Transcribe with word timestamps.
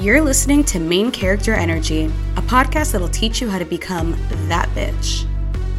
You're 0.00 0.22
listening 0.22 0.64
to 0.64 0.80
Main 0.80 1.10
Character 1.10 1.52
Energy, 1.52 2.06
a 2.36 2.40
podcast 2.40 2.92
that'll 2.92 3.10
teach 3.10 3.42
you 3.42 3.50
how 3.50 3.58
to 3.58 3.66
become 3.66 4.12
that 4.48 4.66
bitch. 4.70 5.26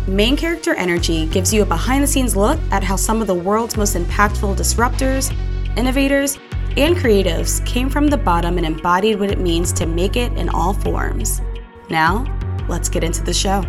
Main 0.08 0.38
Character 0.38 0.76
Energy 0.76 1.26
gives 1.26 1.52
you 1.52 1.64
a 1.64 1.66
behind 1.66 2.04
the 2.04 2.08
scenes 2.08 2.36
look 2.36 2.60
at 2.70 2.84
how 2.84 2.96
some 2.96 3.20
of 3.20 3.26
the 3.26 3.34
world's 3.34 3.78
most 3.78 3.96
impactful 3.96 4.56
disruptors, 4.58 5.36
innovators, 5.76 6.38
and 6.78 6.96
creatives 6.96 7.66
came 7.66 7.90
from 7.90 8.06
the 8.06 8.18
bottom 8.18 8.58
and 8.58 8.66
embodied 8.68 9.20
what 9.20 9.32
it 9.32 9.40
means 9.40 9.74
to 9.74 9.88
make 9.88 10.16
it 10.16 10.32
in 10.34 10.50
all 10.50 10.76
forms. 10.76 11.42
Now, 11.90 12.24
let's 12.70 12.90
get 12.90 13.04
into 13.04 13.24
the 13.24 13.34
show. 13.34 13.64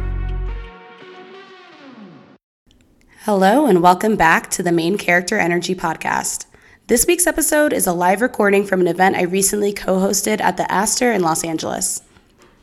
Hello, 3.20 3.64
and 3.64 3.82
welcome 3.82 4.16
back 4.16 4.50
to 4.50 4.62
the 4.62 4.70
Main 4.70 4.98
Character 4.98 5.38
Energy 5.38 5.74
Podcast. 5.74 6.44
This 6.88 7.06
week's 7.06 7.28
episode 7.28 7.72
is 7.72 7.86
a 7.86 7.92
live 7.92 8.20
recording 8.20 8.66
from 8.66 8.80
an 8.80 8.88
event 8.88 9.14
I 9.14 9.22
recently 9.22 9.72
co 9.72 10.00
hosted 10.00 10.40
at 10.40 10.56
the 10.56 10.70
Aster 10.70 11.12
in 11.12 11.22
Los 11.22 11.44
Angeles. 11.44 12.02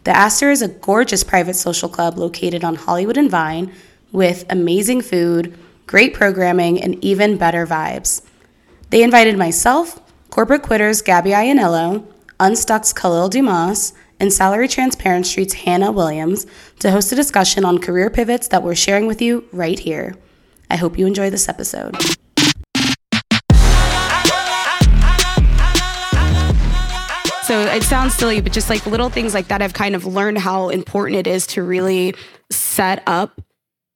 The 0.04 0.12
Aster 0.12 0.52
is 0.52 0.62
a 0.62 0.68
gorgeous 0.68 1.24
private 1.24 1.54
social 1.54 1.88
club 1.88 2.18
located 2.18 2.66
on 2.66 2.76
Hollywood 2.76 3.16
and 3.16 3.32
Vine 3.32 3.72
with 4.12 4.44
amazing 4.50 5.04
food, 5.04 5.58
great 5.88 6.14
programming, 6.14 6.84
and 6.84 7.02
even 7.02 7.38
better 7.38 7.66
vibes. 7.66 8.22
They 8.90 9.04
invited 9.04 9.38
myself, 9.38 10.02
corporate 10.30 10.64
quitters 10.64 11.02
Gabby 11.02 11.30
Ianniello, 11.30 12.06
Unstuckkd's 12.42 12.94
Kahlil 12.94 13.30
Dumas, 13.30 13.94
and 14.20 14.34
Salary 14.34 14.68
Transparent 14.68 15.28
Street's 15.28 15.54
Hannah 15.54 15.94
Williams 15.94 16.46
to 16.80 16.92
host 16.92 17.14
a 17.14 17.16
discussion 17.16 17.64
on 17.64 17.80
career 17.80 18.10
pivots 18.10 18.50
that 18.50 18.64
we're 18.64 18.76
sharing 18.76 19.08
with 19.08 19.22
you 19.22 19.48
right 19.54 19.80
here. 19.80 20.18
I 20.70 20.76
hope 20.76 21.00
you 21.00 21.08
enjoy 21.08 21.30
this 21.30 21.48
episode. 21.48 22.19
So 27.50 27.62
it 27.62 27.82
sounds 27.82 28.14
silly, 28.14 28.42
but 28.42 28.52
just 28.52 28.70
like 28.70 28.86
little 28.86 29.10
things 29.10 29.34
like 29.34 29.48
that, 29.48 29.60
I've 29.60 29.74
kind 29.74 29.96
of 29.96 30.06
learned 30.06 30.38
how 30.38 30.70
important 30.70 31.18
it 31.18 31.26
is 31.26 31.48
to 31.48 31.64
really 31.64 32.14
set 32.52 33.02
up 33.08 33.42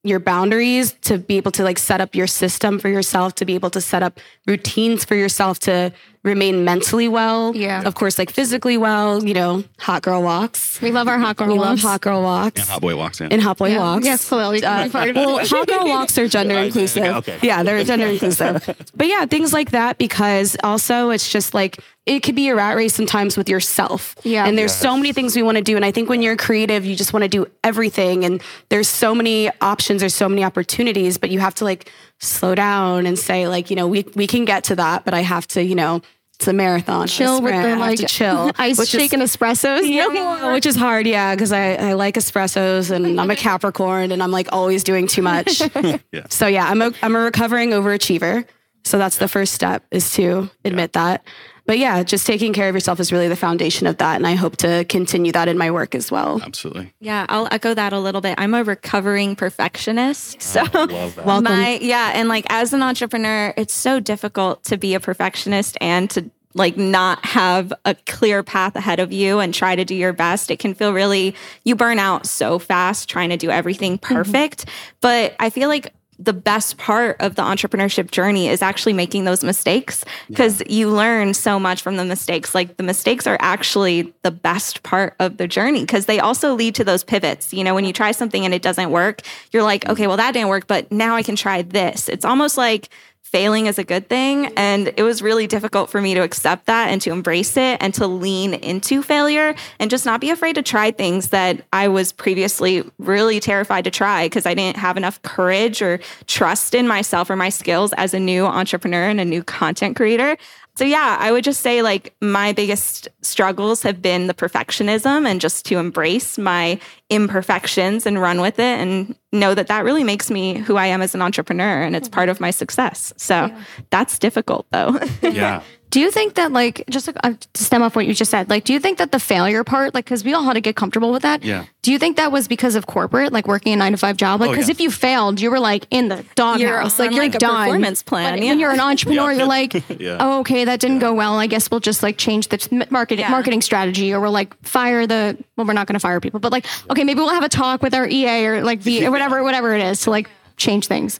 your 0.04 0.20
boundaries, 0.20 0.94
to 1.04 1.20
be 1.20 1.38
able 1.38 1.52
to 1.52 1.64
like 1.64 1.78
set 1.78 2.02
up 2.02 2.16
your 2.16 2.26
system 2.26 2.80
for 2.80 2.90
yourself, 2.90 3.36
to 3.36 3.45
be 3.45 3.54
able 3.54 3.70
to 3.70 3.80
set 3.80 4.02
up 4.02 4.20
routines 4.48 5.06
for 5.06 5.14
yourself 5.14 5.60
to 5.60 5.94
remain 6.24 6.64
mentally 6.64 7.08
well. 7.10 7.54
Yeah. 7.56 7.82
Of 7.84 7.96
course, 7.96 8.18
like 8.18 8.32
physically 8.32 8.78
well, 8.78 9.24
you 9.24 9.34
know, 9.34 9.64
hot 9.80 10.02
girl 10.04 10.24
walks. 10.24 10.82
We 10.82 10.92
love 10.92 11.08
our 11.10 11.20
hot 11.20 11.36
girl 11.36 11.48
We 11.50 11.56
walks. 11.56 11.84
love 11.84 11.92
hot 11.92 12.02
girl 12.02 12.22
walks. 12.22 12.62
And 12.62 12.70
hot 12.70 12.82
boy 12.82 12.96
walks 12.96 13.20
in. 13.22 13.32
And 13.32 13.42
hot 13.42 13.58
boy 13.58 13.70
Yeah. 13.72 13.80
walks. 13.80 14.06
Yes, 14.06 14.30
Kahlil, 14.30 14.56
you 14.56 14.62
can 14.62 14.80
Uh, 14.82 14.84
be 14.86 14.90
part 14.90 15.10
of 15.10 15.16
well, 15.18 15.38
it. 15.40 15.50
hot 15.50 15.68
girl 15.68 15.86
walks 15.88 16.18
are 16.18 16.28
gender 16.28 16.58
inclusive. 16.68 17.04
okay. 17.18 17.38
Yeah, 17.42 17.64
they're 17.64 17.84
gender 17.84 18.08
inclusive. 18.08 18.64
But 18.96 19.08
yeah, 19.08 19.26
things 19.26 19.52
like 19.54 19.72
that 19.72 19.98
because 19.98 20.56
also 20.64 21.10
it's 21.10 21.30
just 21.30 21.54
like 21.54 21.80
it 22.06 22.20
could 22.22 22.36
be 22.36 22.50
a 22.50 22.56
rat 22.56 22.76
race 22.76 22.94
sometimes 22.94 23.38
with 23.38 23.48
yourself. 23.48 24.16
Yeah. 24.24 24.46
And 24.46 24.58
there's 24.58 24.74
so 24.76 24.98
many 24.98 25.14
things 25.14 25.38
we 25.38 25.42
want 25.42 25.56
to 25.58 25.64
do. 25.64 25.78
And 25.78 25.86
I 25.86 25.92
think 25.92 26.10
when 26.10 26.22
you're 26.22 26.36
creative, 26.36 26.84
you 26.86 26.98
just 26.98 27.14
want 27.14 27.24
to 27.24 27.30
do 27.30 27.48
everything. 27.64 28.26
And 28.26 28.42
there's 28.70 28.90
so 28.90 29.16
many 29.16 29.50
options, 29.62 30.02
there's 30.02 30.14
so 30.16 30.28
many 30.28 30.44
opportunities, 30.44 31.18
but 31.18 31.30
you 31.32 31.40
have 31.40 31.56
to 31.56 31.64
like 31.64 31.90
slow 32.24 32.56
down 32.56 33.06
and 33.06 33.18
say, 33.18 33.48
like, 33.48 33.70
you 33.70 33.76
know, 33.76 33.88
we 33.88 34.06
we 34.16 34.28
can 34.28 34.46
get 34.46 34.64
to 34.66 34.76
that, 34.78 35.06
but 35.06 35.14
I 35.14 35.22
have 35.22 35.46
to, 35.50 35.64
you 35.64 35.76
know, 35.76 36.02
it's 36.36 36.48
a 36.48 36.54
marathon. 36.54 37.08
chill 37.08 37.42
with 37.42 37.54
the 37.54 37.76
like 37.76 38.00
to 38.00 38.06
chill. 38.06 38.52
ice 38.58 38.78
which 38.80 38.94
is- 38.94 39.00
shaking 39.02 39.20
espressos. 39.20 39.88
yeah, 39.88 40.52
which 40.54 40.66
is 40.66 40.76
hard, 40.76 41.06
yeah, 41.06 41.36
because 41.36 41.52
I, 41.52 41.76
I 41.76 41.94
like 41.94 42.16
espressos 42.16 42.90
and 42.92 43.20
I'm 43.22 43.30
a 43.30 43.36
Capricorn 43.46 44.12
and 44.12 44.22
I'm 44.24 44.32
like 44.32 44.48
always 44.52 44.84
doing 44.84 45.08
too 45.08 45.22
much. 45.22 45.62
Yeah. 46.12 46.26
So 46.30 46.48
yeah, 46.48 46.68
I'm 46.68 46.82
a 46.82 46.92
I'm 47.02 47.16
a 47.16 47.20
recovering 47.20 47.70
overachiever. 47.72 48.46
So 48.86 48.98
that's 48.98 49.18
the 49.18 49.28
first 49.28 49.54
step 49.54 49.84
is 49.92 50.12
to 50.16 50.50
admit 50.66 50.94
that. 50.94 51.24
But 51.66 51.80
yeah, 51.80 52.03
just 52.03 52.28
taking 52.28 52.52
care 52.52 52.67
of 52.67 52.75
yourself 52.75 53.00
is 53.00 53.14
really 53.14 53.30
the 53.30 53.38
foundation 53.38 53.88
of 53.88 53.97
that, 53.97 54.17
and 54.17 54.28
I 54.28 54.36
hope 54.36 54.58
to 54.58 54.86
continue 54.89 55.31
that 55.31 55.47
in 55.47 55.58
my 55.58 55.72
work 55.72 55.95
as 55.95 56.11
well. 56.11 56.42
Absolutely. 56.42 56.94
Yeah, 57.00 57.25
I'll 57.30 57.47
echo 57.52 57.73
that 57.73 57.94
a 57.94 58.00
little 58.00 58.20
bit. 58.20 58.36
I'm 58.38 58.53
a 58.53 58.64
recovering 58.64 59.36
perfectionist. 59.36 60.42
So 60.42 60.64
Love 60.73 61.16
that. 61.16 61.17
Welcome. 61.25 61.44
my 61.45 61.80
yeah, 61.81 62.11
and 62.14 62.27
like 62.27 62.45
as 62.49 62.73
an 62.73 62.82
entrepreneur, 62.82 63.54
it's 63.55 63.73
so 63.73 63.99
difficult 63.99 64.64
to 64.65 64.77
be 64.77 64.93
a 64.93 64.99
perfectionist 64.99 65.77
and 65.80 66.10
to 66.11 66.30
like 66.54 66.77
not 66.77 67.26
have 67.26 67.73
a 67.86 67.95
clear 68.05 68.43
path 68.43 68.76
ahead 68.76 68.99
of 68.99 69.11
you 69.11 69.39
and 69.39 69.54
try 69.54 69.76
to 69.76 69.86
do 69.86 69.95
your 69.95 70.14
best. 70.14 70.52
It 70.52 70.59
can 70.59 70.73
feel 70.73 70.93
really 70.93 71.36
you 71.64 71.76
burn 71.76 71.98
out 71.98 72.26
so 72.26 72.59
fast 72.59 73.09
trying 73.09 73.30
to 73.30 73.38
do 73.38 73.49
everything 73.49 73.98
mm-hmm. 73.98 74.14
perfect. 74.14 74.65
But 75.02 75.36
I 75.39 75.49
feel 75.49 75.70
like 75.70 75.93
the 76.20 76.34
best 76.34 76.78
part 76.78 77.20
of 77.20 77.36
the 77.36 77.42
entrepreneurship 77.42 78.12
journey 78.12 78.48
is 78.48 78.62
actually 78.62 78.94
making 78.94 79.26
those 79.26 79.44
mistakes 79.44 80.06
because 80.30 80.62
you 80.68 80.90
learn 80.90 81.34
so 81.34 81.60
much 81.60 81.82
from 81.82 81.98
the 81.98 82.06
mistakes. 82.06 82.54
Like 82.54 82.78
the 82.78 82.84
mistakes 82.84 83.28
are 83.28 83.38
actually 83.40 84.14
the 84.22 84.32
best 84.32 84.84
part 84.84 85.16
of 85.20 85.38
the 85.38 85.48
journey 85.48 85.82
because 85.82 86.06
they 86.06 86.20
also 86.20 86.54
lead 86.54 86.76
to 86.76 86.84
those 86.84 87.04
pivots. 87.04 87.54
You 87.54 87.64
know, 87.64 87.74
when 87.76 87.86
you 87.86 87.94
try 87.94 88.12
something 88.12 88.46
and 88.46 88.54
it 88.54 88.62
doesn't 88.62 88.92
work, 88.92 89.22
you're 89.52 89.64
like, 89.64 89.82
mm-hmm. 89.82 89.92
okay, 89.92 90.08
well, 90.08 90.18
that 90.18 90.34
didn't 90.34 90.50
work, 90.50 90.68
but 90.68 90.92
now 90.92 91.16
I 91.16 91.24
can 91.24 91.36
try 91.36 91.62
this. 91.62 92.10
It's 92.10 92.26
almost 92.26 92.58
like 92.58 92.90
failing 93.23 93.66
is 93.66 93.80
a 93.80 93.84
good 93.84 94.08
thing. 94.10 94.54
And 94.56 94.94
it 94.95 95.04
was 95.04 95.22
really 95.22 95.48
difficult 95.48 95.89
for 95.89 96.00
me 96.00 96.14
to 96.14 96.22
accept 96.22 96.67
that 96.67 96.89
and 96.89 97.02
to 97.02 97.11
embrace 97.11 97.58
it 97.58 97.78
and 97.82 97.94
to 97.95 98.06
lean 98.06 98.54
into 98.54 99.02
failure 99.02 99.56
and 99.80 99.89
just 99.89 100.06
not 100.06 100.22
be 100.22 100.30
afraid 100.30 100.54
to 100.56 100.61
try 100.61 100.92
things 100.92 101.30
that 101.30 101.66
I 101.73 101.88
was 101.88 102.12
previously 102.12 102.83
really 103.00 103.39
terrified 103.39 103.86
to 103.86 103.92
try 103.92 104.26
because 104.26 104.45
I 104.45 104.54
didn't 104.54 104.78
have 104.78 104.98
enough 104.98 105.22
courage 105.23 105.82
or 105.82 106.00
trust 106.28 106.76
in 106.76 106.88
myself 106.88 107.30
or 107.30 107.36
my 107.36 107.50
skills 107.50 107.94
as 107.94 108.14
a 108.14 108.20
new 108.20 108.45
entrepreneur 108.45 109.08
and 109.08 109.20
a 109.20 109.26
new 109.26 109.44
content 109.44 109.95
creator. 109.95 110.38
So 110.76 110.86
yeah, 110.86 111.17
I 111.20 111.32
would 111.32 111.44
just 111.44 111.61
say 111.61 111.84
like 111.84 112.16
my 112.20 112.52
biggest 112.52 113.08
struggles 113.22 113.84
have 113.84 114.02
been 114.02 114.26
the 114.28 114.34
perfectionism 114.34 115.28
and 115.28 115.39
just 115.39 115.66
to 115.67 115.78
embrace 115.78 116.38
my 116.38 116.80
imperfections 117.10 118.08
and 118.08 118.20
run 118.20 118.42
with 118.42 118.58
it 118.58 118.80
and 118.80 119.16
know 119.32 119.54
that 119.54 119.67
that 119.67 119.83
really 119.83 120.04
makes 120.04 120.32
me 120.32 120.58
who 120.58 120.78
I 120.78 120.88
am 120.88 121.02
as 121.04 121.14
an 121.14 121.22
entrepreneur 121.22 121.83
and 121.83 121.95
it's 121.95 122.08
mm-hmm. 122.08 122.16
part 122.16 122.30
of 122.30 122.39
my 122.39 122.50
success. 122.50 123.14
So 123.17 123.56
that's 123.92 124.17
difficult 124.17 124.66
though. 124.72 125.00
Yeah. 125.22 125.62
Do 125.93 125.99
you 125.99 126.09
think 126.09 126.33
that 126.33 126.52
like 126.52 126.83
just 126.89 127.05
like, 127.05 127.17
uh, 127.23 127.33
to 127.54 127.64
stem 127.64 127.83
off 127.83 127.95
what 127.95 128.07
you 128.07 128.15
just 128.15 128.31
said, 128.31 128.50
like 128.50 128.63
do 128.63 128.74
you 128.74 128.80
think 128.80 128.98
that 128.98 129.12
the 129.12 129.19
failure 129.19 129.63
part, 129.63 129.94
like 129.94 130.06
because 130.06 130.24
we 130.24 130.33
all 130.33 130.42
had 130.42 130.54
to 130.54 130.59
get 130.62 130.75
comfortable 130.75 131.12
with 131.12 131.21
that? 131.21 131.44
Yeah. 131.44 131.65
Do 131.83 131.92
you 131.92 132.00
think 132.00 132.18
that 132.18 132.31
was 132.31 132.48
because 132.48 132.74
of 132.74 132.88
corporate, 132.88 133.31
like 133.31 133.45
working 133.48 133.74
a 133.74 133.75
nine 133.75 133.92
to 133.92 133.98
five 134.00 134.18
job? 134.18 134.39
Like 134.42 134.50
Oh, 134.50 134.53
because 134.53 134.69
yeah. 134.69 134.71
if 134.71 134.81
you 134.81 134.89
failed, 134.89 135.39
you 135.39 135.51
were 135.51 135.59
like 135.59 135.86
in 135.92 136.07
the 136.07 136.25
doghouse, 136.33 136.59
You're 136.59 136.83
like 136.83 136.98
you're 137.15 137.24
like, 137.25 137.36
a 137.36 137.38
done. 137.38 137.65
performance 137.68 138.01
plan, 138.01 138.33
But 138.33 138.44
yeah. 138.44 138.50
When 138.50 138.59
you're 138.59 138.71
an 138.71 138.80
entrepreneur, 138.89 139.31
Yeah. 139.33 139.38
you're 139.38 139.45
like, 139.48 139.74
Yeah. 140.00 140.18
oh, 140.19 140.39
okay, 140.39 140.65
that 140.65 140.80
didn't 140.80 140.98
go 140.98 141.13
well. 141.13 141.36
I 141.36 141.45
guess 141.45 141.69
we'll 141.69 141.80
just 141.80 142.01
like 142.01 142.18
change 142.18 142.48
the 142.48 142.57
t- 142.57 142.81
marketing 142.89 143.25
Yeah. 143.25 143.30
marketing 143.30 143.62
strategy, 143.62 144.12
or 144.15 144.19
we'll 144.19 144.31
like 144.31 144.51
fire 144.65 145.06
the. 145.06 145.38
Well, 145.57 145.68
we're 145.68 145.74
not 145.74 145.86
going 145.86 145.94
to 145.94 146.00
fire 146.00 146.19
people, 146.19 146.39
but 146.39 146.51
like, 146.51 146.65
okay, 146.89 147.03
maybe 147.03 147.19
we'll 147.19 147.30
have 147.30 147.44
a 147.44 147.50
talk 147.50 147.83
with 147.83 147.94
our 147.94 148.07
EA 148.07 148.48
or 148.48 148.63
like 148.63 148.81
the 148.81 149.06
or 149.06 149.12
whatever, 149.12 149.44
whatever 149.44 149.75
it 149.75 149.81
is 149.83 150.01
to 150.01 150.09
like 150.09 150.27
change 150.57 150.88
things. 150.88 151.19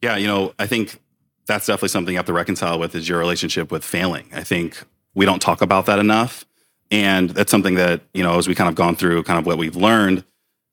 Yeah. 0.00 0.16
You 0.16 0.28
know, 0.28 0.52
I 0.60 0.68
think 0.68 1.00
that's 1.46 1.66
definitely 1.66 1.88
something 1.88 2.12
you 2.12 2.18
have 2.18 2.26
to 2.26 2.32
reconcile 2.32 2.78
with 2.78 2.94
is 2.94 3.08
your 3.08 3.18
relationship 3.18 3.70
with 3.70 3.84
failing. 3.84 4.28
I 4.32 4.42
think 4.42 4.82
we 5.14 5.24
don't 5.24 5.42
talk 5.42 5.60
about 5.60 5.86
that 5.86 5.98
enough. 5.98 6.44
And 6.90 7.30
that's 7.30 7.50
something 7.50 7.74
that, 7.76 8.02
you 8.12 8.22
know, 8.22 8.38
as 8.38 8.46
we 8.46 8.54
kind 8.54 8.68
of 8.68 8.74
gone 8.74 8.96
through 8.96 9.22
kind 9.24 9.38
of 9.38 9.46
what 9.46 9.58
we've 9.58 9.76
learned, 9.76 10.24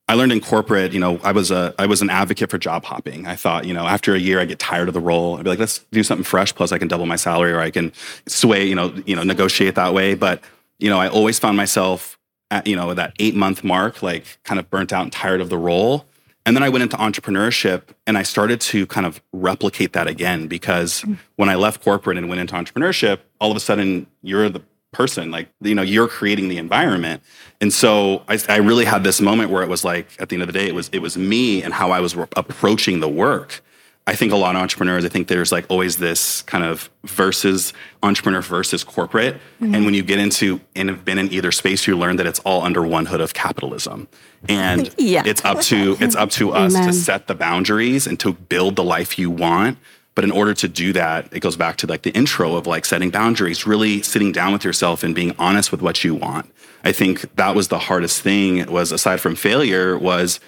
I 0.10 0.16
learned 0.16 0.32
in 0.32 0.42
corporate, 0.42 0.92
you 0.92 1.00
know, 1.00 1.20
I 1.24 1.32
was 1.32 1.52
a 1.52 1.74
I 1.78 1.86
was 1.86 2.02
an 2.02 2.10
advocate 2.10 2.50
for 2.50 2.58
job 2.58 2.84
hopping. 2.84 3.28
I 3.28 3.36
thought, 3.36 3.66
you 3.66 3.76
know, 3.76 3.86
after 3.86 4.16
a 4.16 4.20
year 4.20 4.40
I 4.40 4.46
get 4.46 4.58
tired 4.58 4.88
of 4.88 4.96
the 4.96 5.00
role. 5.00 5.38
I'd 5.38 5.44
be 5.44 5.52
like, 5.52 5.60
let's 5.60 5.80
do 5.92 6.04
something 6.04 6.24
fresh, 6.24 6.54
plus 6.54 6.72
I 6.72 6.80
can 6.80 6.88
double 6.88 7.06
my 7.06 7.16
salary 7.16 7.52
or 7.52 7.60
I 7.60 7.70
can 7.70 7.94
sway, 8.28 8.66
you 8.66 8.74
know, 8.76 8.92
you 9.06 9.16
know, 9.16 9.24
negotiate 9.24 9.76
that 9.76 9.94
way. 9.94 10.16
But, 10.16 10.44
you 10.80 10.90
know, 10.90 11.00
I 11.00 11.10
always 11.10 11.38
found 11.38 11.58
myself 11.58 12.18
at, 12.50 12.66
you 12.66 12.76
know, 12.76 12.94
that 12.96 13.14
eight 13.20 13.36
month 13.36 13.64
mark, 13.64 14.02
like 14.02 14.40
kind 14.44 14.60
of 14.60 14.70
burnt 14.70 14.92
out 14.92 15.04
and 15.04 15.12
tired 15.12 15.42
of 15.42 15.50
the 15.50 15.58
role. 15.60 16.06
And 16.50 16.58
then 16.58 16.64
I 16.64 16.70
went 16.70 16.82
into 16.82 16.98
entrepreneurship 16.98 17.84
and 18.08 18.18
I 18.18 18.24
started 18.24 18.60
to 18.62 18.88
kind 18.88 19.06
of 19.06 19.22
replicate 19.32 19.94
that 19.94 20.08
again 20.08 20.48
because 20.48 21.04
mm. 21.04 21.16
when 21.36 21.48
I 21.48 21.54
left 21.54 21.84
corporate 21.84 22.18
and 22.18 22.28
went 22.28 22.42
into 22.42 22.56
entrepreneurship, 22.56 23.20
all 23.40 23.52
of 23.52 23.56
a 23.58 23.60
sudden 23.60 24.08
you're 24.24 24.50
the 24.50 24.64
person, 24.92 25.30
like, 25.30 25.50
you 25.62 25.76
know, 25.76 25.84
you're 25.84 26.08
creating 26.08 26.48
the 26.48 26.58
environment. 26.58 27.22
And 27.62 27.72
so 27.72 28.24
I, 28.28 28.40
I 28.50 28.58
really 28.58 28.86
had 28.86 29.04
this 29.04 29.22
moment 29.22 29.52
where 29.52 29.62
it 29.62 29.70
was 29.70 29.84
like, 29.84 30.08
at 30.20 30.30
the 30.30 30.38
end 30.38 30.42
of 30.42 30.48
the 30.48 30.54
day, 30.54 30.66
it 30.66 30.74
was, 30.74 30.90
it 30.92 31.04
was 31.04 31.16
me 31.16 31.62
and 31.62 31.72
how 31.72 31.92
I 31.92 32.00
was 32.00 32.18
approaching 32.36 33.00
the 33.00 33.08
work. 33.08 33.62
I 34.10 34.16
think 34.16 34.32
a 34.34 34.36
lot 34.36 34.56
of 34.56 34.62
entrepreneurs, 34.64 35.06
I 35.06 35.10
think 35.10 35.28
there's 35.28 35.52
like 35.52 35.66
always 35.70 35.98
this 35.98 36.42
kind 36.42 36.64
of 36.64 36.90
versus 37.04 37.74
entrepreneur 38.02 38.42
versus 38.42 38.84
corporate. 38.84 39.36
Mm-hmm. 39.62 39.76
And 39.76 39.86
when 39.86 39.94
you 39.94 40.02
get 40.02 40.18
into 40.18 40.60
and 40.76 40.90
have 40.90 41.06
been 41.06 41.20
in 41.20 41.32
either 41.32 41.52
space, 41.52 41.86
you 41.86 41.96
learn 41.96 42.16
that 42.16 42.26
it's 42.26 42.40
all 42.40 42.64
under 42.64 42.82
one 42.82 43.06
hood 43.06 43.22
of 43.22 43.36
capitalism. 43.36 44.08
And 44.48 44.92
Yeah. 44.98 45.22
it's 45.28 45.46
up 45.46 45.62
to 45.62 45.96
it's 46.00 46.16
up 46.16 46.32
to 46.32 46.52
us 46.52 46.74
Amen. 46.74 46.88
to 46.88 46.94
set 46.94 47.28
the 47.28 47.36
boundaries 47.36 48.08
and 48.08 48.20
to 48.22 48.34
build 48.34 48.76
the 48.78 48.84
life 48.84 49.20
you 49.20 49.30
want. 49.30 49.78
But 50.16 50.24
in 50.24 50.32
order 50.32 50.56
to 50.56 50.68
do 50.68 50.92
that, 50.94 51.32
it 51.32 51.42
goes 51.42 51.56
back 51.56 51.78
to 51.78 51.88
like 51.88 52.02
the 52.02 52.12
intro 52.12 52.56
of 52.56 52.66
like 52.66 52.86
setting 52.86 53.12
boundaries, 53.12 53.68
really 53.68 54.02
sitting 54.02 54.32
down 54.32 54.54
with 54.54 54.66
yourself 54.66 55.04
and 55.04 55.14
being 55.14 55.36
honest 55.38 55.72
with 55.72 55.84
what 55.84 56.04
you 56.04 56.16
want. 56.16 56.52
I 56.84 56.94
think 56.94 57.36
that 57.36 57.54
was 57.56 57.68
the 57.68 57.78
hardest 57.80 58.22
thing 58.22 58.66
was 58.72 58.92
aside 58.92 59.22
from 59.22 59.36
failure 59.36 60.00
was 60.00 60.40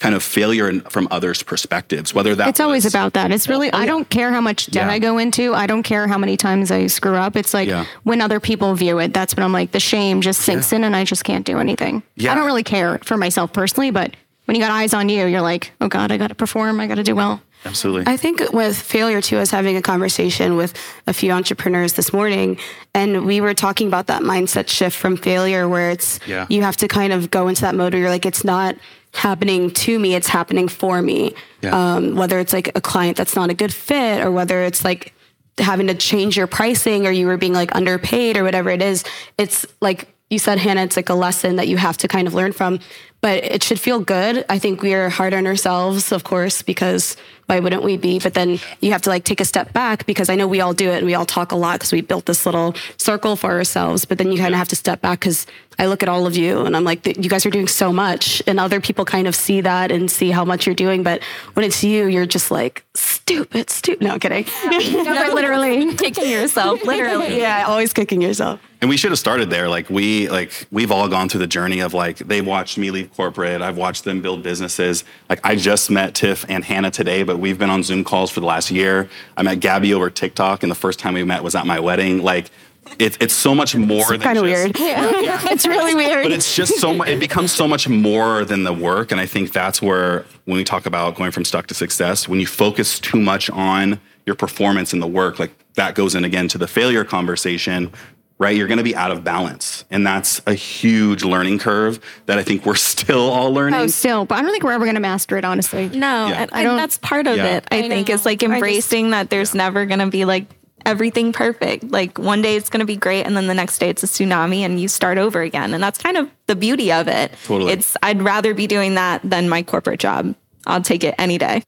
kind 0.00 0.14
of 0.14 0.22
failure 0.22 0.68
in, 0.68 0.80
from 0.82 1.06
others' 1.10 1.42
perspectives, 1.42 2.12
whether 2.14 2.34
that 2.34 2.48
It's 2.48 2.58
always 2.60 2.84
was- 2.84 2.94
about 2.94 3.12
that. 3.12 3.30
It's 3.30 3.48
really, 3.48 3.70
oh, 3.72 3.76
I 3.78 3.86
don't 3.86 4.08
care 4.08 4.32
how 4.32 4.40
much 4.40 4.66
debt 4.66 4.86
Yeah. 4.86 4.92
I 4.92 4.98
go 4.98 5.18
into. 5.18 5.54
I 5.54 5.66
don't 5.66 5.82
care 5.82 6.08
how 6.08 6.18
many 6.18 6.36
times 6.36 6.70
I 6.70 6.86
screw 6.88 7.14
up. 7.16 7.36
It's 7.36 7.52
like 7.54 7.68
Yeah. 7.68 7.84
when 8.02 8.20
other 8.22 8.40
people 8.40 8.74
view 8.74 8.98
it, 8.98 9.12
that's 9.14 9.36
when 9.36 9.44
I'm 9.44 9.52
like, 9.52 9.72
the 9.72 9.80
shame 9.80 10.20
just 10.22 10.40
sinks 10.40 10.72
in 10.72 10.84
and 10.84 10.96
I 10.96 11.04
just 11.04 11.22
can't 11.24 11.44
do 11.46 11.58
anything. 11.58 12.02
Yeah. 12.16 12.32
I 12.32 12.34
don't 12.34 12.46
really 12.46 12.64
care 12.64 12.98
for 13.04 13.16
myself 13.18 13.52
personally, 13.52 13.90
but 13.90 14.16
when 14.46 14.56
you 14.56 14.62
got 14.62 14.70
eyes 14.72 14.94
on 14.94 15.08
you, 15.10 15.26
you're 15.26 15.42
like, 15.42 15.70
oh 15.82 15.88
God, 15.88 16.10
I 16.10 16.16
got 16.16 16.28
to 16.28 16.34
perform. 16.34 16.80
I 16.80 16.86
got 16.86 16.94
to 16.96 17.02
do 17.04 17.14
well. 17.14 17.40
Absolutely. 17.66 18.10
I 18.10 18.16
think 18.16 18.40
with 18.54 18.74
failure 18.80 19.20
too, 19.20 19.36
I 19.36 19.40
was 19.40 19.50
having 19.50 19.76
a 19.76 19.82
conversation 19.82 20.56
with 20.56 20.72
a 21.06 21.12
few 21.12 21.30
entrepreneurs 21.30 21.92
this 21.92 22.10
morning, 22.10 22.56
and 22.94 23.26
we 23.26 23.42
were 23.42 23.52
talking 23.52 23.86
about 23.86 24.06
that 24.06 24.22
mindset 24.22 24.68
shift 24.68 24.96
from 24.96 25.18
failure, 25.18 25.68
where 25.68 25.90
it's 25.90 26.18
Yeah. 26.26 26.46
you 26.48 26.62
have 26.62 26.78
to 26.78 26.88
kind 26.88 27.12
of 27.12 27.30
go 27.30 27.48
into 27.48 27.60
that 27.60 27.74
mode 27.74 27.92
where 27.92 28.00
you're 28.00 28.08
like, 28.10 28.24
it's 28.24 28.44
not 28.44 28.76
happening 29.12 29.70
to 29.70 29.98
me, 29.98 30.14
it's 30.14 30.28
happening 30.28 30.68
for 30.68 31.00
me. 31.02 31.34
Yeah. 31.62 31.94
Um, 31.94 32.16
whether 32.16 32.38
it's 32.38 32.52
like 32.52 32.76
a 32.76 32.80
client 32.80 33.16
that's 33.16 33.36
not 33.36 33.50
a 33.50 33.54
good 33.54 33.72
fit, 33.72 34.22
or 34.22 34.30
whether 34.30 34.62
it's 34.62 34.84
like 34.84 35.14
having 35.58 35.88
to 35.88 35.94
change 35.94 36.36
your 36.36 36.46
pricing, 36.46 37.06
or 37.06 37.10
you 37.10 37.26
were 37.26 37.36
being 37.36 37.52
like 37.52 37.74
underpaid, 37.74 38.36
or 38.36 38.44
whatever 38.44 38.70
it 38.70 38.82
is, 38.82 39.04
it's 39.36 39.66
like 39.80 40.08
you 40.30 40.38
said, 40.38 40.58
Hannah, 40.58 40.82
it's 40.82 40.96
like 40.96 41.08
a 41.08 41.14
lesson 41.14 41.56
that 41.56 41.66
you 41.66 41.76
have 41.76 41.96
to 41.98 42.08
kind 42.08 42.28
of 42.28 42.34
learn 42.34 42.52
from. 42.52 42.78
But 43.20 43.44
it 43.44 43.62
should 43.62 43.80
feel 43.80 44.00
good. 44.00 44.46
I 44.48 44.58
think 44.58 44.80
we 44.80 44.94
are 44.94 45.10
hard 45.10 45.34
on 45.34 45.46
ourselves, 45.46 46.12
of 46.12 46.24
course, 46.24 46.62
because 46.62 47.16
why 47.50 47.58
wouldn't 47.58 47.82
we 47.82 47.96
be? 47.96 48.20
But 48.20 48.34
then 48.34 48.60
you 48.80 48.92
have 48.92 49.02
to 49.02 49.10
like 49.10 49.24
take 49.24 49.40
a 49.40 49.44
step 49.44 49.72
back 49.72 50.06
because 50.06 50.30
I 50.30 50.36
know 50.36 50.46
we 50.46 50.60
all 50.60 50.72
do 50.72 50.88
it 50.88 50.98
and 50.98 51.06
we 51.06 51.14
all 51.14 51.26
talk 51.26 51.50
a 51.50 51.56
lot 51.56 51.80
because 51.80 51.90
we 51.90 52.00
built 52.00 52.26
this 52.26 52.46
little 52.46 52.76
circle 52.96 53.34
for 53.34 53.50
ourselves. 53.50 54.04
But 54.04 54.18
then 54.18 54.30
you 54.30 54.38
kind 54.38 54.54
of 54.54 54.58
have 54.58 54.68
to 54.68 54.76
step 54.76 55.00
back 55.00 55.18
because 55.18 55.48
I 55.80 55.86
look 55.86 56.02
at 56.02 56.08
all 56.08 56.26
of 56.26 56.36
you 56.36 56.60
and 56.66 56.76
I'm 56.76 56.84
like, 56.84 57.06
you 57.06 57.28
guys 57.30 57.46
are 57.46 57.50
doing 57.50 57.66
so 57.66 57.90
much, 57.92 58.42
and 58.46 58.60
other 58.60 58.80
people 58.80 59.06
kind 59.06 59.26
of 59.26 59.34
see 59.34 59.62
that 59.62 59.90
and 59.90 60.10
see 60.10 60.30
how 60.30 60.44
much 60.44 60.66
you're 60.66 60.74
doing. 60.74 61.02
But 61.02 61.22
when 61.54 61.64
it's 61.64 61.82
you, 61.82 62.06
you're 62.06 62.26
just 62.26 62.50
like 62.50 62.84
stupid, 62.94 63.70
stupid. 63.70 64.02
No 64.02 64.12
I'm 64.12 64.20
kidding. 64.20 64.44
literally. 65.34 65.94
Kicking 65.94 66.30
yourself, 66.30 66.84
literally. 66.84 67.40
yeah, 67.40 67.64
always 67.66 67.94
kicking 67.94 68.20
yourself. 68.20 68.60
And 68.82 68.90
we 68.90 68.96
should 68.96 69.10
have 69.10 69.18
started 69.18 69.48
there. 69.48 69.68
Like 69.68 69.88
we 69.88 70.28
like 70.28 70.66
we've 70.70 70.90
all 70.90 71.08
gone 71.08 71.28
through 71.28 71.40
the 71.40 71.46
journey 71.46 71.80
of 71.80 71.94
like 71.94 72.18
they 72.18 72.42
watched 72.42 72.76
me 72.76 72.90
leave 72.90 73.12
corporate. 73.14 73.62
I've 73.62 73.76
watched 73.76 74.04
them 74.04 74.20
build 74.20 74.42
businesses. 74.42 75.04
Like 75.28 75.40
I 75.44 75.56
just 75.56 75.90
met 75.90 76.14
Tiff 76.14 76.44
and 76.48 76.64
Hannah 76.64 76.90
today, 76.90 77.22
but 77.22 77.38
we've 77.40 77.58
been 77.58 77.70
on 77.70 77.82
Zoom 77.82 78.04
calls 78.04 78.30
for 78.30 78.40
the 78.40 78.46
last 78.46 78.70
year. 78.70 79.08
I 79.36 79.42
met 79.42 79.60
Gabby 79.60 79.92
over 79.94 80.10
TikTok, 80.10 80.62
and 80.62 80.70
the 80.70 80.76
first 80.76 80.98
time 80.98 81.14
we 81.14 81.24
met 81.24 81.42
was 81.42 81.54
at 81.54 81.66
my 81.66 81.80
wedding. 81.80 82.22
Like 82.22 82.50
it's 82.98 83.16
it's 83.20 83.34
so 83.34 83.54
much 83.54 83.74
more 83.76 84.04
than 84.08 84.20
Kind 84.20 84.38
of 84.38 84.44
just- 84.46 84.64
weird. 84.64 84.76
it's 85.52 85.66
really 85.66 85.94
weird. 85.94 86.24
but 86.24 86.32
it's 86.32 86.54
just 86.56 86.78
so 86.80 86.94
much 86.94 87.08
it 87.08 87.20
becomes 87.20 87.52
so 87.52 87.68
much 87.68 87.88
more 87.88 88.44
than 88.44 88.64
the 88.64 88.72
work 88.72 89.12
and 89.12 89.20
i 89.20 89.26
think 89.26 89.52
that's 89.52 89.80
where 89.82 90.24
when 90.46 90.56
we 90.56 90.64
talk 90.64 90.86
about 90.86 91.14
going 91.14 91.30
from 91.30 91.44
stuck 91.44 91.66
to 91.68 91.74
success 91.74 92.26
when 92.26 92.40
you 92.40 92.46
focus 92.46 92.98
too 92.98 93.20
much 93.20 93.48
on 93.50 94.00
your 94.26 94.34
performance 94.34 94.92
in 94.92 94.98
the 94.98 95.06
work 95.06 95.38
like 95.38 95.52
that 95.74 95.94
goes 95.94 96.14
in 96.16 96.24
again 96.24 96.48
to 96.48 96.58
the 96.58 96.66
failure 96.66 97.04
conversation 97.04 97.92
right 98.40 98.56
you're 98.56 98.66
going 98.66 98.78
to 98.78 98.82
be 98.84 98.96
out 98.96 99.12
of 99.12 99.22
balance 99.22 99.84
and 99.90 100.04
that's 100.04 100.42
a 100.46 100.54
huge 100.54 101.22
learning 101.22 101.58
curve 101.58 102.00
that 102.26 102.38
i 102.38 102.42
think 102.42 102.66
we're 102.66 102.74
still 102.90 103.30
all 103.30 103.46
oh, 103.46 103.50
learning 103.50 103.78
oh, 103.78 103.86
still, 103.86 104.24
but 104.24 104.36
I 104.36 104.42
don't 104.42 104.50
think 104.50 104.64
we're 104.64 104.72
ever 104.72 104.84
going 104.84 104.94
to 104.94 105.00
master 105.00 105.36
it, 105.36 105.44
honestly. 105.44 105.88
No, 105.90 106.26
Yeah. 106.28 106.42
and, 106.42 106.50
I 106.52 106.62
don't- 106.62 106.72
and 106.72 106.78
that's 106.78 106.98
part 106.98 107.26
of 107.26 107.36
Yeah. 107.36 107.56
it. 107.56 107.66
I, 107.70 107.78
I 107.78 107.88
think 107.88 108.08
know. 108.08 108.14
is 108.14 108.24
like 108.24 108.42
I 108.42 108.46
just- 108.46 108.54
embracing 108.54 109.10
that 109.10 109.30
there's 109.30 109.54
never 109.54 109.86
going 109.86 110.00
to 110.00 110.06
be 110.06 110.24
like 110.24 110.46
everything 110.86 111.32
perfect. 111.32 111.90
Like 111.90 112.18
one 112.18 112.42
day 112.42 112.56
it's 112.56 112.70
going 112.70 112.80
to 112.80 112.86
be 112.86 112.96
great, 112.96 113.24
and 113.26 113.36
then 113.36 113.46
the 113.46 113.54
next 113.54 113.78
day 113.78 113.90
it's 113.90 114.02
a 114.02 114.06
tsunami, 114.06 114.60
and 114.60 114.80
you 114.80 114.88
start 114.88 115.18
over 115.18 115.42
again. 115.42 115.74
And 115.74 115.82
that's 115.82 115.98
kind 115.98 116.16
of 116.16 116.30
the 116.46 116.56
beauty 116.56 116.90
of 116.92 117.08
it. 117.08 117.32
Totally. 117.44 117.72
It's 117.72 117.96
I'd 118.02 118.22
rather 118.22 118.54
be 118.54 118.66
doing 118.66 118.94
that 118.94 119.20
than 119.22 119.48
my 119.48 119.62
corporate 119.62 120.00
job. 120.00 120.34
I'll 120.66 120.82
take 120.82 121.04
it 121.04 121.14
any 121.18 121.38
day. 121.38 121.62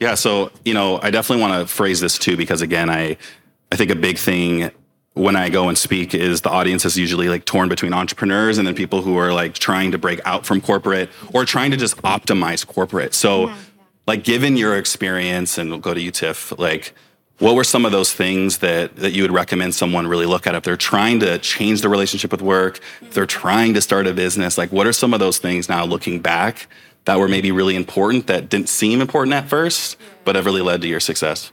Yeah, 0.00 0.14
so 0.14 0.50
you 0.64 0.74
know, 0.74 0.98
I 1.02 1.10
definitely 1.10 1.42
want 1.42 1.60
to 1.68 1.72
phrase 1.72 2.00
this 2.00 2.18
too 2.18 2.36
because 2.36 2.62
again, 2.62 2.90
I 2.90 3.16
I 3.70 3.76
think 3.76 3.90
a 3.90 3.96
big 3.96 4.18
thing 4.18 4.70
when 5.14 5.36
I 5.36 5.50
go 5.50 5.68
and 5.68 5.76
speak 5.76 6.14
is 6.14 6.40
the 6.40 6.50
audience 6.50 6.84
is 6.84 6.96
usually 6.96 7.28
like 7.28 7.44
torn 7.44 7.68
between 7.68 7.92
entrepreneurs 7.92 8.58
and 8.58 8.66
then 8.66 8.74
people 8.74 9.02
who 9.02 9.16
are 9.18 9.32
like 9.32 9.54
trying 9.54 9.92
to 9.92 9.98
break 9.98 10.20
out 10.24 10.46
from 10.46 10.60
corporate 10.60 11.10
or 11.34 11.44
trying 11.44 11.70
to 11.70 11.76
just 11.76 11.96
optimize 11.98 12.66
corporate. 12.66 13.12
So 13.12 13.52
like 14.06 14.24
given 14.24 14.56
your 14.56 14.76
experience 14.76 15.58
and 15.58 15.70
we'll 15.70 15.80
go 15.80 15.92
to 15.92 16.00
you 16.00 16.10
Tiff, 16.10 16.58
like 16.58 16.94
what 17.38 17.54
were 17.54 17.64
some 17.64 17.84
of 17.84 17.92
those 17.92 18.12
things 18.12 18.58
that 18.58 18.96
that 18.96 19.12
you 19.12 19.22
would 19.22 19.32
recommend 19.32 19.74
someone 19.74 20.06
really 20.06 20.26
look 20.26 20.46
at 20.46 20.54
if 20.54 20.62
they're 20.62 20.76
trying 20.76 21.20
to 21.20 21.38
change 21.38 21.82
the 21.82 21.88
relationship 21.88 22.30
with 22.30 22.40
work, 22.40 22.80
if 23.02 23.12
they're 23.12 23.26
trying 23.26 23.74
to 23.74 23.82
start 23.82 24.06
a 24.06 24.14
business, 24.14 24.56
like 24.56 24.72
what 24.72 24.86
are 24.86 24.92
some 24.92 25.12
of 25.12 25.20
those 25.20 25.38
things 25.38 25.68
now 25.68 25.84
looking 25.84 26.20
back 26.20 26.68
that 27.04 27.18
were 27.18 27.28
maybe 27.28 27.50
really 27.50 27.76
important 27.76 28.28
that 28.28 28.48
didn't 28.48 28.68
seem 28.68 29.00
important 29.00 29.34
at 29.34 29.48
first, 29.48 29.96
but 30.24 30.36
have 30.36 30.46
really 30.46 30.62
led 30.62 30.80
to 30.82 30.88
your 30.88 31.00
success? 31.00 31.52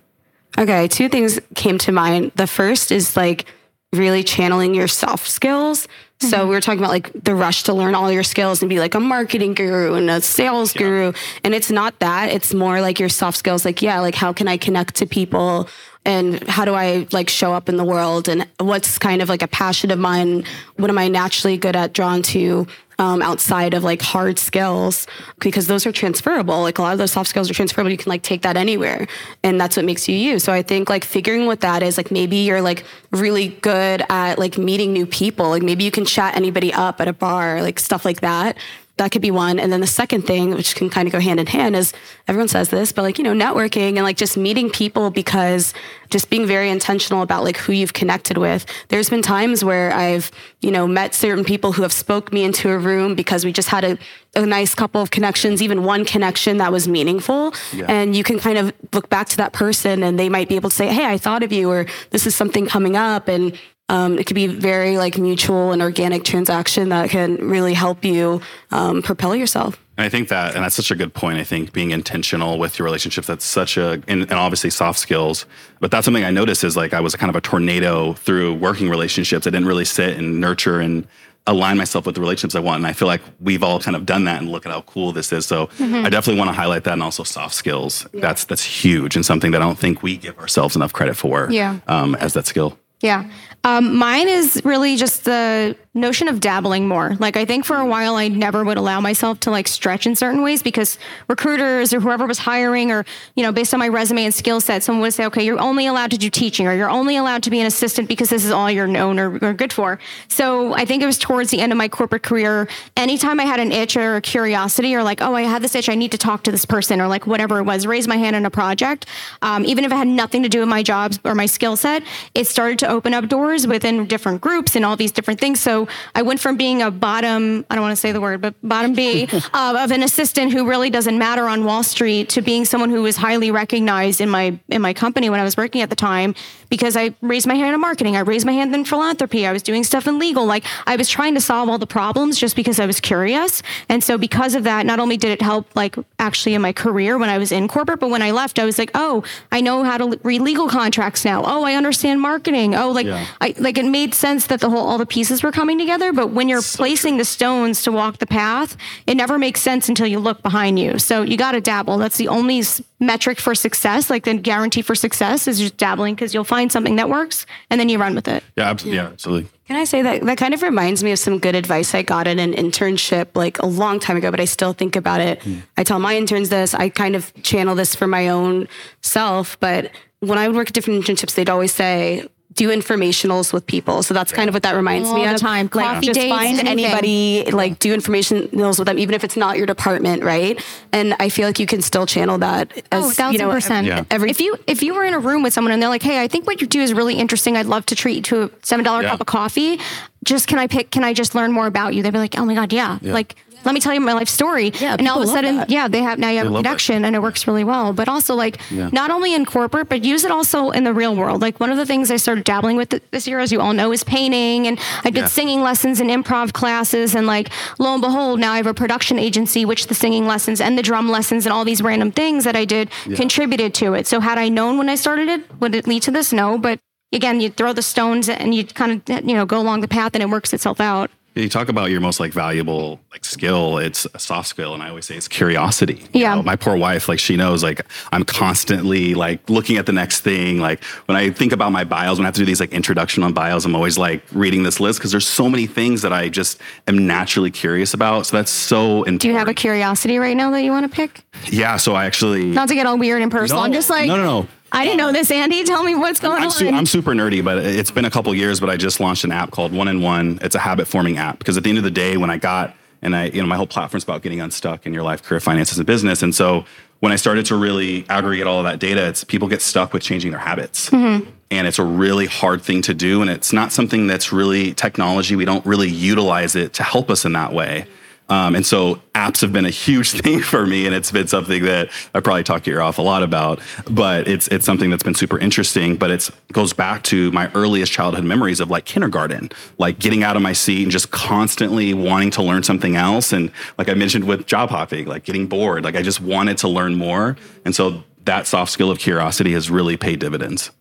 Okay, 0.58 0.88
two 0.88 1.10
things 1.10 1.40
came 1.56 1.78
to 1.80 1.92
mind. 1.92 2.32
The 2.36 2.48
first 2.48 2.92
is 2.92 3.16
like 3.16 3.46
really 3.94 4.24
channeling 4.24 4.74
your 4.76 4.88
soft 4.88 5.28
skills. 5.28 5.88
So 6.22 6.46
we 6.46 6.54
were 6.54 6.60
talking 6.60 6.80
about 6.80 6.92
like 6.92 7.12
the 7.14 7.34
rush 7.34 7.64
to 7.64 7.74
learn 7.74 7.96
all 7.96 8.12
your 8.12 8.24
skills 8.24 8.62
and 8.62 8.70
be 8.70 8.80
like 8.80 8.94
a 8.94 9.00
marketing 9.00 9.54
guru 9.54 9.94
and 9.94 10.10
a 10.10 10.20
sales 10.20 10.74
guru. 10.74 11.14
And 11.46 11.56
it's 11.56 11.72
not 11.72 11.98
that. 12.00 12.30
It's 12.30 12.54
more 12.54 12.82
like 12.82 13.00
your 13.00 13.08
soft 13.08 13.38
skills. 13.38 13.64
Like, 13.64 13.82
yeah, 13.82 14.02
like 14.02 14.16
how 14.16 14.34
can 14.34 14.50
I 14.50 14.58
connect 14.58 14.96
to 14.96 15.06
people? 15.06 15.70
And 16.10 16.44
how 16.50 16.66
do 16.66 16.74
I 16.74 17.08
like 17.12 17.30
show 17.30 17.54
up 17.54 17.70
in 17.70 17.78
the 17.78 17.84
world? 17.84 18.28
And 18.28 18.48
what's 18.58 18.98
kind 18.98 19.22
of 19.22 19.30
like 19.30 19.44
a 19.44 19.48
passion 19.48 19.92
of 19.92 20.00
mine? 20.00 20.44
What 20.78 20.90
am 20.90 20.98
I 20.98 21.08
naturally 21.08 21.56
good 21.56 21.76
at, 21.76 21.94
drawn 21.94 22.24
to? 22.34 22.66
um, 23.00 23.22
outside 23.22 23.74
of 23.74 23.84
like 23.84 24.02
hard 24.02 24.38
skills 24.38 25.08
because 25.40 25.68
those 25.68 25.86
are 25.86 25.92
transferable. 25.92 26.62
Like 26.62 26.78
a 26.78 26.82
lot 26.82 26.92
of 26.92 27.00
those 27.00 27.14
soft 27.14 27.30
skills 27.30 27.50
are 27.50 27.54
transferable. 27.54 27.90
You 27.90 27.98
can 27.98 28.10
like 28.10 28.22
take 28.22 28.42
that 28.42 28.58
anywhere, 28.58 29.08
and 29.42 29.60
that's 29.60 29.78
what 29.78 29.86
makes 29.86 30.08
you 30.08 30.16
you. 30.16 30.38
So 30.38 30.52
I 30.52 30.62
think 30.62 30.90
like 30.90 31.06
figuring 31.06 31.46
what 31.46 31.62
that 31.62 31.82
is. 31.82 31.98
Like 31.98 32.12
maybe 32.12 32.36
you're 32.38 32.62
like 32.62 32.84
really 33.12 33.48
good 33.48 34.04
at 34.10 34.38
like 34.38 34.58
meeting 34.58 34.92
new 34.92 35.06
people. 35.06 35.50
Like 35.50 35.64
maybe 35.64 35.86
you 35.86 35.92
can 35.92 36.06
chat 36.06 36.36
anybody 36.36 36.74
up 36.74 37.00
at 37.00 37.08
a 37.08 37.14
bar, 37.14 37.62
like 37.62 37.80
stuff 37.80 38.04
like 38.04 38.20
that. 38.20 38.58
That 39.00 39.14
could 39.14 39.22
be 39.22 39.32
one. 39.32 39.60
And 39.60 39.72
then 39.72 39.80
the 39.80 39.88
second 39.88 40.24
thing, 40.24 40.54
which 40.54 40.76
can 40.76 40.90
kind 40.90 41.08
of 41.08 41.14
go 41.14 41.22
hand 41.22 41.40
in 41.40 41.48
hand, 41.48 41.74
is 41.74 41.94
everyone 42.28 42.50
says 42.50 42.68
this, 42.68 42.92
but 42.92 43.04
like, 43.04 43.18
you 43.18 43.24
know, 43.24 43.32
networking 43.34 43.96
and 43.96 44.04
like 44.04 44.18
just 44.18 44.36
meeting 44.36 44.70
people 44.70 45.10
because 45.10 45.74
just 46.10 46.30
being 46.30 46.46
very 46.46 46.70
intentional 46.70 47.22
about 47.22 47.46
like 47.46 47.56
who 47.56 47.72
you've 47.72 47.94
connected 47.94 48.38
with. 48.38 48.66
There's 48.90 49.10
been 49.10 49.22
times 49.22 49.64
where 49.64 49.94
I've, 49.94 50.32
you 50.60 50.70
know, 50.70 50.86
met 50.86 51.16
certain 51.16 51.46
people 51.46 51.72
who 51.72 51.82
have 51.84 51.94
spoke 51.94 52.34
me 52.34 52.44
into 52.44 52.70
a 52.72 52.78
room 52.78 53.16
because 53.16 53.46
we 53.46 53.54
just 53.54 53.70
had 53.70 53.86
a, 53.86 53.98
a 54.36 54.46
nice 54.46 54.76
couple 54.76 55.02
of 55.02 55.12
connections, 55.12 55.62
even 55.62 55.86
one 55.86 56.04
connection 56.04 56.58
that 56.58 56.74
was 56.74 56.86
meaningful. 56.90 57.54
Yeah. 57.72 57.86
And 57.88 58.18
you 58.18 58.26
can 58.26 58.38
kind 58.38 58.58
of 58.58 58.74
look 58.92 59.10
back 59.10 59.30
to 59.30 59.38
that 59.38 59.54
person 59.54 60.04
and 60.04 60.20
they 60.20 60.28
might 60.28 60.50
be 60.50 60.58
able 60.58 60.72
to 60.72 60.76
say, 60.76 60.88
Hey, 60.88 61.06
I 61.06 61.18
thought 61.18 61.42
of 61.42 61.54
you, 61.54 61.72
or 61.72 61.86
this 62.10 62.28
is 62.28 62.36
something 62.36 62.66
coming 62.66 62.98
up. 62.98 63.30
And 63.30 63.58
um, 63.90 64.18
it 64.18 64.26
could 64.26 64.36
be 64.36 64.48
very 64.48 64.98
like 64.98 65.18
mutual 65.18 65.72
and 65.74 65.82
organic 65.82 66.24
transaction 66.24 66.90
that 66.90 67.10
can 67.10 67.36
really 67.50 67.74
help 67.74 68.06
you 68.06 68.42
um, 68.72 69.02
propel 69.02 69.36
yourself. 69.36 69.78
And 69.98 70.06
I 70.06 70.10
think 70.10 70.30
that, 70.30 70.56
and 70.56 70.64
that's 70.64 70.76
such 70.76 70.92
a 70.92 70.96
good 70.96 71.14
point. 71.14 71.40
I 71.40 71.44
think 71.44 71.74
being 71.74 71.92
intentional 71.92 72.58
with 72.58 72.80
your 72.80 72.86
relationships, 72.86 73.28
that's 73.28 73.44
such 73.44 73.76
a, 73.76 74.02
and, 74.08 74.22
and 74.22 74.32
obviously 74.34 74.70
soft 74.70 74.98
skills. 75.00 75.46
But 75.82 75.92
that's 75.92 76.06
something 76.06 76.24
I 76.24 76.32
noticed 76.32 76.64
is 76.64 76.78
like 76.78 76.94
I 76.94 77.02
was 77.02 77.14
kind 77.18 77.30
of 77.30 77.36
a 77.36 77.42
tornado 77.42 78.14
through 78.14 78.54
working 78.54 78.90
relationships. 78.90 79.46
I 79.46 79.50
didn't 79.50 79.68
really 79.68 79.84
sit 79.84 80.18
and 80.18 80.40
nurture 80.40 80.80
and 80.80 81.06
align 81.48 81.78
myself 81.78 82.06
with 82.06 82.16
the 82.16 82.22
relationships 82.22 82.56
I 82.56 82.60
want. 82.60 82.78
And 82.78 82.88
I 82.88 82.94
feel 82.94 83.08
like 83.10 83.22
we've 83.42 83.64
all 83.64 83.80
kind 83.82 83.96
of 83.98 84.06
done 84.06 84.24
that 84.26 84.40
and 84.40 84.50
look 84.52 84.66
at 84.66 84.72
how 84.72 84.82
cool 84.82 85.12
this 85.12 85.34
is. 85.34 85.46
So 85.48 85.70
I 85.80 86.10
definitely 86.10 86.38
want 86.38 86.50
to 86.50 86.54
highlight 86.56 86.84
that 86.84 86.94
and 86.94 87.04
also 87.04 87.24
soft 87.24 87.56
skills. 87.56 88.06
That's, 88.14 88.46
that's 88.46 88.64
huge 88.64 89.16
and 89.18 89.26
something 89.26 89.52
that 89.52 89.62
I 89.62 89.66
don't 89.66 89.80
think 89.80 90.04
we 90.04 90.16
give 90.16 90.38
ourselves 90.38 90.76
enough 90.76 90.94
credit 90.94 91.16
for 91.18 91.48
Yeah. 91.50 91.80
um, 91.88 92.14
as 92.16 92.34
that 92.34 92.46
skill. 92.46 92.78
Yeah. 93.02 93.30
Um, 93.64 93.96
mine 93.96 94.30
is 94.30 94.62
really 94.64 94.96
just 94.96 95.26
the 95.26 95.76
notion 95.94 96.28
of 96.28 96.40
dabbling 96.40 96.88
more. 96.88 97.16
Like, 97.20 97.36
I 97.36 97.46
think 97.46 97.66
for 97.66 97.76
a 97.76 97.86
while, 97.86 98.16
I 98.16 98.28
never 98.30 98.64
would 98.64 98.78
allow 98.78 99.02
myself 99.02 99.42
to 99.42 99.52
like 99.52 99.68
stretch 99.68 100.08
in 100.08 100.16
certain 100.16 100.42
ways 100.42 100.64
because 100.64 100.98
recruiters 101.28 101.94
or 101.94 102.00
whoever 102.00 102.26
was 102.26 102.38
hiring, 102.38 102.92
or, 102.92 103.06
you 103.36 103.44
know, 103.44 103.52
based 103.52 103.74
on 103.74 103.80
my 103.80 103.90
resume 103.90 104.24
and 104.24 104.34
skill 104.34 104.62
set, 104.62 104.84
someone 104.84 105.02
would 105.02 105.14
say, 105.14 105.26
okay, 105.26 105.44
you're 105.44 105.60
only 105.60 105.88
allowed 105.88 106.12
to 106.12 106.18
do 106.18 106.30
teaching 106.30 106.68
or 106.68 106.74
you're 106.74 106.90
only 106.90 107.18
allowed 107.18 107.44
to 107.44 107.50
be 107.50 107.60
an 107.60 107.66
assistant 107.66 108.08
because 108.08 108.30
this 108.30 108.46
is 108.46 108.52
all 108.52 108.72
you're 108.72 108.88
known 108.88 109.20
or, 109.20 109.38
or 109.44 109.54
good 109.54 109.74
for. 109.74 110.00
So 110.30 110.74
I 110.74 110.86
think 110.86 111.04
it 111.04 111.06
was 111.06 111.18
towards 111.18 111.52
the 111.52 111.60
end 111.60 111.72
of 111.72 111.78
my 111.78 111.90
corporate 111.90 112.24
career. 112.24 112.70
Anytime 112.96 113.40
I 113.40 113.46
had 113.46 113.60
an 113.60 113.72
itch 113.72 113.98
or 113.98 114.18
a 114.18 114.22
curiosity 114.22 114.96
or 114.96 115.04
like, 115.04 115.22
oh, 115.22 115.36
I 115.36 115.42
had 115.42 115.62
this 115.62 115.76
itch, 115.76 115.90
I 115.90 115.96
need 115.96 116.12
to 116.12 116.18
talk 116.18 116.44
to 116.44 116.52
this 116.52 116.66
person 116.66 117.02
or 117.02 117.08
like 117.08 117.28
whatever 117.28 117.58
it 117.58 117.64
was, 117.64 117.86
raise 117.86 118.08
my 118.08 118.18
hand 118.18 118.36
in 118.36 118.46
a 118.46 118.52
project, 118.52 119.06
um, 119.42 119.66
even 119.66 119.84
if 119.84 119.92
it 119.92 119.96
had 119.96 120.08
nothing 120.08 120.44
to 120.44 120.50
do 120.50 120.60
with 120.60 120.70
my 120.70 120.84
jobs 120.84 121.20
or 121.26 121.36
my 121.36 121.48
skill 121.48 121.76
set, 121.76 122.04
it 122.34 122.48
started 122.48 122.80
to 122.80 122.88
open 122.88 123.14
up 123.14 123.28
doors 123.28 123.49
within 123.50 124.06
different 124.06 124.42
groups 124.42 124.76
and 124.76 124.86
all 124.86 124.96
these 124.96 125.12
different 125.12 125.40
things. 125.40 125.60
So 125.60 125.88
I 126.16 126.22
went 126.22 126.40
from 126.40 126.58
being 126.58 126.82
a 126.82 126.92
bottom, 126.92 127.66
I 127.70 127.76
don't 127.76 127.82
want 127.82 127.92
to 127.94 128.02
say 128.02 128.12
the 128.12 128.22
word, 128.22 128.42
but 128.42 128.56
bottom 128.64 128.94
B 128.94 129.28
uh, 129.54 129.78
of 129.80 129.92
an 129.92 130.04
assistant 130.04 130.54
who 130.54 130.68
really 130.68 130.90
doesn't 130.90 131.18
matter 131.18 131.48
on 131.48 131.66
Wall 131.66 131.84
Street 131.84 132.30
to 132.30 132.42
being 132.42 132.66
someone 132.66 132.90
who 132.90 133.02
was 133.02 133.18
highly 133.18 133.52
recognized 133.52 134.22
in 134.22 134.30
my 134.30 134.60
in 134.70 134.82
my 134.82 134.94
company 134.94 135.30
when 135.30 135.40
I 135.40 135.44
was 135.44 135.58
working 135.58 135.82
at 135.82 135.90
the 135.90 135.96
time 135.96 136.36
because 136.70 136.96
I 136.96 137.16
raised 137.22 137.48
my 137.48 137.56
hand 137.56 137.74
in 137.74 137.82
marketing, 137.82 138.16
I 138.16 138.20
raised 138.20 138.46
my 138.46 138.52
hand 138.52 138.74
in 138.74 138.86
philanthropy, 138.86 139.46
I 139.46 139.52
was 139.52 139.64
doing 139.64 139.84
stuff 139.84 140.08
in 140.08 140.20
legal. 140.20 140.46
Like 140.46 140.64
I 140.86 140.96
was 140.96 141.10
trying 141.10 141.34
to 141.34 141.42
solve 141.42 141.68
all 141.70 141.78
the 141.78 141.88
problems 141.88 142.38
just 142.38 142.56
because 142.56 142.80
I 142.80 142.86
was 142.86 143.00
curious. 143.00 143.64
And 143.90 144.04
so 144.04 144.18
because 144.18 144.56
of 144.56 144.64
that, 144.66 144.86
not 144.86 145.00
only 145.00 145.18
did 145.18 145.32
it 145.32 145.42
help 145.42 145.76
like 145.76 145.96
actually 146.20 146.54
in 146.54 146.62
my 146.62 146.74
career 146.74 147.18
when 147.18 147.30
I 147.30 147.38
was 147.38 147.52
in 147.52 147.68
corporate, 147.68 148.00
but 148.00 148.10
when 148.10 148.22
I 148.22 148.32
left, 148.32 148.60
I 148.60 148.66
was 148.66 148.78
like, 148.78 148.92
oh, 148.94 149.24
I 149.52 149.62
know 149.62 149.84
how 149.84 149.98
to 149.98 150.20
read 150.24 150.42
legal 150.42 150.68
contracts 150.70 151.26
now. 151.26 151.44
Oh, 151.46 151.64
I 151.64 151.74
understand 151.74 152.22
marketing. 152.22 152.76
Oh, 152.76 152.92
like 152.92 153.08
Yeah. 153.08 153.26
I 153.42 153.56
like 153.58 153.78
it 153.78 153.86
made 153.86 154.14
sense 154.14 154.48
that 154.48 154.60
the 154.60 154.70
whole 154.70 154.86
all 154.86 154.98
the 154.98 155.06
pieces 155.06 155.44
were 155.44 155.52
coming 155.52 155.78
together. 155.78 156.12
But 156.12 156.32
when 156.32 156.50
you're 156.50 156.62
placing 156.62 157.18
the 157.18 157.26
stones 157.26 157.84
to 157.84 157.92
walk 157.92 158.18
the 158.18 158.28
path, 158.28 158.76
it 159.08 159.16
never 159.16 159.38
makes 159.38 159.62
sense 159.62 159.88
until 159.88 160.08
you 160.08 160.20
look 160.20 160.42
behind 160.42 160.78
you. 160.78 161.00
So 161.00 161.22
you 161.22 161.38
got 161.38 161.54
to 161.54 161.62
dabble. 161.62 161.98
That's 161.98 162.18
the 162.18 162.28
only 162.28 162.64
metric 163.00 163.40
for 163.40 163.56
success. 163.56 164.10
Like 164.10 164.26
the 164.26 164.34
guarantee 164.34 164.82
for 164.82 164.96
success 164.96 165.48
is 165.48 165.60
just 165.60 165.78
dabbling 165.78 166.16
because 166.16 166.34
you'll 166.34 166.44
find 166.44 166.72
something 166.72 166.98
that 166.98 167.10
works 167.10 167.46
and 167.70 167.80
then 167.80 167.88
you 167.88 167.98
run 167.98 168.16
with 168.16 168.28
it. 168.28 168.44
Yeah, 168.58 168.70
absolutely. 168.70 168.98
Yeah, 168.98 169.08
absolutely. 169.08 169.50
Can 169.68 169.78
I 169.78 169.84
say 169.84 170.02
that 170.02 170.24
that 170.24 170.38
kind 170.38 170.54
of 170.54 170.64
reminds 170.64 171.04
me 171.04 171.12
of 171.12 171.20
some 171.20 171.38
good 171.38 171.56
advice 171.56 171.94
I 171.94 172.02
got 172.02 172.28
in 172.28 172.40
an 172.40 172.54
internship 172.54 173.28
like 173.36 173.60
a 173.60 173.68
long 173.68 174.00
time 174.00 174.18
ago, 174.18 174.32
but 174.32 174.40
I 174.40 174.46
still 174.46 174.74
think 174.74 174.96
about 174.96 175.22
it. 175.22 175.44
Hmm. 175.44 175.60
I 175.78 175.84
tell 175.84 176.00
my 176.00 176.18
interns 176.18 176.50
this, 176.50 176.74
I 176.74 176.90
kind 176.90 177.16
of 177.16 177.32
channel 177.44 177.76
this 177.76 177.96
for 177.96 178.08
my 178.08 178.30
own 178.30 178.68
self, 179.02 179.60
but 179.60 179.92
when 180.22 180.38
I 180.38 180.48
would 180.48 180.58
work 180.58 180.70
at 180.70 180.74
different 180.74 181.06
internships, 181.06 181.36
they'd 181.36 181.50
always 181.50 181.74
say, 181.74 182.28
do 182.60 182.68
informationals 182.70 183.54
with 183.54 183.66
people. 183.66 184.04
So 184.04 184.14
that's 184.14 184.34
kind 184.34 184.50
of 184.50 184.54
what 184.54 184.64
that 184.64 184.76
reminds 184.76 185.08
me 185.14 185.22
All 185.22 185.28
the 185.30 185.36
of. 185.36 185.40
time. 185.42 185.70
Like 185.74 185.86
Coffee 185.86 186.08
just 186.08 186.20
dates, 186.20 186.30
find 186.36 186.60
anything. 186.60 186.86
anybody, 186.92 187.50
like 187.52 187.80
do 187.80 187.96
informationals 187.96 188.78
with 188.78 188.86
them, 188.86 189.00
even 189.00 189.16
if 189.16 189.24
it's 189.24 189.38
not 189.38 189.56
your 189.58 189.66
department, 189.66 190.24
right? 190.24 190.62
And 190.92 191.16
I 191.22 191.30
feel 191.30 191.48
like 191.48 191.58
you 191.58 191.66
can 191.66 191.82
still 191.82 192.06
channel 192.06 192.38
that 192.40 192.72
as 192.92 193.06
Oh, 193.06 193.10
thousand 193.12 193.34
you 193.34 193.40
know, 193.40 193.50
percent. 193.52 193.88
Yeah. 193.88 194.04
every 194.12 194.30
if 194.30 194.42
you 194.42 194.58
if 194.68 194.84
you 194.84 194.94
were 194.94 195.06
in 195.06 195.14
a 195.14 195.20
room 195.20 195.42
with 195.42 195.54
someone 195.54 195.72
and 195.72 195.82
they're 195.82 195.90
like, 195.90 196.04
"Hey, 196.04 196.22
I 196.22 196.28
think 196.28 196.46
what 196.48 196.60
you 196.60 196.68
do 196.68 196.82
is 196.82 196.94
really 196.94 197.16
interesting. 197.16 197.56
I'd 197.56 197.66
love 197.66 197.86
to 197.88 197.96
treat 197.96 198.18
you 198.18 198.22
to 198.24 198.42
a 198.44 198.50
seven 198.62 198.84
dollar 198.84 199.04
Yeah. 199.04 199.12
cup 199.12 199.22
of 199.22 199.28
coffee. 199.28 199.80
Just 200.26 200.48
can 200.48 200.60
I 200.60 200.68
pick? 200.68 200.92
Can 200.92 201.06
I 201.06 201.14
just 201.14 201.34
learn 201.36 201.54
more 201.54 201.66
about 201.68 201.94
you?" 201.94 202.04
They'd 202.04 202.12
be 202.12 202.20
like, 202.20 202.38
"Oh 202.38 202.44
my 202.44 202.56
god, 202.56 202.74
yeah. 202.74 202.98
Like, 203.02 203.36
let 203.66 203.74
me 203.74 203.80
tell 203.80 203.94
you 203.94 204.02
my 204.02 204.14
life 204.14 204.30
story." 204.30 204.72
Yeah, 204.80 204.96
and 204.98 205.08
all 205.08 205.22
of 205.22 205.28
a 205.28 205.32
sudden, 205.32 205.58
that. 205.58 205.70
yeah, 205.70 205.88
they 205.88 206.02
have 206.02 206.20
now 206.20 206.30
you 206.30 206.38
have 206.40 206.48
a 206.48 206.50
love 206.50 206.64
that. 206.64 206.70
connection 206.70 207.06
and 207.06 207.16
it 207.16 207.22
works 207.22 207.48
really 207.48 207.64
well. 207.64 207.94
But 207.94 208.08
also 208.08 208.36
like 208.36 208.60
not 208.72 209.12
only 209.12 209.34
in 209.34 209.46
corporate, 209.46 209.90
but 209.90 210.04
use 210.04 210.24
it 210.24 210.32
also 210.32 210.70
in 210.72 210.84
the 210.84 210.94
real 210.94 211.16
world. 211.16 211.42
Like 211.42 211.60
one 211.60 211.70
of 211.72 211.78
the 211.78 211.86
things 211.86 212.12
I 212.12 212.18
started 212.18 212.44
dabbling 212.44 212.78
with 212.78 212.90
this 213.12 213.28
year, 213.28 213.40
as 213.40 213.52
you 213.52 213.62
all 213.62 213.74
know, 213.74 213.92
is 213.92 214.04
painting, 214.04 214.68
and 214.68 214.80
I 215.04 215.10
did 215.10 215.22
Yeah. 215.22 215.26
singing 215.28 215.62
lessons 215.62 216.00
and 216.00 216.10
improv 216.10 216.54
classes, 216.54 217.16
and 217.16 217.28
like 217.28 217.50
lo 217.80 217.94
and 217.94 218.02
behold, 218.02 218.40
now 218.40 218.54
I 218.54 218.58
have 218.58 218.68
a 218.68 218.74
production 218.74 219.20
agency, 219.20 219.66
which 219.66 219.88
the 219.88 219.96
singing 219.96 220.26
lessons 220.28 220.62
and 220.62 220.78
the 220.78 220.84
drum 220.84 221.10
lessons 221.10 221.46
and 221.46 221.54
all 221.54 221.66
these 221.66 221.82
random 221.82 222.12
things 222.12 222.44
that 222.46 222.56
I 222.56 222.66
did 222.66 222.90
contributed 223.16 223.74
to 223.76 223.94
it. 223.94 224.08
So 224.08 224.20
had 224.20 224.38
I 224.38 224.50
known 224.50 224.78
when 224.78 224.90
I 224.90 224.96
started 224.96 225.28
it, 225.30 225.42
would 225.60 225.76
it 225.76 225.88
lead 225.88 226.04
to 226.04 226.12
this? 226.12 226.32
No, 226.34 226.58
but 226.58 226.80
again, 227.12 227.42
you 227.42 227.50
throw 227.50 227.74
the 227.74 227.82
stones 227.82 228.30
and 228.30 228.54
you 228.54 228.64
kind 228.66 229.02
of 229.10 229.26
you 229.28 229.36
know 229.36 229.46
go 229.46 229.60
along 229.60 229.82
the 229.82 229.88
path, 229.88 230.12
and 230.14 230.24
it 230.24 230.30
works 230.30 230.54
itself 230.54 230.80
out. 230.80 231.10
You 231.40 231.50
talk 231.50 231.70
about 231.70 231.90
your 231.90 232.02
most 232.02 232.20
like 232.20 232.34
valuable 232.34 233.00
like 233.12 233.24
skill. 233.24 233.78
It's 233.78 234.06
a 234.14 234.20
soft 234.20 234.48
skill, 234.50 234.74
and 234.74 234.84
I 234.84 234.90
always 234.90 235.06
say 235.06 235.16
it's 235.16 235.28
curiosity. 235.28 236.04
You 236.14 236.22
Yeah. 236.22 236.36
know, 236.36 236.44
my 236.44 236.56
poor 236.56 236.76
wife, 236.76 237.08
like 237.08 237.20
she 237.20 237.38
knows, 237.38 237.64
like 237.64 237.82
I'm 238.12 238.24
constantly 238.24 239.14
like 239.16 239.50
looking 239.50 239.78
at 239.78 239.86
the 239.86 239.92
next 239.94 240.22
thing. 240.22 240.60
Like 240.60 240.84
when 241.06 241.16
I 241.16 241.30
think 241.30 241.52
about 241.54 241.72
my 241.72 241.84
bios, 241.84 242.18
when 242.18 242.26
I 242.26 242.28
have 242.28 242.36
to 242.36 242.42
do 242.42 242.46
these 242.46 242.60
like 242.60 242.74
introduction 242.74 243.24
on 243.24 243.34
bios, 243.34 243.64
I'm 243.66 243.76
always 243.76 243.98
like 243.98 244.24
reading 244.32 244.64
this 244.64 244.80
list 244.80 245.00
because 245.00 245.12
there's 245.12 245.28
so 245.28 245.48
many 245.50 245.66
things 245.68 246.02
that 246.02 246.12
I 246.12 246.30
just 246.30 246.60
am 246.88 247.08
naturally 247.08 247.52
curious 247.52 247.94
about. 247.94 248.26
So 248.26 248.36
that's 248.38 248.52
so 248.52 248.98
important. 249.04 249.22
Do 249.22 249.28
you 249.30 249.36
have 249.38 249.48
a 249.48 249.54
curiosity 249.54 250.18
right 250.18 250.36
now 250.36 250.52
that 250.52 250.62
you 250.64 250.72
want 250.72 250.90
to 250.92 250.96
pick? 250.96 251.22
yeah. 251.50 251.78
So 251.78 251.94
I 251.96 252.06
actually 252.06 252.46
Not 252.46 252.68
to 252.70 252.76
get 252.76 252.86
all 252.86 252.98
weird 252.98 253.22
and 253.22 253.32
personal. 253.32 253.62
No, 253.62 253.66
I'm 253.68 253.74
just 253.74 253.90
like, 253.90 254.08
no, 254.08 254.18
no, 254.18 254.24
no. 254.42 254.48
I 254.72 254.86
didn't 254.86 254.98
know 254.98 255.12
this, 255.12 255.32
Andy. 255.32 255.64
Tell 255.64 255.84
me 255.84 255.96
what's 255.96 256.20
going 256.20 256.44
I'm, 256.44 256.50
on. 256.50 256.74
I'm 256.74 256.86
super 256.86 257.12
nerdy, 257.12 257.44
but 257.44 257.58
it's 257.58 257.92
been 257.92 258.06
a 258.06 258.12
couple 258.12 258.34
years. 258.36 258.60
But 258.60 258.70
I 258.70 258.78
just 258.78 259.00
launched 259.00 259.24
an 259.24 259.32
app 259.32 259.52
called 259.52 259.74
One 259.74 259.88
in 259.88 260.02
One. 260.02 260.40
It's 260.42 260.56
a 260.56 260.60
habit 260.60 260.88
forming 260.88 261.18
app 261.18 261.40
because 261.40 261.58
at 261.58 261.64
the 261.64 261.70
end 261.70 261.78
of 261.78 261.84
the 261.84 261.92
day, 261.92 262.18
when 262.18 262.30
I 262.30 262.38
got 262.38 262.76
and 263.02 263.16
I, 263.16 263.26
you 263.26 263.42
know, 263.42 263.48
my 263.48 263.56
whole 263.56 263.68
platform's 263.68 264.04
about 264.04 264.22
getting 264.22 264.42
unstuck 264.42 264.86
in 264.86 264.94
your 264.94 265.04
life, 265.04 265.24
career, 265.24 265.40
finances, 265.40 265.78
and 265.78 265.88
business. 265.88 266.22
And 266.22 266.36
so 266.36 266.66
when 267.00 267.12
I 267.12 267.16
started 267.16 267.46
to 267.48 267.56
really 267.56 268.06
aggregate 268.10 268.46
all 268.46 268.60
of 268.60 268.66
that 268.66 268.80
data, 268.80 269.08
it's 269.08 269.24
people 269.24 269.48
get 269.48 269.62
stuck 269.62 269.94
with 269.94 270.04
changing 270.04 270.32
their 270.32 270.40
habits. 270.40 270.90
Mm-hmm. 270.90 271.30
And 271.52 271.66
it's 271.66 271.80
a 271.80 271.84
really 271.84 272.28
hard 272.28 272.62
thing 272.62 272.82
to 272.84 272.94
do. 272.94 273.22
And 273.22 273.30
it's 273.30 273.54
not 273.54 273.72
something 273.72 274.08
that's 274.08 274.32
really 274.32 274.74
technology. 274.74 275.36
We 275.36 275.46
don't 275.46 275.66
really 275.66 275.90
utilize 275.90 276.56
it 276.56 276.74
to 276.74 276.84
help 276.84 277.10
us 277.10 277.26
in 277.26 277.34
that 277.34 277.54
way. 277.54 277.88
Um, 278.30 278.56
and 278.56 278.66
so 278.66 279.02
apps 279.16 279.42
have 279.42 279.52
been 279.52 279.66
a 279.66 279.72
huge 279.72 280.12
thing 280.22 280.42
for 280.42 280.66
me, 280.66 280.86
and 280.86 280.96
it's 280.96 281.12
been 281.12 281.28
something 281.28 281.64
that 281.64 281.90
I 282.14 282.20
probably 282.20 282.44
talk 282.44 282.64
to 282.64 282.72
your 282.72 282.82
off 282.82 282.98
a 282.98 283.02
lot 283.02 283.24
about. 283.24 283.60
But 283.90 284.28
it's 284.28 284.48
it's 284.50 284.66
something 284.66 284.90
that's 284.90 285.04
been 285.04 285.16
super 285.16 285.40
interesting. 285.40 285.96
But 285.96 286.12
it 286.12 286.30
goes 286.52 286.74
back 286.74 287.04
to 287.04 287.32
my 287.32 287.52
earliest 287.54 287.92
childhood 287.92 288.24
memories 288.24 288.60
of 288.60 288.70
like 288.70 288.86
kindergarten, 288.86 289.50
like 289.78 290.00
getting 290.00 290.24
out 290.24 290.36
of 290.36 290.42
my 290.42 290.54
seat 290.54 290.84
and 290.84 290.92
just 290.92 291.12
constantly 291.12 291.94
wanting 291.94 292.32
to 292.32 292.44
learn 292.44 292.64
something 292.64 292.96
else. 292.96 293.34
And 293.34 293.52
like 293.78 293.90
I 293.90 293.94
mentioned 293.94 294.26
with 294.26 294.46
job 294.46 294.70
hopping, 294.70 295.08
like 295.08 295.24
getting 295.24 295.48
bored, 295.48 295.84
like 295.84 295.96
I 295.96 296.02
just 296.02 296.22
wanted 296.22 296.58
to 296.60 296.68
learn 296.68 296.96
more. 296.96 297.38
And 297.66 297.76
so 297.76 298.04
that 298.26 298.48
soft 298.48 298.72
skill 298.72 298.92
of 298.92 299.00
curiosity 299.00 299.54
has 299.54 299.70
really 299.70 299.98
paid 299.98 300.20
dividends. 300.20 300.72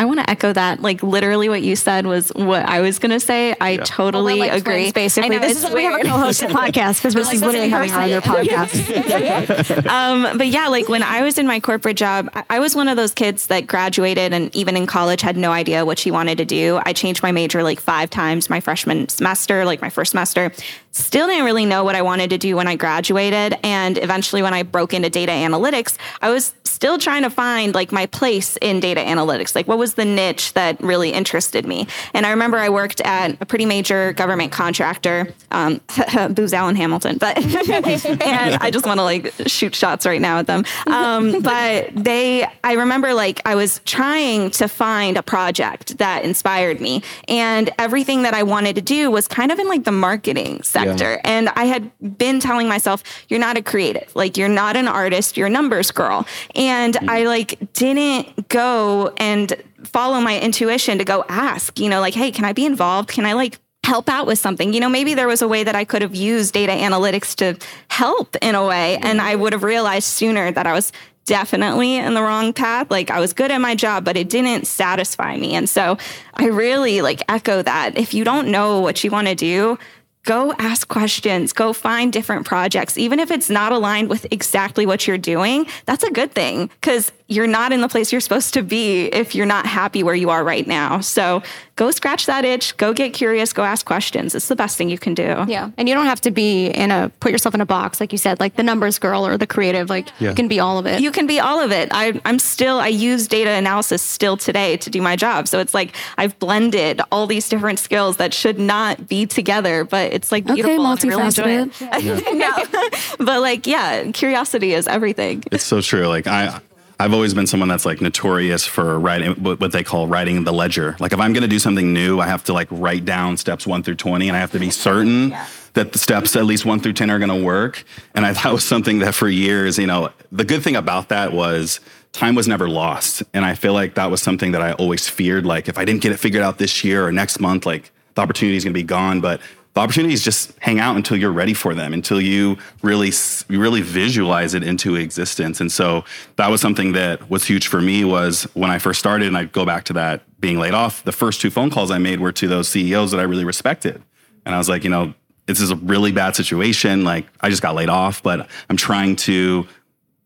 I 0.00 0.06
want 0.06 0.18
to 0.20 0.30
echo 0.30 0.50
that. 0.50 0.80
Like 0.80 1.02
literally, 1.02 1.50
what 1.50 1.60
you 1.60 1.76
said 1.76 2.06
was 2.06 2.30
what 2.34 2.64
I 2.66 2.80
was 2.80 2.98
gonna 2.98 3.20
say. 3.20 3.54
I 3.60 3.76
totally 3.76 4.32
We're 4.40 4.46
like 4.48 4.52
agree. 4.62 4.74
twins, 4.84 4.92
basically. 4.94 5.36
I 5.36 5.38
know, 5.40 5.46
this 5.46 5.58
is 5.58 5.64
why 5.64 5.74
we 5.74 5.84
have 5.84 6.00
a 6.00 6.04
co-hosted 6.04 6.48
podcast 6.60 6.96
because 7.02 7.12
this 7.12 7.30
is 7.30 7.42
literally 7.42 7.68
having 7.68 7.90
our 7.90 8.00
other 8.04 8.22
podcast. 8.22 9.86
um, 9.86 10.38
but 10.38 10.46
yeah, 10.46 10.68
like 10.68 10.88
when 10.88 11.02
I 11.02 11.20
was 11.20 11.36
in 11.36 11.46
my 11.46 11.60
corporate 11.60 11.98
job, 11.98 12.30
I- 12.34 12.44
I 12.48 12.60
was 12.60 12.74
one 12.74 12.88
of 12.88 12.96
those 12.96 13.12
kids 13.12 13.48
that 13.48 13.66
graduated 13.66 14.32
and 14.32 14.54
even 14.56 14.74
in 14.74 14.86
college 14.86 15.20
had 15.20 15.36
no 15.36 15.52
idea 15.52 15.84
what 15.84 15.98
she 15.98 16.10
wanted 16.10 16.38
to 16.38 16.46
do. 16.46 16.80
I 16.86 16.94
changed 16.94 17.22
my 17.22 17.30
major 17.30 17.62
like 17.62 17.78
five 17.78 18.08
times 18.08 18.48
my 18.48 18.60
freshman 18.60 19.06
semester, 19.10 19.66
like 19.66 19.82
my 19.82 19.90
first 19.90 20.12
semester. 20.12 20.50
Still 20.92 21.26
didn't 21.28 21.44
really 21.44 21.66
know 21.66 21.84
what 21.84 21.94
I 21.94 22.02
wanted 22.02 22.30
to 22.30 22.38
do 22.38 22.56
when 22.56 22.66
I 22.66 22.74
graduated. 22.76 23.56
And 23.62 23.96
eventually, 23.98 24.42
when 24.42 24.54
I 24.54 24.62
broke 24.64 24.92
into 24.94 25.08
data 25.10 25.30
analytics, 25.30 25.96
I 26.22 26.30
was 26.30 26.52
still 26.80 26.96
trying 26.96 27.22
to 27.22 27.28
find 27.28 27.74
like 27.74 27.92
my 27.92 28.06
place 28.06 28.56
in 28.62 28.80
data 28.80 29.02
analytics. 29.02 29.54
Like, 29.54 29.68
what 29.68 29.76
was 29.76 29.94
the 29.94 30.04
niche 30.06 30.54
that 30.54 30.80
really 30.80 31.12
interested 31.12 31.66
me? 31.66 31.86
And 32.14 32.24
I 32.24 32.30
remember 32.30 32.56
I 32.56 32.70
worked 32.70 33.02
at 33.02 33.36
a 33.38 33.44
pretty 33.44 33.66
major 33.66 34.14
government 34.14 34.50
contractor, 34.50 35.28
um, 35.50 35.82
Booz 36.30 36.54
Allen 36.54 36.76
Hamilton, 36.76 37.18
but 37.18 37.36
and 38.06 38.54
I 38.62 38.70
just 38.70 38.86
want 38.86 38.96
to 38.96 39.02
like 39.02 39.30
shoot 39.46 39.74
shots 39.74 40.06
right 40.06 40.22
now 40.22 40.38
at 40.38 40.46
them. 40.46 40.64
Um, 40.86 41.42
but 41.42 41.90
they, 41.94 42.46
I 42.64 42.72
remember 42.72 43.12
like 43.12 43.42
I 43.44 43.56
was 43.56 43.82
trying 43.84 44.50
to 44.52 44.66
find 44.66 45.18
a 45.18 45.22
project 45.22 45.98
that 45.98 46.24
inspired 46.24 46.80
me, 46.80 47.02
and 47.28 47.68
everything 47.78 48.22
that 48.22 48.32
I 48.32 48.42
wanted 48.42 48.76
to 48.76 48.82
do 48.82 49.10
was 49.10 49.28
kind 49.28 49.52
of 49.52 49.58
in 49.58 49.68
like 49.68 49.84
the 49.84 49.92
marketing 49.92 50.62
sector. 50.62 51.20
And 51.24 51.50
I 51.50 51.66
had 51.66 51.90
been 52.16 52.40
telling 52.40 52.68
myself, 52.68 53.02
"You're 53.28 53.38
not 53.38 53.58
a 53.58 53.62
creative. 53.62 54.10
Like 54.16 54.38
you're 54.38 54.48
not 54.48 54.76
an 54.76 54.88
artist. 54.88 55.36
You're 55.36 55.48
a 55.48 55.50
numbers 55.50 55.90
girl." 55.90 56.26
And 56.54 56.69
Mm-hmm. 56.70 57.10
I 57.10 57.24
like 57.24 57.72
didn't 57.72 58.48
go 58.48 59.12
and 59.16 59.54
follow 59.84 60.20
my 60.20 60.38
intuition 60.38 60.98
to 60.98 61.04
go 61.04 61.24
ask, 61.28 61.78
you 61.78 61.88
know, 61.88 62.00
like, 62.00 62.14
"Hey, 62.14 62.30
can 62.30 62.44
I 62.44 62.52
be 62.52 62.66
involved? 62.66 63.08
Can 63.10 63.26
I 63.26 63.34
like?" 63.34 63.58
help 63.82 64.10
out 64.10 64.26
with 64.26 64.38
something. 64.38 64.74
You 64.74 64.78
know, 64.78 64.90
maybe 64.90 65.14
there 65.14 65.26
was 65.26 65.42
a 65.42 65.48
way 65.48 65.64
that 65.64 65.74
I 65.74 65.84
could 65.84 66.02
have 66.02 66.14
used 66.14 66.52
data 66.52 66.70
analytics 66.70 67.34
to 67.36 67.56
help 67.88 68.36
in 68.42 68.54
a 68.54 68.64
way, 68.64 68.98
and 68.98 69.20
I 69.20 69.34
would 69.34 69.52
have 69.52 69.64
realized 69.64 70.06
sooner 70.06 70.52
that 70.52 70.66
I 70.66 70.74
was 70.74 70.92
definitely 71.24 71.96
in 71.96 72.14
the 72.14 72.22
wrong 72.22 72.52
path. 72.52 72.90
Like 72.90 73.10
I 73.10 73.20
was 73.20 73.32
good 73.32 73.50
at 73.50 73.60
my 73.60 73.74
job, 73.74 74.04
but 74.04 74.16
it 74.16 74.28
didn't 74.28 74.66
satisfy 74.66 75.36
me. 75.36 75.54
And 75.54 75.68
so 75.68 75.96
I 76.34 76.46
really 76.46 77.02
like 77.02 77.22
echo 77.28 77.62
that. 77.62 77.96
If 77.96 78.14
you 78.14 78.24
don't 78.24 78.48
know 78.48 78.80
what 78.80 79.04
you 79.04 79.10
want 79.10 79.28
to 79.28 79.34
do, 79.34 79.78
go 80.24 80.52
ask 80.58 80.86
questions, 80.88 81.52
go 81.52 81.72
find 81.72 82.12
different 82.12 82.46
projects. 82.46 82.98
Even 82.98 83.18
if 83.18 83.30
it's 83.30 83.48
not 83.48 83.72
aligned 83.72 84.08
with 84.08 84.26
exactly 84.30 84.86
what 84.86 85.06
you're 85.06 85.18
doing, 85.18 85.66
that's 85.86 86.04
a 86.04 86.10
good 86.10 86.32
thing 86.32 86.66
because 86.80 87.10
you're 87.26 87.46
not 87.46 87.72
in 87.72 87.80
the 87.80 87.88
place 87.88 88.10
you're 88.10 88.20
supposed 88.20 88.52
to 88.54 88.62
be 88.62 89.04
if 89.06 89.36
you're 89.36 89.46
not 89.46 89.64
happy 89.64 90.02
where 90.02 90.16
you 90.16 90.30
are 90.30 90.42
right 90.42 90.66
now. 90.66 91.00
So 91.00 91.42
go 91.76 91.92
scratch 91.92 92.26
that 92.26 92.44
itch, 92.44 92.76
go 92.76 92.92
get 92.92 93.12
curious, 93.12 93.52
go 93.52 93.62
ask 93.62 93.86
questions. 93.86 94.34
It's 94.34 94.48
the 94.48 94.56
best 94.56 94.76
thing 94.76 94.90
you 94.90 94.98
can 94.98 95.14
do. 95.14 95.44
Yeah. 95.46 95.70
And 95.76 95.88
you 95.88 95.94
don't 95.94 96.06
have 96.06 96.20
to 96.22 96.32
be 96.32 96.66
in 96.66 96.90
a 96.90 97.10
put 97.20 97.30
yourself 97.30 97.54
in 97.54 97.60
a 97.60 97.66
box, 97.66 98.00
like 98.00 98.10
you 98.10 98.18
said, 98.18 98.40
like 98.40 98.56
the 98.56 98.64
numbers 98.64 98.98
girl 98.98 99.24
or 99.24 99.38
the 99.38 99.46
creative. 99.46 99.88
Like 99.88 100.08
you 100.20 100.34
can 100.34 100.48
be 100.48 100.58
all 100.58 100.78
of 100.78 100.86
it. 100.86 101.00
You 101.00 101.12
can 101.12 101.28
be 101.28 101.38
all 101.38 101.60
of 101.60 101.70
it. 101.70 101.88
I, 101.92 102.20
I'm 102.24 102.40
still, 102.40 102.78
I 102.78 102.88
use 102.88 103.28
data 103.28 103.50
analysis 103.50 104.02
still 104.02 104.36
today 104.36 104.76
to 104.78 104.90
do 104.90 105.00
my 105.00 105.14
job. 105.14 105.46
So 105.46 105.60
it's 105.60 105.72
like 105.72 105.94
I've 106.18 106.36
blended 106.40 107.00
all 107.12 107.28
these 107.28 107.48
different 107.48 107.78
skills 107.78 108.16
that 108.16 108.34
should 108.34 108.58
not 108.58 109.06
be 109.06 109.24
together, 109.24 109.84
but 109.84 110.09
it's 110.10 110.32
like 110.32 110.44
beautiful. 110.44 110.86
and 110.86 110.86
I 110.86 111.08
really 111.08 111.22
enjoy 111.22 111.70
it. 111.80 111.80
no. 113.18 113.24
but 113.24 113.40
like, 113.40 113.66
yeah, 113.66 114.10
curiosity 114.12 114.74
is 114.74 114.86
everything. 114.86 115.44
It's 115.50 115.64
so 115.64 115.80
true. 115.80 116.06
Like 116.06 116.26
I, 116.26 116.60
I've 117.00 117.14
always 117.14 117.32
been 117.32 117.46
someone 117.46 117.70
that's 117.70 117.86
like 117.86 118.02
notorious 118.02 118.66
for 118.66 119.00
writing 119.00 119.32
what 119.42 119.72
they 119.72 119.82
call 119.82 120.06
writing 120.06 120.44
the 120.44 120.52
ledger. 120.52 120.96
Like 121.00 121.14
if 121.14 121.18
I'm 121.18 121.32
going 121.32 121.42
to 121.42 121.48
do 121.48 121.58
something 121.58 121.94
new, 121.94 122.20
I 122.20 122.26
have 122.26 122.44
to 122.44 122.52
like 122.52 122.68
write 122.70 123.06
down 123.06 123.38
steps 123.38 123.66
one 123.66 123.82
through 123.82 123.94
20 123.94 124.28
and 124.28 124.36
I 124.36 124.40
have 124.40 124.52
to 124.52 124.58
be 124.58 124.68
certain 124.88 125.30
yeah. 125.30 125.46
that 125.72 125.92
the 125.92 125.98
steps 125.98 126.36
at 126.36 126.44
least 126.44 126.66
one 126.66 126.78
through 126.78 126.92
10 126.92 127.10
are 127.10 127.18
going 127.18 127.30
to 127.30 127.42
work. 127.42 127.84
And 128.14 128.26
I, 128.26 128.32
that 128.34 128.52
was 128.52 128.64
something 128.64 128.98
that 128.98 129.14
for 129.14 129.28
years, 129.28 129.78
you 129.78 129.86
know, 129.86 130.10
the 130.30 130.44
good 130.44 130.62
thing 130.62 130.76
about 130.76 131.08
that 131.08 131.32
was 131.32 131.80
time 132.12 132.34
was 132.34 132.46
never 132.46 132.68
lost. 132.68 133.22
And 133.32 133.46
I 133.46 133.54
feel 133.54 133.72
like 133.72 133.94
that 133.94 134.10
was 134.10 134.20
something 134.20 134.52
that 134.52 134.60
I 134.60 134.72
always 134.72 135.08
feared. 135.08 135.46
Like 135.46 135.70
if 135.70 135.78
I 135.78 135.86
didn't 135.86 136.02
get 136.02 136.12
it 136.12 136.18
figured 136.18 136.42
out 136.42 136.58
this 136.58 136.84
year 136.84 137.06
or 137.06 137.12
next 137.12 137.40
month, 137.40 137.64
like 137.64 137.92
the 138.14 138.20
opportunity 138.20 138.58
is 138.58 138.64
going 138.64 138.74
to 138.74 138.78
be 138.78 138.84
gone. 138.84 139.22
But 139.22 139.40
the 139.74 139.80
opportunities 139.80 140.22
just 140.22 140.52
hang 140.58 140.80
out 140.80 140.96
until 140.96 141.16
you're 141.16 141.32
ready 141.32 141.54
for 141.54 141.74
them, 141.74 141.92
until 141.92 142.20
you 142.20 142.58
really, 142.82 143.12
you 143.48 143.60
really 143.60 143.82
visualize 143.82 144.54
it 144.54 144.64
into 144.64 144.96
existence. 144.96 145.60
And 145.60 145.70
so 145.70 146.04
that 146.36 146.50
was 146.50 146.60
something 146.60 146.92
that 146.92 147.30
was 147.30 147.44
huge 147.44 147.68
for 147.68 147.80
me 147.80 148.04
was 148.04 148.44
when 148.54 148.70
I 148.70 148.78
first 148.78 148.98
started, 148.98 149.28
and 149.28 149.36
I 149.36 149.44
go 149.44 149.64
back 149.64 149.84
to 149.84 149.92
that 149.92 150.22
being 150.40 150.58
laid 150.58 150.74
off, 150.74 151.04
the 151.04 151.12
first 151.12 151.40
two 151.40 151.50
phone 151.50 151.70
calls 151.70 151.90
I 151.90 151.98
made 151.98 152.18
were 152.18 152.32
to 152.32 152.48
those 152.48 152.68
CEOs 152.68 153.12
that 153.12 153.20
I 153.20 153.24
really 153.24 153.44
respected. 153.44 154.02
And 154.44 154.54
I 154.54 154.58
was 154.58 154.68
like, 154.68 154.82
you 154.82 154.90
know, 154.90 155.14
this 155.46 155.60
is 155.60 155.70
a 155.70 155.76
really 155.76 156.12
bad 156.12 156.34
situation. 156.34 157.04
Like 157.04 157.26
I 157.40 157.50
just 157.50 157.62
got 157.62 157.74
laid 157.74 157.90
off, 157.90 158.22
but 158.22 158.48
I'm 158.68 158.76
trying 158.76 159.16
to 159.16 159.68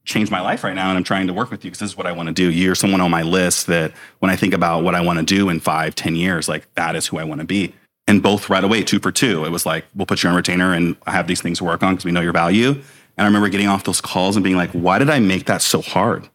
change 0.05 0.31
my 0.31 0.41
life 0.41 0.65
right 0.65 0.75
now 0.75 0.91
and 0.91 0.99
I'm 0.99 1.05
trying 1.05 1.27
to 1.27 1.33
work 1.33 1.51
with 1.51 1.65
you 1.65 1.71
because 1.71 1.81
this 1.81 1.91
is 1.91 1.97
what 1.97 2.07
I 2.07 2.13
want 2.13 2.29
to 2.29 2.33
do. 2.33 2.51
You're 2.51 2.75
someone 2.75 3.01
on 3.01 3.11
my 3.11 3.23
list 3.23 3.67
that 3.69 3.93
when 4.19 4.31
I 4.31 4.37
think 4.37 4.55
about 4.55 4.85
what 4.85 4.95
I 4.95 5.01
want 5.01 5.19
to 5.19 5.25
do 5.25 5.49
in 5.49 5.61
five, 5.61 5.95
ten 5.95 6.15
years, 6.15 6.49
like 6.49 6.73
that 6.75 6.95
is 6.95 7.07
who 7.07 7.19
I 7.19 7.25
want 7.25 7.41
to 7.41 7.47
be 7.47 7.75
and 8.15 8.23
both 8.23 8.49
right 8.49 8.65
away, 8.65 8.83
two 8.83 9.01
for 9.01 9.13
two. 9.13 9.45
It 9.45 9.51
was 9.51 9.67
like, 9.67 9.85
we'll 9.95 10.07
put 10.07 10.23
you 10.23 10.29
on 10.31 10.37
retainer 10.37 10.73
and 10.73 10.97
have 11.07 11.27
these 11.27 11.43
things 11.43 11.59
to 11.59 11.65
work 11.65 11.83
on 11.83 11.95
because 11.95 12.05
we 12.05 12.13
know 12.13 12.21
your 12.21 12.33
value. 12.33 12.71
And 12.71 13.25
I 13.25 13.25
remember 13.27 13.49
getting 13.49 13.69
off 13.69 13.85
those 13.85 14.01
calls 14.01 14.37
and 14.37 14.43
being 14.43 14.57
like, 14.57 14.71
why 14.71 14.99
did 14.99 15.11
I 15.11 15.19
make 15.19 15.47
that 15.47 15.63
so 15.63 15.83
hard? 15.83 16.29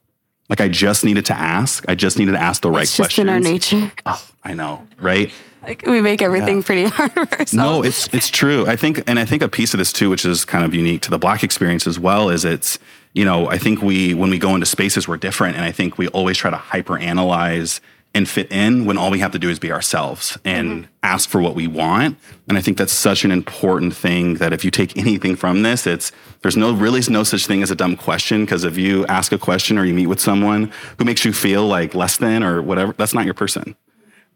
Like 0.49 0.61
I 0.61 0.67
just 0.67 1.05
needed 1.05 1.25
to 1.27 1.33
ask. 1.33 1.85
I 1.87 1.95
just 1.95 2.17
needed 2.17 2.33
to 2.33 2.41
ask 2.41 2.61
the 2.61 2.71
right 2.71 2.83
it's 2.83 2.95
questions. 2.95 3.15
Just 3.15 3.19
in 3.19 3.29
our 3.29 3.39
nature. 3.39 3.91
Oh, 4.05 4.27
I 4.43 4.53
know, 4.53 4.87
right? 4.99 5.31
Like 5.61 5.83
we 5.85 6.01
make 6.01 6.21
everything 6.21 6.57
yeah. 6.57 6.63
pretty 6.63 6.85
hard 6.85 7.11
for 7.11 7.19
ourselves. 7.19 7.53
No, 7.53 7.83
it's 7.83 8.11
it's 8.13 8.29
true. 8.29 8.65
I 8.65 8.75
think, 8.75 9.03
and 9.07 9.19
I 9.19 9.25
think 9.25 9.43
a 9.43 9.49
piece 9.49 9.73
of 9.73 9.77
this 9.77 9.91
too, 9.93 10.09
which 10.09 10.25
is 10.25 10.45
kind 10.45 10.63
of 10.63 10.73
unique 10.73 11.01
to 11.03 11.11
the 11.11 11.19
black 11.19 11.43
experience 11.43 11.85
as 11.85 11.99
well, 11.99 12.29
is 12.29 12.45
it's 12.45 12.79
you 13.13 13.25
know 13.25 13.47
I 13.49 13.57
think 13.57 13.81
we 13.81 14.13
when 14.13 14.29
we 14.29 14.39
go 14.39 14.55
into 14.55 14.65
spaces 14.65 15.07
we're 15.07 15.17
different, 15.17 15.57
and 15.57 15.65
I 15.65 15.71
think 15.71 15.97
we 15.97 16.07
always 16.07 16.37
try 16.37 16.49
to 16.49 16.57
hyper 16.57 16.97
analyze 16.97 17.81
and 18.15 18.27
fit 18.27 18.51
in 18.51 18.85
when 18.85 18.97
all 18.97 19.11
we 19.11 19.19
have 19.19 19.31
to 19.31 19.39
do 19.39 19.49
is 19.49 19.59
be 19.59 19.71
ourselves 19.71 20.37
and 20.43 20.69
mm-hmm. 20.69 20.91
ask 21.03 21.29
for 21.29 21.41
what 21.41 21.53
we 21.53 21.67
want. 21.67 22.17
And 22.47 22.57
I 22.57 22.61
think 22.61 22.77
that's 22.77 22.93
such 22.93 23.23
an 23.23 23.31
important 23.31 23.95
thing 23.95 24.35
that 24.35 24.51
if 24.51 24.65
you 24.65 24.71
take 24.71 24.97
anything 24.97 25.35
from 25.35 25.61
this, 25.61 25.85
it's 25.85 26.11
there's 26.41 26.57
no 26.57 26.73
really 26.73 27.01
no 27.09 27.23
such 27.23 27.45
thing 27.45 27.61
as 27.61 27.69
a 27.69 27.75
dumb 27.75 27.95
question 27.95 28.45
because 28.45 28.63
if 28.63 28.77
you 28.77 29.05
ask 29.07 29.31
a 29.31 29.37
question 29.37 29.77
or 29.77 29.85
you 29.85 29.93
meet 29.93 30.07
with 30.07 30.19
someone 30.19 30.71
who 30.97 31.05
makes 31.05 31.23
you 31.23 31.33
feel 31.33 31.67
like 31.67 31.93
less 31.93 32.17
than 32.17 32.43
or 32.43 32.61
whatever, 32.61 32.93
that's 32.97 33.13
not 33.13 33.25
your 33.25 33.35
person. 33.35 33.75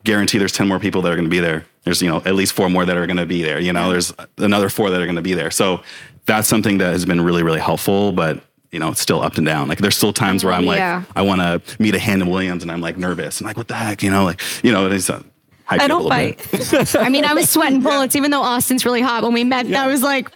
Guarantee 0.03 0.38
there's 0.38 0.51
10 0.51 0.68
more 0.68 0.80
people 0.80 1.01
that 1.01 1.12
are 1.12 1.15
going 1.15 1.25
to 1.25 1.32
be 1.32 1.39
there. 1.39 1.65
There's, 1.84 2.01
you 2.01 2.10
know, 2.10 2.18
at 2.18 2.36
least 2.36 2.53
four 2.53 2.70
more 2.70 2.86
that 2.86 2.96
are 2.96 3.08
going 3.08 3.18
to 3.18 3.25
be 3.25 3.42
there. 3.42 3.60
You 3.60 3.74
know, 3.74 3.89
there's 3.89 4.13
another 4.38 4.70
four 4.70 4.89
that 4.89 5.01
are 5.01 5.06
going 5.06 5.15
to 5.15 5.22
be 5.22 5.34
there. 5.34 5.50
So 5.50 5.82
that's 6.25 6.48
something 6.48 6.77
that 6.80 6.92
has 6.92 7.06
been 7.06 7.22
really, 7.22 7.42
really 7.42 7.60
helpful. 7.60 8.12
But 8.12 8.44
you 8.74 8.80
know, 8.80 8.89
it's 8.89 9.00
still 9.00 9.22
up 9.22 9.38
and 9.38 9.46
down. 9.46 9.68
Like 9.68 9.77
there's 9.77 9.96
still 9.96 10.12
times 10.12 10.44
where 10.44 10.51
I'm 10.51 10.65
like, 10.65 10.80
yeah. 10.80 11.03
I 11.15 11.22
want 11.22 11.42
to 11.42 11.62
meet 11.82 11.94
a 11.94 12.00
Hannah 12.00 12.27
Williams 12.27 12.63
and 12.63 12.72
I'm 12.72 12.82
like 12.82 12.98
nervous. 12.98 13.39
I'm 13.39 13.46
like, 13.46 13.56
what 13.56 13.68
the 13.68 13.75
heck? 13.75 14.01
You 14.01 14.10
know, 14.10 14.24
like, 14.24 14.42
you 14.63 14.72
know, 14.72 14.88
it's 14.88 15.10
uh, 15.10 15.22
I 15.68 15.88
don't 15.88 16.10
bite. 16.10 16.42
I 16.96 17.10
mean, 17.10 17.24
I 17.24 17.34
was 17.34 17.50
sweating 17.50 17.82
bullets, 17.84 18.15
even 18.15 18.32
though 18.32 18.42
Austin's 18.42 18.84
really 18.84 19.01
hot. 19.01 19.24
When 19.24 19.34
we 19.34 19.44
met, 19.44 19.68
yeah. 19.68 19.84
I 19.84 19.88
was 19.88 20.01
like, 20.01 20.30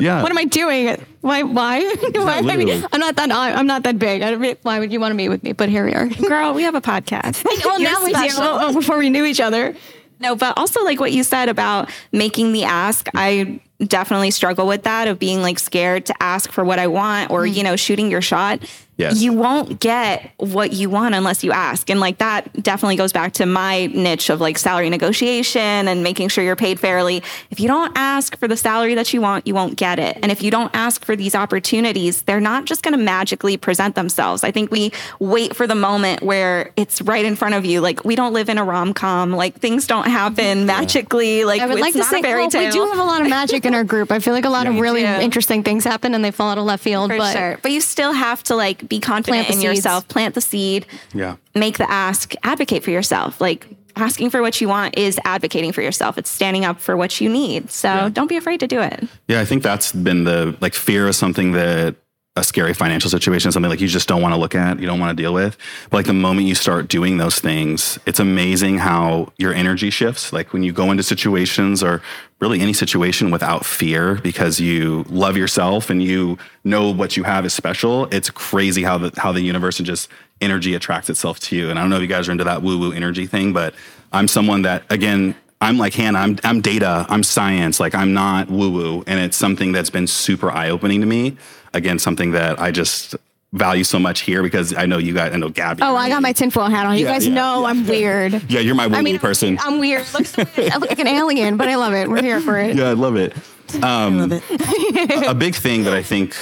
yeah. 0.00 0.22
What 0.22 0.30
am 0.30 0.38
I 0.38 0.44
doing? 0.44 0.96
Why? 1.20 1.42
Why? 1.42 1.80
why 2.14 2.38
I 2.38 2.56
mean, 2.56 2.84
I'm 2.92 3.00
not 3.00 3.16
that. 3.16 3.30
I'm 3.30 3.66
not 3.66 3.82
that 3.82 3.98
big. 3.98 4.22
why 4.62 4.78
would 4.78 4.92
you 4.92 5.00
want 5.00 5.10
to 5.10 5.16
meet 5.16 5.28
with 5.28 5.42
me? 5.42 5.52
But 5.52 5.68
here 5.68 5.84
we 5.84 5.94
are, 5.94 6.06
girl. 6.06 6.54
We 6.54 6.62
have 6.62 6.74
a 6.74 6.80
podcast. 6.80 7.44
well, 7.64 7.78
You're 7.78 7.90
now 7.90 8.06
special. 8.06 8.12
we 8.12 8.58
do. 8.58 8.64
Oh, 8.64 8.74
before 8.74 8.98
we 8.98 9.10
knew 9.10 9.24
each 9.24 9.40
other. 9.40 9.74
No, 10.22 10.36
but 10.36 10.56
also 10.56 10.84
like 10.84 11.00
what 11.00 11.10
you 11.10 11.24
said 11.24 11.48
about 11.48 11.90
making 12.12 12.52
the 12.52 12.62
ask. 12.62 13.08
I 13.14 13.60
definitely 13.84 14.30
struggle 14.30 14.68
with 14.68 14.84
that 14.84 15.08
of 15.08 15.18
being 15.18 15.42
like 15.42 15.58
scared 15.58 16.06
to 16.06 16.22
ask 16.22 16.52
for 16.52 16.64
what 16.64 16.78
I 16.78 16.86
want 16.86 17.32
or, 17.32 17.42
mm. 17.42 17.52
you 17.52 17.64
know, 17.64 17.74
shooting 17.74 18.08
your 18.08 18.22
shot. 18.22 18.60
Yes. 18.96 19.22
You 19.22 19.32
won't 19.32 19.80
get 19.80 20.32
what 20.36 20.72
you 20.74 20.90
want 20.90 21.14
unless 21.14 21.42
you 21.42 21.50
ask. 21.50 21.88
And 21.88 21.98
like 21.98 22.18
that 22.18 22.62
definitely 22.62 22.96
goes 22.96 23.12
back 23.12 23.32
to 23.34 23.46
my 23.46 23.86
niche 23.86 24.28
of 24.28 24.40
like 24.40 24.58
salary 24.58 24.90
negotiation 24.90 25.88
and 25.88 26.02
making 26.02 26.28
sure 26.28 26.44
you're 26.44 26.56
paid 26.56 26.78
fairly. 26.78 27.22
If 27.50 27.58
you 27.58 27.68
don't 27.68 27.92
ask 27.96 28.36
for 28.36 28.46
the 28.46 28.56
salary 28.56 28.94
that 28.94 29.12
you 29.14 29.22
want, 29.22 29.46
you 29.46 29.54
won't 29.54 29.76
get 29.76 29.98
it. 29.98 30.18
And 30.22 30.30
if 30.30 30.42
you 30.42 30.50
don't 30.50 30.70
ask 30.74 31.04
for 31.04 31.16
these 31.16 31.34
opportunities, 31.34 32.22
they're 32.22 32.40
not 32.40 32.66
just 32.66 32.82
going 32.82 32.96
to 32.96 33.02
magically 33.02 33.56
present 33.56 33.94
themselves. 33.94 34.44
I 34.44 34.50
think 34.50 34.70
we 34.70 34.92
wait 35.18 35.56
for 35.56 35.66
the 35.66 35.74
moment 35.74 36.22
where 36.22 36.72
it's 36.76 37.00
right 37.00 37.24
in 37.24 37.34
front 37.34 37.54
of 37.54 37.64
you. 37.64 37.80
Like 37.80 38.04
we 38.04 38.14
don't 38.14 38.34
live 38.34 38.50
in 38.50 38.58
a 38.58 38.64
rom 38.64 38.92
com. 38.92 39.32
Like 39.32 39.54
things 39.54 39.86
don't 39.86 40.06
happen 40.06 40.66
magically. 40.66 41.44
Like 41.44 41.62
I 41.62 41.66
would 41.66 41.80
like 41.80 41.94
to 41.94 42.04
say, 42.04 42.20
well, 42.20 42.44
we 42.44 42.70
do 42.70 42.86
have 42.86 42.98
a 42.98 43.04
lot 43.04 43.22
of 43.22 43.28
magic 43.28 43.64
in 43.64 43.74
our 43.74 43.84
group. 43.84 44.12
I 44.12 44.18
feel 44.18 44.34
like 44.34 44.44
a 44.44 44.50
lot 44.50 44.66
yeah, 44.66 44.74
of 44.74 44.80
really 44.80 45.02
interesting 45.04 45.62
things 45.62 45.84
happen 45.84 46.14
and 46.14 46.22
they 46.22 46.30
fall 46.30 46.50
out 46.50 46.58
of 46.58 46.64
left 46.64 46.84
field. 46.84 47.10
For 47.10 47.16
but 47.16 47.32
sure. 47.32 47.58
But 47.62 47.72
you 47.72 47.80
still 47.80 48.12
have 48.12 48.42
to 48.44 48.54
like 48.54 48.81
be 48.88 49.00
confident 49.00 49.50
in 49.50 49.60
yourself, 49.60 50.08
plant 50.08 50.34
the 50.34 50.40
seed, 50.40 50.86
yeah. 51.14 51.36
make 51.54 51.78
the 51.78 51.90
ask, 51.90 52.34
advocate 52.42 52.82
for 52.84 52.90
yourself. 52.90 53.40
Like 53.40 53.66
asking 53.96 54.30
for 54.30 54.40
what 54.40 54.60
you 54.60 54.68
want 54.68 54.96
is 54.96 55.18
advocating 55.24 55.72
for 55.72 55.82
yourself. 55.82 56.18
It's 56.18 56.30
standing 56.30 56.64
up 56.64 56.80
for 56.80 56.96
what 56.96 57.20
you 57.20 57.28
need. 57.28 57.70
So 57.70 57.88
yeah. 57.88 58.08
don't 58.08 58.28
be 58.28 58.36
afraid 58.36 58.60
to 58.60 58.66
do 58.66 58.80
it. 58.80 59.04
Yeah, 59.28 59.40
I 59.40 59.44
think 59.44 59.62
that's 59.62 59.92
been 59.92 60.24
the 60.24 60.56
like 60.60 60.74
fear 60.74 61.08
is 61.08 61.16
something 61.16 61.52
that 61.52 61.96
a 62.34 62.42
scary 62.42 62.72
financial 62.72 63.10
situation, 63.10 63.52
something 63.52 63.68
like 63.68 63.82
you 63.82 63.88
just 63.88 64.08
don't 64.08 64.22
want 64.22 64.32
to 64.32 64.40
look 64.40 64.54
at, 64.54 64.80
you 64.80 64.86
don't 64.86 64.98
want 64.98 65.14
to 65.14 65.22
deal 65.22 65.34
with. 65.34 65.58
But 65.90 65.98
like 65.98 66.06
the 66.06 66.14
moment 66.14 66.46
you 66.46 66.54
start 66.54 66.88
doing 66.88 67.18
those 67.18 67.38
things, 67.38 67.98
it's 68.06 68.18
amazing 68.18 68.78
how 68.78 69.32
your 69.36 69.52
energy 69.52 69.90
shifts. 69.90 70.32
Like 70.32 70.54
when 70.54 70.62
you 70.62 70.72
go 70.72 70.90
into 70.90 71.02
situations 71.02 71.82
or 71.82 72.00
really 72.42 72.60
any 72.60 72.72
situation 72.72 73.30
without 73.30 73.64
fear 73.64 74.16
because 74.16 74.58
you 74.58 75.04
love 75.08 75.36
yourself 75.36 75.88
and 75.88 76.02
you 76.02 76.36
know 76.64 76.90
what 76.90 77.16
you 77.16 77.22
have 77.22 77.46
is 77.46 77.54
special, 77.54 78.06
it's 78.06 78.28
crazy 78.30 78.82
how 78.82 78.98
the 78.98 79.12
how 79.16 79.30
the 79.30 79.40
universe 79.40 79.78
and 79.78 79.86
just 79.86 80.08
energy 80.40 80.74
attracts 80.74 81.08
itself 81.08 81.38
to 81.38 81.56
you. 81.56 81.70
And 81.70 81.78
I 81.78 81.82
don't 81.82 81.90
know 81.90 81.96
if 81.96 82.02
you 82.02 82.08
guys 82.08 82.28
are 82.28 82.32
into 82.32 82.44
that 82.44 82.60
woo-woo 82.60 82.92
energy 82.92 83.26
thing, 83.26 83.52
but 83.52 83.74
I'm 84.12 84.26
someone 84.26 84.62
that 84.62 84.82
again 84.90 85.36
I'm 85.60 85.78
like 85.78 85.94
Hannah, 85.94 86.18
I'm, 86.18 86.36
I'm 86.42 86.60
data, 86.60 87.06
I'm 87.08 87.22
science, 87.22 87.78
like 87.78 87.94
I'm 87.94 88.12
not 88.12 88.50
woo 88.50 88.72
woo. 88.72 89.04
And 89.06 89.20
it's 89.20 89.36
something 89.36 89.70
that's 89.70 89.90
been 89.90 90.08
super 90.08 90.50
eye 90.50 90.68
opening 90.68 91.00
to 91.00 91.06
me. 91.06 91.36
Again, 91.72 92.00
something 92.00 92.32
that 92.32 92.60
I 92.60 92.72
just 92.72 93.14
value 93.52 93.84
so 93.84 93.98
much 93.98 94.20
here 94.20 94.42
because 94.42 94.74
I 94.74 94.86
know 94.86 94.98
you 94.98 95.14
guys, 95.14 95.32
I 95.32 95.36
know 95.36 95.48
Gabby. 95.48 95.82
Oh, 95.82 95.94
I 95.94 96.08
got 96.08 96.22
my 96.22 96.32
tinfoil 96.32 96.68
hat 96.68 96.86
on. 96.86 96.96
You 96.96 97.04
yeah, 97.04 97.12
guys 97.12 97.26
yeah, 97.26 97.34
know 97.34 97.62
yeah. 97.62 97.66
I'm 97.68 97.86
weird. 97.86 98.42
Yeah, 98.52 98.60
you're 98.60 98.74
my 98.74 98.86
weird 98.86 98.98
I 98.98 99.02
mean, 99.02 99.18
person. 99.18 99.58
I'm 99.60 99.78
weird. 99.78 100.04
I 100.14 100.76
look 100.78 100.90
like 100.90 100.98
an 100.98 101.06
alien, 101.06 101.56
but 101.56 101.68
I 101.68 101.76
love 101.76 101.92
it. 101.94 102.08
We're 102.08 102.22
here 102.22 102.40
for 102.40 102.58
it. 102.58 102.76
Yeah, 102.76 102.88
I 102.88 102.92
love 102.92 103.16
it. 103.16 103.34
Um, 103.76 103.82
I 103.82 104.08
love 104.08 104.32
it. 104.32 105.28
a 105.28 105.34
big 105.34 105.54
thing 105.54 105.84
that 105.84 105.94
I 105.94 106.02
think 106.02 106.34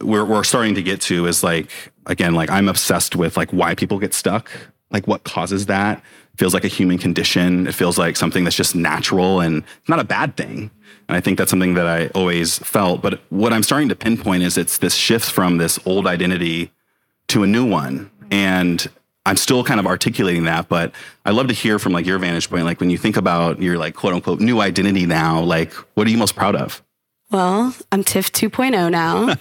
we're, 0.00 0.24
we're 0.24 0.44
starting 0.44 0.74
to 0.76 0.82
get 0.82 1.00
to 1.02 1.26
is 1.26 1.42
like, 1.42 1.70
again, 2.06 2.34
like 2.34 2.50
I'm 2.50 2.68
obsessed 2.68 3.16
with 3.16 3.36
like 3.36 3.50
why 3.50 3.74
people 3.74 3.98
get 3.98 4.14
stuck, 4.14 4.50
like 4.90 5.06
what 5.06 5.24
causes 5.24 5.66
that 5.66 6.02
feels 6.40 6.54
like 6.54 6.64
a 6.64 6.68
human 6.68 6.96
condition. 6.96 7.66
It 7.66 7.74
feels 7.74 7.98
like 7.98 8.16
something 8.16 8.44
that's 8.44 8.56
just 8.56 8.74
natural 8.74 9.40
and 9.40 9.62
not 9.88 10.00
a 10.00 10.04
bad 10.04 10.38
thing. 10.38 10.70
And 11.10 11.16
I 11.16 11.20
think 11.20 11.38
that's 11.38 11.50
something 11.50 11.74
that 11.74 11.88
I 11.88 12.06
always 12.08 12.60
felt. 12.60 13.02
But 13.02 13.20
what 13.30 13.52
I'm 13.52 13.64
starting 13.64 13.88
to 13.88 13.96
pinpoint 13.96 14.44
is 14.44 14.56
it's 14.56 14.78
this 14.78 14.94
shift 14.94 15.28
from 15.28 15.56
this 15.56 15.76
old 15.84 16.06
identity 16.06 16.70
to 17.28 17.42
a 17.42 17.48
new 17.48 17.68
one. 17.68 18.12
And 18.30 18.88
I'm 19.26 19.36
still 19.36 19.64
kind 19.64 19.80
of 19.80 19.86
articulating 19.86 20.44
that, 20.44 20.68
but 20.68 20.94
I'd 21.24 21.34
love 21.34 21.48
to 21.48 21.52
hear 21.52 21.80
from 21.80 21.92
like 21.92 22.06
your 22.06 22.18
vantage 22.18 22.48
point. 22.48 22.64
Like 22.64 22.78
when 22.78 22.90
you 22.90 22.96
think 22.96 23.16
about 23.16 23.60
your 23.60 23.76
like 23.76 23.96
quote 23.96 24.14
unquote 24.14 24.38
new 24.38 24.60
identity 24.60 25.04
now, 25.04 25.40
like 25.40 25.72
what 25.94 26.06
are 26.06 26.10
you 26.10 26.16
most 26.16 26.36
proud 26.36 26.54
of? 26.54 26.80
Well, 27.32 27.74
I'm 27.90 28.04
TIFF 28.04 28.30
2.0 28.30 28.90
now. 28.92 29.34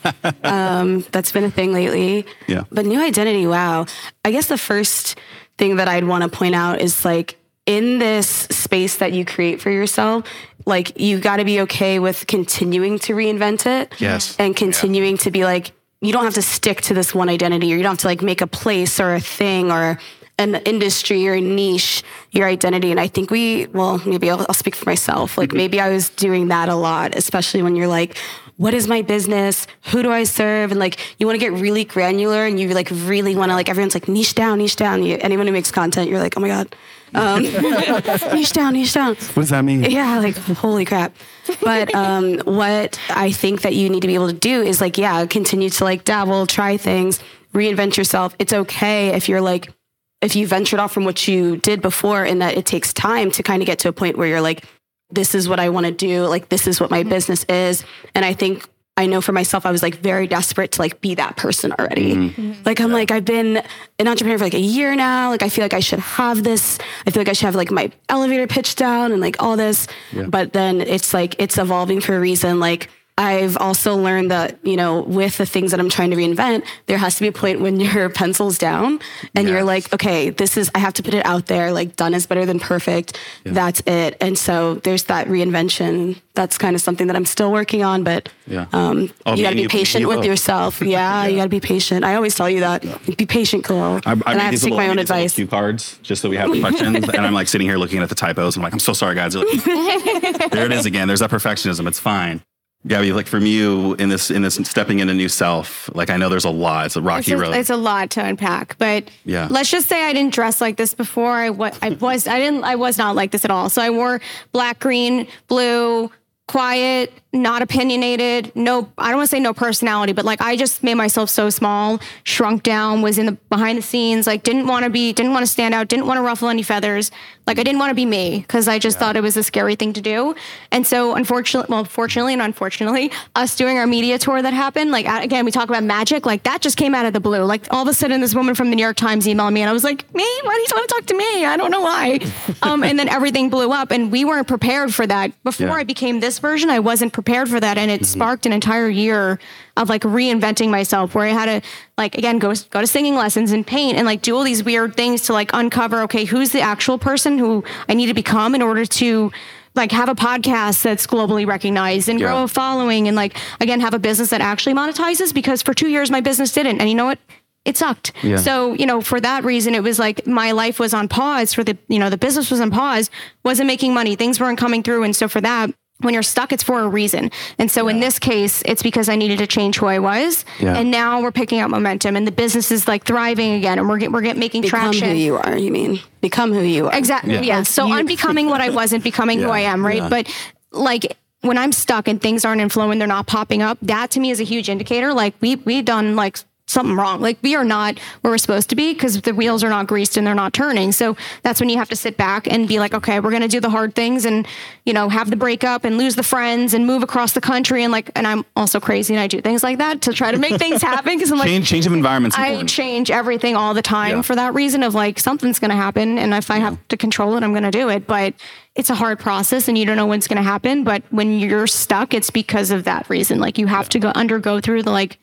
um, 0.44 1.06
that's 1.12 1.32
been 1.32 1.44
a 1.44 1.52
thing 1.52 1.72
lately. 1.72 2.26
Yeah. 2.48 2.64
But 2.72 2.88
new 2.88 3.00
identity, 3.00 3.46
wow. 3.46 3.86
I 4.26 4.32
guess 4.32 4.48
the 4.48 4.58
first 4.58 5.20
thing 5.60 5.76
that 5.76 5.88
I'd 5.88 6.06
want 6.06 6.24
to 6.24 6.36
point 6.36 6.56
out 6.56 6.82
is 6.82 7.06
like 7.06 7.38
in 7.70 8.00
this 8.00 8.28
space 8.28 8.98
that 8.98 9.14
you 9.14 9.24
create 9.24 9.62
for 9.62 9.70
yourself, 9.70 10.26
like 10.66 11.00
you 11.00 11.20
got 11.20 11.38
to 11.38 11.46
be 11.46 11.62
okay 11.62 12.00
with 12.00 12.28
continuing 12.28 13.00
to 13.00 13.14
reinvent 13.14 13.66
it. 13.66 13.94
Yes. 14.00 14.36
And 14.40 14.56
continuing 14.56 15.16
yeah. 15.16 15.24
to 15.24 15.32
be 15.32 15.44
like, 15.44 15.72
you 16.02 16.14
don't 16.14 16.24
have 16.24 16.36
to 16.36 16.42
stick 16.42 16.82
to 16.82 16.94
this 16.94 17.14
one 17.14 17.30
identity 17.30 17.74
or 17.74 17.78
you 17.78 17.84
don't 17.84 17.94
have 17.94 18.00
to 18.00 18.08
like 18.08 18.22
make 18.22 18.42
a 18.42 18.48
place 18.48 19.00
or 19.00 19.14
a 19.14 19.20
thing 19.20 19.72
or 19.72 20.00
an 20.38 20.56
industry 20.56 21.28
or 21.28 21.34
a 21.34 21.42
niche 21.42 22.02
your 22.32 22.48
identity 22.48 22.92
and 22.92 23.00
i 23.00 23.08
think 23.08 23.30
we 23.30 23.68
well 23.68 24.02
maybe 24.06 24.30
i'll, 24.30 24.40
I'll 24.40 24.54
speak 24.54 24.74
for 24.74 24.90
myself 24.90 25.38
like 25.38 25.50
mm-hmm. 25.50 25.58
maybe 25.58 25.82
i 25.82 25.90
was 25.90 26.10
doing 26.12 26.48
that 26.48 26.70
a 26.70 26.76
lot 26.76 27.14
especially 27.16 27.62
when 27.62 27.76
you're 27.76 27.90
like 27.90 28.18
what 28.60 28.74
is 28.74 28.88
my 28.88 29.02
business? 29.02 29.68
Who 29.92 30.04
do 30.04 30.12
I 30.12 30.26
serve? 30.26 30.72
And 30.72 30.80
like, 30.80 31.00
you 31.18 31.26
want 31.26 31.40
to 31.40 31.40
get 31.40 31.54
really 31.54 31.86
granular 31.86 32.46
and 32.46 32.60
you 32.60 32.68
like 32.70 32.90
really 32.92 33.36
want 33.36 33.52
to 33.52 33.56
like, 33.56 33.70
everyone's 33.70 33.94
like 33.94 34.08
niche 34.08 34.36
down, 34.36 34.58
niche 34.58 34.76
down. 34.76 35.02
You, 35.02 35.18
anyone 35.22 35.48
who 35.48 35.54
makes 35.54 35.72
content, 35.72 36.10
you're 36.10 36.20
like, 36.20 36.36
oh 36.36 36.42
my 36.42 36.50
God, 36.50 36.76
um, 37.16 37.42
niche 38.34 38.52
down, 38.52 38.74
niche 38.74 38.94
down. 38.94 39.16
What 39.16 39.36
does 39.36 39.50
that 39.50 39.64
mean? 39.64 39.84
Yeah. 39.84 40.20
Like, 40.20 40.36
holy 40.36 40.84
crap. 40.84 41.16
But, 41.62 41.96
um, 41.96 42.40
what 42.40 43.00
I 43.10 43.32
think 43.32 43.62
that 43.62 43.76
you 43.76 43.90
need 43.90 44.02
to 44.02 44.08
be 44.08 44.16
able 44.16 44.28
to 44.28 44.34
do 44.34 44.62
is 44.62 44.82
like, 44.82 44.98
yeah, 44.98 45.26
continue 45.26 45.70
to 45.70 45.84
like 45.84 46.04
dabble, 46.04 46.46
try 46.46 46.76
things 46.76 47.20
reinvent 47.54 47.98
yourself. 47.98 48.36
It's 48.40 48.54
okay 48.54 49.10
if 49.10 49.30
you're 49.30 49.42
like, 49.42 49.74
if 50.22 50.36
you 50.36 50.48
ventured 50.48 50.80
off 50.80 50.92
from 50.92 51.06
what 51.06 51.28
you 51.28 51.58
did 51.58 51.82
before 51.82 52.24
and 52.24 52.42
that 52.42 52.58
it 52.58 52.66
takes 52.66 52.94
time 52.94 53.32
to 53.32 53.44
kind 53.44 53.62
of 53.62 53.66
get 53.66 53.80
to 53.80 53.88
a 53.88 53.94
point 53.94 54.18
where 54.18 54.28
you're 54.28 54.42
like, 54.42 54.66
this 55.12 55.34
is 55.36 55.50
what 55.50 55.60
I 55.60 55.70
want 55.70 55.86
to 55.86 55.92
do. 55.92 56.26
Like, 56.26 56.50
this 56.50 56.68
is 56.68 56.80
what 56.80 56.92
my 56.92 57.04
business 57.04 57.44
is. 57.46 57.84
And 58.14 58.24
I 58.24 58.34
think 58.34 58.68
I 58.96 59.06
know 59.06 59.22
for 59.22 59.32
myself, 59.32 59.66
I 59.66 59.72
was 59.72 59.82
like 59.82 59.96
very 59.96 60.28
desperate 60.28 60.74
to 60.74 60.82
like 60.82 61.00
be 61.00 61.16
that 61.16 61.38
person 61.38 61.72
already. 61.72 62.16
Mm-hmm. 62.16 62.64
Like, 62.66 62.82
I'm 62.82 62.92
like, 62.92 63.12
I've 63.12 63.26
been 63.26 63.64
an 63.98 64.08
entrepreneur 64.08 64.38
for 64.38 64.44
like 64.44 64.54
a 64.54 64.60
year 64.60 64.94
now. 64.96 65.30
Like, 65.30 65.42
I 65.42 65.50
feel 65.50 65.64
like 65.64 65.74
I 65.74 65.80
should 65.80 66.00
have 66.00 66.44
this. 66.44 66.78
I 67.08 67.12
feel 67.12 67.22
like 67.22 67.30
I 67.30 67.34
should 67.34 67.46
have 67.46 67.56
like 67.56 67.72
my 67.72 67.92
elevator 68.10 68.46
pitch 68.46 68.76
down 68.76 69.12
and 69.12 69.22
like 69.22 69.42
all 69.42 69.56
this. 69.56 69.88
But 70.28 70.54
then 70.54 70.82
it's 70.82 71.14
like, 71.14 71.36
it's 71.40 71.58
evolving 71.58 72.02
for 72.02 72.16
a 72.16 72.20
reason. 72.20 72.60
Like, 72.60 72.90
I've 73.20 73.58
also 73.58 73.98
learned 73.98 74.32
that, 74.32 74.58
you 74.64 74.78
know, 74.78 75.02
with 75.02 75.38
the 75.38 75.46
things 75.46 75.72
that 75.72 75.80
I'm 75.82 75.90
trying 75.90 76.10
to 76.12 76.16
reinvent, 76.16 76.64
there 76.86 76.98
has 76.98 77.16
to 77.16 77.22
be 77.22 77.28
a 77.28 77.32
point 77.34 77.60
when 77.60 77.78
your 77.82 78.10
pencil's 78.10 78.58
down 78.58 79.00
and 79.36 79.50
you're 79.50 79.66
like, 79.66 79.92
okay, 79.94 80.30
this 80.30 80.56
is, 80.56 80.72
I 80.74 80.80
have 80.80 80.94
to 80.94 81.04
put 81.04 81.14
it 81.14 81.26
out 81.26 81.48
there. 81.48 81.74
Like, 81.74 81.98
done 81.98 82.14
is 82.14 82.26
better 82.26 82.46
than 82.46 82.60
perfect. 82.62 83.20
That's 83.44 83.82
it. 83.86 84.16
And 84.22 84.38
so 84.38 84.76
there's 84.76 85.04
that 85.04 85.28
reinvention. 85.28 86.22
That's 86.34 86.58
kind 86.58 86.78
of 86.78 86.82
something 86.82 87.08
that 87.08 87.18
I'm 87.18 87.26
still 87.26 87.52
working 87.52 87.84
on, 87.84 88.06
but 88.06 88.30
Yeah. 88.48 88.68
um, 88.72 89.12
Oh, 89.26 89.36
you 89.36 89.44
got 89.44 89.50
to 89.50 89.56
be 89.58 89.68
patient 89.68 90.08
with 90.08 90.24
yourself. 90.24 90.82
Yeah, 90.90 91.26
you 91.28 91.36
got 91.36 91.44
to 91.44 91.50
be 91.50 91.60
patient. 91.60 92.06
I 92.06 92.16
always 92.16 92.36
tell 92.36 92.50
you 92.50 92.62
that. 92.62 92.84
Be 93.18 93.26
patient, 93.26 93.66
Kahlil. 93.66 94.02
I, 94.06 94.12
I 94.12 94.14
and 94.14 94.24
I 94.28 94.34
have 94.46 94.54
to 94.54 94.60
take 94.62 94.72
little- 94.72 94.78
my 94.78 94.88
own 94.88 94.96
read 94.96 95.00
these 95.08 95.10
little 95.10 95.24
advice. 95.26 95.36
Cue 95.36 95.48
cards 95.48 96.00
just 96.04 96.22
so 96.22 96.30
we 96.30 96.38
have 96.38 96.50
the 96.52 96.62
questions, 96.62 96.96
and 97.10 97.18
I'm 97.26 97.34
like 97.34 97.50
sitting 97.50 97.68
here 97.68 97.78
looking 97.78 98.02
at 98.02 98.08
the 98.08 98.16
typos. 98.16 98.56
I'm 98.56 98.64
like, 98.64 98.72
I'm 98.74 98.80
so 98.80 98.94
sorry, 98.94 99.14
guys. 99.16 99.36
Like, 99.36 99.46
there 100.52 100.66
it 100.66 100.72
is 100.72 100.86
again. 100.86 101.08
There's 101.10 101.20
that 101.20 101.30
perfectionism. 101.30 101.86
It's 101.86 102.00
fine. 102.00 102.42
Gabby, 102.88 103.12
like 103.12 103.28
from 103.28 103.46
you 103.46 103.94
in 103.96 104.08
this 104.08 104.32
in 104.32 104.42
this 104.42 104.56
stepping 104.56 105.00
into 105.00 105.14
new 105.14 105.28
self, 105.28 105.90
like 105.94 106.10
I 106.10 106.16
know 106.16 106.30
there's 106.30 106.46
a 106.46 106.50
lot. 106.50 106.86
It's 106.86 106.96
a 106.96 107.02
rocky 107.02 107.20
It's 107.20 107.30
a, 107.32 107.38
road. 107.38 107.54
it's 107.56 107.70
a 107.70 107.76
lot 107.76 108.10
to 108.12 108.24
unpack, 108.24 108.78
but 108.78 109.04
Yeah. 109.26 109.48
let's 109.52 109.70
just 109.70 109.90
say 109.90 110.06
I 110.06 110.14
didn't 110.14 110.34
dress 110.34 110.62
like 110.62 110.78
this 110.78 110.94
before. 110.94 111.34
I 111.34 111.50
wa- 111.50 111.72
I 111.82 111.90
was 111.90 112.26
I 112.26 112.40
didn't 112.40 112.64
I 112.64 112.76
was 112.76 112.98
not 112.98 113.16
like 113.16 113.32
this 113.32 113.44
at 113.44 113.52
all. 113.52 113.70
So 113.70 113.82
I 113.82 113.90
wore 113.90 114.22
black, 114.54 114.80
green, 114.80 115.28
blue, 115.50 116.10
quiet, 116.48 117.12
not 117.32 117.62
opinionated. 117.62 118.52
No, 118.56 118.92
I 118.98 119.10
don't 119.10 119.18
want 119.18 119.30
to 119.30 119.36
say 119.36 119.40
no 119.40 119.54
personality, 119.54 120.14
but 120.14 120.26
like 120.26 120.42
I 120.42 120.56
just 120.56 120.82
made 120.84 120.96
myself 120.96 121.30
so 121.30 121.50
small, 121.50 122.00
shrunk 122.24 122.64
down, 122.64 123.02
was 123.02 123.18
in 123.18 123.28
the 123.28 123.32
behind 123.50 123.78
the 123.78 123.82
scenes, 123.84 124.26
like 124.26 124.42
didn't 124.44 124.66
want 124.68 124.84
to 124.86 124.90
be, 124.90 125.14
didn't 125.14 125.34
want 125.34 125.44
to 125.46 125.52
stand 125.52 125.74
out, 125.76 125.88
didn't 125.88 126.08
want 126.08 126.18
to 126.18 126.22
ruffle 126.24 126.50
any 126.50 126.64
feathers. 126.64 127.12
Like 127.46 127.58
I 127.60 127.64
didn't 127.64 127.80
want 127.80 127.90
to 127.92 127.96
be 127.96 128.06
me 128.06 128.40
because 128.40 128.68
I 128.68 128.78
just 128.80 129.00
thought 129.00 129.16
it 129.16 129.22
was 129.22 129.36
a 129.38 129.44
scary 129.44 129.76
thing 129.76 129.94
to 129.94 130.02
do. 130.02 130.36
And 130.72 130.86
so 130.86 131.16
unfortunately, 131.16 131.72
well, 131.74 131.84
fortunately 131.84 132.34
and 132.34 132.42
unfortunately, 132.42 133.12
us 133.36 133.56
doing 133.56 133.78
our 133.78 133.88
media 133.88 134.18
tour 134.20 134.42
that 134.42 134.54
happened, 134.54 134.92
like 134.92 135.06
again, 135.08 135.46
we 135.46 135.52
talk 135.52 135.70
about 135.70 135.84
magic, 135.84 136.26
like 136.26 136.44
that 136.44 136.62
just 136.62 136.78
came 136.78 136.94
out 136.96 137.06
of 137.06 137.14
the 137.14 137.20
blue. 137.20 137.44
Like 137.44 137.68
all 137.72 137.82
of 137.84 137.88
a 137.88 137.94
sudden, 137.94 138.22
this 138.22 138.34
woman 138.36 138.56
from 138.56 138.70
the 138.70 138.76
New 138.76 138.84
York 138.84 138.98
Times 138.98 139.26
emailed 139.28 139.54
me, 139.54 139.62
and 139.62 139.70
I 139.70 139.74
was 139.74 139.84
like, 139.84 140.04
me? 140.14 140.24
Why 140.44 140.54
do 140.56 140.62
you 140.62 140.68
want 140.78 140.90
to 140.90 140.96
talk 140.96 141.06
to 141.08 141.16
me? 141.16 141.46
I 141.46 141.58
don't 141.58 141.72
know 141.72 141.82
why. 141.82 142.20
um, 142.64 142.84
and 142.84 142.98
then 143.00 143.08
everything 143.08 143.50
blew 143.50 143.72
up, 143.72 143.92
and 143.92 144.12
we 144.12 144.26
weren't 144.26 144.48
prepared 144.48 144.94
for 144.94 145.06
that. 145.08 145.32
Before 145.44 145.68
Yeah. 145.68 145.74
I 145.74 145.84
became 145.84 146.20
this 146.20 146.40
version, 146.40 146.70
I 146.70 146.80
wasn't 146.80 147.14
prepared 147.22 147.50
for 147.50 147.60
that, 147.60 147.78
and 147.78 147.92
it 147.92 148.02
mm-hmm. 148.02 148.06
sparked 148.06 148.46
an 148.46 148.54
entire 148.54 148.90
year 148.90 149.40
of 149.76 149.90
like 149.90 150.04
reinventing 150.04 150.70
myself, 150.70 151.14
where 151.14 151.26
I 151.26 151.32
had 151.32 151.46
to 151.62 151.70
like 151.98 152.18
again 152.18 152.40
go 152.40 152.54
go 152.70 152.80
to 152.80 152.88
singing 152.88 153.16
lessons 153.16 153.52
and 153.52 153.68
paint 153.68 153.98
and 153.98 154.06
like 154.06 154.22
do 154.22 154.36
all 154.38 154.44
these 154.44 154.64
weird 154.64 154.96
things 154.96 155.24
to 155.24 155.34
like 155.34 155.52
uncover 155.54 156.02
okay, 156.04 156.24
who's 156.24 156.52
the 156.52 156.62
actual 156.62 156.98
person 156.98 157.38
who 157.38 157.64
I 157.90 157.94
need 157.94 158.08
to 158.08 158.14
become 158.14 158.56
in 158.56 158.62
order 158.62 158.86
to 158.86 159.32
like 159.76 159.92
have 159.92 160.08
a 160.08 160.16
podcast 160.16 160.82
that's 160.82 161.06
globally 161.06 161.46
recognized 161.46 162.08
and 162.08 162.20
grow 162.20 162.44
a 162.44 162.48
following 162.48 163.08
and 163.08 163.16
like 163.18 163.38
again 163.60 163.82
have 163.82 163.94
a 163.94 164.00
business 164.00 164.30
that 164.30 164.42
actually 164.42 164.74
monetizes 164.74 165.34
because 165.34 165.62
for 165.62 165.74
two 165.74 165.90
years 165.90 166.10
my 166.10 166.22
business 166.22 166.54
didn't 166.54 166.80
and 166.80 166.90
you 166.90 166.96
know 166.96 167.06
what? 167.06 167.20
It 167.66 167.76
sucked. 167.76 168.14
Yeah. 168.24 168.38
so 168.38 168.74
you 168.74 168.86
know 168.86 169.02
for 169.02 169.20
that 169.20 169.44
reason 169.44 169.76
it 169.76 169.84
was 169.84 170.00
like 170.00 170.26
my 170.26 170.54
life 170.54 170.80
was 170.80 170.94
on 170.94 171.10
pause 171.10 171.54
for 171.54 171.64
the 171.64 171.78
you 171.90 172.00
know 172.00 172.10
the 172.10 172.18
business 172.18 172.50
was 172.50 172.62
on 172.62 172.72
pause 172.72 173.10
wasn't 173.44 173.68
making 173.68 173.94
money 173.94 174.16
things 174.16 174.40
weren't 174.40 174.58
coming 174.58 174.82
through 174.82 175.04
and 175.04 175.16
so 175.16 175.28
for 175.28 175.42
that 175.42 175.70
when 176.02 176.14
you're 176.14 176.24
stuck 176.24 176.52
it's 176.54 176.64
for 176.64 176.82
a 176.82 176.88
reason 176.88 177.30
and 177.58 177.70
so 177.70 177.88
in 177.88 178.00
this 178.00 178.20
case 178.20 178.62
it's 178.66 178.82
because 178.82 179.10
i 179.10 179.16
needed 179.16 179.38
to 179.40 179.48
change 179.48 179.78
who 179.78 179.86
i 179.86 180.00
was 180.00 180.46
Yeah. 180.60 180.76
and 180.76 180.90
now 180.92 181.22
we're 181.22 181.32
picking 181.32 181.60
up 181.60 181.70
momentum 181.70 182.16
and 182.16 182.26
the 182.26 182.32
business 182.32 182.72
is 182.72 182.88
like 182.88 183.04
thriving 183.06 183.54
again 183.54 183.80
and 183.80 183.88
we're 183.90 183.98
get, 183.98 184.12
we're 184.12 184.22
get, 184.22 184.38
making 184.38 184.62
Become 184.62 184.80
traction 184.80 185.02
Become 185.02 185.16
who 185.18 185.22
you 185.22 185.36
are, 185.38 185.58
you 185.58 185.72
mean? 185.72 186.00
Become 186.22 186.54
who 186.54 186.62
you 186.62 186.88
are. 186.88 186.98
Exactly. 186.98 187.34
Yeah. 187.34 187.42
Yeah. 187.42 187.64
So 187.64 187.86
You- 187.86 187.96
I'm 187.96 188.06
becoming 188.06 188.48
what 188.48 188.62
I 188.62 188.70
wasn't 188.70 189.04
becoming 189.04 189.40
who 189.40 189.50
I 189.50 189.62
am, 189.62 189.86
right? 189.86 189.98
Yeah. 189.98 190.10
But 190.10 190.28
like 190.72 191.18
when 191.42 191.58
I'm 191.58 191.72
stuck 191.72 192.08
and 192.10 192.22
things 192.22 192.44
aren't 192.46 192.60
in 192.62 192.68
flow 192.70 192.92
and 192.92 193.00
they're 193.00 193.08
not 193.08 193.28
popping 193.28 193.62
up, 193.62 193.78
that 193.84 194.12
to 194.12 194.20
me 194.20 194.30
is 194.32 194.40
a 194.42 194.44
huge 194.44 194.68
indicator. 194.70 195.14
Like 195.14 195.34
we 195.42 195.56
we've 195.58 195.86
done 195.86 196.16
like 196.18 196.38
something 196.70 196.96
wrong. 196.96 197.20
Like 197.20 197.38
we 197.42 197.56
are 197.56 197.64
not 197.64 197.98
where 198.22 198.32
we're 198.32 198.38
supposed 198.38 198.70
to 198.70 198.76
be 198.76 198.94
because 198.94 199.22
the 199.22 199.34
wheels 199.34 199.64
are 199.64 199.70
not 199.70 199.88
greased 199.88 200.18
and 200.18 200.26
they're 200.26 200.36
not 200.36 200.54
turning. 200.54 200.92
So 200.92 201.18
that's 201.42 201.60
when 201.60 201.70
you 201.70 201.78
have 201.78 201.90
to 201.90 201.96
sit 201.96 202.16
back 202.16 202.48
and 202.52 202.68
be 202.68 202.80
like, 202.80 202.94
okay, 202.94 203.20
we're 203.20 203.32
gonna 203.32 203.48
do 203.48 203.60
the 203.60 203.70
hard 203.70 203.96
things 203.96 204.26
and 204.26 204.48
you 204.86 204.94
know 204.94 205.10
have 205.10 205.30
the 205.30 205.36
breakup 205.36 205.84
and 205.84 205.98
lose 205.98 206.16
the 206.16 206.24
friends 206.24 206.74
and 206.74 206.86
move 206.86 207.04
across 207.04 207.34
the 207.34 207.42
country 207.42 207.84
and 207.84 207.92
like 207.92 208.12
and 208.16 208.28
I'm 208.28 208.46
also 208.56 208.80
crazy 208.80 209.14
and 209.14 209.22
I 209.22 209.28
do 209.28 209.42
things 209.42 209.64
like 209.64 209.80
that 209.80 210.02
to 210.04 210.14
try 210.14 210.32
to 210.32 210.38
make 210.38 210.58
things 210.58 210.82
happen 210.82 211.16
because 211.18 211.32
I'm 211.32 211.40
like 211.40 211.48
change 211.48 211.68
change 211.68 211.86
of 211.88 211.94
environments. 211.94 212.38
I 212.38 212.48
important. 212.48 212.70
change 212.70 213.12
everything 213.12 213.56
all 213.56 213.74
the 213.74 213.82
time 213.82 214.18
Yeah. 214.18 214.22
for 214.22 214.36
that 214.36 214.54
reason 214.54 214.84
of 214.84 214.94
like 214.96 215.20
something's 215.20 215.60
going 215.60 215.72
to 215.72 215.78
happen. 215.78 216.18
And 216.20 216.34
if 216.34 216.52
I 216.52 216.58
have 216.60 216.78
to 216.90 216.98
control 216.98 217.36
it, 217.36 217.44
I'm 217.44 217.52
going 217.52 217.64
to 217.64 217.72
do 217.72 217.90
it. 217.90 218.06
But 218.06 218.34
it's 218.76 218.90
a 218.90 218.96
hard 218.96 219.20
process 219.20 219.68
and 219.68 219.78
you 219.78 219.86
don't 219.86 219.98
know 219.98 220.06
when 220.06 220.20
it's 220.20 220.28
going 220.28 220.38
to 220.38 220.44
happen. 220.44 220.84
But 220.84 221.04
when 221.10 221.40
you're 221.40 221.68
stuck, 221.68 222.14
it's 222.14 222.30
because 222.30 222.72
of 222.72 222.84
that 222.86 223.10
reason. 223.10 223.40
Like 223.40 223.58
you 223.58 223.68
have 223.68 223.90
to 223.90 224.00
go 224.00 224.10
undergo 224.10 224.60
through 224.60 224.84
the 224.84 224.92
like 224.92 225.18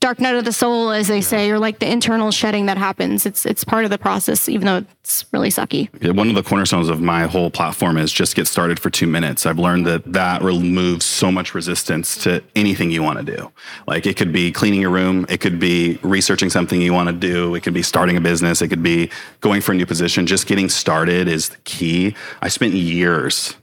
dark 0.00 0.18
night 0.18 0.34
of 0.34 0.46
the 0.46 0.52
soul, 0.52 0.90
as 0.90 1.08
they 1.08 1.20
say, 1.20 1.50
or 1.50 1.58
like 1.58 1.78
the 1.78 1.90
internal 1.90 2.30
shedding 2.30 2.66
that 2.66 2.78
happens. 2.78 3.26
It's, 3.26 3.44
it's 3.44 3.64
part 3.64 3.84
of 3.84 3.90
the 3.90 3.98
process, 3.98 4.48
even 4.48 4.66
though 4.66 4.84
it's 5.02 5.26
really 5.30 5.50
sucky. 5.50 5.90
Yeah, 6.00 6.12
One 6.12 6.30
of 6.30 6.34
the 6.34 6.42
cornerstones 6.42 6.88
of 6.88 7.02
my 7.02 7.26
whole 7.26 7.50
platform 7.50 7.98
is 7.98 8.10
just 8.10 8.34
get 8.34 8.46
started 8.46 8.80
for 8.80 8.88
two 8.88 9.06
minutes. 9.06 9.44
I've 9.44 9.58
learned 9.58 9.86
that 9.86 10.10
that 10.12 10.42
removes 10.42 11.04
so 11.04 11.30
much 11.30 11.54
resistance 11.54 12.16
to 12.24 12.42
anything 12.56 12.90
you 12.90 13.02
want 13.02 13.18
to 13.24 13.36
do. 13.36 13.52
Like 13.86 14.06
it 14.06 14.16
could 14.16 14.32
be 14.32 14.50
cleaning 14.50 14.80
your 14.80 14.90
room, 14.90 15.26
it 15.28 15.40
could 15.40 15.60
be 15.60 15.98
researching 16.02 16.48
something 16.48 16.80
you 16.80 16.94
want 16.94 17.08
to 17.08 17.14
do, 17.14 17.54
it 17.54 17.62
could 17.62 17.74
be 17.74 17.82
starting 17.82 18.16
a 18.16 18.20
business, 18.22 18.62
it 18.62 18.68
could 18.68 18.82
be 18.82 19.10
going 19.40 19.60
for 19.60 19.72
a 19.72 19.74
new 19.74 19.86
position. 19.86 20.26
Just 20.26 20.46
getting 20.46 20.70
started 20.70 21.28
is 21.28 21.50
the 21.50 21.58
key. 21.58 22.16
I 22.40 22.48
spent 22.48 22.72
years 22.72 23.54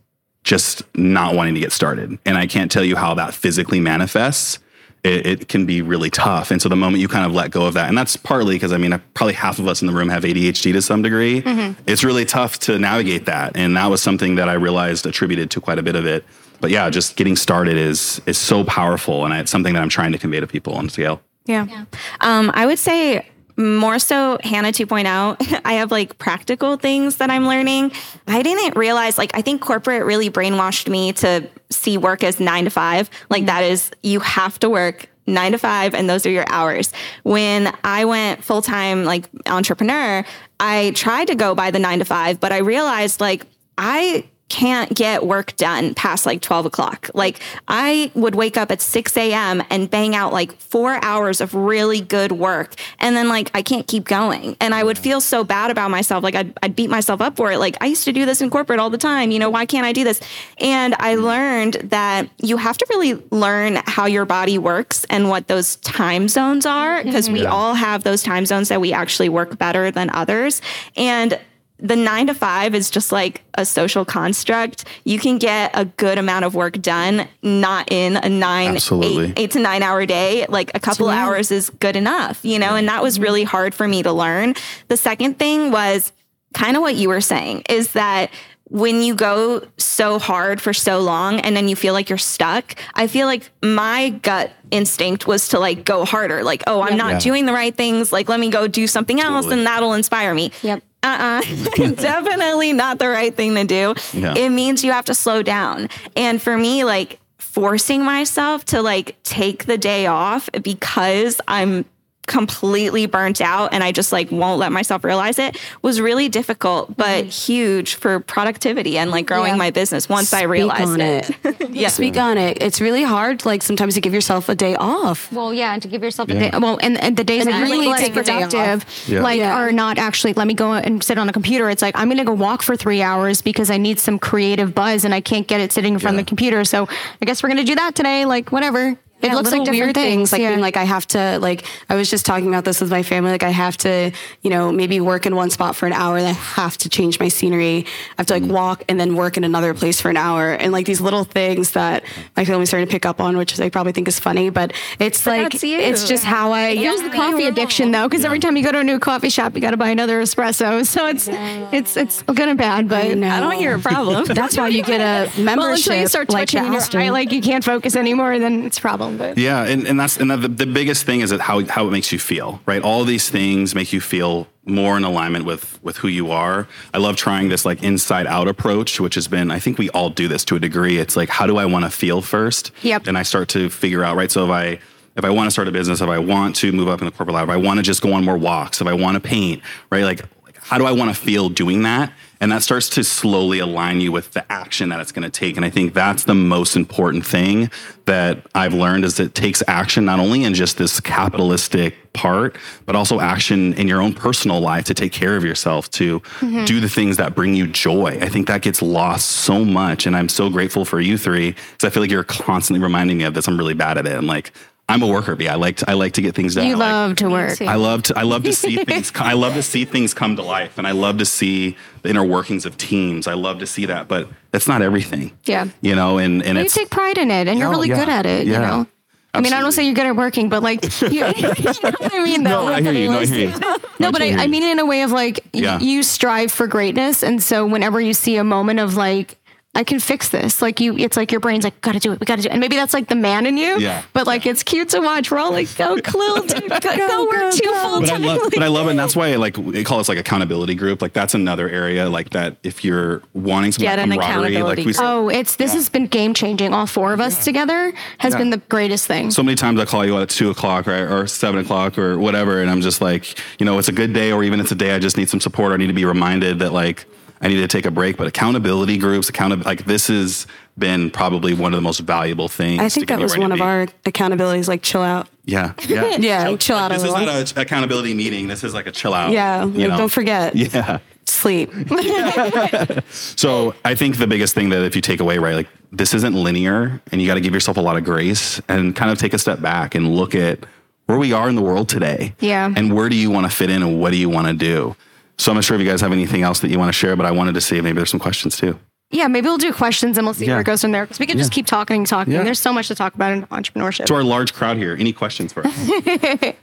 just 0.44 0.84
not 0.96 1.36
wanting 1.36 1.56
to 1.56 1.60
get 1.60 1.72
started, 1.72 2.18
and 2.26 2.38
I 2.38 2.46
can't 2.46 2.72
tell 2.72 2.84
you 2.84 2.96
how 2.96 3.16
that 3.16 3.34
physically 3.34 3.80
manifests 3.80 4.60
it, 5.08 5.26
it 5.26 5.48
can 5.48 5.66
be 5.66 5.82
really 5.82 6.10
tough. 6.10 6.52
And 6.52 6.62
so 6.62 6.70
the 6.70 6.76
moment 6.76 7.02
you 7.02 7.08
kind 7.08 7.26
of 7.26 7.32
let 7.32 7.52
go 7.52 7.66
of 7.66 7.74
that, 7.76 7.88
and 7.88 7.98
that's 7.98 8.16
partly 8.16 8.56
because 8.56 8.74
I 8.74 8.78
mean, 8.78 9.02
probably 9.14 9.34
half 9.34 9.60
of 9.60 9.68
us 9.68 9.82
in 9.82 9.88
the 9.88 9.94
room 9.94 10.10
have 10.10 10.24
ADHD 10.24 10.74
to 10.74 10.82
some 10.82 11.02
degree. 11.02 11.42
It's 11.88 12.04
really 12.04 12.26
tough 12.26 12.60
to 12.60 12.78
navigate 12.78 13.26
that. 13.26 13.56
And 13.56 13.76
that 13.78 13.88
was 13.88 14.02
something 14.02 14.36
that 14.36 14.50
I 14.50 14.54
realized 14.54 15.06
attributed 15.06 15.50
to 15.52 15.62
quite 15.62 15.80
a 15.80 15.84
bit 15.84 15.96
of 15.96 16.06
it. 16.06 16.26
But 16.60 16.72
yeah, 16.72 16.90
just 16.90 17.16
getting 17.16 17.36
started 17.36 17.78
is 17.78 18.22
is 18.26 18.38
so 18.38 18.64
powerful, 18.64 19.26
and 19.26 19.34
it's 19.34 19.52
something 19.52 19.74
that 19.74 19.82
I'm 19.82 19.90
trying 19.90 20.12
to 20.12 20.18
convey 20.18 20.40
to 20.40 20.48
people 20.48 20.74
on 20.74 20.90
scale. 20.90 21.22
Yeah. 21.46 21.86
Um, 22.22 22.52
I 22.54 22.66
would 22.66 22.80
say 22.80 23.28
more 23.58 23.98
so 24.00 24.38
Hannah 24.44 24.72
2.0. 24.72 25.62
I 25.66 25.74
have 25.74 25.92
like 25.92 26.18
practical 26.18 26.78
things 26.78 27.18
that 27.18 27.30
I'm 27.30 27.48
learning. 27.48 27.92
I 28.28 28.44
didn't 28.44 28.78
realize, 28.78 29.18
like, 29.18 29.36
I 29.36 29.42
think 29.42 29.62
corporate 29.62 30.06
really 30.06 30.30
brainwashed 30.30 30.90
me 30.90 31.14
to 31.14 31.50
see 31.70 31.98
work 31.98 32.24
as 32.24 32.40
nine 32.40 32.66
to 32.66 32.70
five. 32.70 33.10
Like, 33.30 33.48
that 33.48 33.64
is, 33.64 33.92
you 34.04 34.20
have 34.20 34.60
to 34.60 34.70
work 34.70 35.08
nine 35.26 35.52
to 35.52 35.58
five, 35.58 35.94
and 35.94 36.10
those 36.10 36.26
are 36.26 36.30
your 36.30 36.46
hours. 36.48 36.94
When 37.24 37.74
I 37.84 38.06
went 38.06 38.44
full 38.44 38.62
time, 38.62 39.04
like, 39.04 39.28
entrepreneur, 39.46 40.24
I 40.60 40.92
tried 40.96 41.26
to 41.26 41.36
go 41.36 41.54
by 41.54 41.72
the 41.72 41.80
nine 41.80 42.00
to 42.00 42.06
five, 42.06 42.40
but 42.40 42.54
I 42.54 42.60
realized, 42.60 43.20
like, 43.20 43.46
I 43.78 44.30
can't 44.50 44.96
get 44.96 45.26
work 45.26 45.56
done 45.58 45.94
past 45.94 46.26
like 46.26 46.42
12 46.42 46.68
o'clock. 46.68 47.10
Like 47.14 47.40
I 47.68 48.12
would 48.16 48.36
wake 48.36 48.56
up 48.56 48.72
at 48.72 48.82
6 48.82 49.18
a.m. 49.18 49.62
and 49.70 49.90
bang 49.90 50.16
out 50.16 50.32
like 50.32 50.54
four 50.54 51.04
hours 51.04 51.42
of 51.42 51.54
really 51.54 52.00
good 52.00 52.32
work. 52.32 52.76
And 53.00 53.16
then 53.16 53.28
like 53.28 53.52
I 53.54 53.62
can't 53.62 53.88
keep 53.88 54.06
going. 54.06 54.56
And 54.62 54.74
I 54.74 54.84
would 54.84 54.98
feel 54.98 55.20
so 55.20 55.44
bad 55.44 55.70
about 55.70 55.92
myself. 55.92 56.24
Like 56.24 56.36
I'd, 56.36 56.58
I'd 56.64 56.76
beat 56.76 56.90
myself 56.90 57.20
up 57.20 57.36
for 57.36 57.52
it. 57.52 57.58
Like 57.58 57.76
I 57.82 57.88
used 57.88 58.06
to 58.06 58.14
do 58.14 58.26
this 58.26 58.42
in 58.42 58.50
corporate 58.50 58.80
all 58.80 58.90
the 58.90 58.98
time. 58.98 59.32
You 59.32 59.40
know, 59.40 59.50
why 59.50 59.66
can't 59.66 59.86
I 59.86 59.92
do 59.92 60.04
this? 60.04 60.22
And 60.60 60.96
I 60.96 61.16
hmm. 61.16 61.24
learned 61.24 61.74
that 61.86 62.30
you 62.38 62.58
have 62.58 62.78
to 62.78 62.86
really 62.90 63.16
learn 63.32 63.80
how 63.86 64.06
your 64.06 64.26
body 64.26 64.58
works 64.58 65.06
and 65.10 65.30
what 65.30 65.48
those 65.48 65.76
time 65.78 66.28
zones 66.28 66.66
are 66.66 67.04
because 67.04 67.30
we 67.30 67.46
all 67.46 67.74
have 67.74 68.04
those 68.04 68.24
time 68.24 68.46
zones 68.46 68.70
that 68.70 68.80
we 68.80 68.94
actually 68.94 69.30
work 69.30 69.58
better 69.58 69.92
than 69.92 70.10
others. 70.12 70.62
And 70.96 71.40
the 71.80 71.96
nine 71.96 72.28
to 72.28 72.34
five 72.34 72.74
is 72.74 72.90
just 72.90 73.12
like 73.12 73.44
a 73.54 73.66
social 73.66 74.04
construct. 74.04 74.86
You 75.04 75.20
can 75.20 75.38
get 75.38 75.72
a 75.76 75.86
good 75.86 76.18
amount 76.18 76.46
of 76.46 76.56
work 76.56 76.82
done, 76.82 77.28
not 77.44 77.92
in 77.92 78.18
a 78.18 78.30
nine, 78.30 78.76
Absolutely. 78.76 79.26
eight, 79.28 79.34
eight 79.40 79.52
to 79.52 79.60
nine 79.60 79.84
hour 79.84 80.06
day. 80.06 80.46
Like 80.50 80.72
a 80.74 80.80
couple 80.80 81.08
hours 81.10 81.52
is 81.52 81.70
good 81.70 81.96
enough, 81.96 82.44
you 82.44 82.58
know, 82.58 82.76
and 82.76 82.88
that 82.88 83.04
was 83.04 83.20
really 83.20 83.44
hard 83.44 83.76
for 83.76 83.88
me 83.88 84.02
to 84.04 84.12
learn. 84.12 84.56
The 84.88 84.98
second 84.98 85.38
thing 85.38 85.72
was 85.72 86.12
kind 86.54 86.76
of 86.76 86.82
what 86.82 86.96
you 86.96 87.10
were 87.10 87.22
saying 87.22 87.64
is 87.70 87.92
that 87.94 88.32
when 88.70 89.02
you 89.02 89.16
go 89.16 89.66
so 89.78 90.20
hard 90.20 90.60
for 90.60 90.74
so 90.74 91.00
long 91.00 91.40
and 91.40 91.56
then 91.56 91.70
you 91.70 91.76
feel 91.76 91.94
like 91.94 92.10
you're 92.10 92.18
stuck, 92.18 92.76
I 92.96 93.08
feel 93.08 93.26
like 93.28 93.50
my 93.64 94.10
gut 94.10 94.52
instinct 94.72 95.26
was 95.26 95.50
to 95.50 95.60
like 95.60 95.86
go 95.86 96.04
harder. 96.06 96.44
Like, 96.44 96.64
oh, 96.68 96.82
I'm 96.82 96.98
not 96.98 97.12
Yeah. 97.14 97.20
doing 97.20 97.46
the 97.46 97.54
right 97.54 97.74
things. 97.74 98.12
Like, 98.12 98.28
let 98.28 98.40
me 98.42 98.50
go 98.50 98.68
do 98.68 98.86
something 98.88 99.22
else 99.22 99.46
Totally. 99.46 99.60
and 99.60 99.68
that'll 99.68 99.94
inspire 99.94 100.34
me. 100.34 100.52
Yep. 100.64 100.84
Uh-uh. 101.08 101.42
Definitely 101.96 102.74
not 102.74 103.00
the 103.00 103.08
right 103.08 103.34
thing 103.34 103.56
to 103.56 103.64
do. 103.64 103.96
Yeah. 104.14 104.34
It 104.36 104.50
means 104.50 104.84
you 104.84 104.92
have 104.92 105.06
to 105.06 105.16
slow 105.16 105.42
down. 105.42 105.88
And 106.16 106.42
for 106.42 106.58
me, 106.58 106.84
like 106.84 107.20
forcing 107.38 108.04
myself 108.04 108.66
to 108.66 108.82
like 108.82 109.16
take 109.24 109.66
the 109.66 109.78
day 109.78 110.06
off 110.06 110.50
because 110.62 111.40
I'm 111.48 111.86
completely 112.28 113.06
burnt 113.08 113.42
out 113.42 113.74
and 113.74 113.84
I 113.84 113.92
just 113.92 114.12
like 114.12 114.30
won't 114.32 114.60
let 114.60 114.72
myself 114.72 115.04
realize 115.04 115.40
it 115.40 115.58
was 115.82 116.00
really 116.00 116.30
difficult, 116.30 116.96
but 116.96 117.24
mm-hmm. 117.24 117.30
huge 117.30 117.96
for 117.96 118.20
productivity 118.20 118.98
and 118.98 119.10
like 119.12 119.26
growing 119.26 119.54
Yeah. 119.54 119.58
my 119.58 119.72
business 119.72 120.08
once 120.08 120.32
I 120.34 120.40
Speak 120.42 120.50
realized 120.50 120.90
on 120.90 121.02
it. 121.02 121.32
it. 121.44 121.70
yeah. 121.72 121.88
Speak 121.88 122.18
on 122.18 122.38
it. 122.38 122.62
It's 122.62 122.80
really 122.80 123.04
hard, 123.04 123.46
like 123.46 123.64
sometimes 123.64 123.96
to 123.96 124.02
give 124.02 124.14
yourself 124.14 124.50
a 124.50 124.56
day 124.56 124.76
off. 124.76 125.32
Well, 125.32 125.54
yeah, 125.54 125.74
and 125.74 125.82
to 125.82 125.88
give 125.88 126.04
yourself 126.04 126.30
a 126.30 126.34
day. 126.34 126.52
Well, 126.54 126.78
and, 126.82 127.02
and 127.02 127.18
the 127.18 127.24
days 127.24 127.46
And 127.46 127.54
that 127.56 127.62
really 127.62 127.88
really 127.88 127.98
take 127.98 128.16
a 128.16 128.24
day 128.24 128.44
off. 128.44 128.52
productive, 128.52 129.08
Yeah. 129.08 129.22
like, 129.22 129.40
Yeah. 129.40 129.56
are 129.56 129.72
not 129.72 129.98
actually. 129.98 130.34
Let 130.34 130.48
me 130.48 130.54
go 130.54 130.74
and 130.74 131.04
sit 131.04 131.18
on 131.18 131.30
a 131.30 131.34
computer. 131.34 131.70
It's 131.70 131.82
like 131.82 131.98
I'm 131.98 132.08
going 132.10 132.18
to 132.18 132.26
go 132.26 132.34
walk 132.34 132.62
for 132.62 132.76
three 132.76 133.02
hours 133.02 133.42
because 133.42 133.72
I 133.72 133.78
need 133.78 134.00
some 134.00 134.20
creative 134.20 134.76
buzz, 134.76 135.06
and 135.06 135.14
I 135.16 135.22
can't 135.22 135.48
get 135.48 135.62
it 135.62 135.72
sitting 135.72 135.94
in 135.94 136.00
front 136.00 136.16
Yeah. 136.16 136.20
of 136.22 136.26
the 136.26 136.30
computer. 136.30 136.66
So 136.66 136.88
I 137.22 137.26
guess 137.26 137.42
we're 137.42 137.50
going 137.50 137.58
to 137.66 137.72
do 137.72 137.76
that 137.76 137.96
today. 137.96 138.26
Like 138.26 138.52
whatever. 138.52 138.98
It 139.20 139.28
Yeah, 139.28 139.36
looks 139.36 139.52
like 139.52 139.62
different 139.66 139.80
weird 139.84 139.96
things, 139.96 140.32
like 140.32 140.42
yeah. 140.42 140.50
being 140.50 140.62
like 140.62 140.78
I 140.78 140.84
have 140.84 141.08
to 141.08 141.40
like 141.40 141.66
I 141.90 141.96
was 141.96 142.08
just 142.10 142.24
talking 142.26 142.48
about 142.48 142.66
this 142.66 142.80
with 142.82 142.92
my 142.92 143.02
family 143.02 143.32
like 143.32 143.42
I 143.44 143.50
have 143.50 143.76
to 143.78 144.12
you 144.44 144.50
know 144.52 144.72
maybe 144.72 145.00
work 145.02 145.26
in 145.26 145.36
one 145.36 145.50
spot 145.50 145.76
for 145.76 145.88
an 145.88 145.94
hour 145.94 146.18
and 146.18 146.28
I 146.28 146.32
have 146.34 146.78
to 146.80 146.90
change 146.90 147.20
my 147.20 147.28
scenery 147.28 147.86
I 148.18 148.22
have 148.22 148.28
to 148.28 148.34
Mm. 148.36 148.42
like 148.42 148.52
walk 148.52 148.84
and 148.88 149.00
then 149.00 149.16
work 149.16 149.36
in 149.38 149.44
another 149.44 149.74
place 149.74 150.00
for 150.00 150.10
an 150.12 150.18
hour 150.18 150.52
and 150.54 150.72
like 150.72 150.86
these 150.86 151.02
little 151.02 151.24
things 151.24 151.72
that 151.72 152.04
my 152.36 152.46
family's 152.46 152.70
starting 152.70 152.88
to 152.88 152.92
pick 152.92 153.06
up 153.08 153.20
on 153.20 153.38
which 153.38 153.58
they 153.58 153.70
probably 153.72 153.92
think 153.92 154.08
is 154.08 154.20
funny 154.20 154.50
but 154.52 154.72
it's 155.00 155.26
like 155.26 155.56
it's 155.64 156.08
just 156.08 156.24
how 156.24 156.52
I 156.52 156.70
It 156.70 156.92
was 156.92 157.02
the 157.02 157.10
coffee 157.10 157.48
addiction 157.48 157.92
though, 157.92 158.08
because 158.08 158.24
every 158.24 158.40
time 158.40 158.56
you 158.56 158.64
go 158.64 158.72
to 158.72 158.80
a 158.80 158.84
new 158.84 159.00
coffee 159.00 159.30
shop, 159.30 159.56
you 159.56 159.62
got 159.62 159.72
to 159.72 159.78
buy 159.78 159.90
another 159.90 160.22
espresso. 160.22 160.86
So 160.98 161.08
it's 161.08 161.28
it's 161.32 161.98
it's 161.98 162.22
good 162.24 162.48
and 162.50 162.58
bad, 162.58 162.88
but 162.90 163.06
I 163.06 163.14
know. 163.14 163.30
I 163.30 163.40
don't 163.40 163.54
hear 163.64 163.76
a 163.76 163.80
problem. 163.80 164.26
that's 164.42 164.58
why 164.58 164.68
you 164.68 164.84
get 164.84 165.02
a 165.02 165.42
membership 165.42 165.58
well, 165.58 165.74
until 165.74 165.96
you 166.02 166.08
start 166.08 166.30
like 166.30 166.50
twitching 166.50 166.66
in 166.66 166.74
your 166.74 167.02
eye, 167.02 167.10
like 167.10 167.32
you 167.32 167.42
can't 167.42 167.64
focus 167.64 167.96
anymore, 167.96 168.38
then 168.40 168.66
it's 168.66 168.78
a 168.78 168.82
problem. 168.82 169.07
But 169.16 169.38
Yeah, 169.38 169.64
and, 169.64 169.88
and 169.88 170.00
that's 170.00 170.18
and 170.18 170.30
the, 170.30 170.38
the 170.38 170.66
biggest 170.66 171.06
thing 171.06 171.22
is 171.22 171.30
that 171.30 171.40
how 171.40 171.66
how 171.66 171.88
it 171.88 171.92
makes 171.92 172.12
you 172.12 172.20
feel, 172.20 172.62
right? 172.66 172.82
All 172.82 173.04
these 173.04 173.30
things 173.30 173.76
make 173.76 173.94
you 173.94 174.02
feel 174.02 174.48
more 174.66 174.98
in 174.98 175.04
alignment 175.04 175.46
with 175.46 175.82
with 175.84 175.98
who 175.98 176.08
you 176.08 176.32
are. 176.32 176.68
I 176.94 176.98
love 176.98 177.16
trying 177.16 177.50
this 177.50 177.66
like 177.66 177.84
inside 177.84 178.28
out 178.28 178.48
approach, 178.48 179.00
which 179.00 179.16
has 179.16 179.28
been 179.28 179.52
I 179.52 179.60
think 179.60 179.78
we 179.78 179.90
all 179.92 180.10
do 180.10 180.28
this 180.28 180.44
to 180.46 180.56
a 180.56 180.60
degree. 180.60 180.98
It's 180.98 181.16
like 181.16 181.30
how 181.30 181.48
do 181.48 181.58
I 181.58 181.66
want 181.66 181.86
to 181.86 181.92
feel 181.92 182.22
first? 182.22 182.72
Yep. 182.82 183.08
And 183.08 183.18
I 183.18 183.24
start 183.24 183.50
to 183.50 183.70
figure 183.70 184.04
out, 184.04 184.16
right? 184.16 184.32
So 184.32 184.46
if 184.46 184.52
I 184.52 184.80
if 185.18 185.26
I 185.26 185.30
want 185.32 185.48
to 185.48 185.52
start 185.52 185.68
a 185.68 185.72
business, 185.72 186.00
if 186.00 186.10
I 186.10 186.20
want 186.20 186.56
to 186.58 186.72
move 186.72 186.88
up 186.88 187.02
in 187.02 187.06
the 187.06 187.12
corporate 187.12 187.34
ladder, 187.34 187.52
if 187.52 187.54
I 187.54 187.58
want 187.58 187.78
to 187.78 187.84
just 187.84 188.02
go 188.02 188.14
on 188.14 188.24
more 188.24 188.38
walks, 188.38 188.82
if 188.82 188.88
I 188.88 188.94
want 188.94 189.16
to 189.16 189.20
paint, 189.20 189.64
right? 189.92 190.04
Like, 190.04 190.22
like 190.46 190.58
how 190.62 190.78
do 190.78 190.86
I 190.86 190.92
want 190.92 191.14
to 191.14 191.20
feel 191.20 191.50
doing 191.50 191.84
that? 191.84 192.14
And 192.40 192.52
that 192.52 192.64
starts 192.64 192.90
to 192.90 193.04
slowly 193.04 193.60
align 193.60 194.02
you 194.02 194.12
with 194.12 194.34
the 194.34 194.50
action 194.52 194.90
that 194.90 195.00
it's 195.00 195.12
going 195.12 195.24
to 195.24 195.30
take. 195.30 195.56
And 195.56 195.66
I 195.66 195.70
think 195.70 195.94
that's 195.94 196.24
the 196.24 196.36
most 196.36 196.76
important 196.76 197.26
thing 197.26 197.70
that 198.06 198.46
I've 198.54 198.74
learned 198.74 199.06
is 199.06 199.20
it 199.20 199.36
takes 199.36 199.64
action 199.68 200.06
not 200.06 200.20
only 200.20 200.44
in 200.44 200.54
just 200.54 200.78
this 200.78 201.00
capitalistic 201.00 202.14
part, 202.14 202.58
but 202.86 202.96
also 202.96 203.20
action 203.20 203.74
in 203.74 203.88
your 203.88 204.02
own 204.02 204.14
personal 204.14 204.60
life 204.60 204.86
to 204.86 204.94
take 204.94 205.12
care 205.12 205.36
of 205.36 205.44
yourself, 205.44 205.90
to 205.92 206.20
mm-hmm. 206.20 206.66
do 206.66 206.80
the 206.80 206.90
things 206.90 207.18
that 207.18 207.36
bring 207.36 207.54
you 207.54 207.68
joy. 207.68 208.18
I 208.22 208.30
think 208.30 208.48
that 208.48 208.62
gets 208.62 208.82
lost 208.82 209.30
so 209.30 209.66
much. 209.66 210.06
And 210.06 210.16
I'm 210.16 210.30
so 210.30 210.50
grateful 210.50 210.86
for 210.86 211.00
you 211.00 211.18
three 211.18 211.52
because 211.52 211.84
I 211.84 211.90
feel 211.90 212.02
like 212.04 212.12
you're 212.12 212.24
constantly 212.24 212.84
reminding 212.84 213.18
me 213.18 213.24
of 213.24 213.34
this. 213.34 213.48
I'm 213.48 213.58
really 213.58 213.74
bad 213.74 213.98
at 213.98 214.06
it. 214.06 214.16
I'm 214.16 214.28
like, 214.28 214.52
I'm 214.90 215.02
a 215.02 215.08
worker 215.08 215.36
bee. 215.36 215.50
I 215.50 215.56
like 215.56 215.78
to, 215.78 215.90
I 215.90 215.94
like 215.96 216.14
to 216.14 216.22
get 216.22 216.34
things 216.34 216.56
done. 216.56 216.66
you 216.66 216.76
I 216.76 216.78
like- 216.78 216.92
love 216.92 217.16
to 217.18 217.30
work. 217.30 217.62
I 217.62 217.76
love 217.76 218.04
to 218.04 218.18
I 218.18 218.22
love 218.24 218.44
to 218.46 218.54
see 218.54 218.78
things 218.86 219.12
I 219.16 219.34
love 219.34 219.54
to 219.56 219.64
see 219.64 219.84
things 219.86 220.14
come 220.14 220.36
to 220.38 220.42
life 220.44 220.78
and 220.78 220.88
I 220.88 220.92
love 220.92 221.18
to 221.18 221.26
see 221.26 221.76
the 222.04 222.10
inner 222.10 222.24
workings 222.24 222.66
of 222.66 222.78
teams. 222.78 223.28
I 223.28 223.34
love 223.34 223.60
to 223.60 223.68
see 223.68 223.86
that, 223.88 224.08
but 224.08 224.30
that's 224.52 224.68
not 224.68 224.82
everything. 224.82 225.38
Yeah. 225.46 225.68
You 225.82 225.96
know, 225.96 226.18
and 226.20 226.42
and 226.42 226.58
you 226.58 226.64
it's 226.64 226.74
take 226.74 226.90
pride 226.90 227.18
in 227.18 227.32
it 227.32 227.48
and 227.50 227.60
you're 227.60 227.68
Oh, 227.68 227.72
really 227.72 227.90
yeah. 227.90 227.96
good 228.00 228.10
at 228.10 228.26
it, 228.26 228.48
Yeah. 228.48 228.54
you 228.54 228.60
know? 228.60 228.88
I 229.34 229.42
mean, 229.42 229.54
I 229.54 229.60
don't 229.60 229.72
say 229.74 229.84
you're 229.84 229.94
good 229.94 230.08
at 230.08 230.16
working, 230.16 230.50
but 230.50 230.64
like, 230.64 230.82
you, 231.02 231.10
you 231.12 231.22
know 231.22 231.50
what 231.82 232.14
I 232.14 232.24
mean? 232.24 232.42
No. 232.44 232.68
I 232.68 232.82
hear 232.82 232.92
you. 232.94 233.12
No, 233.12 233.20
I 233.20 233.26
hear 233.26 233.50
you. 233.50 233.60
No, 234.00 234.12
but 234.12 234.22
I, 234.22 234.32
I 234.44 234.48
mean 234.48 234.64
it 234.64 234.72
in 234.72 234.80
a 234.80 234.86
way 234.86 235.04
of 235.04 235.12
like, 235.12 235.42
y- 235.54 235.78
you 235.80 236.02
strive 236.02 236.52
for 236.52 236.66
greatness. 236.66 237.24
And 237.24 237.44
so 237.44 237.66
whenever 237.68 238.00
you 238.02 238.14
see 238.16 238.38
a 238.38 238.44
moment 238.44 238.80
of 238.80 238.96
like, 238.96 239.38
I 239.76 239.84
can 239.84 240.00
fix 240.00 240.30
this. 240.30 240.60
Like 240.60 240.80
you, 240.80 240.98
it's 240.98 241.16
like 241.16 241.32
your 241.32 241.40
brain's 241.40 241.64
like, 241.64 241.80
gotta 241.82 242.00
do 242.00 242.12
it. 242.12 242.20
We 242.20 242.26
gotta 242.26 242.42
do 242.42 242.48
it. 242.48 242.52
And 242.52 242.60
maybe 242.60 242.76
that's 242.76 242.96
like 242.96 243.10
the 243.10 243.16
man 243.16 243.46
in 243.46 243.58
you. 243.58 243.78
Yeah. 243.78 244.02
But 244.12 244.26
like, 244.26 244.48
it's 244.48 244.64
cute 244.64 244.90
to 244.90 245.02
watch. 245.02 245.30
We're 245.30 245.38
all 245.38 245.52
like, 245.52 245.68
go, 245.78 245.96
Kahlil, 245.98 246.48
dude, 246.48 246.70
go, 246.82 246.98
go, 246.98 247.26
work 247.28 247.54
two 247.54 247.70
full 247.76 248.00
but 248.02 248.10
I 248.10 248.14
time. 248.14 248.22
love, 248.24 248.42
but 248.52 248.64
I 248.64 248.68
love 248.70 248.88
it. 248.88 248.92
And 248.92 249.00
that's 249.00 249.16
why, 249.16 249.36
like, 249.36 249.54
they 249.56 249.84
call 249.84 250.00
us 250.00 250.10
like 250.10 250.18
accountability 250.18 250.74
group. 250.74 251.00
Like, 251.00 251.14
that's 251.14 251.36
another 251.36 251.70
area, 251.70 252.10
like 252.10 252.32
that. 252.32 252.58
If 252.64 252.84
you're 252.84 253.22
wanting 253.36 253.72
some 253.72 253.84
Get 253.84 254.00
an 254.00 254.10
camaraderie, 254.10 254.64
like 254.64 254.78
we 254.84 254.94
said, 254.94 255.04
Oh, 255.06 255.30
it's 255.30 255.58
this 255.58 255.74
has 255.74 255.90
been 255.90 256.08
game 256.08 256.34
changing. 256.34 256.74
All 256.74 256.88
four 256.88 257.14
of 257.14 257.20
us 257.20 257.44
together 257.46 257.94
has 258.18 258.34
Yeah. 258.34 258.40
been 258.40 258.50
the 258.50 258.58
greatest 258.70 259.06
thing. 259.06 259.30
so 259.30 259.44
many 259.44 259.56
times 259.56 259.80
I 259.80 259.86
call 259.86 260.04
you 260.04 260.18
at 260.20 260.30
two 260.30 260.50
o'clock 260.50 260.88
right, 260.88 261.02
or 261.02 261.28
seven 261.28 261.60
o'clock 261.64 262.00
or 262.00 262.18
whatever, 262.18 262.62
and 262.64 262.72
I'm 262.72 262.82
just 262.82 263.00
like, 263.00 263.38
you 263.60 263.66
know, 263.68 263.78
it's 263.78 263.90
a 263.90 263.94
good 263.94 264.12
day, 264.12 264.32
or 264.32 264.44
even 264.44 264.60
it's 264.60 264.72
a 264.72 264.76
day 264.76 264.96
I 264.96 265.00
just 265.00 265.18
need 265.18 265.30
some 265.30 265.40
support. 265.40 265.72
I 265.72 265.78
need 265.78 265.88
to 265.88 265.94
be 265.94 266.06
reminded 266.06 266.58
that 266.60 266.74
like 266.74 267.06
I 267.42 267.48
need 267.48 267.58
to 267.58 267.68
take 267.68 267.86
a 267.86 267.92
break. 267.92 268.18
But 268.18 268.28
accountability 268.28 268.98
groups, 268.98 269.30
account 269.30 269.66
like 269.66 269.86
this 269.86 270.08
has 270.08 270.48
been 270.78 271.10
probably 271.12 271.54
one 271.54 271.74
of 271.74 271.78
the 271.78 271.82
most 271.82 272.00
valuable 272.02 272.48
things. 272.48 272.82
I 272.82 272.90
think 272.90 273.08
get 273.08 273.18
that 273.18 273.22
was 273.24 273.38
one 273.38 273.52
of 273.52 273.58
to 273.58 273.64
be. 273.64 273.68
our 273.68 273.86
accountabilities 274.06 274.68
like 274.68 274.82
chill 274.84 275.02
out 275.02 275.28
Yeah, 275.46 275.74
yeah, 275.88 276.18
Yeah, 276.20 276.56
chill 276.58 276.78
out 276.78 276.90
This 276.92 277.04
is 277.04 277.12
not 277.12 277.28
an 277.28 277.60
accountability 277.60 278.14
meeting. 278.14 278.48
This 278.48 278.64
is 278.64 278.74
like 278.74 278.86
a 278.88 278.92
chill 278.92 279.14
out. 279.14 279.32
yeah 279.32 279.66
you 279.66 279.88
know? 279.88 279.98
don't 279.98 280.12
forget 280.12 280.56
Yeah. 280.56 281.00
sleep 281.26 281.72
So 283.10 283.74
I 283.86 283.96
think 283.96 284.18
the 284.18 284.28
biggest 284.28 284.54
thing 284.54 284.70
that 284.70 284.84
if 284.84 284.96
you 284.96 285.02
take 285.02 285.20
away, 285.20 285.38
right, 285.38 285.56
like 285.56 285.68
this 285.92 286.14
isn't 286.14 286.34
linear 286.36 287.02
and 287.12 287.22
you 287.22 287.28
got 287.28 287.36
to 287.36 287.42
give 287.42 287.54
yourself 287.54 287.78
a 287.78 287.82
lot 287.82 287.98
of 287.98 288.04
grace 288.04 288.62
and 288.68 288.96
kind 288.96 289.12
of 289.12 289.18
take 289.18 289.34
a 289.34 289.40
step 289.40 289.62
back 289.62 289.96
and 289.96 290.16
look 290.16 290.36
at 290.36 290.66
where 291.06 291.18
we 291.18 291.34
are 291.34 291.48
in 291.50 291.56
the 291.56 291.62
world 291.62 291.90
today. 291.90 292.34
Yeah. 292.40 292.72
And 292.76 292.94
where 292.94 293.10
do 293.10 293.16
you 293.16 293.32
want 293.32 293.50
to 293.50 293.56
fit 293.56 293.70
in 293.70 293.82
and 293.82 294.00
what 294.00 294.12
do 294.12 294.18
you 294.18 294.30
want 294.30 294.48
to 294.48 294.54
do? 294.54 294.96
So 295.38 295.52
I'm 295.52 295.56
not 295.56 295.64
sure 295.64 295.76
if 295.76 295.82
you 295.84 295.88
guys 295.90 296.02
have 296.02 296.12
anything 296.12 296.42
else 296.42 296.60
that 296.62 296.70
you 296.72 296.80
want 296.80 296.90
to 296.90 296.94
share, 296.94 297.16
but 297.16 297.26
I 297.26 297.32
wanted 297.32 297.54
to 297.56 297.62
see 297.62 297.78
if 297.78 297.84
maybe 297.84 297.96
there's 297.98 298.10
some 298.10 298.20
questions 298.20 298.58
too. 298.58 298.80
Yeah, 299.12 299.28
maybe 299.28 299.46
we'll 299.48 299.58
do 299.58 299.72
questions 299.72 300.18
and 300.18 300.26
we'll 300.28 300.34
see 300.34 300.46
Yeah. 300.46 300.54
where 300.54 300.62
it 300.62 300.66
goes 300.66 300.82
from 300.82 300.92
there. 300.92 301.06
Because 301.06 301.20
we 301.20 301.26
can 301.28 301.38
just 301.38 301.52
keep 301.52 301.66
talking 301.66 301.98
and 301.98 302.08
talking. 302.08 302.34
Yeah. 302.34 302.44
There's 302.44 302.60
so 302.60 302.74
much 302.74 302.88
to 302.90 302.96
talk 302.96 303.16
about 303.16 303.32
in 303.32 303.46
entrepreneurship. 303.46 304.06
To 304.08 304.16
our 304.16 304.24
large 304.24 304.54
crowd 304.54 304.78
here, 304.78 304.96
any 305.00 305.14
questions 305.14 305.54
for 305.54 305.66
us? 305.66 305.90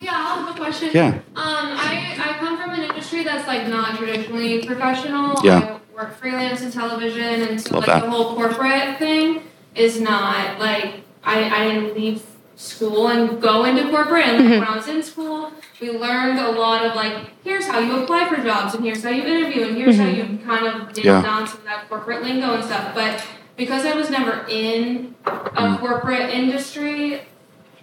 Yeah, 0.00 0.10
I'll 0.12 0.44
have 0.44 0.54
a 0.54 0.58
question. 0.58 0.90
Yeah. 0.92 1.06
Um, 1.06 1.20
I, 1.36 2.14
I 2.18 2.34
come 2.38 2.58
from 2.58 2.70
an 2.70 2.82
industry 2.90 3.24
that's 3.24 3.46
like 3.46 3.68
not 3.68 3.96
traditionally 3.96 4.62
professional. 4.66 5.36
Yeah. 5.42 5.78
I 5.94 5.94
work 5.94 6.18
freelance 6.18 6.60
in 6.60 6.70
television, 6.72 7.22
and 7.22 7.58
so 7.60 7.76
Love 7.76 7.86
like 7.86 8.00
that. 8.00 8.04
the 8.04 8.10
whole 8.10 8.34
corporate 8.34 8.98
thing 8.98 9.44
is 9.74 10.00
not 10.00 10.58
like 10.58 11.04
I, 11.22 11.48
I 11.48 11.68
didn't 11.72 11.94
leave 11.94 12.22
school 12.56 13.08
and 13.08 13.40
go 13.40 13.64
into 13.64 13.88
corporate. 13.90 14.24
And 14.24 14.38
like, 14.38 14.46
mm-hmm. 14.46 14.60
when 14.60 14.68
I 14.68 14.76
was 14.76 14.88
in 14.88 15.02
school, 15.02 15.52
we 15.80 15.90
learned 15.90 16.38
a 16.38 16.50
lot 16.52 16.84
of 16.84 16.94
like 16.94 17.30
here's 17.42 17.66
how 17.66 17.78
you 17.78 18.02
apply 18.02 18.28
for 18.28 18.42
jobs, 18.42 18.74
and 18.74 18.84
here's 18.84 19.02
how 19.02 19.10
you 19.10 19.22
interview, 19.22 19.66
and 19.66 19.76
here's 19.76 19.96
how 19.96 20.04
mm-hmm. 20.04 20.32
you 20.32 20.38
kind 20.38 20.66
of 20.66 20.96
nail 20.96 21.06
Yeah. 21.06 21.22
down 21.22 21.46
some 21.46 21.58
of 21.58 21.64
that 21.64 21.88
corporate 21.88 22.22
lingo 22.22 22.54
and 22.54 22.64
stuff. 22.64 22.94
But 22.94 23.24
because 23.56 23.84
I 23.84 23.94
was 23.94 24.10
never 24.10 24.44
in 24.48 25.14
a 25.26 25.30
mm. 25.30 25.78
corporate 25.78 26.30
industry, 26.30 27.22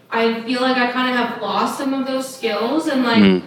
I 0.09 0.41
feel 0.43 0.61
like 0.61 0.77
I 0.77 0.91
kind 0.91 1.11
of 1.11 1.25
have 1.25 1.41
lost 1.41 1.77
some 1.77 1.93
of 1.93 2.05
those 2.05 2.33
skills 2.33 2.87
and 2.87 3.03
like 3.03 3.23
Mm. 3.23 3.43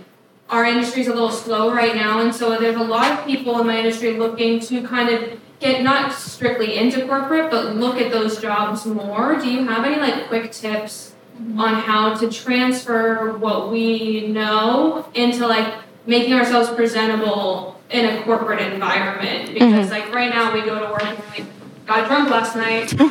our 0.48 0.64
industry 0.64 1.02
is 1.02 1.08
a 1.08 1.12
little 1.12 1.30
slow 1.30 1.72
right 1.72 1.94
now 1.94 2.20
and 2.20 2.34
so 2.34 2.58
there's 2.58 2.76
a 2.76 2.82
lot 2.82 3.12
of 3.12 3.26
people 3.26 3.60
in 3.60 3.66
my 3.66 3.78
industry 3.78 4.16
looking 4.16 4.60
to 4.60 4.82
kind 4.82 5.08
of 5.10 5.38
get 5.60 5.82
not 5.82 6.12
strictly 6.12 6.76
into 6.76 7.06
corporate 7.06 7.50
but 7.50 7.76
look 7.76 7.96
at 7.96 8.10
those 8.10 8.40
jobs 8.40 8.86
more. 8.86 9.36
Do 9.36 9.50
you 9.50 9.66
have 9.66 9.84
any 9.84 9.96
like 9.96 10.28
quick 10.28 10.50
tips 10.52 11.13
on 11.56 11.74
how 11.74 12.14
to 12.14 12.30
transfer 12.30 13.36
what 13.38 13.70
we 13.70 14.28
know 14.28 15.06
into 15.14 15.46
like 15.46 15.74
making 16.06 16.34
ourselves 16.34 16.70
presentable 16.70 17.80
in 17.90 18.04
a 18.04 18.22
corporate 18.22 18.60
environment? 18.60 19.50
Mm-hmm. 19.50 19.54
Because 19.54 19.90
like 19.90 20.12
right 20.12 20.30
now 20.30 20.52
we 20.52 20.62
go 20.62 20.78
to 20.78 20.90
work 20.90 21.04
and 21.04 21.18
we're 21.18 21.26
like 21.26 21.44
got 21.86 22.08
drunk 22.08 22.30
last 22.30 22.56
night. 22.56 22.94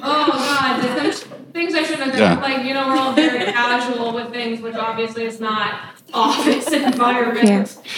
Oh 0.02 0.26
God, 0.26 0.82
there's 0.96 1.22
things 1.52 1.74
I 1.74 1.82
shouldn't 1.82 2.10
have 2.10 2.12
done. 2.12 2.38
Yeah. 2.38 2.42
Like 2.42 2.64
you 2.64 2.74
know, 2.74 2.88
we're 2.88 2.96
all 2.96 3.12
very 3.12 3.44
casual 3.52 4.14
with 4.14 4.32
things, 4.32 4.60
which 4.60 4.74
obviously 4.74 5.24
is 5.24 5.40
not 5.40 5.94
office 6.12 6.70
environment. 6.72 7.78
Yeah. 7.84 7.90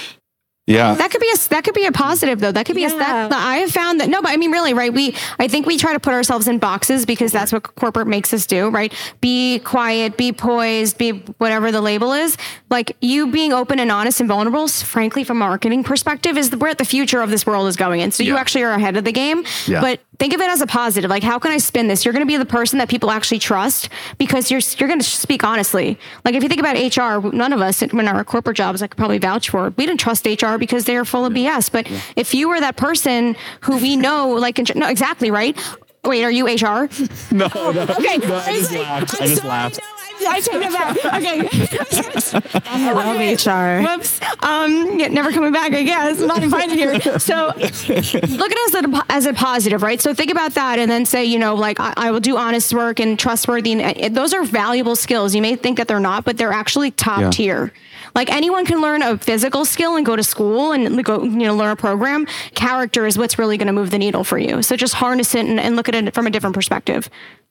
That 0.95 1.11
could 1.11 1.21
be 1.21 1.29
a 1.35 1.49
that 1.49 1.65
could 1.65 1.75
be 1.75 1.87
a 1.87 1.93
positive 1.93 2.39
though. 2.39 2.53
That 2.53 2.67
could 2.67 2.77
be 2.77 2.85
a 2.85 2.89
Yeah. 2.89 3.29
that, 3.29 3.33
I 3.33 3.57
have 3.57 3.73
found 3.73 4.01
that 4.01 4.09
no, 4.09 4.23
but 4.23 4.31
I 4.31 4.37
mean 4.37 4.53
really, 4.53 4.75
right? 4.75 4.93
We 4.93 5.15
I 5.41 5.49
think 5.49 5.67
we 5.67 5.77
try 5.77 5.93
to 5.93 5.99
put 5.99 6.13
ourselves 6.13 6.47
in 6.47 6.59
boxes 6.59 7.05
because 7.05 7.33
that's 7.33 7.53
what 7.53 7.75
corporate 7.75 8.07
makes 8.07 8.33
us 8.33 8.47
do, 8.47 8.69
right? 8.69 8.93
Be 9.21 9.59
quiet, 9.61 10.17
be 10.17 10.33
poised, 10.33 10.99
be 10.99 11.11
whatever 11.39 11.73
the 11.73 11.81
label 11.81 12.13
is. 12.13 12.37
Like 12.71 12.97
you 13.01 13.27
being 13.33 13.53
open 13.53 13.81
and 13.81 13.91
honest 13.91 14.21
and 14.21 14.29
vulnerable, 14.29 14.69
frankly, 14.69 15.25
from 15.25 15.39
a 15.39 15.41
marketing 15.41 15.83
perspective, 15.83 16.39
is 16.39 16.51
the, 16.51 16.59
where 16.59 16.75
the 16.75 16.85
future 16.85 17.23
of 17.23 17.31
this 17.31 17.45
world 17.45 17.67
is 17.67 17.77
going. 17.77 18.01
And 18.01 18.15
so 18.15 18.23
you 18.23 18.37
actually 18.37 18.63
are 18.63 18.73
ahead 18.73 18.97
of 18.97 19.05
the 19.05 19.13
game. 19.13 19.45
Yeah. 19.67 19.81
But 19.81 20.01
think 20.21 20.33
of 20.33 20.41
it 20.41 20.49
as 20.49 20.61
a 20.61 20.67
positive. 20.69 21.11
Like, 21.11 21.25
how 21.25 21.41
can 21.41 21.51
I 21.51 21.59
spin 21.59 21.89
this? 21.89 22.05
You're 22.05 22.13
going 22.13 22.25
to 22.25 22.33
be 22.33 22.37
the 22.37 22.47
person 22.47 22.79
that 22.79 22.89
people 22.89 23.11
actually 23.11 23.41
trust 23.41 23.89
because 24.17 24.51
you're 24.51 24.61
you're 24.79 24.89
going 24.89 25.01
to 25.01 25.05
speak 25.05 25.43
honestly. 25.43 25.99
Like, 26.25 26.37
if 26.37 26.43
you 26.45 26.49
think 26.49 26.61
about 26.61 26.77
HR, 26.77 27.35
none 27.35 27.53
of 27.53 27.61
us 27.61 27.83
in 27.83 28.09
our 28.09 28.23
corporate 28.23 28.57
jobs, 28.57 28.81
I 28.81 28.87
could 28.87 28.97
probably 28.97 29.19
vouch 29.19 29.51
for. 29.51 29.71
We 29.77 29.87
didn't 29.87 29.99
trust 30.01 30.25
HR 30.25 30.52
because 30.59 30.85
they 30.85 30.97
are 30.97 31.05
full 31.05 31.25
of 31.27 31.33
BS. 31.33 31.71
But 31.71 31.87
if 32.17 32.35
you 32.35 32.49
were 32.49 32.61
that 32.61 32.77
person 32.77 33.37
who 33.63 33.77
we 33.79 33.97
know, 33.97 34.29
like, 34.31 34.59
no, 34.75 34.89
exactly 34.89 35.31
right. 35.31 35.57
Wait, 36.05 36.25
are 36.25 36.31
you 36.33 36.47
HR? 36.47 36.89
No, 37.33 37.49
no. 37.55 37.83
Okay, 37.83 38.19
No, 38.27 38.35
I 38.37 38.59
just 38.59 38.73
laughed. 38.73 39.21
I 39.21 39.27
just 39.27 39.45
laughed. 39.45 39.81
I 40.25 40.41
take 40.41 40.63
it 40.63 40.73
back. 40.73 40.97
Okay. 41.15 42.63
I 42.67 42.93
love 42.93 43.19
HR. 43.19 43.87
Whoops. 43.87 44.21
Um, 44.43 44.99
yeah, 44.99 45.09
never 45.09 45.33
coming 45.33 45.53
back, 45.53 45.73
I 45.73 45.83
guess. 45.83 46.21
I'm 46.21 46.27
not 46.29 46.43
invited 46.43 46.77
here. 46.77 47.19
So 47.19 47.47
look 47.57 47.57
at 47.57 48.59
us 48.59 48.75
as 48.75 48.85
a, 48.85 49.05
as 49.09 49.27
a 49.27 49.33
positive, 49.33 49.83
right? 49.83 50.01
So 50.01 50.15
think 50.15 50.31
about 50.31 50.53
that 50.55 50.79
and 50.79 50.91
then 50.91 51.07
say, 51.07 51.25
you 51.25 51.39
know, 51.39 51.55
like 51.55 51.81
I, 51.81 51.93
I 51.97 52.11
will 52.11 52.21
do 52.21 52.37
honest 52.37 52.73
work 52.75 53.01
and 53.01 53.19
trustworthy. 53.19 53.73
And 53.81 53.83
uh, 53.83 54.09
those 54.21 54.33
are 54.33 54.45
valuable 54.45 54.97
skills. 54.97 55.35
You 55.35 55.43
may 55.43 55.57
think 55.57 55.79
that 55.79 55.89
they're 55.89 56.01
not, 56.01 56.25
but 56.25 56.37
they're 56.37 56.53
actually 56.53 56.91
top 56.93 57.21
Yeah. 57.21 57.31
tier. 57.31 57.73
Like 58.15 58.31
anyone 58.31 58.67
can 58.67 58.81
learn 58.81 59.03
a 59.03 59.17
physical 59.19 59.65
skill 59.65 59.97
and 59.97 60.05
go 60.05 60.17
to 60.17 60.23
school 60.23 60.73
and 60.73 61.05
go, 61.05 61.23
you 61.23 61.31
know, 61.31 61.57
learn 61.57 61.71
a 61.71 61.77
program. 61.77 62.27
Character 62.55 63.07
is 63.07 63.17
what's 63.17 63.39
really 63.39 63.57
going 63.57 63.67
to 63.67 63.73
move 63.73 63.91
the 63.91 63.99
needle 63.99 64.25
for 64.25 64.39
you. 64.39 64.63
So 64.63 64.77
just 64.77 64.95
harness 64.95 65.35
it 65.35 65.47
and, 65.47 65.59
and 65.59 65.77
look 65.77 65.89
at 65.89 65.95
it 65.95 66.15
from 66.15 66.27
a 66.27 66.31
different 66.31 66.55
perspective. 66.55 67.09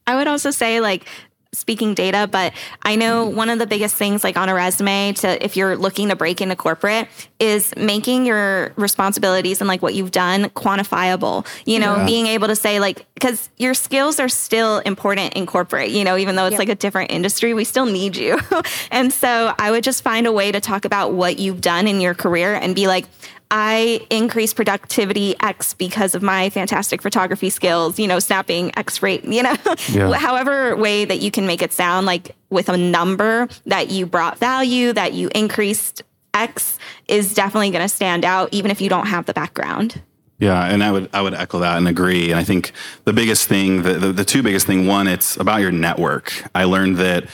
I 0.08 0.16
would 0.16 0.28
also 0.28 0.52
say 0.52 0.82
like 0.82 1.06
speaking 1.54 1.94
data, 1.94 2.30
but 2.32 2.54
I 2.84 2.96
know 2.96 3.26
one 3.26 3.50
of 3.50 3.60
the 3.60 3.68
biggest 3.68 3.96
things 3.96 4.24
like 4.24 4.38
on 4.38 4.48
a 4.48 4.54
resume 4.54 5.14
to 5.14 5.44
if 5.44 5.58
you're 5.58 5.76
looking 5.76 6.08
to 6.10 6.16
break 6.16 6.40
into 6.40 6.56
corporate 6.56 7.10
is 7.40 7.76
making 7.76 8.26
your 8.26 8.72
responsibilities 8.78 9.60
and 9.60 9.68
like 9.68 9.82
what 9.82 9.94
you've 9.94 10.12
done 10.12 10.46
quantifiable. 10.52 11.46
You 11.66 11.80
know, 11.80 11.98
Yeah. 11.98 12.06
being 12.06 12.28
able 12.28 12.48
to 12.48 12.56
say 12.56 12.80
like 12.80 13.06
because 13.16 13.50
your 13.58 13.74
skills 13.74 14.20
are 14.20 14.30
still 14.30 14.80
important 14.80 15.34
in 15.34 15.46
corporate, 15.46 15.90
you 15.92 16.04
know, 16.06 16.18
even 16.18 16.36
though 16.38 16.46
it's 16.46 16.58
like 16.58 16.70
a 16.70 16.76
different 16.76 17.12
industry, 17.12 17.54
we 17.54 17.66
still 17.66 17.86
need 17.86 18.16
you. 18.16 18.40
and 18.92 19.12
so 19.12 19.54
I 19.60 19.72
would 19.72 19.84
just 19.84 20.04
find 20.04 20.26
a 20.28 20.32
way 20.32 20.52
to 20.52 20.62
talk 20.62 20.86
about 20.86 21.12
what 21.14 21.38
you've 21.38 21.62
done 21.62 21.86
in 21.88 22.00
your 22.00 22.14
career 22.14 22.54
and 22.56 22.74
be 22.74 22.88
like 22.88 23.06
I 23.54 24.00
increased 24.10 24.56
productivity 24.56 25.36
X 25.42 25.74
because 25.74 26.16
of 26.16 26.22
my 26.24 26.50
fantastic 26.50 27.02
photography 27.02 27.50
skills, 27.50 28.00
you 28.00 28.08
know, 28.08 28.20
snapping 28.20 28.72
X 28.78 29.04
rate, 29.04 29.26
you 29.26 29.44
know, 29.44 29.56
Yeah. 29.90 30.14
however 30.14 30.76
way 30.78 31.04
that 31.04 31.20
you 31.22 31.32
can 31.32 31.46
make 31.46 31.62
it 31.62 31.74
sound 31.74 32.06
like 32.06 32.34
with 32.50 32.70
a 32.70 32.78
number 32.78 33.50
that 33.66 33.92
you 33.92 34.06
brought 34.06 34.38
value, 34.40 34.94
that 34.94 35.14
you 35.14 35.30
increased 35.36 36.02
X 36.34 36.80
is 37.10 37.34
definitely 37.34 37.72
going 37.72 37.84
to 37.84 37.94
stand 37.94 38.24
out, 38.24 38.48
even 38.54 38.72
if 38.72 38.80
you 38.80 38.88
don't 38.88 39.08
have 39.08 39.26
the 39.26 39.34
background. 39.34 40.02
Yeah, 40.40 40.64
and 40.64 40.82
I 40.82 40.92
would 40.92 41.10
I 41.14 41.22
would 41.22 41.34
echo 41.34 41.60
that 41.60 41.78
and 41.78 41.88
agree. 41.90 42.32
And 42.32 42.40
I 42.40 42.46
think 42.46 42.72
the 43.04 43.14
biggest 43.14 43.48
thing, 43.50 43.84
the, 43.84 43.94
the, 43.94 44.12
the 44.14 44.26
two 44.26 44.42
biggest 44.42 44.66
thing, 44.66 44.88
one, 44.88 45.08
it's 45.08 45.36
about 45.38 45.58
your 45.60 45.72
network. 45.72 46.32
I 46.56 46.64
learned 46.64 46.98
that 46.98 47.26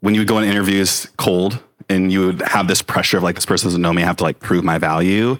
when 0.00 0.14
you 0.14 0.20
would 0.20 0.28
go 0.28 0.38
in 0.38 0.48
interviews 0.48 1.06
cold 1.18 1.58
and 1.90 2.12
you 2.12 2.26
would 2.26 2.42
have 2.42 2.68
this 2.68 2.80
pressure 2.80 3.16
of 3.18 3.22
like 3.24 3.34
this 3.34 3.44
person 3.44 3.66
doesn't 3.66 3.82
know 3.82 3.92
me, 3.92 4.02
I 4.02 4.06
have 4.06 4.16
to 4.18 4.24
like 4.24 4.38
prove 4.38 4.62
my 4.64 4.78
value. 4.78 5.36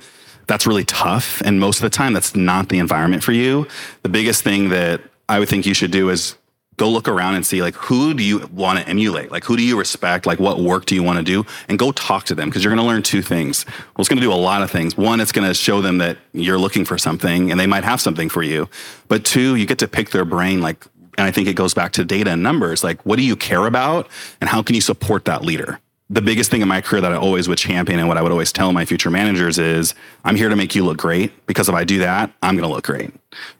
That's 0.46 0.66
really 0.66 0.84
tough. 0.84 1.40
And 1.42 1.60
most 1.60 1.78
of 1.78 1.82
the 1.82 1.90
time 1.90 2.12
that's 2.12 2.34
not 2.34 2.68
the 2.68 2.78
environment 2.78 3.22
for 3.22 3.32
you. 3.32 3.66
The 4.02 4.08
biggest 4.08 4.42
thing 4.42 4.68
that 4.70 5.00
I 5.28 5.38
would 5.38 5.48
think 5.48 5.66
you 5.66 5.74
should 5.74 5.90
do 5.90 6.10
is 6.10 6.36
go 6.76 6.88
look 6.88 7.08
around 7.08 7.36
and 7.36 7.46
see 7.46 7.62
like 7.62 7.74
who 7.74 8.14
do 8.14 8.22
you 8.22 8.46
want 8.48 8.78
to 8.78 8.88
emulate? 8.88 9.30
Like 9.30 9.44
who 9.44 9.56
do 9.56 9.62
you 9.62 9.78
respect? 9.78 10.26
Like 10.26 10.38
what 10.38 10.58
work 10.58 10.86
do 10.86 10.94
you 10.94 11.02
want 11.02 11.18
to 11.18 11.24
do? 11.24 11.46
And 11.68 11.78
go 11.78 11.92
talk 11.92 12.24
to 12.24 12.34
them 12.34 12.48
because 12.48 12.64
you're 12.64 12.74
going 12.74 12.84
to 12.84 12.86
learn 12.86 13.02
two 13.02 13.22
things. 13.22 13.64
Well 13.66 14.00
it's 14.00 14.08
going 14.08 14.20
to 14.20 14.26
do 14.26 14.32
a 14.32 14.34
lot 14.34 14.62
of 14.62 14.70
things. 14.70 14.96
One 14.96 15.20
it's 15.20 15.32
going 15.32 15.46
to 15.46 15.54
show 15.54 15.80
them 15.80 15.98
that 15.98 16.18
you're 16.32 16.58
looking 16.58 16.84
for 16.84 16.98
something 16.98 17.50
and 17.50 17.58
they 17.58 17.66
might 17.66 17.84
have 17.84 18.00
something 18.00 18.28
for 18.28 18.42
you. 18.42 18.68
But 19.08 19.24
two 19.24 19.54
you 19.54 19.66
get 19.66 19.78
to 19.78 19.88
pick 19.88 20.10
their 20.10 20.24
brain 20.24 20.60
like 20.60 20.84
and 21.16 21.28
i 21.28 21.30
think 21.30 21.46
it 21.46 21.54
goes 21.54 21.74
back 21.74 21.92
to 21.92 22.04
data 22.04 22.30
and 22.30 22.42
numbers. 22.42 22.82
Like 22.82 23.00
what 23.06 23.16
do 23.16 23.22
you 23.22 23.36
care 23.36 23.66
about? 23.66 24.08
And 24.40 24.50
how 24.50 24.62
can 24.62 24.74
you 24.74 24.80
support 24.80 25.26
that 25.26 25.42
leader 25.42 25.78
the 26.10 26.20
biggest 26.20 26.50
thing 26.50 26.60
in 26.60 26.68
my 26.68 26.80
career 26.82 27.00
that 27.00 27.12
I 27.12 27.16
always 27.16 27.48
would 27.48 27.56
champion 27.58 27.98
and 27.98 28.06
what 28.08 28.18
I 28.18 28.22
would 28.22 28.30
always 28.30 28.52
tell 28.52 28.72
my 28.72 28.84
future 28.84 29.10
managers 29.10 29.58
is 29.58 29.94
I'm 30.24 30.36
here 30.36 30.50
to 30.50 30.56
make 30.56 30.74
you 30.74 30.84
look 30.84 30.98
great 30.98 31.46
because 31.46 31.68
if 31.68 31.74
I 31.74 31.84
do 31.84 31.98
that, 32.00 32.30
I'm 32.42 32.56
going 32.56 32.68
to 32.68 32.74
look 32.74 32.84
great. 32.84 33.10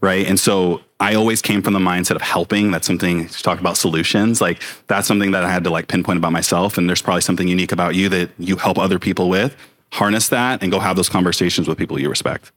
Right. 0.03 0.27
And 0.27 0.39
so 0.39 0.83
I 1.01 1.15
always 1.15 1.41
came 1.41 1.63
from 1.63 1.73
the 1.73 1.79
mindset 1.79 2.17
of 2.17 2.23
helping. 2.23 2.71
That's 2.71 2.87
something 2.87 3.21
you 3.23 3.29
talk 3.29 3.61
about 3.61 3.79
solutions. 3.79 4.43
Like 4.43 4.63
that's 4.89 5.09
something 5.09 5.31
that 5.31 5.43
I 5.43 5.51
had 5.51 5.65
to 5.65 5.71
like 5.71 5.89
pinpoint 5.89 6.19
about 6.19 6.33
myself. 6.33 6.77
And 6.77 6.87
there's 6.89 7.03
probably 7.03 7.23
something 7.23 7.49
unique 7.49 7.73
about 7.73 7.95
you 7.95 8.11
that 8.11 8.31
you 8.39 8.57
help 8.57 8.79
other 8.79 8.99
people 8.99 9.31
with. 9.31 9.57
Harness 9.93 10.29
that 10.29 10.63
and 10.63 10.71
go 10.71 10.81
have 10.81 10.97
those 10.97 11.09
conversations 11.09 11.67
with 11.67 11.79
people 11.79 11.99
you 11.99 12.11
respect. 12.11 12.53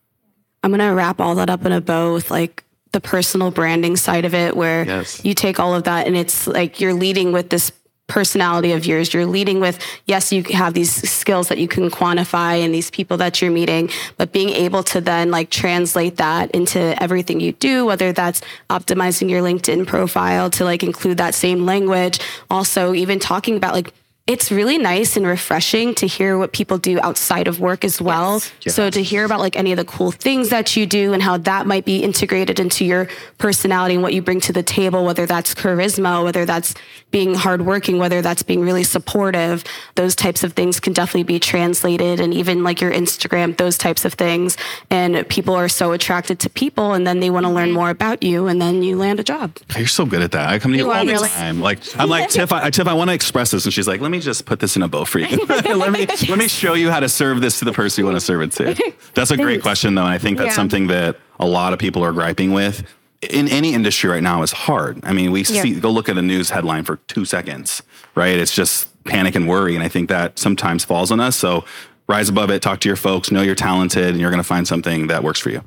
I'm 0.64 0.72
gonna 0.72 0.94
wrap 0.94 1.22
all 1.22 1.36
that 1.36 1.50
up 1.50 1.66
in 1.66 1.72
a 1.72 1.80
bow 1.80 2.14
with 2.14 2.30
like 2.30 2.64
the 2.94 3.00
personal 3.02 3.52
branding 3.52 3.96
side 3.96 4.26
of 4.26 4.34
it, 4.34 4.56
where 4.56 4.86
Yes. 4.86 5.24
you 5.24 5.34
take 5.34 5.60
all 5.60 5.76
of 5.76 5.84
that 5.84 6.08
and 6.08 6.18
it's 6.18 6.48
like 6.48 6.82
you're 6.82 6.94
leading 6.94 7.32
with 7.32 7.50
this 7.50 7.70
personality 8.08 8.72
of 8.72 8.86
yours. 8.86 9.14
You're 9.14 9.26
leading 9.26 9.60
with 9.60 9.80
yes, 10.06 10.32
you 10.32 10.44
have 10.54 10.74
these 10.74 10.92
skills 11.10 11.50
that 11.50 11.58
you 11.58 11.68
can 11.68 11.90
quantify 11.90 12.64
and 12.64 12.74
these 12.74 12.90
people 12.90 13.18
that 13.18 13.42
you're 13.42 13.52
meeting, 13.52 13.90
but 14.18 14.32
being 14.32 14.50
able 14.50 14.84
to 14.84 15.02
then 15.02 15.30
like 15.30 15.50
translate 15.50 16.18
that 16.18 16.52
into 16.52 17.02
everything 17.02 17.40
you 17.40 17.52
do, 17.54 17.86
whether 17.86 18.12
that's 18.14 18.42
optimizing 18.70 19.30
your 19.30 19.42
LinkedIn 19.42 19.86
profile 19.86 20.50
to 20.52 20.64
like 20.64 20.84
include 20.84 21.18
that 21.18 21.36
same 21.36 21.66
language. 21.66 22.20
Also, 22.50 22.94
even 22.94 23.20
talking 23.20 23.58
about 23.58 23.74
like 23.74 23.94
it's 24.28 24.52
really 24.52 24.78
nice 24.78 25.16
and 25.16 25.26
refreshing 25.26 25.96
to 25.96 26.06
hear 26.06 26.38
what 26.38 26.52
people 26.52 26.78
do 26.78 27.00
outside 27.00 27.48
of 27.48 27.62
work 27.62 27.86
as 27.86 28.02
well. 28.02 28.42
So 28.68 28.90
to 28.90 29.02
hear 29.02 29.24
about 29.24 29.40
like 29.40 29.56
any 29.56 29.72
of 29.72 29.78
the 29.78 29.86
cool 29.86 30.12
things 30.12 30.50
that 30.50 30.76
you 30.76 30.86
do 30.86 31.14
and 31.14 31.24
how 31.24 31.38
that 31.38 31.66
might 31.66 31.86
be 31.86 32.04
integrated 32.04 32.60
into 32.60 32.84
your 32.84 33.08
personality 33.38 33.96
and 33.96 34.04
what 34.04 34.14
you 34.14 34.22
bring 34.22 34.42
to 34.42 34.52
the 34.52 34.64
table, 34.64 35.06
whether 35.06 35.26
that's 35.26 35.56
charisma, 35.56 36.26
whether 36.26 36.46
that's 36.46 36.74
being 37.10 37.36
hardworking, 37.36 38.00
whether 38.00 38.22
that's 38.22 38.44
being 38.44 38.60
really 38.60 38.84
supportive, 38.84 39.64
those 39.96 40.14
types 40.14 40.44
of 40.44 40.52
things 40.54 40.82
can 40.82 40.92
definitely 40.92 41.24
be 41.24 41.40
translated 41.40 42.20
and 42.20 42.34
even 42.34 42.64
like 42.64 42.82
your 42.82 42.92
Instagram, 42.92 43.56
those 43.56 43.78
types 43.78 44.04
of 44.04 44.14
things. 44.16 44.58
And 44.90 45.28
people 45.30 45.56
are 45.56 45.70
so 45.70 45.94
attracted 45.94 46.40
to 46.42 46.50
people 46.50 46.92
and 46.92 47.08
then 47.08 47.22
they 47.22 47.30
want 47.30 47.46
to 47.46 47.52
learn 47.52 47.70
mm-hmm. 47.70 47.76
more 47.76 47.90
about 47.90 48.24
you 48.24 48.48
and 48.48 48.62
then 48.62 48.84
you 48.84 48.98
land 48.98 49.22
a 49.22 49.24
job. 49.24 49.58
You're 49.78 49.88
so 49.88 50.06
good 50.06 50.22
at 50.22 50.34
that. 50.34 50.50
I 50.50 50.60
come 50.60 50.74
to 50.74 50.78
you, 50.78 50.86
You 50.86 50.92
all 50.92 51.06
the 51.06 51.28
time. 51.30 51.62
Like 51.62 51.80
I'm 51.98 52.10
like 52.10 52.30
Tiff. 52.38 52.52
I, 52.52 52.70
Tiff, 52.70 52.88
I 52.88 52.94
want 52.94 53.10
to 53.10 53.14
express 53.14 53.52
this, 53.52 53.64
and 53.64 53.74
she's 53.74 53.88
like, 53.88 54.02
"Let 54.02 54.12
me 54.12 54.17
just 54.20 54.46
put 54.46 54.60
this 54.60 54.76
in 54.76 54.82
a 54.84 54.88
bow 54.88 55.06
for 55.06 55.20
you. 55.20 55.38
let 55.48 55.92
me 55.92 56.06
let 56.28 56.38
me 56.38 56.48
show 56.62 56.74
you 56.74 56.90
how 56.92 57.00
to 57.00 57.10
serve 57.10 57.42
this 57.42 57.60
to 57.60 57.66
the 57.66 57.74
person 57.74 58.02
you 58.02 58.06
want 58.06 58.18
to 58.18 58.26
serve 58.26 58.42
it 58.42 58.52
to." 58.54 58.94
That's 59.14 59.32
a 59.32 59.38
great 59.38 59.62
question, 59.62 59.96
though, 59.96 60.04
and 60.04 60.12
I 60.14 60.18
think 60.18 60.38
that's 60.38 60.50
Yeah. 60.50 60.54
something 60.56 60.88
that 60.88 61.18
a 61.40 61.46
lot 61.48 61.74
of 61.74 61.80
people 61.80 62.04
are 62.04 62.12
griping 62.12 62.52
with. 62.54 62.84
In 63.22 63.48
any 63.48 63.74
industry 63.74 64.10
right 64.12 64.22
now 64.22 64.44
is 64.44 64.52
hard. 64.52 65.00
I 65.04 65.12
mean, 65.14 65.32
we 65.32 65.44
see 65.44 65.80
go 65.80 65.90
look 65.90 66.08
at 66.08 66.18
a 66.18 66.22
news 66.22 66.52
headline 66.52 66.84
for 66.84 66.98
two 67.08 67.26
seconds, 67.26 67.82
right? 68.14 68.38
It's 68.38 68.54
just 68.54 68.90
panic 69.06 69.34
and 69.36 69.48
worry, 69.48 69.74
and 69.74 69.84
I 69.84 69.88
think 69.88 70.10
that 70.10 70.38
sometimes 70.38 70.84
falls 70.86 71.12
on 71.12 71.20
us. 71.20 71.36
So 71.36 71.66
rise 72.08 72.30
above 72.30 72.52
it. 72.52 72.62
Talk 72.62 72.80
to 72.82 72.90
your 72.90 72.96
folks. 72.96 73.32
Know 73.32 73.42
you're 73.42 73.56
talented, 73.56 74.10
and 74.10 74.20
you're 74.20 74.30
going 74.30 74.42
to 74.44 74.48
find 74.48 74.68
something 74.68 75.08
that 75.08 75.24
works 75.24 75.40
for 75.40 75.50
you. 75.50 75.64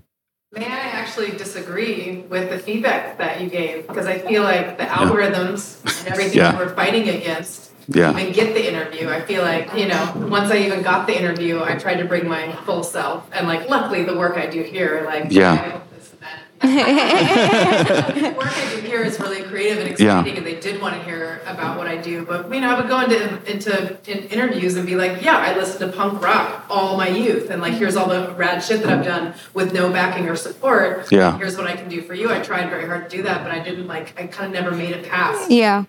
May 0.53 0.65
I 0.67 0.79
actually 1.01 1.33
disagree 1.33 2.25
with 2.29 2.51
the 2.51 2.59
feedback 2.59 3.19
that 3.19 3.41
you 3.41 3.49
gave? 3.49 3.87
Because 3.89 4.07
I 4.07 4.19
feel 4.19 4.43
like 4.45 4.79
the 4.79 4.85
algorithms 4.85 5.81
and 6.05 6.09
everything 6.09 6.39
Yeah. 6.39 6.57
we're 6.57 6.75
fighting 6.75 7.09
against 7.09 7.70
Yeah. 7.93 8.19
even 8.19 8.33
get 8.33 8.55
the 8.55 8.69
interview. 8.69 9.09
I 9.09 9.21
feel 9.21 9.43
like, 9.43 9.75
you 9.75 9.87
know, 9.89 10.13
once 10.29 10.51
I 10.51 10.59
even 10.59 10.83
got 10.83 11.07
the 11.07 11.19
interview, 11.19 11.63
I 11.63 11.77
tried 11.77 11.97
to 11.97 12.05
bring 12.05 12.29
my 12.29 12.53
full 12.65 12.83
self. 12.85 13.29
And 13.33 13.47
like, 13.49 13.69
luckily, 13.69 14.05
the 14.05 14.17
work 14.17 14.37
I 14.37 14.47
do 14.47 14.63
here, 14.63 15.03
like, 15.05 15.27
Yeah. 15.31 15.53
I 15.53 15.57
hope 15.57 15.83
this 15.97 16.13
and 16.13 16.21
that. 16.23 16.37
the 18.15 18.39
work 18.39 18.47
I 18.57 18.75
do 18.77 18.81
here 18.87 19.03
is 19.03 19.19
really 19.19 19.43
creative 19.43 19.79
and 19.85 19.99
Yeah. 19.99 20.21
exciting, 20.21 20.37
and 20.39 20.47
they 20.47 20.61
did 20.61 20.81
want 20.81 20.95
to 20.95 21.03
hear 21.03 21.41
about 21.47 21.77
what 21.79 21.89
I 21.89 21.97
do. 21.97 22.25
But 22.25 22.53
you 22.55 22.61
know, 22.61 22.71
I 22.71 22.79
would 22.81 22.89
go 22.89 23.01
into 23.01 23.51
into 23.51 23.97
in 24.07 24.19
interviews 24.29 24.77
and 24.77 24.87
be 24.87 24.95
like, 24.95 25.23
"Yeah, 25.23 25.37
I 25.39 25.57
listened 25.57 25.81
to 25.91 25.97
punk 25.97 26.23
rock 26.23 26.67
all 26.71 26.97
my 26.97 27.09
youth, 27.09 27.51
and 27.51 27.61
like, 27.63 27.75
here's 27.75 27.97
all 27.97 28.09
the 28.09 28.31
rad 28.37 28.63
shit 28.63 28.83
that 28.83 28.91
I've 28.93 29.05
done 29.05 29.35
with 29.55 29.73
no 29.73 29.91
backing 29.91 30.29
or 30.29 30.37
support. 30.37 31.11
Yeah. 31.11 31.37
here's 31.39 31.57
what 31.57 31.67
I 31.67 31.75
can 31.77 31.89
do 31.89 32.03
for 32.03 32.15
you." 32.15 32.31
I 32.31 32.41
tried 32.41 32.69
very 32.71 32.87
hard 32.87 33.09
to 33.11 33.17
do 33.17 33.23
that, 33.25 33.43
but 33.43 33.51
I 33.53 33.59
didn't 33.61 33.87
like. 33.89 34.13
I 34.21 34.27
kind 34.27 34.55
of 34.55 34.63
never 34.63 34.77
made 34.77 34.91
it 34.95 35.09
past 35.09 35.51
Yeah. 35.51 35.85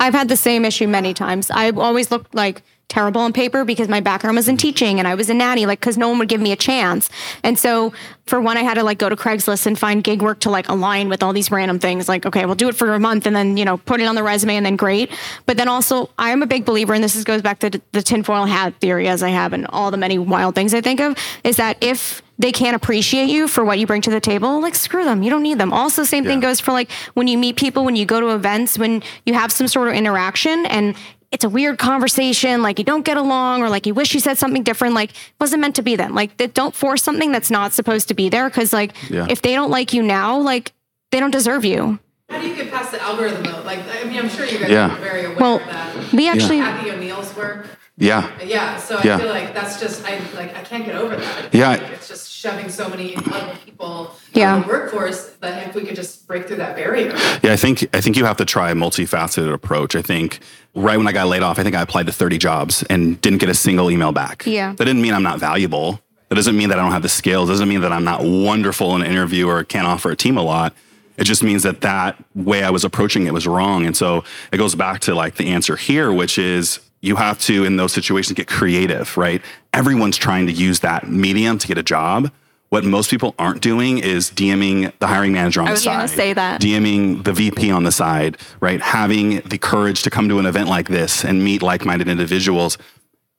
I've 0.00 0.14
had 0.14 0.28
the 0.28 0.36
same 0.36 0.64
issue 0.64 0.88
many 0.88 1.14
times. 1.14 1.50
I 1.50 1.70
always 1.70 2.10
looked 2.10 2.34
like 2.34 2.62
terrible 2.88 3.22
on 3.22 3.32
paper 3.32 3.64
because 3.64 3.88
my 3.88 4.00
background 4.00 4.36
was 4.36 4.46
in 4.46 4.56
teaching 4.56 4.98
and 4.98 5.08
I 5.08 5.14
was 5.14 5.30
a 5.30 5.34
nanny, 5.34 5.66
like 5.66 5.80
because 5.80 5.96
no 5.96 6.08
one 6.08 6.18
would 6.18 6.28
give 6.28 6.40
me 6.40 6.52
a 6.52 6.56
chance. 6.56 7.08
And 7.42 7.58
so 7.58 7.92
for 8.26 8.40
one, 8.40 8.56
I 8.56 8.62
had 8.62 8.74
to 8.74 8.84
like 8.84 8.98
go 8.98 9.08
to 9.08 9.16
Craigslist 9.16 9.66
and 9.66 9.78
find 9.78 10.04
gig 10.04 10.20
work 10.20 10.40
to 10.40 10.50
like 10.50 10.68
align 10.68 11.08
with 11.08 11.22
all 11.22 11.32
these 11.32 11.50
random 11.50 11.78
things. 11.78 12.08
Like, 12.08 12.26
okay, 12.26 12.44
we'll 12.44 12.54
do 12.54 12.68
it 12.68 12.74
for 12.74 12.92
a 12.92 13.00
month 13.00 13.26
and 13.26 13.34
then, 13.34 13.56
you 13.56 13.64
know, 13.64 13.78
put 13.78 14.00
it 14.00 14.04
on 14.04 14.14
the 14.14 14.22
resume 14.22 14.56
and 14.56 14.66
then 14.66 14.76
great. 14.76 15.10
But 15.46 15.56
then 15.56 15.68
also 15.68 16.10
I'm 16.18 16.42
a 16.42 16.46
big 16.46 16.64
believer, 16.64 16.92
and 16.92 17.02
this 17.02 17.16
is, 17.16 17.24
goes 17.24 17.42
back 17.42 17.58
to 17.60 17.80
the 17.92 18.02
tinfoil 18.02 18.44
hat 18.44 18.74
theory 18.80 19.08
as 19.08 19.22
I 19.22 19.30
have 19.30 19.52
and 19.52 19.66
all 19.68 19.90
the 19.90 19.96
many 19.96 20.18
wild 20.18 20.54
things 20.54 20.74
I 20.74 20.80
think 20.80 21.00
of, 21.00 21.16
is 21.42 21.56
that 21.56 21.82
if 21.82 22.22
they 22.38 22.52
can't 22.52 22.74
appreciate 22.76 23.28
you 23.28 23.46
for 23.48 23.64
what 23.64 23.78
you 23.78 23.86
bring 23.86 24.02
to 24.02 24.10
the 24.10 24.20
table, 24.20 24.60
like 24.60 24.74
screw 24.74 25.04
them. 25.04 25.22
You 25.22 25.30
don't 25.30 25.42
need 25.42 25.58
them. 25.58 25.72
Also, 25.72 26.02
same 26.04 26.24
thing 26.24 26.40
goes 26.40 26.60
for 26.60 26.72
like 26.72 26.90
when 27.14 27.28
you 27.28 27.38
meet 27.38 27.56
people, 27.56 27.84
when 27.84 27.96
you 27.96 28.04
go 28.06 28.20
to 28.20 28.30
events, 28.34 28.78
when 28.78 29.02
you 29.26 29.34
have 29.34 29.52
some 29.52 29.68
sort 29.68 29.88
of 29.88 29.94
interaction 29.94 30.66
and 30.66 30.96
it's 31.30 31.44
a 31.44 31.48
weird 31.48 31.78
conversation, 31.78 32.62
like 32.62 32.78
you 32.78 32.84
don't 32.84 33.04
get 33.04 33.16
along 33.16 33.62
or 33.62 33.68
like 33.68 33.86
you 33.86 33.94
wish 33.94 34.14
you 34.14 34.20
said 34.20 34.38
something 34.38 34.62
different, 34.62 34.94
like 34.94 35.10
it 35.10 35.16
wasn't 35.40 35.60
meant 35.60 35.76
to 35.76 35.82
be 35.82 35.96
then. 35.96 36.14
Like 36.14 36.36
th- 36.36 36.54
don't 36.54 36.74
force 36.74 37.02
something 37.02 37.32
that's 37.32 37.50
not 37.50 37.72
supposed 37.72 38.08
to 38.08 38.14
be 38.14 38.28
there 38.28 38.48
because 38.48 38.72
like 38.72 38.92
Yeah. 39.10 39.26
if 39.28 39.42
they 39.42 39.54
don't 39.54 39.70
like 39.70 39.92
you 39.92 40.02
now, 40.02 40.38
like 40.38 40.72
they 41.10 41.20
don't 41.20 41.30
deserve 41.32 41.64
you. 41.64 41.98
How 42.30 42.40
do 42.40 42.48
you 42.48 42.56
get 42.56 42.72
past 42.72 42.90
the 42.90 43.02
algorithm 43.02 43.42
though? 43.44 43.62
Like, 43.64 43.80
I 44.00 44.04
mean, 44.04 44.18
I'm 44.18 44.28
sure 44.28 44.44
you 44.46 44.58
guys 44.58 44.70
Yeah. 44.70 44.92
are 44.94 44.98
very 44.98 45.24
aware 45.24 45.36
Well, 45.38 45.56
of 45.56 45.66
that. 45.66 46.12
we 46.12 46.28
actually 46.28 46.58
Cathy 46.58 46.90
O'Neil's 46.90 47.34
work. 47.36 47.66
Yeah. 47.96 48.28
Yeah, 48.44 48.76
so 48.78 48.96
I 48.98 49.02
Yeah. 49.04 49.18
feel 49.18 49.28
like 49.28 49.54
that's 49.54 49.78
just 49.80 50.04
I 50.04 50.18
like 50.34 50.56
I 50.56 50.62
can't 50.62 50.84
get 50.84 50.96
over 50.96 51.14
that. 51.16 51.54
Yeah. 51.54 51.70
Like, 51.70 51.82
it's 51.92 52.08
just 52.08 52.30
shoving 52.32 52.68
so 52.68 52.88
many 52.88 53.14
incredible 53.14 53.54
people 53.64 54.16
Yeah. 54.32 54.56
in 54.56 54.62
the 54.62 54.66
workforce 54.68 55.30
that 55.40 55.68
if 55.68 55.74
we 55.76 55.82
could 55.82 55.94
just 55.94 56.26
break 56.26 56.48
through 56.48 56.56
that 56.56 56.74
barrier. 56.74 57.14
Yeah, 57.42 57.52
I 57.52 57.56
think 57.56 57.86
I 57.94 58.00
think 58.00 58.16
you 58.16 58.24
have 58.24 58.36
to 58.38 58.44
try 58.44 58.70
a 58.70 58.74
multifaceted 58.74 59.52
approach. 59.52 59.94
I 59.94 60.02
think 60.02 60.40
right 60.74 60.96
when 60.96 61.06
I 61.06 61.12
got 61.12 61.28
laid 61.28 61.42
off, 61.42 61.58
I 61.58 61.62
think 61.62 61.76
I 61.76 61.82
applied 61.82 62.06
to 62.06 62.12
30 62.12 62.36
jobs 62.36 62.82
and 62.90 63.20
didn't 63.20 63.38
get 63.38 63.48
a 63.48 63.54
single 63.54 63.90
email 63.92 64.10
back. 64.10 64.42
Yeah. 64.44 64.70
That 64.76 64.84
didn't 64.84 65.00
mean 65.02 65.14
I'm 65.14 65.22
not 65.22 65.38
valuable. 65.38 66.00
That 66.30 66.34
doesn't 66.34 66.56
mean 66.56 66.70
that 66.70 66.78
I 66.80 66.82
don't 66.82 66.90
have 66.92 67.02
the 67.02 67.08
skills. 67.08 67.48
doesn't 67.48 67.68
mean 67.68 67.82
that 67.82 67.92
I'm 67.92 68.02
not 68.04 68.24
wonderful 68.24 68.96
in 68.96 69.02
an 69.02 69.10
interview 69.10 69.46
or 69.48 69.62
can't 69.62 69.86
offer 69.86 70.10
a 70.10 70.16
team 70.16 70.36
a 70.36 70.42
lot. 70.42 70.74
It 71.16 71.24
just 71.24 71.44
means 71.44 71.62
that 71.62 71.80
that 71.82 72.16
way 72.34 72.64
I 72.64 72.70
was 72.70 72.82
approaching 72.82 73.26
it 73.26 73.32
was 73.32 73.46
wrong. 73.46 73.86
And 73.86 73.96
so 73.96 74.24
it 74.50 74.56
goes 74.56 74.74
back 74.74 74.98
to 75.02 75.14
like 75.14 75.36
the 75.36 75.46
answer 75.50 75.76
here, 75.76 76.12
which 76.12 76.38
is 76.38 76.80
you 77.04 77.16
have 77.16 77.38
to, 77.40 77.64
in 77.64 77.76
those 77.76 77.92
situations, 77.92 78.36
get 78.36 78.48
creative, 78.48 79.16
right? 79.16 79.42
Everyone's 79.72 80.16
trying 80.16 80.46
to 80.46 80.52
use 80.52 80.80
that 80.80 81.08
medium 81.08 81.58
to 81.58 81.66
get 81.66 81.78
a 81.78 81.82
job. 81.82 82.30
What 82.70 82.84
most 82.84 83.10
people 83.10 83.34
aren't 83.38 83.60
doing 83.60 83.98
is 83.98 84.30
DMing 84.30 84.92
the 84.98 85.06
hiring 85.06 85.32
manager 85.32 85.60
on 85.60 85.66
I 85.68 85.70
the 85.70 85.74
was 85.74 85.82
side. 85.82 86.10
say 86.10 86.32
that. 86.32 86.60
DMing 86.60 87.22
the 87.22 87.32
VP 87.32 87.70
on 87.70 87.84
the 87.84 87.92
side, 87.92 88.38
right? 88.60 88.80
Having 88.80 89.40
the 89.40 89.58
courage 89.58 90.02
to 90.02 90.10
come 90.10 90.28
to 90.28 90.38
an 90.38 90.46
event 90.46 90.68
like 90.68 90.88
this 90.88 91.24
and 91.24 91.44
meet 91.44 91.62
like-minded 91.62 92.08
individuals. 92.08 92.78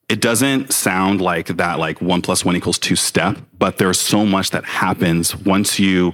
It 0.08 0.22
doesn't 0.22 0.72
sound 0.72 1.20
like 1.20 1.48
that 1.48 1.80
like 1.80 2.00
one 2.02 2.22
plus 2.22 2.46
one 2.46 2.56
equals 2.56 2.78
two 2.78 2.96
step, 2.96 3.38
but 3.58 3.78
there's 3.78 4.00
so 4.00 4.26
much 4.26 4.52
that 4.52 4.64
happens 4.64 5.36
once 5.36 5.80
you 5.80 6.14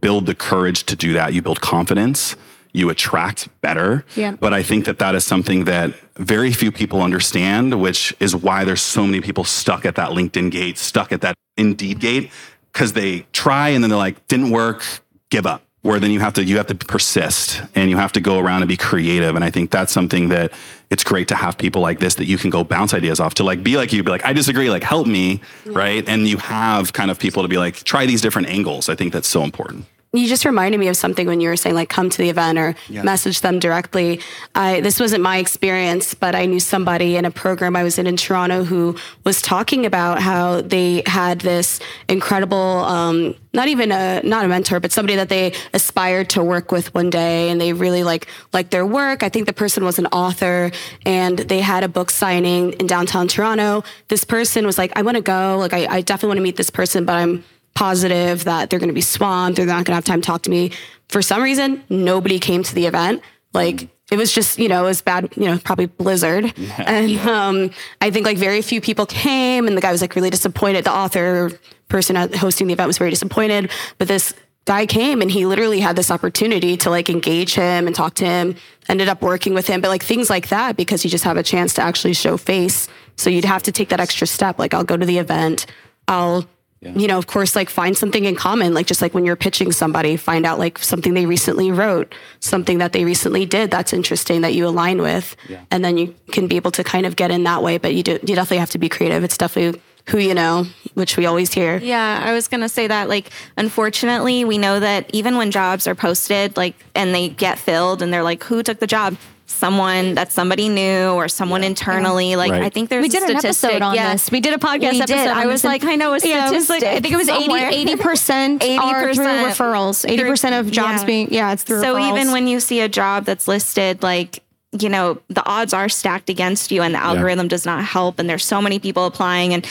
build 0.00 0.26
the 0.26 0.34
courage 0.34 0.84
to 0.84 0.96
do 0.96 1.12
that. 1.14 1.34
You 1.34 1.42
build 1.42 1.60
confidence, 1.60 2.36
you 2.72 2.88
attract 2.90 3.48
better. 3.60 4.04
Yeah. 4.16 4.32
But 4.32 4.54
I 4.54 4.62
think 4.62 4.86
that 4.86 4.98
that 4.98 5.14
is 5.14 5.24
something 5.24 5.64
that 5.64 5.94
very 6.16 6.52
few 6.52 6.72
people 6.72 7.02
understand, 7.02 7.80
which 7.80 8.14
is 8.18 8.34
why 8.34 8.64
there's 8.64 8.82
so 8.82 9.04
many 9.04 9.20
people 9.20 9.44
stuck 9.44 9.84
at 9.84 9.96
that 9.96 10.10
LinkedIn 10.10 10.50
gate, 10.50 10.78
stuck 10.78 11.12
at 11.12 11.20
that 11.20 11.34
Indeed 11.56 12.00
gate, 12.00 12.30
because 12.72 12.94
they 12.94 13.26
try 13.32 13.68
and 13.68 13.84
then 13.84 13.90
they're 13.90 13.98
like, 13.98 14.26
didn't 14.26 14.50
work, 14.50 14.84
give 15.30 15.46
up. 15.46 15.62
Where 15.82 15.98
then 15.98 16.12
you 16.12 16.20
have 16.20 16.34
to 16.34 16.44
you 16.44 16.58
have 16.58 16.68
to 16.68 16.76
persist 16.76 17.60
and 17.74 17.90
you 17.90 17.96
have 17.96 18.12
to 18.12 18.20
go 18.20 18.38
around 18.38 18.62
and 18.62 18.68
be 18.68 18.76
creative. 18.76 19.34
And 19.34 19.44
I 19.44 19.50
think 19.50 19.72
that's 19.72 19.92
something 19.92 20.28
that 20.28 20.52
it's 20.90 21.02
great 21.02 21.26
to 21.28 21.34
have 21.34 21.58
people 21.58 21.82
like 21.82 21.98
this 21.98 22.14
that 22.14 22.26
you 22.26 22.38
can 22.38 22.50
go 22.50 22.62
bounce 22.62 22.94
ideas 22.94 23.18
off 23.18 23.34
to 23.34 23.44
like 23.44 23.64
be 23.64 23.76
like 23.76 23.92
you, 23.92 24.04
be 24.04 24.10
like, 24.12 24.24
I 24.24 24.32
disagree, 24.32 24.70
like 24.70 24.84
help 24.84 25.08
me, 25.08 25.40
right? 25.66 26.08
And 26.08 26.28
you 26.28 26.36
have 26.36 26.92
kind 26.92 27.10
of 27.10 27.18
people 27.18 27.42
to 27.42 27.48
be 27.48 27.58
like, 27.58 27.82
try 27.82 28.06
these 28.06 28.20
different 28.20 28.48
angles. 28.48 28.88
I 28.88 28.94
think 28.94 29.12
that's 29.12 29.26
so 29.26 29.42
important. 29.42 29.86
You 30.14 30.28
just 30.28 30.44
reminded 30.44 30.78
me 30.78 30.88
of 30.88 30.96
something 30.98 31.26
when 31.26 31.40
you 31.40 31.48
were 31.48 31.56
saying 31.56 31.74
like 31.74 31.88
come 31.88 32.10
to 32.10 32.18
the 32.18 32.28
event 32.28 32.58
or 32.58 32.74
message 32.90 33.40
them 33.40 33.58
directly. 33.58 34.20
I 34.54 34.80
this 34.82 35.00
wasn't 35.00 35.22
my 35.22 35.38
experience, 35.38 36.12
but 36.12 36.34
I 36.34 36.44
knew 36.44 36.60
somebody 36.60 37.16
in 37.16 37.24
a 37.24 37.30
program 37.30 37.74
I 37.76 37.82
was 37.82 37.98
in 37.98 38.06
in 38.06 38.18
Toronto 38.18 38.62
who 38.62 38.94
was 39.24 39.40
talking 39.40 39.86
about 39.86 40.20
how 40.20 40.60
they 40.60 41.02
had 41.06 41.40
this 41.40 41.80
incredible 42.10 42.58
um, 42.58 43.34
not 43.54 43.68
even 43.68 43.90
a 43.90 44.20
not 44.22 44.44
a 44.44 44.48
mentor, 44.48 44.80
but 44.80 44.92
somebody 44.92 45.16
that 45.16 45.30
they 45.30 45.54
aspired 45.72 46.28
to 46.30 46.44
work 46.44 46.72
with 46.72 46.92
one 46.94 47.08
day 47.08 47.48
and 47.48 47.58
they 47.58 47.72
really 47.72 48.02
like 48.02 48.26
liked 48.52 48.70
their 48.70 48.84
work. 48.84 49.22
I 49.22 49.30
think 49.30 49.46
the 49.46 49.54
person 49.54 49.82
was 49.82 49.98
an 49.98 50.08
author 50.08 50.72
and 51.06 51.38
they 51.38 51.60
had 51.60 51.84
a 51.84 51.88
book 51.88 52.10
signing 52.10 52.74
in 52.74 52.86
downtown 52.86 53.28
Toronto. 53.28 53.82
This 54.08 54.24
person 54.24 54.66
was 54.66 54.76
like, 54.76 54.92
I 54.94 55.00
want 55.00 55.16
to 55.16 55.22
go, 55.22 55.56
like 55.58 55.72
I, 55.72 55.86
I 55.86 56.00
definitely 56.02 56.28
want 56.28 56.38
to 56.38 56.42
meet 56.42 56.56
this 56.56 56.70
person, 56.70 57.06
but 57.06 57.14
I'm 57.14 57.44
positive 57.74 58.44
that 58.44 58.70
they're 58.70 58.78
going 58.78 58.88
to 58.88 58.94
be 58.94 59.00
swamped. 59.00 59.56
They're 59.56 59.66
not 59.66 59.84
going 59.84 59.86
to 59.86 59.94
have 59.94 60.04
time 60.04 60.20
to 60.20 60.26
talk 60.26 60.42
to 60.42 60.50
me. 60.50 60.72
For 61.08 61.22
some 61.22 61.42
reason, 61.42 61.82
nobody 61.88 62.38
came 62.38 62.62
to 62.62 62.74
the 62.74 62.86
event. 62.86 63.22
Like 63.52 63.88
it 64.10 64.16
was 64.16 64.32
just, 64.32 64.58
you 64.58 64.68
know, 64.68 64.84
it 64.84 64.88
was 64.88 65.02
bad, 65.02 65.32
you 65.36 65.46
know, 65.46 65.58
probably 65.58 65.86
blizzard. 65.86 66.52
And 66.78 67.18
um, 67.20 67.70
I 68.00 68.10
think 68.10 68.26
like 68.26 68.38
very 68.38 68.62
few 68.62 68.80
people 68.80 69.06
came 69.06 69.66
and 69.66 69.76
the 69.76 69.80
guy 69.80 69.92
was 69.92 70.00
like 70.00 70.14
really 70.14 70.30
disappointed. 70.30 70.84
The 70.84 70.92
author 70.92 71.50
person 71.88 72.16
hosting 72.16 72.66
the 72.66 72.72
event 72.72 72.88
was 72.88 72.98
very 72.98 73.10
disappointed. 73.10 73.70
But 73.98 74.08
this 74.08 74.34
guy 74.64 74.86
came 74.86 75.22
and 75.22 75.30
he 75.30 75.46
literally 75.46 75.80
had 75.80 75.96
this 75.96 76.10
opportunity 76.10 76.76
to 76.78 76.90
like 76.90 77.10
engage 77.10 77.54
him 77.54 77.86
and 77.86 77.94
talk 77.94 78.14
to 78.14 78.24
him, 78.24 78.56
ended 78.88 79.08
up 79.08 79.22
working 79.22 79.54
with 79.54 79.66
him. 79.66 79.80
But 79.80 79.88
like 79.88 80.02
things 80.02 80.30
like 80.30 80.48
that, 80.48 80.76
because 80.76 81.04
you 81.04 81.10
just 81.10 81.24
have 81.24 81.36
a 81.36 81.42
chance 81.42 81.74
to 81.74 81.82
actually 81.82 82.14
show 82.14 82.36
face. 82.36 82.88
So 83.16 83.30
you'd 83.30 83.44
have 83.44 83.62
to 83.64 83.72
take 83.72 83.88
that 83.90 84.00
extra 84.00 84.26
step. 84.26 84.58
Like 84.58 84.74
I'll 84.74 84.84
go 84.84 84.96
to 84.96 85.06
the 85.06 85.18
event. 85.18 85.66
I'll 86.08 86.46
you 86.82 87.06
know, 87.06 87.16
of 87.16 87.28
course, 87.28 87.54
like 87.54 87.70
find 87.70 87.96
something 87.96 88.24
in 88.24 88.34
common, 88.34 88.74
like 88.74 88.86
just 88.86 89.00
like 89.02 89.14
when 89.14 89.24
you're 89.24 89.36
pitching 89.36 89.70
somebody, 89.70 90.16
find 90.16 90.44
out 90.44 90.58
like 90.58 90.78
something 90.78 91.14
they 91.14 91.26
recently 91.26 91.70
wrote, 91.70 92.12
something 92.40 92.78
that 92.78 92.92
they 92.92 93.04
recently 93.04 93.46
did 93.46 93.70
that's 93.70 93.92
interesting 93.92 94.40
that 94.40 94.54
you 94.54 94.66
align 94.66 95.00
with, 95.00 95.36
and 95.70 95.84
then 95.84 95.96
you 95.96 96.14
can 96.32 96.48
be 96.48 96.56
able 96.56 96.72
to 96.72 96.82
kind 96.82 97.06
of 97.06 97.14
get 97.14 97.30
in 97.30 97.44
that 97.44 97.62
way. 97.62 97.78
But 97.78 97.94
you 97.94 98.02
do, 98.02 98.12
you 98.12 98.34
definitely 98.34 98.58
have 98.58 98.70
to 98.70 98.78
be 98.78 98.88
creative. 98.88 99.22
It's 99.22 99.38
definitely 99.38 99.80
who 100.08 100.18
you 100.18 100.34
know, 100.34 100.66
which 100.94 101.16
we 101.16 101.26
always 101.26 101.52
hear. 101.52 101.76
Yeah, 101.76 102.20
I 102.24 102.32
was 102.32 102.48
gonna 102.48 102.68
say 102.68 102.88
that. 102.88 103.08
Like, 103.08 103.30
unfortunately, 103.56 104.44
we 104.44 104.58
know 104.58 104.80
that 104.80 105.08
even 105.14 105.36
when 105.36 105.52
jobs 105.52 105.86
are 105.86 105.94
posted, 105.94 106.56
like, 106.56 106.74
and 106.96 107.14
they 107.14 107.28
get 107.28 107.58
filled, 107.60 108.02
and 108.02 108.12
they're 108.12 108.24
like, 108.24 108.42
"Who 108.44 108.62
took 108.64 108.80
the 108.80 108.88
job?" 108.88 109.16
Someone 109.46 110.14
that's 110.14 110.34
somebody 110.34 110.68
new 110.68 111.10
or 111.10 111.28
someone 111.28 111.62
internally. 111.62 112.36
Like, 112.36 112.52
Right. 112.52 112.62
I 112.62 112.68
think 112.70 112.88
there's 112.88 113.02
we 113.02 113.08
did 113.08 113.22
a 113.22 113.26
an 113.26 113.38
statistic. 113.38 113.70
episode 113.70 113.82
on 113.82 113.94
yeah. 113.94 114.12
this. 114.12 114.30
We 114.30 114.40
did 114.40 114.54
a 114.54 114.58
podcast 114.58 114.92
We 114.92 115.00
episode. 115.02 115.06
did. 115.14 115.28
on 115.28 115.36
I 115.36 115.46
was 115.46 115.62
like, 115.62 115.84
I 115.84 115.94
know 115.96 116.14
a 116.14 116.18
Yeah, 116.18 116.48
it 116.50 116.54
was 116.54 116.68
like 116.70 116.82
I 116.82 117.00
think 117.00 117.12
it 117.12 117.16
was 117.16 117.28
80 117.28 117.96
percent 117.96 118.62
80%. 118.62 119.44
referrals. 119.46 120.08
Eighty 120.08 120.24
percent 120.24 120.54
of 120.54 120.70
jobs 120.72 121.02
Yeah. 121.02 121.06
being 121.06 121.32
yeah, 121.32 121.52
it's 121.52 121.62
through 121.62 121.80
So 121.82 121.94
referrals. 121.94 122.08
even 122.18 122.32
when 122.32 122.46
you 122.46 122.60
see 122.60 122.80
a 122.80 122.88
job 122.88 123.24
that's 123.24 123.46
listed, 123.46 124.02
like, 124.02 124.41
you 124.78 124.88
know, 124.88 125.18
the 125.28 125.44
odds 125.44 125.74
are 125.74 125.88
stacked 125.88 126.30
against 126.30 126.70
you 126.72 126.80
and 126.82 126.94
the 126.94 126.98
algorithm 126.98 127.46
does 127.46 127.66
not 127.66 127.84
help. 127.84 128.18
And 128.18 128.28
there's 128.28 128.44
so 128.44 128.62
many 128.62 128.78
people 128.78 129.04
applying 129.04 129.52
and 129.52 129.66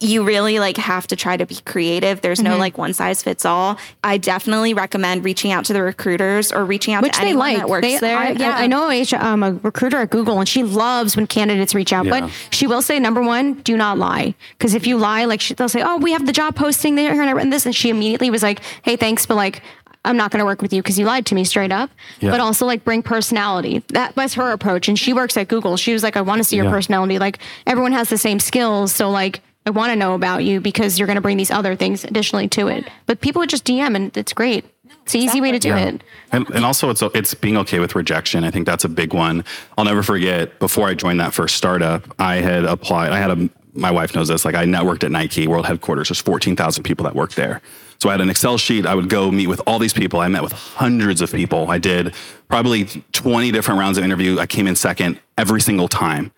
you 0.00 0.22
really 0.22 0.58
like 0.58 0.76
have 0.76 1.06
to 1.06 1.16
try 1.16 1.36
to 1.36 1.44
be 1.46 1.56
creative. 1.66 2.20
There's 2.22 2.38
Mm-hmm. 2.40 2.48
no 2.52 2.56
like 2.58 2.78
one 2.78 2.92
size 2.94 3.22
fits 3.22 3.44
all. 3.44 3.78
I 4.04 4.16
definitely 4.18 4.72
recommend 4.74 5.24
reaching 5.24 5.50
out 5.52 5.64
to 5.66 5.72
the 5.72 5.82
recruiters 5.82 6.52
or 6.52 6.64
reaching 6.64 6.94
out 6.94 7.02
which 7.02 7.12
to 7.14 7.20
they 7.20 7.26
anyone 7.28 7.38
like. 7.48 7.56
that 7.58 7.68
works 7.68 7.82
They- 7.86 7.98
there. 7.98 8.16
I, 8.18 8.30
yeah. 8.32 8.50
I, 8.56 8.62
I 8.64 8.66
know 8.66 8.88
a, 8.88 8.92
H- 9.00 9.14
um, 9.14 9.42
a 9.42 9.52
recruiter 9.52 9.98
at 9.98 10.10
Google, 10.10 10.38
and 10.38 10.48
she 10.48 10.62
loves 10.62 11.16
when 11.16 11.26
candidates 11.26 11.74
reach 11.74 11.92
out. 11.92 12.04
Yeah. 12.06 12.20
But 12.20 12.30
she 12.50 12.66
will 12.66 12.82
say, 12.82 12.98
number 12.98 13.22
one, 13.22 13.54
do 13.62 13.76
not 13.76 13.98
lie, 13.98 14.34
because 14.58 14.74
if 14.74 14.86
you 14.86 14.96
lie, 14.98 15.24
like 15.24 15.40
she, 15.40 15.54
they'll 15.54 15.68
say, 15.70 15.82
"Oh, 15.82 15.96
we 15.98 16.12
have 16.12 16.26
the 16.26 16.32
job 16.32 16.54
posting 16.54 16.94
there 16.94 17.20
and 17.20 17.38
and 17.38 17.52
this," 17.52 17.64
and 17.66 17.74
she 17.74 17.88
immediately 17.90 18.30
was 18.30 18.42
like, 18.42 18.60
"Hey, 18.82 18.96
thanks, 18.96 19.26
but 19.26 19.36
like." 19.36 19.62
I'm 20.04 20.16
not 20.16 20.30
going 20.30 20.38
to 20.40 20.44
work 20.46 20.62
with 20.62 20.72
you 20.72 20.80
because 20.82 20.98
you 20.98 21.04
lied 21.04 21.26
to 21.26 21.34
me 21.34 21.44
straight 21.44 21.72
up. 21.72 21.90
Yeah. 22.20 22.30
But 22.30 22.40
also 22.40 22.64
like 22.66 22.84
bring 22.84 23.02
personality. 23.02 23.82
That 23.88 24.16
was 24.16 24.34
her 24.34 24.52
approach, 24.52 24.88
and 24.88 24.98
she 24.98 25.12
works 25.12 25.36
at 25.36 25.48
Google. 25.48 25.76
She 25.76 25.92
was 25.92 26.02
like, 26.02 26.16
I 26.16 26.20
want 26.22 26.38
to 26.38 26.44
see 26.44 26.56
your 26.56 26.66
Yeah. 26.66 26.70
personality. 26.70 27.18
Like 27.18 27.38
everyone 27.66 27.92
has 27.92 28.08
the 28.08 28.18
same 28.18 28.40
skills, 28.40 28.92
so 28.92 29.10
like 29.10 29.40
I 29.66 29.70
want 29.70 29.90
to 29.90 29.96
know 29.96 30.14
about 30.14 30.44
you 30.44 30.60
because 30.60 30.98
you're 30.98 31.06
going 31.06 31.16
to 31.16 31.20
bring 31.22 31.36
these 31.36 31.50
other 31.50 31.76
things 31.76 32.04
additionally 32.04 32.48
to 32.48 32.68
it. 32.68 32.88
But 33.06 33.20
people 33.20 33.40
would 33.40 33.50
just 33.50 33.64
DM, 33.64 33.94
and 33.96 34.16
it's 34.16 34.32
great. 34.32 34.64
It's 35.02 35.14
an 35.14 35.20
easy 35.20 35.40
way 35.40 35.52
to 35.52 35.58
do 35.58 35.74
it. 35.74 36.02
And, 36.32 36.48
and 36.50 36.64
also, 36.64 36.88
it's 36.90 37.02
it's 37.14 37.34
being 37.34 37.56
okay 37.58 37.78
with 37.78 37.94
rejection. 37.94 38.44
I 38.44 38.50
think 38.50 38.66
that's 38.66 38.84
a 38.84 38.88
big 38.88 39.12
one. 39.12 39.44
I'll 39.76 39.84
never 39.84 40.02
forget. 40.02 40.58
Before 40.58 40.86
I 40.88 40.94
joined 40.94 41.20
that 41.20 41.34
first 41.34 41.56
startup, 41.56 42.04
I 42.18 42.36
had 42.36 42.64
applied. 42.64 43.12
I 43.12 43.18
had 43.18 43.30
a. 43.30 43.50
My 43.74 43.90
wife 43.90 44.14
knows 44.14 44.28
this. 44.28 44.44
Like 44.44 44.54
I 44.54 44.64
networked 44.64 45.04
at 45.04 45.10
Nike 45.10 45.46
World 45.46 45.66
Headquarters. 45.66 46.08
There's 46.08 46.20
14,000 46.20 46.82
people 46.82 47.04
that 47.04 47.14
work 47.14 47.34
there. 47.34 47.60
So 48.00 48.08
I 48.08 48.12
had 48.12 48.20
an 48.20 48.30
Excel 48.30 48.58
sheet. 48.58 48.86
I 48.86 48.94
would 48.94 49.08
go 49.08 49.30
meet 49.30 49.48
with 49.48 49.60
all 49.66 49.78
these 49.78 49.92
people. 49.92 50.20
I 50.20 50.28
met 50.28 50.42
with 50.42 50.52
hundreds 50.52 51.20
of 51.20 51.32
people. 51.32 51.68
I 51.70 51.78
did 51.78 52.14
probably 52.48 52.84
20 53.12 53.50
different 53.50 53.80
rounds 53.80 53.98
of 53.98 54.04
interview. 54.04 54.38
I 54.38 54.46
came 54.46 54.66
in 54.68 54.76
second 54.76 55.20
every 55.36 55.60
single 55.60 55.88
time. 55.88 56.30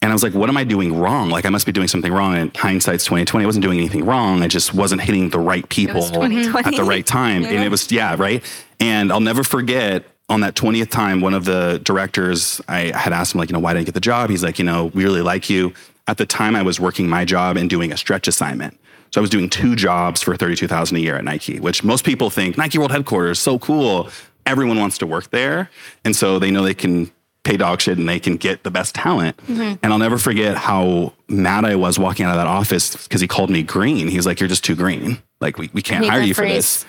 And 0.00 0.10
I 0.10 0.14
was 0.14 0.22
like, 0.22 0.34
what 0.34 0.48
am 0.48 0.56
I 0.56 0.64
doing 0.64 0.98
wrong? 0.98 1.28
Like 1.28 1.44
I 1.44 1.50
must 1.50 1.64
be 1.64 1.70
doing 1.70 1.86
something 1.86 2.12
wrong. 2.12 2.34
And 2.34 2.56
hindsight's 2.56 3.04
2020. 3.04 3.44
I 3.44 3.46
wasn't 3.46 3.62
doing 3.62 3.78
anything 3.78 4.04
wrong. 4.04 4.42
I 4.42 4.48
just 4.48 4.74
wasn't 4.74 5.02
hitting 5.02 5.28
the 5.30 5.38
right 5.38 5.68
people 5.68 6.02
at 6.02 6.74
the 6.74 6.84
right 6.84 7.06
time. 7.06 7.44
And 7.44 7.62
it 7.62 7.70
was, 7.70 7.92
yeah, 7.92 8.16
right. 8.18 8.42
And 8.80 9.12
I'll 9.12 9.20
never 9.20 9.44
forget 9.44 10.04
on 10.28 10.40
that 10.40 10.54
20th 10.54 10.88
time, 10.90 11.20
one 11.20 11.34
of 11.34 11.44
the 11.44 11.80
directors, 11.84 12.60
I 12.66 12.96
had 12.96 13.12
asked 13.12 13.34
him, 13.34 13.38
like, 13.38 13.50
you 13.50 13.52
know, 13.52 13.60
why 13.60 13.74
didn't 13.74 13.82
I 13.82 13.84
get 13.84 13.94
the 13.94 14.00
job? 14.00 14.30
He's 14.30 14.42
like, 14.42 14.58
you 14.58 14.64
know, 14.64 14.86
we 14.86 15.04
really 15.04 15.20
like 15.20 15.50
you. 15.50 15.74
At 16.08 16.16
the 16.16 16.26
time, 16.26 16.56
I 16.56 16.62
was 16.62 16.80
working 16.80 17.08
my 17.08 17.24
job 17.24 17.56
and 17.56 17.68
doing 17.68 17.92
a 17.92 17.96
stretch 17.96 18.26
assignment. 18.26 18.78
So 19.12 19.20
I 19.20 19.22
was 19.22 19.30
doing 19.30 19.50
two 19.50 19.76
jobs 19.76 20.22
for 20.22 20.36
32,000 20.36 20.96
a 20.96 21.00
year 21.00 21.16
at 21.16 21.24
Nike, 21.24 21.60
which 21.60 21.84
most 21.84 22.04
people 22.04 22.30
think 22.30 22.56
Nike 22.56 22.78
World 22.78 22.92
Headquarters, 22.92 23.38
so 23.38 23.58
cool. 23.58 24.08
Everyone 24.46 24.78
wants 24.78 24.98
to 24.98 25.06
work 25.06 25.30
there. 25.30 25.70
And 26.04 26.16
so 26.16 26.38
they 26.38 26.50
know 26.50 26.62
they 26.62 26.74
can 26.74 27.10
pay 27.44 27.56
dog 27.56 27.80
shit 27.80 27.98
and 27.98 28.08
they 28.08 28.18
can 28.18 28.36
get 28.36 28.62
the 28.62 28.70
best 28.70 28.94
talent. 28.94 29.36
Mm-hmm. 29.38 29.74
And 29.82 29.92
I'll 29.92 29.98
never 29.98 30.16
forget 30.16 30.56
how 30.56 31.12
mad 31.28 31.64
I 31.64 31.76
was 31.76 31.98
walking 31.98 32.24
out 32.24 32.30
of 32.30 32.38
that 32.38 32.46
office 32.46 32.96
because 33.06 33.20
he 33.20 33.28
called 33.28 33.50
me 33.50 33.62
green. 33.62 34.08
He 34.08 34.16
was 34.16 34.24
like, 34.24 34.40
You're 34.40 34.48
just 34.48 34.64
too 34.64 34.76
green. 34.76 35.18
Like, 35.40 35.58
we, 35.58 35.68
we 35.72 35.82
can't 35.82 36.06
hire 36.06 36.22
you 36.22 36.34
for 36.34 36.46
this 36.46 36.86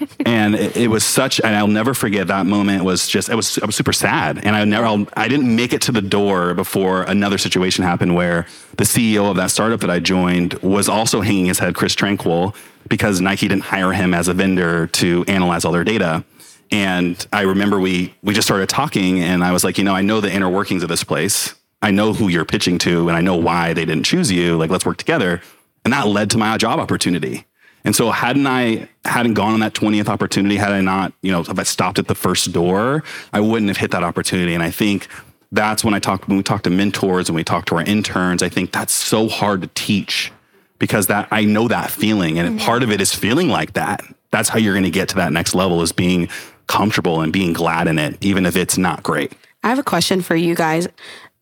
and 0.26 0.54
it, 0.54 0.76
it 0.76 0.88
was 0.88 1.04
such 1.04 1.40
and 1.40 1.54
i'll 1.54 1.66
never 1.66 1.94
forget 1.94 2.26
that 2.26 2.46
moment 2.46 2.84
was 2.84 3.08
just 3.08 3.28
it 3.28 3.34
was 3.34 3.58
i 3.58 3.66
was 3.66 3.76
super 3.76 3.92
sad. 3.92 4.38
And 4.44 4.54
i 4.54 4.64
never 4.64 4.86
I'll, 4.86 5.06
i 5.16 5.28
didn't 5.28 5.54
make 5.54 5.72
it 5.72 5.82
to 5.82 5.92
the 5.92 6.02
door 6.02 6.54
before 6.54 7.02
another 7.02 7.38
situation 7.38 7.84
happened 7.84 8.14
where 8.14 8.46
the 8.76 8.84
ceo 8.84 9.30
of 9.30 9.36
that 9.36 9.50
startup 9.50 9.80
that 9.80 9.90
i 9.90 9.98
joined 9.98 10.54
was 10.54 10.88
also 10.88 11.20
hanging 11.20 11.46
his 11.46 11.58
head 11.58 11.74
chris 11.74 11.94
tranquil 11.94 12.54
because 12.88 13.20
nike 13.20 13.48
didn't 13.48 13.64
hire 13.64 13.92
him 13.92 14.14
as 14.14 14.28
a 14.28 14.34
vendor 14.34 14.86
to 14.88 15.24
analyze 15.28 15.64
all 15.64 15.72
their 15.72 15.84
data. 15.84 16.24
And 16.70 17.26
i 17.32 17.42
remember 17.42 17.78
we 17.80 18.14
we 18.22 18.34
just 18.34 18.46
started 18.46 18.68
talking 18.68 19.20
and 19.20 19.44
i 19.44 19.52
was 19.52 19.64
like 19.64 19.78
you 19.78 19.84
know 19.84 19.94
i 19.94 20.02
know 20.02 20.20
the 20.20 20.32
inner 20.32 20.50
workings 20.50 20.82
of 20.82 20.88
this 20.88 21.04
place. 21.04 21.54
I 21.82 21.90
know 21.90 22.14
who 22.14 22.28
you're 22.28 22.44
pitching 22.44 22.78
to 22.78 23.08
and 23.08 23.16
i 23.16 23.20
know 23.20 23.36
why 23.36 23.72
they 23.72 23.84
didn't 23.84 24.04
choose 24.04 24.30
you. 24.30 24.56
Like 24.56 24.70
let's 24.70 24.86
work 24.86 24.96
together. 24.96 25.40
And 25.84 25.92
that 25.92 26.08
led 26.08 26.30
to 26.30 26.38
my 26.38 26.56
job 26.56 26.80
opportunity 26.80 27.46
and 27.86 27.94
so 27.94 28.10
hadn't 28.10 28.48
I 28.48 28.88
hadn't 29.04 29.34
gone 29.34 29.54
on 29.54 29.60
that 29.60 29.72
20th 29.72 30.08
opportunity, 30.08 30.56
had 30.56 30.72
I 30.72 30.80
not, 30.80 31.12
you 31.22 31.30
know, 31.30 31.40
if 31.40 31.56
I 31.56 31.62
stopped 31.62 32.00
at 32.00 32.08
the 32.08 32.16
first 32.16 32.52
door, 32.52 33.04
I 33.32 33.40
wouldn't 33.40 33.68
have 33.68 33.76
hit 33.76 33.92
that 33.92 34.02
opportunity. 34.02 34.54
And 34.54 34.62
I 34.62 34.70
think 34.70 35.06
that's 35.52 35.84
when 35.84 35.94
I 35.94 36.00
talk 36.00 36.26
when 36.26 36.36
we 36.36 36.42
talk 36.42 36.62
to 36.64 36.70
mentors 36.70 37.28
and 37.28 37.36
we 37.36 37.44
talk 37.44 37.64
to 37.66 37.76
our 37.76 37.82
interns, 37.82 38.42
I 38.42 38.48
think 38.48 38.72
that's 38.72 38.92
so 38.92 39.28
hard 39.28 39.62
to 39.62 39.68
teach 39.68 40.32
because 40.80 41.06
that 41.06 41.28
I 41.30 41.44
know 41.44 41.68
that 41.68 41.90
feeling. 41.90 42.40
And 42.40 42.58
mm-hmm. 42.58 42.66
part 42.66 42.82
of 42.82 42.90
it 42.90 43.00
is 43.00 43.14
feeling 43.14 43.48
like 43.48 43.74
that. 43.74 44.02
That's 44.32 44.48
how 44.48 44.58
you're 44.58 44.74
going 44.74 44.82
to 44.82 44.90
get 44.90 45.08
to 45.10 45.16
that 45.16 45.32
next 45.32 45.54
level 45.54 45.80
is 45.80 45.92
being 45.92 46.28
comfortable 46.66 47.20
and 47.20 47.32
being 47.32 47.52
glad 47.52 47.86
in 47.86 48.00
it, 48.00 48.18
even 48.20 48.46
if 48.46 48.56
it's 48.56 48.76
not 48.76 49.04
great. 49.04 49.32
I 49.62 49.68
have 49.68 49.78
a 49.78 49.84
question 49.84 50.22
for 50.22 50.34
you 50.34 50.56
guys. 50.56 50.88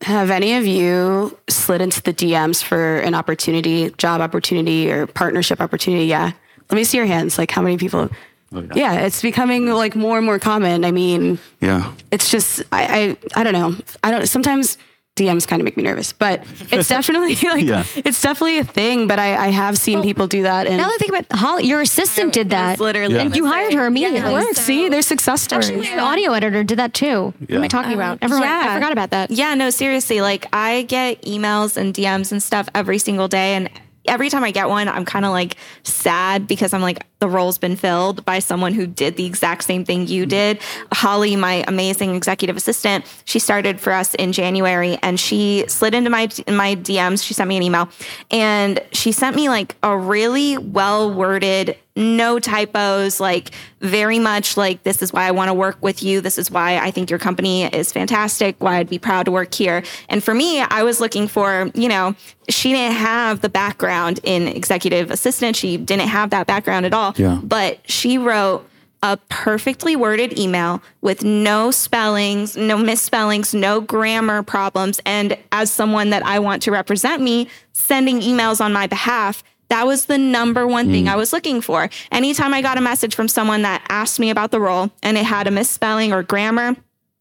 Have 0.02 0.30
any 0.30 0.54
of 0.56 0.66
you 0.66 1.36
slid 1.48 1.80
into 1.80 2.02
the 2.02 2.12
DMs 2.12 2.62
for 2.62 2.98
an 2.98 3.14
opportunity, 3.14 3.90
job 3.96 4.20
opportunity, 4.20 4.90
or 4.90 5.06
partnership 5.06 5.60
opportunity? 5.60 6.06
Yeah. 6.06 6.32
Let 6.70 6.76
me 6.76 6.84
see 6.84 6.98
your 6.98 7.06
hands. 7.06 7.38
Like, 7.38 7.50
how 7.50 7.62
many 7.62 7.78
people? 7.78 8.10
Oh, 8.52 8.68
yeah. 8.74 9.00
it's 9.00 9.22
becoming 9.22 9.66
like 9.66 9.96
more 9.96 10.16
and 10.18 10.26
more 10.26 10.38
common. 10.38 10.84
I 10.84 10.90
mean, 10.92 11.38
Yeah. 11.60 11.92
it's 12.10 12.30
just 12.30 12.62
I, 12.70 13.16
I 13.34 13.40
I 13.40 13.44
don't 13.44 13.52
know. 13.54 13.76
I 14.02 14.10
don't 14.10 14.26
sometimes 14.28 14.78
DMs 15.16 15.46
kind 15.46 15.60
of 15.60 15.64
make 15.64 15.76
me 15.76 15.82
nervous, 15.84 16.12
but 16.12 16.44
it's 16.72 16.88
definitely 16.96 17.34
like 17.48 17.64
Yeah. 17.64 17.84
it's 17.94 18.20
definitely 18.20 18.58
a 18.58 18.64
thing. 18.64 19.06
But 19.06 19.18
I, 19.20 19.36
I 19.36 19.48
have 19.48 19.78
seen 19.78 20.02
people 20.02 20.26
do 20.26 20.42
that 20.42 20.66
and 20.66 20.76
Now 20.76 20.88
that 20.88 20.94
I 20.94 20.96
think 20.98 21.10
about 21.10 21.38
Holly, 21.38 21.64
your 21.66 21.80
assistant 21.80 22.32
did 22.32 22.50
that. 22.50 22.72
It's 22.72 22.80
literally 22.80 23.16
And 23.18 23.34
you 23.36 23.46
hired 23.46 23.74
her 23.74 23.86
immediately. 23.86 24.18
it 24.18 24.32
works. 24.32 24.58
See, 24.58 24.88
there's 24.88 25.06
success 25.06 25.42
stories. 25.42 25.70
Actually, 25.70 25.94
my 25.96 26.02
audio 26.02 26.32
editor 26.32 26.64
did 26.64 26.78
that 26.80 26.94
too. 26.94 27.32
What 27.38 27.50
am 27.50 27.62
I 27.62 27.68
talking 27.68 27.92
about? 27.92 28.18
Everyone, 28.22 28.46
I 28.48 28.74
forgot 28.74 28.90
about 28.92 29.10
that. 29.10 29.30
Yeah, 29.30 29.54
no, 29.54 29.70
seriously. 29.70 30.20
Like 30.20 30.46
I 30.52 30.82
get 30.82 31.22
emails 31.22 31.76
and 31.76 31.94
DMs 31.94 32.32
and 32.32 32.42
stuff 32.42 32.68
every 32.74 32.98
single 32.98 33.28
day. 33.28 33.54
And 33.54 33.70
every 34.06 34.30
time 34.30 34.42
I 34.42 34.50
get 34.50 34.68
one, 34.68 34.88
I'm 34.88 35.04
kind 35.04 35.24
of 35.24 35.30
like 35.30 35.56
sad 35.84 36.46
because 36.48 36.74
I'm 36.74 36.82
like, 36.82 37.06
the 37.24 37.30
role's 37.30 37.56
been 37.56 37.74
filled 37.74 38.22
by 38.26 38.38
someone 38.38 38.74
who 38.74 38.86
did 38.86 39.16
the 39.16 39.24
exact 39.24 39.64
same 39.64 39.82
thing 39.82 40.06
you 40.06 40.24
mm-hmm. 40.24 40.28
did. 40.28 40.58
Holly, 40.92 41.36
my 41.36 41.64
amazing 41.66 42.14
executive 42.14 42.54
assistant, 42.54 43.06
she 43.24 43.38
started 43.38 43.80
for 43.80 43.94
us 43.94 44.12
in 44.16 44.30
January 44.34 44.98
and 45.02 45.18
she 45.18 45.64
slid 45.66 45.94
into 45.94 46.10
my 46.10 46.28
my 46.46 46.76
DMs. 46.76 47.24
She 47.24 47.32
sent 47.32 47.48
me 47.48 47.56
an 47.56 47.62
email 47.62 47.88
and 48.30 48.78
she 48.92 49.10
sent 49.10 49.36
me 49.36 49.48
like 49.48 49.74
a 49.82 49.96
really 49.96 50.58
well 50.58 51.10
worded 51.10 51.78
no 51.96 52.40
typos, 52.40 53.20
like 53.20 53.52
very 53.80 54.18
much 54.18 54.56
like 54.56 54.82
this 54.82 55.00
is 55.00 55.12
why 55.12 55.26
I 55.26 55.30
want 55.30 55.48
to 55.48 55.54
work 55.54 55.78
with 55.80 56.02
you. 56.02 56.20
This 56.20 56.38
is 56.38 56.50
why 56.50 56.78
I 56.78 56.90
think 56.90 57.08
your 57.08 57.18
company 57.18 57.64
is 57.64 57.92
fantastic, 57.92 58.56
why 58.58 58.78
I'd 58.78 58.88
be 58.88 58.98
proud 58.98 59.26
to 59.26 59.32
work 59.32 59.54
here. 59.54 59.84
And 60.08 60.22
for 60.22 60.34
me, 60.34 60.60
I 60.60 60.82
was 60.82 61.00
looking 61.00 61.28
for, 61.28 61.70
you 61.74 61.88
know, 61.88 62.16
she 62.48 62.72
didn't 62.72 62.96
have 62.96 63.40
the 63.40 63.48
background 63.48 64.20
in 64.24 64.48
executive 64.48 65.10
assistant. 65.10 65.56
She 65.56 65.76
didn't 65.76 66.08
have 66.08 66.30
that 66.30 66.46
background 66.46 66.84
at 66.84 66.92
all. 66.92 67.13
Yeah. 67.16 67.40
But 67.42 67.78
she 67.90 68.18
wrote 68.18 68.68
a 69.02 69.18
perfectly 69.28 69.96
worded 69.96 70.38
email 70.38 70.82
with 71.02 71.22
no 71.22 71.70
spellings, 71.70 72.56
no 72.56 72.78
misspellings, 72.78 73.52
no 73.52 73.80
grammar 73.82 74.42
problems. 74.42 74.98
And 75.04 75.36
as 75.52 75.70
someone 75.70 76.08
that 76.10 76.24
I 76.24 76.38
want 76.38 76.62
to 76.62 76.70
represent 76.70 77.22
me, 77.22 77.48
sending 77.72 78.20
emails 78.20 78.62
on 78.62 78.72
my 78.72 78.86
behalf, 78.86 79.44
that 79.68 79.86
was 79.86 80.06
the 80.06 80.16
number 80.16 80.66
one 80.66 80.90
thing 80.90 81.04
mm. 81.04 81.08
I 81.08 81.16
was 81.16 81.32
looking 81.32 81.60
for. 81.60 81.90
Anytime 82.12 82.54
I 82.54 82.62
got 82.62 82.78
a 82.78 82.80
message 82.80 83.14
from 83.14 83.28
someone 83.28 83.62
that 83.62 83.84
asked 83.88 84.18
me 84.18 84.30
about 84.30 84.50
the 84.50 84.60
role 84.60 84.90
and 85.02 85.18
it 85.18 85.24
had 85.24 85.46
a 85.46 85.50
misspelling 85.50 86.12
or 86.12 86.22
grammar, 86.22 86.74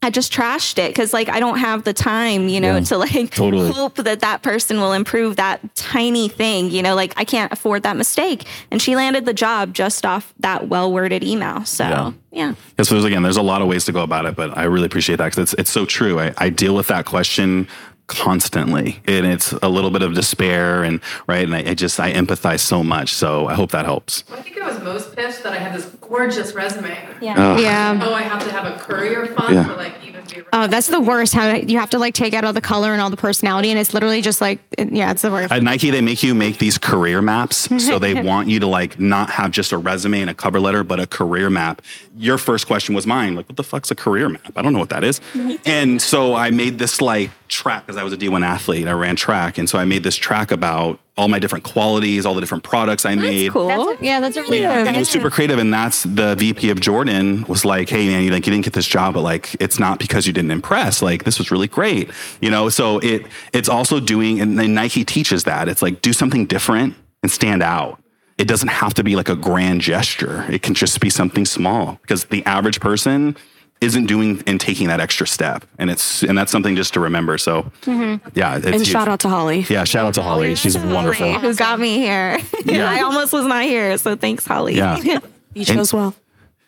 I 0.04 0.10
just 0.10 0.34
trashed 0.34 0.78
it 0.78 0.90
because 0.90 1.14
like 1.14 1.30
I 1.30 1.40
don't 1.40 1.58
have 1.58 1.84
the 1.84 1.94
time, 1.94 2.50
you 2.50 2.60
know, 2.60 2.80
to 2.82 2.98
like 2.98 3.32
totally. 3.36 3.72
hope 3.72 3.96
that 3.96 4.20
that 4.20 4.42
person 4.44 4.80
will 4.80 4.94
improve 4.94 5.38
that 5.38 5.76
tiny 5.76 6.28
thing, 6.28 6.70
you 6.72 6.82
know, 6.82 6.94
like 6.96 7.14
I 7.18 7.24
can't 7.24 7.52
afford 7.52 7.84
that 7.84 7.96
mistake. 7.96 8.46
And 8.70 8.82
she 8.82 8.96
landed 8.96 9.26
the 9.26 9.34
job 9.34 9.74
just 9.74 10.06
off 10.06 10.34
that 10.40 10.68
well 10.68 10.92
worded 10.92 11.24
email. 11.24 11.64
So 11.66 11.86
Yeah. 11.86 12.12
yeah. 12.32 12.54
Yeah, 12.78 12.84
so 12.84 12.96
there's 12.96 13.06
again, 13.06 13.24
there's 13.24 13.38
a 13.38 13.42
lot 13.42 13.62
of 13.62 13.68
ways 13.68 13.86
to 13.86 13.92
go 13.92 14.02
about 14.04 14.26
it, 14.26 14.36
but 14.36 14.58
I 14.58 14.64
really 14.64 14.86
appreciate 14.86 15.16
that 15.18 15.26
because 15.26 15.40
it's 15.40 15.54
it's 15.54 15.72
so 15.72 15.86
true. 15.86 16.20
I, 16.20 16.34
I 16.38 16.50
deal 16.50 16.76
with 16.76 16.88
that 16.88 17.06
question 17.06 17.68
constantly, 18.08 19.02
and 19.08 19.26
it's 19.26 19.52
a 19.54 19.70
little 19.70 19.90
bit 19.92 20.02
of 20.02 20.14
despair, 20.14 20.84
and 20.84 21.00
right, 21.28 21.44
and 21.46 21.56
I, 21.56 21.72
I 21.72 21.74
just 21.74 22.00
I 22.00 22.12
empathize 22.14 22.60
so 22.60 22.84
much. 22.84 23.14
So 23.14 23.48
I 23.48 23.54
hope 23.54 23.72
that 23.72 23.86
helps. 23.86 24.24
I 24.32 24.42
think 24.42 24.60
I 24.62 24.68
was 24.70 24.82
most 24.82 25.16
pissed 25.16 25.44
that 25.44 25.54
I 25.54 25.58
had 25.58 25.74
this 25.74 25.86
gorgeous 26.02 26.54
resume. 26.54 26.98
Yeah. 27.22 27.58
Yeah. 27.58 28.00
Oh, 28.04 28.14
I 28.14 28.22
have 28.22 28.44
to 28.44 28.52
have 28.52 28.66
a 28.66 28.78
courier 28.80 29.26
font 29.28 29.54
Yeah. 29.54 29.64
to 29.68 29.76
like 29.76 29.94
even 30.06 30.24
be. 30.26 30.44
Oh, 30.54 30.68
that's 30.68 30.88
the 30.88 31.00
worst. 31.02 31.34
How 31.34 31.54
you 31.54 31.80
have 31.80 31.90
to 31.92 32.00
like 32.00 32.14
take 32.14 32.34
out 32.34 32.44
all 32.44 32.54
the 32.54 32.62
color 32.62 32.92
and 32.94 33.02
all 33.02 33.10
the 33.10 33.18
personality, 33.18 33.70
and 33.72 33.80
it's 33.80 33.94
literally 33.94 34.22
just 34.22 34.42
like, 34.42 34.60
yeah, 34.78 35.12
it's 35.12 35.22
the 35.22 35.32
worst. 35.32 35.52
At 35.52 35.64
Nike, 35.64 35.90
they 35.90 36.02
make 36.02 36.24
you 36.24 36.34
make 36.36 36.58
these 36.60 36.78
career 36.78 37.22
maps. 37.22 37.70
So 37.84 38.00
they 38.00 38.22
want 38.24 38.48
you 38.50 38.60
to 38.60 38.68
like 38.68 39.00
not 39.00 39.30
have 39.32 39.52
just 39.52 39.72
a 39.72 39.78
resume 39.78 40.22
and 40.22 40.30
a 40.30 40.34
cover 40.34 40.60
letter, 40.60 40.84
but 40.84 41.00
a 41.00 41.08
career 41.08 41.50
map. 41.50 41.82
Your 42.18 42.38
first 42.38 42.68
question 42.68 42.94
was 42.96 43.08
mine. 43.08 43.36
Like, 43.36 43.48
what 43.50 43.58
the 43.58 43.64
fuck's 43.64 43.90
a 43.92 43.96
career 43.96 44.30
map? 44.30 44.52
I 44.56 44.62
don't 44.62 44.74
know 44.74 44.80
what 44.80 44.90
that 44.90 45.04
is. 45.04 45.20
and 45.66 46.02
so 46.02 46.36
I 46.36 46.52
made 46.52 46.78
this 46.80 47.02
like 47.02 47.32
track 47.54 47.86
because 47.86 47.98
I 47.98 48.04
was 48.04 48.12
a 48.12 48.18
D1 48.18 48.46
athlete. 48.46 48.82
And 48.82 48.90
I 48.90 48.94
ran 48.94 49.16
track. 49.16 49.58
And 49.58 49.70
so 49.70 49.78
I 49.80 49.86
made 49.86 50.04
this 50.04 50.16
track 50.16 50.52
about 50.52 51.00
all 51.16 51.28
my 51.28 51.38
different 51.38 51.64
qualities, 51.64 52.26
all 52.26 52.34
the 52.34 52.42
different 52.42 52.64
products 52.64 53.06
I 53.06 53.16
made. 53.16 53.52
Cool. 53.52 53.96
yeah, 54.02 54.20
that's 54.20 54.36
really 54.36 54.62
Yeah, 54.62 54.80
and 54.80 54.96
it 54.96 55.00
was 55.00 55.10
super 55.10 55.30
creative, 55.30 55.60
and 55.60 55.72
that's 55.72 56.04
the 56.04 56.36
VP 56.36 56.72
of 56.72 56.82
Jordan 56.82 57.46
was 57.48 57.64
like, 57.64 57.90
"Hey, 57.90 58.08
man, 58.08 58.24
you 58.24 58.32
like 58.32 58.48
you 58.48 58.52
didn't 58.52 58.66
get 58.66 58.74
this 58.74 58.88
job, 58.88 59.14
but 59.14 59.22
like 59.22 59.56
it's 59.60 59.78
not 59.78 60.00
because 60.00 60.26
you 60.26 60.34
didn't 60.34 60.52
impress. 60.52 61.02
Like 61.02 61.24
this 61.24 61.38
was 61.38 61.52
really 61.52 61.68
great, 61.68 62.10
you 62.42 62.50
know." 62.50 62.70
So 62.70 62.98
it 63.00 63.28
it's 63.54 63.70
also 63.70 64.00
doing, 64.00 64.42
and 64.42 64.58
then 64.58 64.74
Nike 64.74 65.06
teaches 65.06 65.44
that 65.44 65.70
it's 65.70 65.84
like 65.84 66.02
do 66.02 66.14
something 66.14 66.48
different 66.48 66.96
and 67.22 67.32
stand 67.32 67.62
out. 67.62 68.02
It 68.40 68.48
doesn't 68.48 68.70
have 68.70 68.96
to 68.96 69.04
be 69.04 69.16
like 69.16 69.30
a 69.30 69.36
grand 69.36 69.82
gesture. 69.82 70.46
It 70.50 70.64
can 70.64 70.74
just 70.74 71.00
be 71.00 71.12
something 71.12 71.46
small 71.46 72.00
because 72.02 72.26
the 72.26 72.44
average 72.46 72.80
person 72.80 73.38
isn't 73.84 74.06
doing 74.08 74.42
and 74.48 74.60
taking 74.60 74.88
that 74.88 75.00
extra 75.00 75.28
step, 75.28 75.66
and 75.78 75.90
it's 75.92 76.24
and 76.24 76.38
that's 76.38 76.52
something 76.52 76.76
just 76.76 76.94
to 76.94 77.00
remember. 77.00 77.38
So 77.38 77.72
yeah, 77.86 78.58
it's 78.58 78.66
and 78.66 78.76
huge. 78.76 78.88
shout 78.88 79.08
out 79.08 79.20
to 79.22 79.30
Holly. 79.30 79.66
yeah, 79.70 79.84
shout 79.84 80.06
out 80.06 80.14
to 80.16 80.24
Holly. 80.24 80.56
She's 80.56 80.78
wonderful. 80.78 81.34
Who 81.40 81.54
got 81.56 81.80
me 81.80 81.98
here? 81.98 82.40
Yeah. 82.66 82.90
I 82.96 83.02
almost 83.02 83.34
was 83.34 83.46
not 83.46 83.64
here. 83.64 83.98
So 83.98 84.16
thanks, 84.16 84.46
Holly. 84.46 84.76
Yeah. 84.76 85.20
You 85.56 85.66
chose 85.66 85.94
well. 85.94 86.16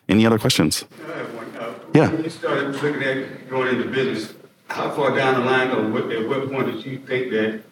Any 0.08 0.24
other 0.26 0.38
questions? 0.38 0.84
I 1.12 1.18
have 1.18 1.34
one. 1.34 1.56
Uh, 1.58 1.74
Yeah. 1.92 2.08
When 2.12 2.22
you 2.22 2.30
started 2.30 2.70
looking 2.80 3.02
at 3.02 3.48
going 3.50 3.74
into 3.74 3.90
business, 3.90 4.32
how 4.68 4.90
far 4.90 5.10
down 5.16 5.34
the 5.34 5.40
line 5.40 5.72
or 5.72 5.90
what, 5.90 6.12
at 6.12 6.28
what 6.28 6.48
point 6.52 6.66
did 6.72 6.86
you 6.86 6.98
think 7.00 7.32
that 7.32 7.62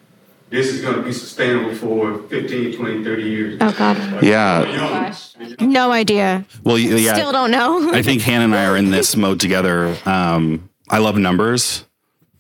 this 0.55 0.69
is 0.69 0.81
going 0.81 0.95
to 0.95 1.03
be 1.03 1.13
sustainable 1.13 1.75
for 1.75 2.19
15, 2.29 2.77
20, 2.77 3.03
30 3.05 3.23
years? 3.23 3.59
Oh 3.61 3.73
God, 3.77 4.23
Yeah. 4.23 5.15
no 5.61 5.91
idea. 5.93 6.45
Well, 6.63 6.77
y- 6.77 6.83
yeah. 6.83 7.15
Still 7.15 7.33
don't 7.33 7.51
know. 7.51 7.93
I 7.93 8.03
think 8.03 8.23
Hannah 8.29 8.45
and 8.45 8.55
I 8.55 8.67
are 8.67 8.77
in 8.77 8.91
this 8.91 9.17
mode 9.17 9.41
together. 9.41 9.97
Um, 10.07 10.69
I 10.89 10.99
love 10.99 11.17
numbers. 11.19 11.85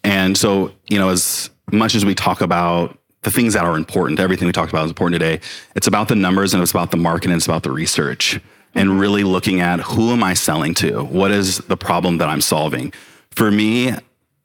And 0.04 0.36
so, 0.36 0.72
you 0.88 0.98
know, 0.98 1.08
as 1.08 1.50
much 1.72 1.94
as 1.94 2.04
we 2.04 2.14
talk 2.14 2.40
about 2.40 2.96
the 3.22 3.30
things 3.30 3.54
that 3.54 3.64
are 3.64 3.76
important, 3.76 4.20
everything 4.20 4.46
we 4.46 4.52
talked 4.52 4.70
about 4.70 4.84
is 4.84 4.90
important 4.90 5.18
today, 5.20 5.40
it's 5.74 5.86
about 5.86 6.08
the 6.08 6.14
numbers 6.14 6.54
and 6.54 6.62
it's 6.62 6.70
about 6.72 6.90
the 6.90 6.96
market 6.98 7.26
and 7.30 7.36
it's 7.36 7.46
about 7.46 7.62
the 7.62 7.70
research 7.72 8.38
and 8.74 9.00
really 9.00 9.24
looking 9.24 9.60
at 9.60 9.80
who 9.80 10.10
am 10.12 10.22
I 10.22 10.34
selling 10.34 10.74
to? 10.74 11.02
What 11.04 11.30
is 11.30 11.58
the 11.58 11.76
problem 11.76 12.18
that 12.18 12.28
I'm 12.28 12.40
solving? 12.42 12.92
For 13.30 13.50
me, 13.50 13.92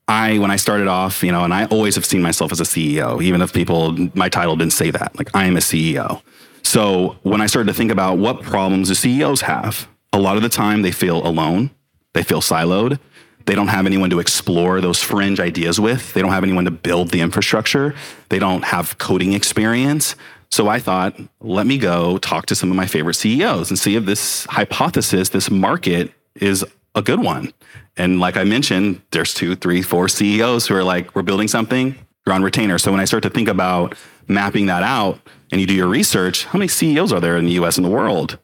I, 0.10 0.40
when 0.40 0.50
I 0.50 0.56
started 0.56 0.88
off, 0.88 1.24
you 1.24 1.32
know, 1.32 1.44
and 1.44 1.54
I 1.54 1.66
always 1.66 1.94
have 1.94 2.06
seen 2.06 2.24
myself 2.24 2.52
as 2.52 2.60
a 2.60 2.64
CEO, 2.64 3.22
even 3.22 3.42
if 3.44 3.54
people, 3.54 3.96
my 4.16 4.28
title 4.28 4.56
didn't 4.56 4.74
say 4.74 4.90
that. 4.90 5.16
Like, 5.16 5.30
I 5.36 5.46
am 5.46 5.56
a 5.56 5.60
CEO. 5.60 6.24
So 6.64 7.18
when 7.22 7.42
I 7.42 7.46
started 7.46 7.68
to 7.68 7.76
think 7.76 7.92
about 7.92 8.18
what 8.18 8.42
problems 8.42 8.88
do 8.88 8.96
CEOs 8.96 9.42
have, 9.42 9.88
a 10.12 10.20
lot 10.20 10.36
of 10.36 10.42
the 10.42 10.50
time 10.50 10.82
they 10.82 10.92
feel 10.92 11.26
alone. 11.26 11.70
They 12.14 12.22
They 12.22 12.24
feel 12.24 12.42
siloed. 12.42 13.00
They 13.46 13.54
don't 13.54 13.68
have 13.68 13.86
anyone 13.86 14.10
to 14.10 14.20
explore 14.20 14.82
those 14.82 15.02
fringe 15.02 15.40
ideas 15.40 15.80
with. 15.80 16.14
They 16.14 16.22
don't 16.22 16.32
have 16.32 16.44
anyone 16.44 16.66
to 16.66 16.72
build 16.72 17.10
the 17.10 17.22
infrastructure. 17.22 17.94
They 18.30 18.40
don't 18.40 18.64
have 18.64 18.98
coding 18.98 19.34
experience. 19.34 20.16
So 20.50 20.68
I 20.68 20.80
thought, 20.80 21.16
let 21.40 21.68
me 21.68 21.78
go 21.78 22.18
talk 22.18 22.48
to 22.48 22.56
some 22.56 22.72
of 22.72 22.76
my 22.76 22.88
favorite 22.88 23.14
CEOs 23.14 23.70
and 23.70 23.78
see 23.78 23.96
if 23.96 24.06
this 24.06 24.46
hypothesis, 24.46 25.30
this 25.30 25.52
market 25.52 26.12
is 26.36 26.66
a 26.96 27.02
good 27.04 27.22
one. 27.22 27.54
And 28.00 28.22
like 28.22 28.38
I 28.38 28.46
mentioned, 28.46 29.02
there's 29.12 29.34
two, 29.34 29.56
three, 29.56 29.82
four 29.82 30.08
CEOs 30.08 30.66
who 30.68 30.76
are 30.76 30.84
like, 30.84 31.14
we're 31.16 31.22
building 31.22 31.50
something, 31.50 31.96
you're 32.26 32.34
on 32.34 32.42
retainer. 32.42 32.78
So 32.78 32.92
when 32.92 33.02
I 33.02 33.06
start 33.06 33.24
to 33.24 33.30
think 33.30 33.50
about 33.50 33.94
mapping 34.28 34.68
that 34.68 34.84
out 34.84 35.20
and 35.52 35.60
you 35.60 35.68
do 35.68 35.74
your 35.74 35.88
research, 35.88 36.46
how 36.46 36.58
many 36.58 36.70
CEOs 36.70 37.12
are 37.12 37.20
there 37.20 37.38
in 37.38 37.46
the 37.46 37.52
US 37.52 37.78
and 37.78 37.86
the 37.86 37.90
world? 37.90 38.40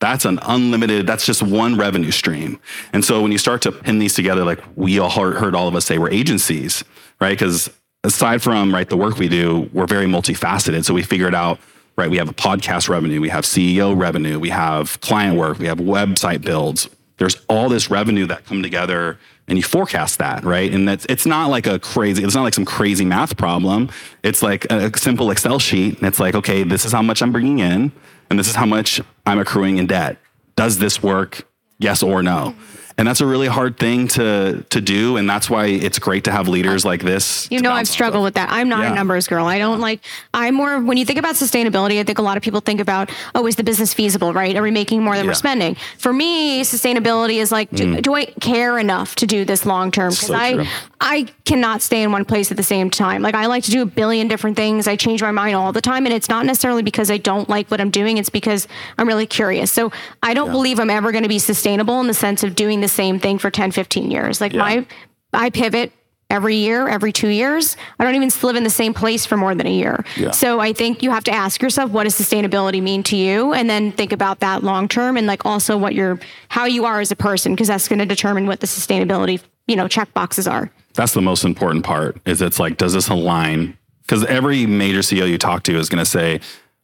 That's 0.00 0.24
an 0.24 0.38
unlimited, 0.42 1.06
that's 1.06 1.26
just 1.26 1.42
one 1.42 1.76
revenue 1.76 2.12
stream. 2.12 2.60
And 2.92 3.04
so 3.04 3.20
when 3.20 3.32
you 3.32 3.38
start 3.38 3.60
to 3.62 3.72
pin 3.72 3.98
these 3.98 4.14
together, 4.14 4.44
like 4.44 4.60
we 4.76 5.00
all 5.00 5.10
heard, 5.10 5.36
heard 5.36 5.56
all 5.56 5.66
of 5.66 5.74
us 5.74 5.84
say 5.84 5.98
we're 5.98 6.10
agencies, 6.10 6.84
right? 7.20 7.30
Because 7.30 7.70
aside 8.04 8.40
from 8.40 8.72
right 8.72 8.88
the 8.88 8.96
work 8.96 9.18
we 9.18 9.28
do, 9.28 9.68
we're 9.72 9.86
very 9.86 10.06
multifaceted. 10.06 10.84
So 10.84 10.94
we 10.94 11.02
figured 11.02 11.34
out, 11.34 11.58
right, 11.96 12.10
we 12.10 12.18
have 12.18 12.28
a 12.28 12.34
podcast 12.34 12.88
revenue, 12.88 13.20
we 13.20 13.30
have 13.30 13.44
CEO 13.44 13.98
revenue, 13.98 14.38
we 14.38 14.50
have 14.50 15.00
client 15.00 15.36
work, 15.36 15.58
we 15.58 15.66
have 15.66 15.78
website 15.78 16.42
builds. 16.42 16.88
There's 17.22 17.36
all 17.48 17.68
this 17.68 17.88
revenue 17.88 18.26
that 18.26 18.46
come 18.46 18.64
together 18.64 19.16
and 19.46 19.56
you 19.56 19.62
forecast 19.62 20.18
that, 20.18 20.42
right? 20.42 20.74
And 20.74 20.88
that's 20.88 21.06
it's 21.08 21.24
not 21.24 21.50
like 21.50 21.68
a 21.68 21.78
crazy, 21.78 22.24
it's 22.24 22.34
not 22.34 22.42
like 22.42 22.52
some 22.52 22.64
crazy 22.64 23.04
math 23.04 23.36
problem. 23.36 23.90
It's 24.24 24.42
like 24.42 24.64
a 24.72 24.90
simple 24.98 25.30
Excel 25.30 25.60
sheet. 25.60 25.98
And 25.98 26.08
it's 26.08 26.18
like, 26.18 26.34
okay, 26.34 26.64
this 26.64 26.84
is 26.84 26.90
how 26.90 27.00
much 27.00 27.22
I'm 27.22 27.30
bringing 27.30 27.60
in 27.60 27.92
and 28.28 28.40
this 28.40 28.48
is 28.48 28.56
how 28.56 28.66
much 28.66 29.00
I'm 29.24 29.38
accruing 29.38 29.78
in 29.78 29.86
debt. 29.86 30.16
Does 30.56 30.78
this 30.78 31.00
work? 31.00 31.46
Yes 31.78 32.02
or 32.02 32.24
no? 32.24 32.56
And 32.98 33.08
that's 33.08 33.20
a 33.20 33.26
really 33.26 33.46
hard 33.48 33.78
thing 33.78 34.08
to 34.08 34.64
to 34.70 34.80
do, 34.80 35.16
and 35.16 35.28
that's 35.28 35.48
why 35.50 35.66
it's 35.66 35.98
great 35.98 36.24
to 36.24 36.32
have 36.32 36.48
leaders 36.48 36.84
like 36.84 37.02
this. 37.02 37.48
You 37.50 37.60
know, 37.60 37.72
I've 37.72 37.88
struggled 37.88 38.24
with 38.24 38.34
that. 38.34 38.50
I'm 38.50 38.68
not 38.68 38.80
Yeah. 38.80 38.92
a 38.92 38.94
numbers 38.94 39.26
girl. 39.28 39.46
I 39.46 39.58
don't 39.58 39.80
like, 39.80 40.00
I'm 40.34 40.54
more, 40.54 40.80
when 40.80 40.96
you 40.96 41.04
think 41.04 41.18
about 41.18 41.34
sustainability, 41.34 41.98
I 42.00 42.04
think 42.04 42.18
a 42.18 42.22
lot 42.22 42.36
of 42.36 42.42
people 42.42 42.60
think 42.60 42.80
about, 42.80 43.10
oh, 43.34 43.46
is 43.46 43.56
the 43.56 43.64
business 43.64 43.94
feasible, 43.94 44.32
right? 44.32 44.54
Are 44.56 44.62
we 44.62 44.70
making 44.70 45.02
more 45.02 45.16
than 45.16 45.26
we're 45.26 45.34
spending? 45.34 45.76
For 45.98 46.12
me, 46.12 46.62
sustainability 46.62 47.36
is 47.36 47.50
like, 47.52 47.70
do, 47.70 48.00
do 48.00 48.14
I 48.14 48.26
care 48.40 48.78
enough 48.78 49.14
to 49.16 49.26
do 49.26 49.44
this 49.44 49.64
long 49.66 49.90
term? 49.90 50.10
Because 50.10 50.28
Mm. 50.30 50.32
So 50.32 50.34
I, 50.34 50.52
true. 50.54 50.66
I 51.00 51.26
cannot 51.44 51.82
stay 51.82 52.02
in 52.02 52.12
one 52.12 52.24
place 52.24 52.50
at 52.50 52.56
the 52.56 52.62
same 52.62 52.90
time. 52.90 53.22
Like, 53.22 53.34
I 53.34 53.46
like 53.46 53.64
to 53.64 53.70
do 53.70 53.82
a 53.82 53.86
billion 53.86 54.28
different 54.28 54.56
things. 54.56 54.86
I 54.86 54.96
change 54.96 55.22
my 55.22 55.32
mind 55.32 55.56
all 55.56 55.72
the 55.72 55.80
time. 55.80 56.06
And 56.06 56.14
it's 56.14 56.28
not 56.28 56.46
necessarily 56.46 56.82
because 56.82 57.10
I 57.10 57.16
don't 57.18 57.48
like 57.48 57.70
what 57.70 57.80
I'm 57.80 57.90
doing, 57.90 58.18
it's 58.18 58.30
because 58.30 58.68
I'm 58.98 59.06
really 59.08 59.26
curious. 59.26 59.70
So 59.72 59.90
I 60.22 60.34
don't 60.34 60.50
believe 60.50 60.78
I'm 60.78 60.90
ever 60.90 61.10
going 61.12 61.24
to 61.24 61.28
be 61.28 61.38
sustainable 61.38 62.00
in 62.00 62.06
the 62.06 62.14
sense 62.14 62.44
of 62.44 62.54
doing 62.54 62.80
the 62.82 62.88
same 62.88 63.18
thing 63.18 63.38
for 63.38 63.50
10, 63.50 63.70
15 63.70 64.10
years. 64.10 64.40
Like, 64.40 64.52
Yeah. 64.52 64.58
my, 64.58 64.86
I 65.32 65.48
pivot 65.50 65.92
every 66.28 66.56
year, 66.56 66.88
every 66.88 67.12
two 67.12 67.28
years. 67.28 67.76
I 67.98 68.04
don't 68.04 68.14
even 68.14 68.30
live 68.42 68.56
in 68.56 68.64
the 68.64 68.70
same 68.70 68.94
place 68.94 69.26
for 69.26 69.36
more 69.36 69.54
than 69.54 69.66
a 69.66 69.72
year. 69.72 70.04
Yeah. 70.16 70.30
So 70.30 70.60
I 70.60 70.72
think 70.72 71.02
you 71.02 71.10
have 71.10 71.24
to 71.24 71.30
ask 71.30 71.60
yourself, 71.60 71.90
what 71.90 72.04
does 72.04 72.14
sustainability 72.14 72.82
mean 72.82 73.02
to 73.04 73.16
you? 73.16 73.52
And 73.52 73.68
then 73.68 73.92
think 73.92 74.12
about 74.12 74.40
that 74.40 74.62
long 74.64 74.88
term 74.88 75.16
and 75.16 75.26
like 75.26 75.44
also 75.44 75.76
what 75.76 75.94
you're, 75.94 76.18
how 76.48 76.64
you 76.64 76.84
are 76.86 77.00
as 77.00 77.10
a 77.10 77.16
person, 77.16 77.52
because 77.52 77.68
that's 77.68 77.86
going 77.88 77.98
to 77.98 78.06
determine 78.06 78.46
what 78.46 78.60
the 78.60 78.66
sustainability, 78.66 79.42
you 79.66 79.76
know, 79.76 79.88
check 79.88 80.12
boxes 80.14 80.46
are. 80.48 80.70
That's 80.94 81.12
the 81.12 81.22
most 81.22 81.44
important 81.44 81.84
part. 81.84 82.18
Is 82.26 82.40
it's 82.42 82.58
like, 82.58 82.76
does 82.78 82.92
this 82.94 83.08
align? 83.08 83.76
Because 84.02 84.24
every 84.24 84.66
major 84.66 84.98
CEO 85.00 85.28
you 85.28 85.38
talk 85.38 85.62
to 85.64 85.76
is 85.78 85.88
going 85.88 86.02
to 86.04 86.10
say, 86.10 86.40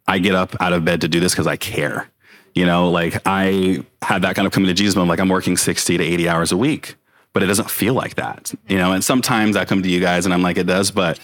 "I 0.07 0.19
get 0.19 0.35
up 0.35 0.55
out 0.61 0.73
of 0.73 0.85
bed 0.85 1.01
to 1.03 1.09
do 1.09 1.21
this 1.21 1.33
because 1.33 1.47
I 1.47 1.57
care." 1.57 2.07
You 2.55 2.67
know, 2.67 2.91
like 2.91 3.21
I 3.27 3.85
had 4.03 4.23
that 4.23 4.37
kind 4.37 4.47
of 4.47 4.53
coming 4.53 4.69
to 4.69 4.75
Jesus 4.75 4.97
moment. 4.97 5.11
Like 5.11 5.21
I'm 5.21 5.29
working 5.29 5.57
sixty 5.57 5.97
to 5.97 6.05
eighty 6.05 6.29
hours 6.29 6.53
a 6.53 6.57
week, 6.57 6.97
but 7.33 7.43
it 7.43 7.47
doesn't 7.47 7.71
feel 7.71 7.95
like 7.95 8.17
that. 8.17 8.53
You 8.69 8.79
know, 8.79 8.93
and 8.93 9.05
sometimes 9.05 9.57
I 9.57 9.65
come 9.65 9.83
to 9.83 9.89
you 9.89 10.01
guys 10.01 10.25
and 10.25 10.35
I'm 10.35 10.43
like, 10.43 10.57
it 10.57 10.67
does, 10.67 10.91
but 10.91 11.21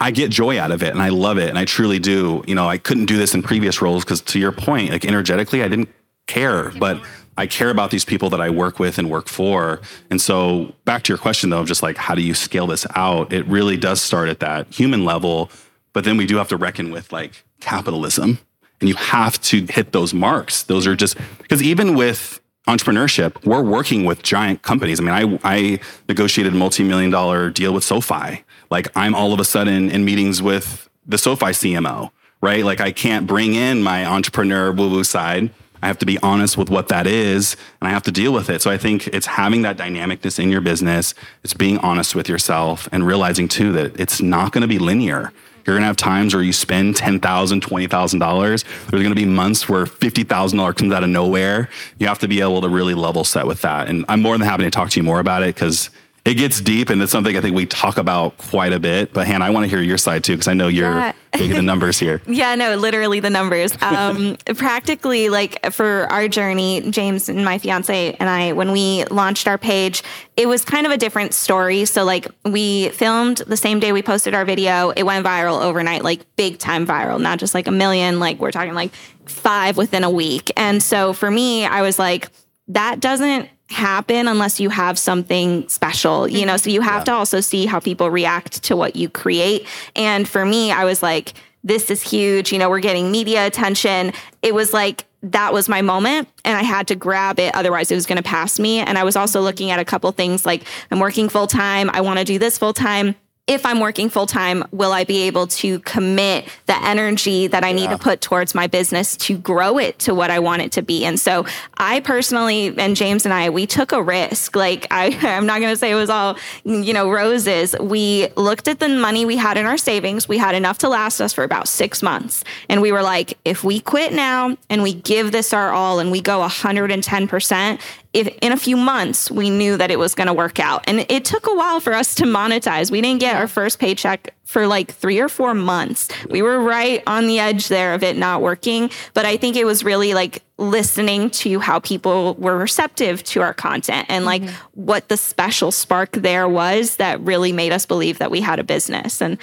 I 0.00 0.10
get 0.10 0.30
joy 0.30 0.58
out 0.58 0.72
of 0.72 0.82
it 0.82 0.90
and 0.90 1.00
I 1.00 1.08
love 1.08 1.38
it 1.38 1.48
and 1.48 1.58
I 1.58 1.64
truly 1.64 1.98
do. 1.98 2.44
You 2.46 2.54
know, 2.54 2.68
I 2.68 2.78
couldn't 2.78 3.06
do 3.06 3.16
this 3.16 3.34
in 3.34 3.42
previous 3.42 3.80
roles 3.80 4.04
because 4.04 4.20
to 4.22 4.38
your 4.38 4.52
point, 4.52 4.90
like 4.90 5.04
energetically, 5.04 5.62
I 5.62 5.68
didn't 5.68 5.88
care, 6.26 6.70
but 6.70 7.00
I 7.38 7.46
care 7.46 7.70
about 7.70 7.90
these 7.90 8.04
people 8.04 8.30
that 8.30 8.40
I 8.40 8.50
work 8.50 8.78
with 8.78 8.98
and 8.98 9.10
work 9.10 9.28
for. 9.28 9.80
And 10.10 10.20
so 10.20 10.74
back 10.84 11.02
to 11.04 11.12
your 11.12 11.18
question 11.18 11.50
though, 11.50 11.60
of 11.60 11.66
just 11.66 11.82
like, 11.82 11.96
how 11.96 12.14
do 12.14 12.22
you 12.22 12.34
scale 12.34 12.66
this 12.66 12.86
out? 12.94 13.32
It 13.32 13.46
really 13.46 13.76
does 13.76 14.00
start 14.00 14.28
at 14.28 14.40
that 14.40 14.72
human 14.72 15.04
level, 15.04 15.50
but 15.92 16.04
then 16.04 16.16
we 16.16 16.26
do 16.26 16.36
have 16.36 16.48
to 16.48 16.56
reckon 16.56 16.90
with 16.90 17.12
like 17.12 17.44
capitalism 17.60 18.38
and 18.80 18.88
you 18.88 18.94
have 18.96 19.40
to 19.42 19.64
hit 19.66 19.92
those 19.92 20.12
marks. 20.12 20.62
Those 20.62 20.86
are 20.86 20.96
just 20.96 21.16
because 21.38 21.62
even 21.62 21.94
with 21.94 22.40
entrepreneurship, 22.66 23.44
we're 23.44 23.62
working 23.62 24.04
with 24.04 24.22
giant 24.22 24.62
companies. 24.62 25.00
I 25.00 25.04
mean, 25.04 25.38
I, 25.44 25.58
I 25.58 25.80
negotiated 26.08 26.52
a 26.52 26.56
multi-million 26.56 27.10
dollar 27.10 27.50
deal 27.50 27.72
with 27.72 27.84
SoFi. 27.84 28.44
Like 28.70 28.88
I'm 28.96 29.14
all 29.14 29.32
of 29.32 29.40
a 29.40 29.44
sudden 29.44 29.90
in 29.90 30.04
meetings 30.04 30.42
with 30.42 30.88
the 31.06 31.18
SoFi 31.18 31.46
CMO, 31.46 32.10
right? 32.40 32.64
Like 32.64 32.80
I 32.80 32.90
can't 32.90 33.26
bring 33.26 33.54
in 33.54 33.82
my 33.82 34.04
entrepreneur 34.04 34.72
woo-woo 34.72 35.04
side. 35.04 35.50
I 35.82 35.86
have 35.86 35.98
to 35.98 36.06
be 36.06 36.18
honest 36.18 36.56
with 36.56 36.70
what 36.70 36.88
that 36.88 37.06
is 37.06 37.56
and 37.80 37.86
I 37.86 37.92
have 37.92 38.02
to 38.04 38.10
deal 38.10 38.32
with 38.32 38.50
it. 38.50 38.62
So 38.62 38.70
I 38.70 38.78
think 38.78 39.06
it's 39.08 39.26
having 39.26 39.62
that 39.62 39.76
dynamicness 39.76 40.38
in 40.40 40.50
your 40.50 40.60
business. 40.60 41.14
It's 41.44 41.54
being 41.54 41.78
honest 41.78 42.14
with 42.14 42.28
yourself 42.28 42.88
and 42.90 43.06
realizing 43.06 43.46
too 43.46 43.72
that 43.72 44.00
it's 44.00 44.20
not 44.20 44.50
going 44.52 44.62
to 44.62 44.68
be 44.68 44.78
linear. 44.80 45.32
You're 45.66 45.74
to 45.82 45.86
have 45.86 45.96
times 45.96 46.32
where 46.32 46.42
you 46.42 46.52
spend 46.52 46.94
$10,000, 46.94 47.20
$20,000. 47.20 48.88
There's 48.90 49.02
to 49.04 49.14
be 49.14 49.24
months 49.24 49.68
where 49.68 49.84
$50,000 49.84 50.76
comes 50.76 50.92
out 50.92 51.02
of 51.02 51.08
nowhere. 51.08 51.68
You 51.98 52.06
have 52.06 52.20
to 52.20 52.28
be 52.28 52.40
able 52.40 52.60
to 52.60 52.68
really 52.68 52.94
level 52.94 53.24
set 53.24 53.46
with 53.46 53.62
that. 53.62 53.88
And 53.88 54.04
I'm 54.08 54.22
more 54.22 54.38
than 54.38 54.46
happy 54.46 54.62
to 54.62 54.70
talk 54.70 54.90
to 54.90 55.00
you 55.00 55.04
more 55.04 55.18
about 55.18 55.42
it 55.42 55.54
because 55.54 55.90
it 56.26 56.34
gets 56.34 56.60
deep 56.60 56.90
and 56.90 57.00
it's 57.00 57.12
something 57.12 57.36
I 57.36 57.40
think 57.40 57.54
we 57.56 57.66
talk 57.66 57.96
about 57.98 58.36
quite 58.36 58.72
a 58.72 58.80
bit. 58.80 59.12
But 59.12 59.26
Hannah, 59.26 59.44
I 59.44 59.50
want 59.50 59.64
to 59.64 59.68
hear 59.70 59.80
your 59.80 59.96
side 59.96 60.24
too 60.24 60.32
because 60.34 60.48
I 60.48 60.54
know 60.54 60.66
you're 60.68 60.90
Yeah. 60.98 61.12
big 61.32 61.52
the 61.52 61.62
numbers 61.62 61.98
here. 61.98 62.20
Yeah, 62.26 62.54
no, 62.56 62.74
literally 62.76 63.20
the 63.20 63.30
numbers. 63.30 63.72
Um, 63.86 64.36
practically, 64.56 65.28
like 65.28 65.72
for 65.72 66.06
our 66.10 66.26
journey, 66.28 66.90
James 66.90 67.28
and 67.28 67.44
my 67.44 67.58
fiance 67.58 68.16
and 68.18 68.28
I, 68.28 68.52
when 68.52 68.72
we 68.72 69.04
launched 69.04 69.46
our 69.46 69.56
page, 69.56 70.02
it 70.36 70.48
was 70.48 70.64
kind 70.64 70.84
of 70.86 70.92
a 70.92 70.96
different 70.96 71.32
story. 71.32 71.84
So, 71.84 72.04
like, 72.04 72.26
we 72.44 72.88
filmed 72.90 73.38
the 73.46 73.56
same 73.56 73.78
day 73.80 73.92
we 73.92 74.02
posted 74.02 74.34
our 74.34 74.44
video. 74.44 74.90
It 74.90 75.04
went 75.04 75.24
viral 75.24 75.62
overnight, 75.62 76.02
like 76.04 76.20
big 76.36 76.58
time 76.58 76.86
viral, 76.86 77.20
not 77.20 77.38
just 77.38 77.54
like 77.54 77.68
a 77.68 77.70
million. 77.70 78.18
Like, 78.18 78.38
we're 78.40 78.50
talking 78.50 78.74
like 78.74 78.92
five 79.26 79.76
within 79.76 80.02
a 80.04 80.10
week. 80.10 80.50
And 80.56 80.82
so 80.82 81.12
for 81.12 81.30
me, 81.30 81.64
I 81.64 81.82
was 81.82 81.98
like, 81.98 82.28
that 82.68 82.98
doesn't 83.00 83.48
happen 83.68 84.28
unless 84.28 84.60
you 84.60 84.68
have 84.70 84.98
something 84.98 85.68
special, 85.68 86.28
you 86.28 86.46
know? 86.46 86.56
So 86.56 86.70
you 86.70 86.80
have 86.80 87.04
to 87.04 87.12
also 87.12 87.40
see 87.40 87.66
how 87.66 87.80
people 87.80 88.10
react 88.10 88.62
to 88.64 88.76
what 88.76 88.96
you 88.96 89.08
create. 89.08 89.66
And 89.94 90.28
for 90.28 90.44
me, 90.44 90.70
I 90.70 90.84
was 90.84 91.02
like, 91.02 91.34
this 91.64 91.90
is 91.90 92.00
huge. 92.00 92.52
You 92.52 92.58
know, 92.58 92.70
we're 92.70 92.80
getting 92.80 93.10
media 93.10 93.46
attention. 93.46 94.12
It 94.40 94.54
was 94.54 94.72
like, 94.72 95.04
that 95.22 95.52
was 95.52 95.68
my 95.68 95.82
moment 95.82 96.28
and 96.44 96.56
I 96.56 96.62
had 96.62 96.86
to 96.88 96.94
grab 96.94 97.40
it. 97.40 97.54
Otherwise, 97.54 97.90
it 97.90 97.96
was 97.96 98.06
going 98.06 98.16
to 98.16 98.22
pass 98.22 98.60
me. 98.60 98.78
And 98.78 98.96
I 98.96 99.02
was 99.02 99.16
also 99.16 99.40
looking 99.40 99.72
at 99.72 99.80
a 99.80 99.84
couple 99.84 100.10
things 100.12 100.46
like 100.46 100.62
I'm 100.90 101.00
working 101.00 101.28
full 101.28 101.48
time. 101.48 101.90
I 101.92 102.00
want 102.00 102.20
to 102.20 102.24
do 102.24 102.38
this 102.38 102.58
full 102.58 102.72
time. 102.72 103.16
If 103.46 103.64
I'm 103.64 103.78
working 103.78 104.08
full 104.08 104.26
time, 104.26 104.64
will 104.72 104.90
I 104.90 105.04
be 105.04 105.22
able 105.22 105.46
to 105.46 105.78
commit 105.80 106.48
the 106.66 106.76
energy 106.84 107.46
that 107.46 107.62
I 107.62 107.70
need 107.70 107.90
to 107.90 107.98
put 107.98 108.20
towards 108.20 108.56
my 108.56 108.66
business 108.66 109.16
to 109.18 109.38
grow 109.38 109.78
it 109.78 110.00
to 110.00 110.16
what 110.16 110.32
I 110.32 110.40
want 110.40 110.62
it 110.62 110.72
to 110.72 110.82
be? 110.82 111.04
And 111.04 111.18
so 111.18 111.46
I 111.76 112.00
personally, 112.00 112.76
and 112.76 112.96
James 112.96 113.24
and 113.24 113.32
I, 113.32 113.50
we 113.50 113.64
took 113.64 113.92
a 113.92 114.02
risk. 114.02 114.56
Like 114.56 114.88
I, 114.90 115.16
I'm 115.22 115.46
not 115.46 115.60
going 115.60 115.72
to 115.72 115.76
say 115.76 115.92
it 115.92 115.94
was 115.94 116.10
all, 116.10 116.36
you 116.64 116.92
know, 116.92 117.08
roses. 117.08 117.76
We 117.78 118.26
looked 118.36 118.66
at 118.66 118.80
the 118.80 118.88
money 118.88 119.24
we 119.24 119.36
had 119.36 119.56
in 119.56 119.64
our 119.64 119.78
savings. 119.78 120.26
We 120.26 120.38
had 120.38 120.56
enough 120.56 120.78
to 120.78 120.88
last 120.88 121.20
us 121.20 121.32
for 121.32 121.44
about 121.44 121.68
six 121.68 122.02
months. 122.02 122.42
And 122.68 122.82
we 122.82 122.90
were 122.90 123.02
like, 123.02 123.38
if 123.44 123.62
we 123.62 123.78
quit 123.78 124.12
now 124.12 124.56
and 124.68 124.82
we 124.82 124.92
give 124.92 125.30
this 125.30 125.52
our 125.52 125.70
all 125.70 126.00
and 126.00 126.10
we 126.10 126.20
go 126.20 126.40
110%, 126.40 127.80
if 128.16 128.28
in 128.40 128.50
a 128.50 128.56
few 128.56 128.78
months 128.78 129.30
we 129.30 129.50
knew 129.50 129.76
that 129.76 129.90
it 129.90 129.98
was 129.98 130.14
going 130.14 130.26
to 130.26 130.32
work 130.32 130.58
out. 130.58 130.82
And 130.88 131.04
it 131.10 131.26
took 131.26 131.46
a 131.46 131.54
while 131.54 131.80
for 131.80 131.92
us 131.92 132.14
to 132.14 132.24
monetize. 132.24 132.90
We 132.90 133.02
didn't 133.02 133.20
get 133.20 133.36
our 133.36 133.46
first 133.46 133.78
paycheck 133.78 134.34
for 134.44 134.66
like 134.66 134.90
three 134.90 135.20
or 135.20 135.28
four 135.28 135.52
months. 135.52 136.08
We 136.30 136.40
were 136.40 136.58
right 136.60 137.02
on 137.06 137.26
the 137.26 137.38
edge 137.38 137.68
there 137.68 137.92
of 137.92 138.02
it 138.02 138.16
not 138.16 138.40
working. 138.40 138.90
But 139.12 139.26
I 139.26 139.36
think 139.36 139.54
it 139.54 139.66
was 139.66 139.84
really 139.84 140.14
like 140.14 140.42
listening 140.56 141.28
to 141.28 141.60
how 141.60 141.78
people 141.80 142.34
were 142.36 142.56
receptive 142.56 143.22
to 143.24 143.42
our 143.42 143.52
content 143.52 144.06
and 144.08 144.24
like 144.24 144.48
what 144.72 145.10
the 145.10 145.18
special 145.18 145.70
spark 145.70 146.12
there 146.12 146.48
was 146.48 146.96
that 146.96 147.20
really 147.20 147.52
made 147.52 147.72
us 147.72 147.84
believe 147.84 148.16
that 148.16 148.30
we 148.30 148.40
had 148.40 148.58
a 148.58 148.64
business. 148.64 149.20
And 149.20 149.36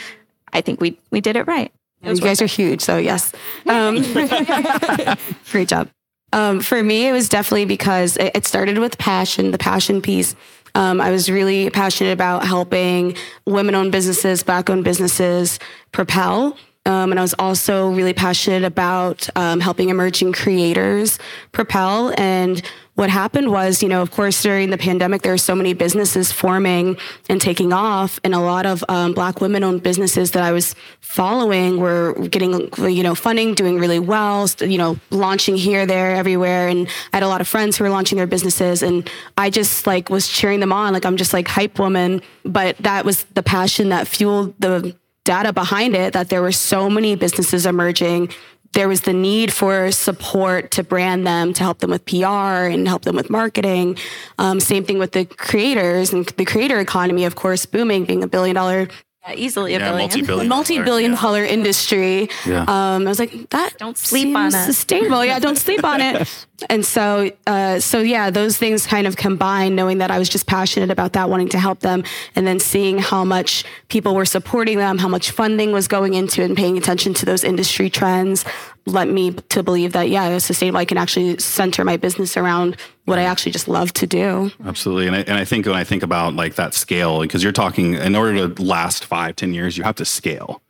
I 0.51 0.61
think 0.61 0.81
we 0.81 0.97
we 1.11 1.21
did 1.21 1.35
it 1.35 1.45
right. 1.45 1.71
You 2.01 2.19
guys 2.19 2.41
are 2.41 2.47
huge, 2.47 2.81
so 2.81 2.97
yes. 2.97 3.31
Um, 3.65 4.01
great 5.51 5.69
job. 5.69 5.89
Um, 6.33 6.59
for 6.61 6.81
me, 6.81 7.07
it 7.07 7.11
was 7.11 7.29
definitely 7.29 7.65
because 7.65 8.17
it, 8.17 8.31
it 8.35 8.45
started 8.45 8.79
with 8.79 8.97
passion, 8.97 9.51
the 9.51 9.57
passion 9.57 10.01
piece. 10.01 10.35
Um, 10.75 10.99
I 10.99 11.11
was 11.11 11.29
really 11.29 11.69
passionate 11.69 12.11
about 12.11 12.45
helping 12.45 13.15
women 13.45 13.75
owned 13.75 13.91
businesses, 13.91 14.41
black 14.41 14.69
owned 14.69 14.83
businesses 14.83 15.59
propel. 15.91 16.57
Um, 16.85 17.11
and 17.11 17.19
I 17.19 17.21
was 17.21 17.35
also 17.39 17.91
really 17.91 18.13
passionate 18.13 18.63
about 18.63 19.29
um, 19.37 19.59
helping 19.59 19.89
emerging 19.89 20.33
creators 20.33 21.19
propel. 21.51 22.13
And 22.17 22.61
what 22.95 23.09
happened 23.09 23.51
was, 23.51 23.81
you 23.81 23.89
know, 23.89 24.03
of 24.03 24.11
course, 24.11 24.43
during 24.43 24.69
the 24.69 24.77
pandemic, 24.77 25.23
there 25.23 25.31
were 25.31 25.37
so 25.37 25.55
many 25.55 25.73
businesses 25.73 26.31
forming 26.31 26.95
and 27.27 27.41
taking 27.41 27.73
off, 27.73 28.19
and 28.23 28.35
a 28.35 28.39
lot 28.39 28.67
of 28.67 28.83
um, 28.87 29.13
Black 29.13 29.41
women-owned 29.41 29.81
businesses 29.81 30.31
that 30.31 30.43
I 30.43 30.51
was 30.51 30.75
following 30.99 31.79
were 31.79 32.13
getting, 32.27 32.69
you 32.77 33.01
know, 33.01 33.15
funding, 33.15 33.55
doing 33.55 33.79
really 33.79 33.99
well, 33.99 34.47
you 34.59 34.77
know, 34.77 34.99
launching 35.09 35.55
here, 35.55 35.87
there, 35.87 36.15
everywhere, 36.15 36.67
and 36.67 36.87
I 37.11 37.17
had 37.17 37.23
a 37.23 37.27
lot 37.27 37.41
of 37.41 37.47
friends 37.47 37.77
who 37.77 37.83
were 37.83 37.89
launching 37.89 38.17
their 38.17 38.27
businesses, 38.27 38.83
and 38.83 39.09
I 39.37 39.49
just 39.49 39.87
like 39.87 40.11
was 40.11 40.27
cheering 40.27 40.59
them 40.59 40.71
on, 40.71 40.93
like 40.93 41.05
I'm 41.05 41.17
just 41.17 41.33
like 41.33 41.47
hype 41.47 41.79
woman, 41.79 42.21
but 42.45 42.77
that 42.77 43.05
was 43.05 43.23
the 43.33 43.43
passion 43.43 43.89
that 43.89 44.07
fueled 44.07 44.53
the 44.59 44.95
data 45.23 45.53
behind 45.53 45.95
it 45.95 46.13
that 46.13 46.29
there 46.29 46.41
were 46.41 46.51
so 46.51 46.89
many 46.89 47.15
businesses 47.15 47.65
emerging 47.65 48.29
there 48.73 48.87
was 48.87 49.01
the 49.01 49.13
need 49.13 49.53
for 49.53 49.91
support 49.91 50.71
to 50.71 50.83
brand 50.83 51.25
them, 51.25 51.53
to 51.53 51.63
help 51.63 51.79
them 51.79 51.91
with 51.91 52.05
PR 52.05 52.67
and 52.67 52.87
help 52.87 53.03
them 53.03 53.15
with 53.15 53.29
marketing. 53.29 53.97
Um, 54.37 54.59
same 54.59 54.83
thing 54.83 54.99
with 54.99 55.11
the 55.11 55.25
creators 55.25 56.11
and 56.11 56.25
the 56.25 56.45
creator 56.45 56.79
economy, 56.79 57.25
of 57.25 57.35
course, 57.35 57.65
booming, 57.65 58.05
being 58.05 58.23
a 58.23 58.27
billion 58.27 58.55
dollar 58.55 58.87
Yeah, 59.25 59.35
easily 59.35 59.73
a 59.73 59.79
Yeah, 59.79 59.85
billion. 59.91 59.99
multi-billion. 59.99 60.47
multi-billion 60.49 61.11
dollar, 61.11 61.21
dollar 61.21 61.45
industry. 61.45 62.29
Yeah. 62.45 62.63
Um, 62.67 63.05
I 63.07 63.09
was 63.09 63.19
like, 63.19 63.49
that 63.51 63.77
Don't 63.77 63.97
sleep 63.97 64.35
on 64.35 64.47
it. 64.47 64.51
Sustainable, 64.51 65.23
yeah. 65.23 65.39
Don't 65.39 65.57
sleep 65.57 65.83
on 65.83 66.01
it. 66.01 66.45
And 66.69 66.85
so, 66.85 67.29
uh, 67.45 67.79
so 67.81 67.99
yeah, 67.99 68.29
those 68.29 68.57
things 68.57 68.87
kind 68.87 69.05
of 69.05 69.17
combined. 69.17 69.75
Knowing 69.75 69.97
that 69.97 70.11
I 70.11 70.17
was 70.17 70.29
just 70.29 70.47
passionate 70.47 70.91
about 70.91 71.11
that, 71.11 71.29
wanting 71.29 71.49
to 71.49 71.59
help 71.59 71.81
them, 71.81 72.05
and 72.37 72.47
then 72.47 72.57
seeing 72.61 72.99
how 72.99 73.25
much 73.25 73.65
people 73.89 74.15
were 74.15 74.23
supporting 74.23 74.77
them, 74.77 74.97
how 74.97 75.09
much 75.09 75.31
funding 75.31 75.73
was 75.73 75.89
going 75.89 76.13
into 76.13 76.41
and 76.41 76.55
paying 76.55 76.77
attention 76.77 77.13
to 77.15 77.25
those 77.25 77.43
industry 77.43 77.89
trends, 77.89 78.45
led 78.85 79.09
me 79.09 79.33
to 79.49 79.61
believe 79.61 79.91
that 79.91 80.07
yeah, 80.07 80.29
it's 80.29 80.45
sustainable. 80.45 80.79
I 80.79 80.85
can 80.85 80.97
actually 80.97 81.37
center 81.39 81.83
my 81.83 81.97
business 81.97 82.37
around 82.37 82.77
what 83.05 83.19
I 83.19 83.23
actually 83.23 83.51
just 83.51 83.67
love 83.67 83.91
to 83.93 84.07
do. 84.07 84.51
Absolutely. 84.65 85.07
And 85.07 85.15
I, 85.15 85.19
and 85.19 85.33
I 85.33 85.45
think 85.45 85.65
when 85.65 85.75
I 85.75 85.83
think 85.83 86.03
about 86.03 86.35
like 86.35 86.55
that 86.55 86.73
scale, 86.73 87.21
because 87.21 87.43
you're 87.43 87.51
talking 87.51 87.95
in 87.95 88.15
order 88.15 88.47
to 88.47 88.63
last 88.63 89.05
five, 89.05 89.35
ten 89.35 89.53
years, 89.53 89.77
you 89.77 89.83
have 89.83 89.95
to 89.95 90.05
scale. 90.05 90.61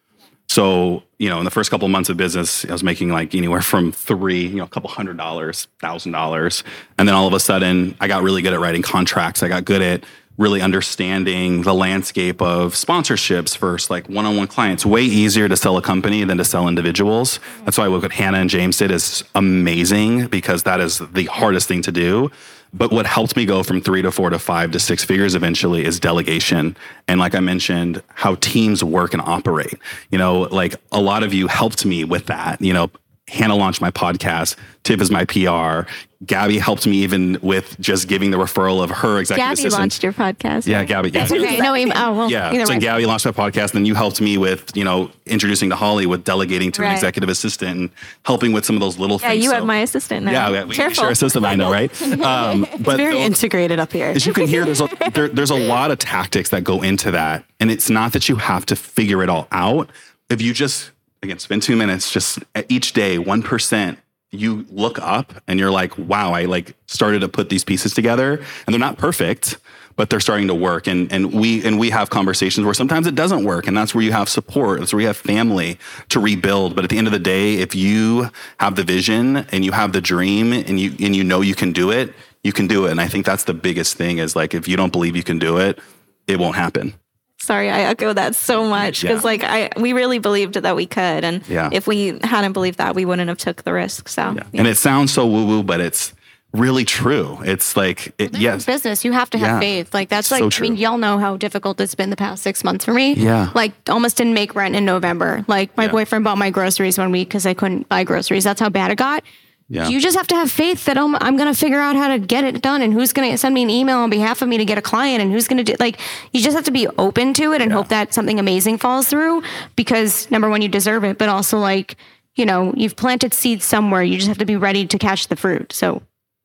So, 0.49 1.03
you 1.17 1.29
know, 1.29 1.39
in 1.39 1.45
the 1.45 1.51
first 1.51 1.71
couple 1.71 1.85
of 1.85 1.91
months 1.91 2.09
of 2.09 2.17
business, 2.17 2.65
I 2.65 2.71
was 2.71 2.83
making 2.83 3.09
like 3.09 3.33
anywhere 3.33 3.61
from 3.61 3.91
three, 3.91 4.45
you 4.45 4.55
know, 4.55 4.65
a 4.65 4.67
couple 4.67 4.89
hundred 4.89 5.17
dollars, 5.17 5.67
thousand 5.79 6.11
dollars. 6.11 6.63
And 6.97 7.07
then 7.07 7.15
all 7.15 7.27
of 7.27 7.33
a 7.33 7.39
sudden 7.39 7.95
I 7.99 8.07
got 8.07 8.23
really 8.23 8.41
good 8.41 8.53
at 8.53 8.59
writing 8.59 8.81
contracts. 8.81 9.41
I 9.41 9.47
got 9.47 9.65
good 9.65 9.81
at 9.81 10.03
really 10.37 10.61
understanding 10.61 11.61
the 11.61 11.73
landscape 11.73 12.41
of 12.41 12.73
sponsorships 12.73 13.55
first, 13.55 13.89
like 13.89 14.09
one-on-one 14.09 14.47
clients. 14.47 14.85
Way 14.85 15.03
easier 15.03 15.47
to 15.47 15.55
sell 15.55 15.77
a 15.77 15.81
company 15.81 16.23
than 16.23 16.37
to 16.37 16.45
sell 16.45 16.67
individuals. 16.67 17.39
That's 17.65 17.77
why 17.77 17.87
what 17.87 18.11
Hannah 18.11 18.39
and 18.39 18.49
James 18.49 18.77
did 18.77 18.91
is 18.91 19.23
amazing 19.35 20.27
because 20.27 20.63
that 20.63 20.79
is 20.79 20.99
the 20.99 21.25
hardest 21.25 21.67
thing 21.67 21.81
to 21.83 21.91
do. 21.91 22.31
But 22.73 22.91
what 22.91 23.05
helped 23.05 23.35
me 23.35 23.45
go 23.45 23.61
from 23.61 23.81
three 23.81 24.01
to 24.01 24.11
four 24.11 24.31
to 24.31 24.39
five 24.39 24.71
to 24.71 24.79
six 24.79 25.03
figures 25.03 25.35
eventually 25.35 25.85
is 25.85 25.99
delegation. 25.99 26.75
And 27.07 27.19
like 27.19 27.35
I 27.35 27.39
mentioned, 27.39 28.01
how 28.07 28.35
teams 28.35 28.83
work 28.83 29.13
and 29.13 29.21
operate. 29.21 29.75
You 30.09 30.17
know, 30.17 30.41
like 30.41 30.75
a 30.91 30.99
lot 30.99 31.21
of 31.21 31.33
you 31.35 31.47
helped 31.47 31.85
me 31.85 32.03
with 32.03 32.25
that. 32.25 32.59
You 32.59 32.73
know, 32.73 32.89
Hannah 33.27 33.55
launched 33.55 33.79
my 33.79 33.91
podcast. 33.91 34.55
Tiff 34.83 35.01
is 35.01 35.11
my 35.11 35.25
PR. 35.25 35.89
Gabby 36.25 36.57
helped 36.59 36.85
me 36.87 36.97
even 36.97 37.37
with 37.41 37.79
just 37.79 38.07
giving 38.07 38.31
the 38.31 38.37
referral 38.37 38.83
of 38.83 38.89
her 38.89 39.19
executive 39.19 39.43
Gabby 39.45 39.53
assistant. 39.53 39.79
launched 39.79 40.03
your 40.03 40.13
podcast. 40.13 40.67
yeah, 40.67 40.83
Gabby. 40.83 41.09
Yeah. 41.09 41.25
Okay, 41.25 41.57
no, 41.59 41.73
we- 41.73 41.91
oh, 41.91 42.13
well, 42.13 42.31
Yeah. 42.31 42.51
So 42.65 42.73
way. 42.73 42.79
Gabby 42.79 43.05
launched 43.05 43.25
my 43.25 43.31
podcast, 43.31 43.61
and 43.71 43.71
then 43.71 43.85
you 43.85 43.95
helped 43.95 44.21
me 44.21 44.37
with, 44.37 44.71
you 44.75 44.83
know, 44.83 45.11
introducing 45.25 45.69
to 45.71 45.75
Holly 45.75 46.05
with 46.05 46.23
delegating 46.23 46.71
to 46.73 46.83
an 46.83 46.91
executive 46.93 47.29
assistant 47.29 47.77
and 47.79 47.89
helping 48.25 48.53
with 48.53 48.63
some 48.65 48.75
of 48.75 48.79
those 48.81 48.97
little 48.99 49.19
Yeah, 49.21 49.29
things. 49.29 49.43
you 49.43 49.49
So- 49.49 49.55
have 49.55 49.65
my 49.65 49.79
assistant 49.79 50.25
now. 50.25 50.31
Yeah, 50.31 50.61
we- 50.63 50.69
we 50.69 50.75
Careful. 50.75 51.03
share 51.03 51.11
a 51.11 51.15
system. 51.15 51.43
I 51.45 51.55
know, 51.55 51.71
right? 51.71 51.91
Um, 52.23 52.65
but 52.79 52.97
Very 52.97 53.13
those- 53.15 53.25
integrated 53.25 53.79
up 53.79 53.91
here. 53.91 54.07
as 54.07 54.25
you 54.25 54.33
can 54.33 54.47
hear, 54.47 54.63
there's 54.65 54.81
a, 54.81 54.89
there, 55.13 55.27
there's 55.27 55.49
a 55.51 55.55
lot 55.67 55.91
of 55.91 55.99
tactics 55.99 56.49
that 56.49 56.63
go 56.63 56.81
into 56.81 57.11
that. 57.11 57.43
And 57.59 57.69
it's 57.71 57.89
not 57.89 58.13
that 58.13 58.29
you 58.29 58.37
have 58.37 58.65
to 58.67 58.75
figure 58.75 59.23
it 59.23 59.29
all 59.29 59.47
out. 59.51 59.89
If 60.29 60.41
you 60.41 60.53
just, 60.53 60.91
again, 61.21 61.39
spend 61.39 61.63
two 61.63 61.75
minutes, 61.75 62.11
just 62.11 62.39
each 62.69 62.93
day, 62.93 63.17
1%, 63.17 63.97
you 64.33 64.65
look 64.69 64.99
up 64.99 65.33
and 65.47 65.59
you're 65.59 65.71
like, 65.71 65.97
wow, 65.97 66.33
I 66.33 66.45
like 66.45 66.75
started 66.87 67.19
to 67.19 67.29
put 67.29 67.49
these 67.49 67.63
pieces 67.63 67.93
together 67.93 68.37
and 68.65 68.73
they're 68.73 68.79
not 68.79 68.97
perfect, 68.97 69.57
but 69.95 70.09
they're 70.09 70.19
starting 70.19 70.47
to 70.47 70.55
work. 70.55 70.87
And, 70.87 71.11
and 71.11 71.33
we, 71.33 71.63
and 71.63 71.79
we 71.79 71.91
have 71.91 72.09
conversations 72.09 72.65
where 72.65 72.73
sometimes 72.73 73.05
it 73.05 73.15
doesn't 73.15 73.43
work. 73.43 73.67
And 73.67 73.77
that's 73.77 73.93
where 73.93 74.03
you 74.03 74.11
have 74.11 74.27
support. 74.27 74.79
That's 74.79 74.91
where 74.91 75.01
you 75.01 75.07
have 75.07 75.17
family 75.17 75.77
to 76.09 76.19
rebuild. 76.19 76.75
But 76.75 76.83
at 76.83 76.89
the 76.89 76.97
end 76.97 77.07
of 77.07 77.13
the 77.13 77.19
day, 77.19 77.55
if 77.55 77.75
you 77.75 78.29
have 78.59 78.75
the 78.75 78.83
vision 78.83 79.37
and 79.51 79.63
you 79.63 79.71
have 79.71 79.93
the 79.93 80.01
dream 80.01 80.51
and 80.51 80.79
you, 80.79 80.95
and 80.99 81.15
you 81.15 81.23
know 81.23 81.41
you 81.41 81.55
can 81.55 81.71
do 81.71 81.91
it, 81.91 82.13
you 82.43 82.51
can 82.51 82.67
do 82.67 82.87
it. 82.87 82.91
And 82.91 82.99
I 82.99 83.07
think 83.07 83.25
that's 83.25 83.43
the 83.43 83.53
biggest 83.53 83.95
thing 83.95 84.17
is 84.17 84.35
like, 84.35 84.53
if 84.53 84.67
you 84.67 84.75
don't 84.75 84.91
believe 84.91 85.15
you 85.15 85.23
can 85.23 85.39
do 85.39 85.57
it, 85.57 85.79
it 86.27 86.39
won't 86.39 86.55
happen. 86.55 86.95
Sorry, 87.43 87.69
I 87.69 87.81
echo 87.81 88.13
that 88.13 88.35
so 88.35 88.65
much 88.69 89.01
because 89.01 89.21
Yeah. 89.23 89.27
like 89.31 89.43
I 89.43 89.69
we 89.77 89.91
really 89.93 90.19
believed 90.19 90.55
that 90.55 90.75
we 90.75 90.85
could, 90.85 91.23
and 91.25 91.41
Yeah. 91.47 91.69
if 91.71 91.87
we 91.87 92.17
hadn't 92.23 92.53
believed 92.53 92.77
that, 92.77 92.95
we 92.95 93.03
wouldn't 93.05 93.27
have 93.27 93.37
took 93.37 93.63
the 93.63 93.73
risk. 93.73 94.07
So 94.07 94.33
yeah. 94.35 94.43
And 94.53 94.67
it 94.67 94.77
sounds 94.77 95.11
so 95.11 95.27
woo 95.27 95.45
woo, 95.45 95.61
but 95.63 95.79
it's 95.81 96.13
really 96.53 96.85
true. 96.85 97.39
It's 97.43 97.75
like, 97.75 98.13
it, 98.19 98.37
yes. 98.37 98.63
business, 98.63 99.03
you 99.03 99.11
have 99.11 99.27
to 99.31 99.39
have 99.39 99.55
Yeah. 99.55 99.59
faith. 99.59 99.93
Like 99.93 100.09
that's 100.09 100.27
So 100.27 100.37
like 100.37 100.59
I 100.59 100.61
mean, 100.61 100.75
y'all 100.77 100.99
know 100.99 101.17
how 101.17 101.35
difficult 101.35 101.81
it's 101.81 101.95
been 101.95 102.11
the 102.11 102.15
past 102.15 102.43
six 102.43 102.63
months 102.63 102.85
for 102.85 102.93
me. 102.93 103.13
Yeah. 103.15 103.49
Like 103.55 103.73
almost 103.89 104.17
didn't 104.17 104.35
make 104.35 104.53
rent 104.55 104.75
in 104.75 104.85
November. 104.85 105.43
Like 105.47 105.75
my 105.75 105.85
Yeah. 105.85 105.91
boyfriend 105.91 106.23
bought 106.23 106.37
my 106.37 106.51
groceries 106.51 106.97
one 106.97 107.11
week 107.11 107.27
because 107.27 107.45
I 107.47 107.53
couldn't 107.55 107.89
buy 107.89 108.03
groceries. 108.03 108.43
That's 108.43 108.61
how 108.61 108.69
bad 108.69 108.91
it 108.91 108.97
got. 108.99 109.23
Yeah. 109.69 109.87
You 109.87 109.99
just 109.99 110.15
have 110.17 110.27
to 110.27 110.35
have 110.35 110.51
faith 110.51 110.85
that 110.85 110.97
oh, 110.97 111.05
I'm, 111.05 111.15
I'm 111.15 111.37
going 111.37 111.51
to 111.51 111.59
figure 111.59 111.79
out 111.79 111.95
how 111.95 112.09
to 112.09 112.19
get 112.19 112.43
it 112.43 112.61
done 112.61 112.81
and 112.81 112.93
who's 112.93 113.13
going 113.13 113.31
to 113.31 113.37
send 113.37 113.55
me 113.55 113.63
an 113.63 113.69
email 113.69 113.99
on 113.99 114.09
behalf 114.09 114.41
of 114.41 114.49
me 114.49 114.57
to 114.57 114.65
get 114.65 114.77
a 114.77 114.81
client 114.81 115.21
and 115.21 115.31
who's 115.31 115.47
going 115.47 115.63
to 115.63 115.63
do 115.63 115.75
like 115.79 115.99
you 116.31 116.41
just 116.41 116.55
have 116.55 116.65
to 116.65 116.71
be 116.71 116.87
open 116.97 117.33
to 117.33 117.53
it 117.53 117.61
and 117.61 117.71
hope 117.71 117.87
that 117.87 118.13
something 118.13 118.39
amazing 118.39 118.77
falls 118.77 119.07
through 119.07 119.41
because 119.75 120.29
number 120.29 120.49
one 120.49 120.61
you 120.61 120.67
deserve 120.67 121.03
it 121.03 121.17
but 121.17 121.29
also 121.29 121.57
like 121.57 121.95
you 122.35 122.45
know 122.45 122.73
you've 122.75 122.95
planted 122.95 123.33
seeds 123.33 123.65
somewhere. 123.65 124.03
You 124.03 124.17
just 124.17 124.27
have 124.27 124.37
to 124.39 124.45
be 124.45 124.55
ready 124.55 124.85
to 124.87 124.97
catch 124.97 125.27
the 125.27 125.35
fruit. 125.35 125.73
So 125.73 126.01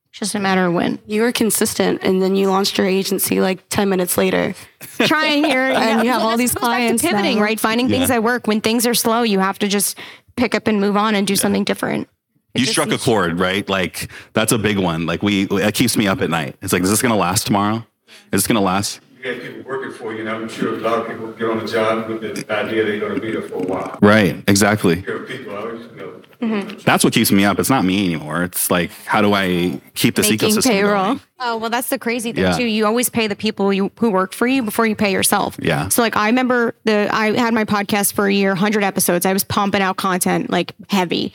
it's 0.09 0.19
just 0.19 0.35
a 0.35 0.39
matter 0.39 0.65
of 0.65 0.73
when. 0.73 0.99
You 1.05 1.21
were 1.21 1.31
consistent, 1.31 2.03
and 2.03 2.21
then 2.21 2.35
you 2.35 2.49
launched 2.49 2.77
your 2.77 2.87
agency 2.87 3.41
like 3.41 3.67
ten 3.69 3.89
minutes 3.89 4.17
later. 4.17 4.53
trying 4.99 5.43
here 5.43 5.59
And 5.75 6.03
you 6.03 6.11
have 6.11 6.21
all 6.21 6.37
these 6.37 6.53
Goes 6.53 6.61
back 6.61 6.77
to 6.77 6.77
clients 6.77 7.01
pivoting 7.03 7.37
now. 7.37 7.43
right? 7.43 7.59
Finding 7.59 7.89
things 7.89 8.09
that 8.09 8.23
work. 8.23 8.47
When 8.47 8.61
things 8.61 8.85
are 8.87 8.93
slow 8.93 9.23
you 9.23 9.39
have 9.39 9.59
to 9.59 9.67
just 9.67 9.97
pick 10.35 10.55
up 10.55 10.67
and 10.67 10.79
move 10.79 10.95
on 10.95 11.15
and 11.15 11.27
do 11.27 11.35
something 11.35 11.63
different 11.65 12.07
you 12.55 12.65
struck 12.65 12.89
a 12.91 12.97
chord, 12.97 13.39
right? 13.39 13.67
Like 13.69 14.09
that's 14.33 14.51
a 14.51 14.57
big 14.57 14.77
one. 14.77 15.05
Like 15.05 15.21
we, 15.23 15.43
it 15.49 15.73
keeps 15.73 15.95
me 15.97 16.07
up 16.07 16.21
at 16.21 16.29
night. 16.29 16.55
It's 16.61 16.73
like, 16.73 16.81
is 16.83 16.89
this 16.89 17.01
going 17.01 17.13
to 17.13 17.19
last 17.19 17.45
tomorrow? 17.47 17.85
Is 18.31 18.41
this 18.43 18.47
going 18.47 18.55
to 18.55 18.61
last? 18.61 19.01
You 19.23 19.33
got 19.33 19.41
people 19.41 19.63
working 19.69 19.91
for 19.93 20.13
you, 20.13 20.21
and 20.21 20.29
I'm 20.29 20.47
sure 20.47 20.75
a 20.75 20.77
lot 20.77 20.99
of 20.99 21.07
people 21.07 21.31
get 21.33 21.49
on 21.49 21.59
the 21.59 21.65
job 21.67 22.07
with 22.07 22.21
the 22.21 22.53
idea 22.53 22.85
they're 22.85 22.99
gonna 23.01 23.19
be 23.19 23.31
there 23.33 23.41
for 23.41 23.55
a 23.55 23.67
while. 23.67 23.99
Right. 24.01 24.41
Exactly. 24.47 24.95
There 25.01 25.17
are 25.17 25.25
people, 25.25 25.51
I 25.57 25.59
always 25.59 25.91
know. 25.91 26.21
Mm-hmm. 26.41 26.77
That's 26.85 27.03
what 27.03 27.11
keeps 27.11 27.29
me 27.33 27.43
up. 27.43 27.59
It's 27.59 27.69
not 27.69 27.83
me 27.83 28.05
anymore. 28.05 28.43
It's 28.43 28.71
like, 28.71 28.91
how 29.03 29.21
do 29.21 29.33
I 29.33 29.81
keep 29.93 30.15
this 30.15 30.29
Making 30.29 30.51
ecosystem 30.51 30.71
payroll. 30.71 31.03
going? 31.03 31.21
Oh 31.41 31.57
well, 31.57 31.69
that's 31.69 31.89
the 31.89 31.99
crazy 31.99 32.31
thing 32.31 32.45
Yeah. 32.45 32.55
too. 32.57 32.63
You 32.65 32.85
always 32.85 33.09
pay 33.09 33.27
the 33.27 33.35
people 33.35 33.73
you, 33.73 33.91
who 33.99 34.09
work 34.09 34.31
for 34.33 34.47
you 34.47 34.63
before 34.63 34.85
you 34.87 34.95
pay 34.95 35.11
yourself. 35.11 35.57
Yeah. 35.61 35.89
So 35.89 36.01
like 36.01 36.15
I 36.15 36.27
remember 36.27 36.73
the 36.85 37.09
I 37.11 37.37
had 37.37 37.53
my 37.53 37.65
podcast 37.65 38.13
for 38.13 38.27
a 38.27 38.33
year, 38.33 38.55
hundred 38.55 38.85
episodes. 38.85 39.25
I 39.25 39.33
was 39.33 39.43
pumping 39.43 39.81
out 39.81 39.97
content 39.97 40.49
like 40.49 40.73
heavy. 40.89 41.33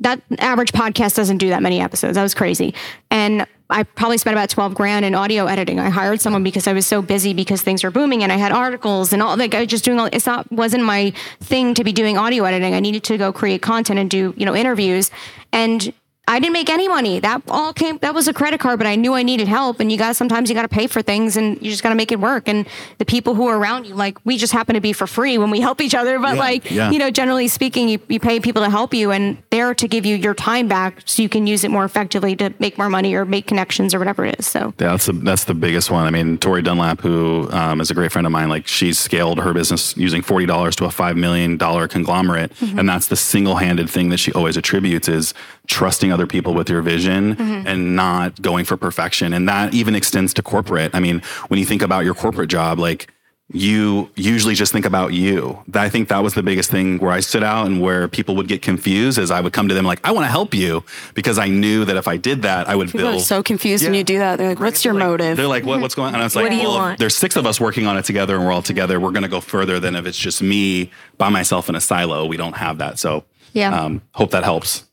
That 0.00 0.22
average 0.38 0.72
podcast 0.72 1.14
doesn't 1.14 1.38
do 1.38 1.50
that 1.50 1.62
many 1.62 1.80
episodes. 1.80 2.14
That 2.14 2.22
was 2.22 2.34
crazy, 2.34 2.74
and 3.10 3.46
I 3.68 3.82
probably 3.82 4.18
spent 4.18 4.34
about 4.34 4.48
twelve 4.48 4.74
grand 4.74 5.04
in 5.04 5.14
audio 5.14 5.46
editing. 5.46 5.78
I 5.78 5.90
hired 5.90 6.20
someone 6.20 6.42
because 6.42 6.66
I 6.66 6.72
was 6.72 6.86
so 6.86 7.02
busy 7.02 7.34
because 7.34 7.62
things 7.62 7.84
were 7.84 7.90
booming, 7.90 8.22
and 8.22 8.32
I 8.32 8.36
had 8.36 8.50
articles 8.50 9.12
and 9.12 9.22
all 9.22 9.36
like 9.36 9.54
I 9.54 9.60
was 9.60 9.68
just 9.68 9.84
doing 9.84 10.00
all. 10.00 10.08
It's 10.12 10.26
not 10.26 10.50
wasn't 10.50 10.84
my 10.84 11.12
thing 11.40 11.74
to 11.74 11.84
be 11.84 11.92
doing 11.92 12.16
audio 12.18 12.44
editing. 12.44 12.74
I 12.74 12.80
needed 12.80 13.04
to 13.04 13.18
go 13.18 13.32
create 13.32 13.62
content 13.62 13.98
and 13.98 14.10
do 14.10 14.34
you 14.36 14.46
know 14.46 14.56
interviews, 14.56 15.10
and 15.52 15.92
I 16.30 16.38
didn't 16.38 16.52
make 16.52 16.70
any 16.70 16.86
money. 16.86 17.18
That 17.18 17.42
all 17.48 17.72
came. 17.72 17.98
That 17.98 18.14
was 18.14 18.28
a 18.28 18.32
credit 18.32 18.60
card, 18.60 18.78
but 18.78 18.86
I 18.86 18.94
knew 18.94 19.14
I 19.14 19.22
needed 19.24 19.48
help. 19.48 19.80
And 19.80 19.90
you 19.90 19.98
got 19.98 20.14
sometimes 20.14 20.48
you 20.48 20.54
got 20.54 20.62
to 20.62 20.68
pay 20.68 20.86
for 20.86 21.02
things, 21.02 21.36
and 21.36 21.60
you 21.60 21.70
just 21.70 21.82
got 21.82 21.88
to 21.88 21.94
make 21.96 22.12
it 22.12 22.20
work. 22.20 22.48
And 22.48 22.66
the 22.98 23.04
people 23.04 23.34
who 23.34 23.48
are 23.48 23.58
around 23.58 23.86
you, 23.86 23.94
like 23.94 24.16
we 24.24 24.36
just 24.36 24.52
happen 24.52 24.74
to 24.74 24.80
be 24.80 24.92
for 24.92 25.06
free 25.06 25.38
when 25.38 25.50
we 25.50 25.60
help 25.60 25.80
each 25.80 25.94
other. 25.94 26.18
But 26.18 26.34
Yeah, 26.34 26.40
like 26.40 26.70
yeah. 26.70 26.90
you 26.90 26.98
know, 26.98 27.10
generally 27.10 27.48
speaking, 27.48 27.88
you, 27.88 27.98
you 28.08 28.20
pay 28.20 28.38
people 28.40 28.62
to 28.62 28.70
help 28.70 28.94
you, 28.94 29.10
and 29.10 29.42
they're 29.50 29.74
to 29.74 29.88
give 29.88 30.06
you 30.06 30.14
your 30.16 30.34
time 30.34 30.68
back 30.68 31.02
so 31.04 31.20
you 31.20 31.28
can 31.28 31.46
use 31.48 31.64
it 31.64 31.70
more 31.70 31.84
effectively 31.84 32.36
to 32.36 32.54
make 32.60 32.78
more 32.78 32.88
money 32.88 33.12
or 33.14 33.24
make 33.24 33.46
connections 33.46 33.92
or 33.92 33.98
whatever 33.98 34.24
it 34.24 34.38
is. 34.38 34.46
So 34.46 34.72
Yeah, 34.78 34.90
that's 34.90 35.06
the 35.06 35.12
that's 35.12 35.44
the 35.44 35.54
biggest 35.54 35.90
one. 35.90 36.06
I 36.06 36.10
mean, 36.10 36.38
Tori 36.38 36.62
Dunlap, 36.62 37.00
who 37.00 37.48
um, 37.50 37.80
is 37.80 37.90
a 37.90 37.94
great 37.94 38.12
friend 38.12 38.26
of 38.26 38.32
mine, 38.32 38.48
like 38.48 38.68
she's 38.68 38.98
scaled 38.98 39.40
her 39.40 39.52
business 39.52 39.96
using 39.96 40.22
forty 40.22 40.46
dollars 40.46 40.76
to 40.76 40.84
a 40.84 40.90
five 40.90 41.16
million 41.16 41.56
dollar 41.56 41.88
conglomerate, 41.88 42.52
and 42.60 42.88
that's 42.88 43.08
the 43.08 43.16
single 43.16 43.56
handed 43.56 43.90
thing 43.90 44.10
that 44.10 44.18
she 44.18 44.32
always 44.32 44.56
attributes 44.56 45.08
is 45.08 45.34
trusting 45.70 46.12
other 46.12 46.26
people 46.26 46.52
with 46.54 46.68
your 46.68 46.82
vision 46.82 47.40
and 47.40 47.94
not 47.96 48.42
going 48.42 48.64
for 48.64 48.76
perfection. 48.76 49.32
And 49.32 49.48
that 49.48 49.72
even 49.72 49.94
extends 49.94 50.34
to 50.34 50.42
corporate. 50.42 50.94
I 50.94 51.00
mean, 51.00 51.22
when 51.48 51.58
you 51.60 51.64
think 51.66 51.82
about 51.82 52.04
your 52.04 52.14
corporate 52.14 52.50
job, 52.50 52.78
like 52.78 53.08
you 53.52 54.08
usually 54.14 54.54
just 54.54 54.72
think 54.72 54.84
about 54.86 55.12
you. 55.12 55.58
I 55.74 55.88
think 55.88 56.08
that 56.08 56.22
was 56.22 56.34
the 56.34 56.42
biggest 56.42 56.70
thing 56.70 56.98
where 56.98 57.10
I 57.10 57.18
stood 57.18 57.42
out 57.42 57.66
and 57.66 57.80
where 57.80 58.06
people 58.06 58.36
would 58.36 58.46
get 58.46 58.62
confused 58.62 59.18
is 59.18 59.30
I 59.32 59.40
would 59.40 59.52
come 59.52 59.66
to 59.68 59.74
them 59.74 59.84
like, 59.84 60.00
I 60.06 60.12
want 60.12 60.24
to 60.24 60.30
help 60.30 60.54
you 60.54 60.84
because 61.14 61.36
I 61.36 61.48
knew 61.48 61.84
that 61.84 61.96
if 61.96 62.06
I 62.06 62.16
did 62.16 62.42
that, 62.42 62.68
I 62.68 62.76
would 62.76 62.92
People 62.92 63.08
are 63.08 63.12
build. 63.12 63.22
so 63.22 63.42
confused 63.42 63.84
when 63.84 63.94
you 63.94 64.04
do 64.04 64.18
that. 64.18 64.36
They're 64.36 64.50
like, 64.50 64.60
"What's 64.60 64.84
your 64.84 64.94
motive?" 64.94 65.36
They're 65.36 65.48
like, 65.48 65.64
what, 65.64 65.80
what's 65.80 65.96
going 65.96 66.08
on? 66.08 66.14
And 66.14 66.22
I 66.22 66.26
was 66.26 66.36
like, 66.36 66.44
What 66.44 66.50
do 66.50 66.56
you 66.56 66.68
well, 66.68 66.78
want? 66.78 66.98
there's 67.00 67.16
six 67.16 67.34
of 67.34 67.44
us 67.44 67.60
working 67.60 67.86
on 67.88 67.96
it 67.98 68.04
together 68.04 68.36
and 68.36 68.44
we're 68.44 68.52
all 68.52 68.62
together. 68.62 69.00
We're 69.00 69.10
going 69.12 69.24
to 69.24 69.28
go 69.28 69.40
further 69.40 69.80
than 69.80 69.96
if 69.96 70.06
it's 70.06 70.18
just 70.18 70.42
me 70.42 70.90
by 71.18 71.28
myself 71.28 71.68
in 71.68 71.74
a 71.74 71.80
silo. 71.80 72.26
We 72.26 72.36
don't 72.36 72.56
have 72.56 72.78
that. 72.78 72.98
So, 73.00 73.24
Yeah. 73.52 73.74
um, 73.76 74.02
hope 74.12 74.30
that 74.30 74.44
helps. 74.44 74.84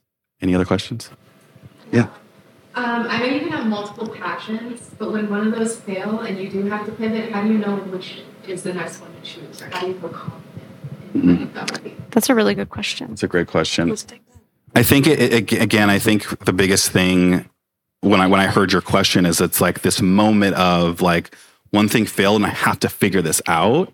Any 0.41 0.53
other 0.53 0.65
questions? 0.65 1.09
Yeah. 1.91 2.09
Um, 2.75 3.07
I 3.09 3.19
know 3.19 3.25
you 3.25 3.39
can 3.39 3.49
have 3.49 3.65
multiple 3.65 4.07
passions, 4.07 4.91
but 4.99 5.11
when 5.11 5.29
one 5.29 5.47
of 5.47 5.55
those 5.55 5.79
fail 5.79 6.19
and 6.19 6.37
you 6.37 6.49
do 6.49 6.63
have 6.65 6.85
to 6.85 6.91
pivot, 6.91 7.31
how 7.31 7.41
do 7.41 7.47
you 7.49 7.57
know 7.57 7.77
which 7.77 8.21
is 8.47 8.61
the 8.63 8.73
next 8.73 9.01
one 9.01 9.11
to 9.15 9.21
choose, 9.21 9.61
or 9.61 9.69
how 9.69 9.81
do 9.81 9.87
you 9.87 9.99
feel 9.99 10.09
confident 10.09 10.47
mm 11.15 11.53
that 11.53 11.71
would 11.71 11.83
be? 11.83 11.95
That's 12.11 12.29
a 12.29 12.35
really 12.35 12.53
good 12.53 12.69
question. 12.69 13.09
That's 13.09 13.23
a 13.23 13.27
great 13.27 13.47
question. 13.47 13.95
I 14.75 14.83
think 14.83 15.07
it, 15.07 15.19
it, 15.19 15.53
again. 15.53 15.89
I 15.89 15.99
think 15.99 16.45
the 16.45 16.53
biggest 16.53 16.91
thing 16.91 17.49
when 18.01 18.21
I 18.21 18.27
when 18.27 18.39
I 18.39 18.47
heard 18.47 18.71
your 18.71 18.81
question 18.81 19.25
is 19.25 19.41
it's 19.41 19.61
like 19.61 19.81
this 19.81 20.01
moment 20.01 20.55
of 20.55 21.01
like 21.01 21.35
one 21.71 21.87
thing 21.87 22.05
failed 22.05 22.37
and 22.37 22.45
I 22.45 22.49
have 22.49 22.79
to 22.79 22.89
figure 22.89 23.21
this 23.21 23.41
out. 23.47 23.91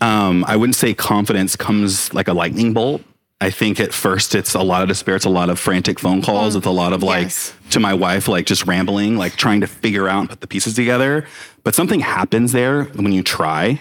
Um, 0.00 0.44
I 0.48 0.56
wouldn't 0.56 0.76
say 0.76 0.94
confidence 0.94 1.54
comes 1.54 2.12
like 2.14 2.28
a 2.28 2.32
lightning 2.32 2.72
bolt. 2.72 3.02
I 3.42 3.50
think 3.50 3.80
at 3.80 3.92
first 3.92 4.36
it's 4.36 4.54
a 4.54 4.62
lot 4.62 4.82
of 4.82 4.88
despair. 4.88 5.16
It's 5.16 5.24
a 5.24 5.28
lot 5.28 5.50
of 5.50 5.58
frantic 5.58 5.98
phone 5.98 6.22
calls. 6.22 6.54
It's 6.54 6.64
a 6.64 6.70
lot 6.70 6.92
of 6.92 7.02
like 7.02 7.24
Yes. 7.24 7.52
to 7.70 7.80
my 7.80 7.92
wife, 7.92 8.28
like 8.28 8.46
just 8.46 8.66
rambling, 8.68 9.16
like 9.16 9.34
trying 9.34 9.62
to 9.62 9.66
figure 9.66 10.08
out 10.08 10.20
and 10.20 10.30
put 10.30 10.40
the 10.40 10.46
pieces 10.46 10.74
together. 10.74 11.26
But 11.64 11.74
something 11.74 11.98
happens 11.98 12.52
there 12.52 12.84
when 12.84 13.10
you 13.10 13.24
try, 13.24 13.80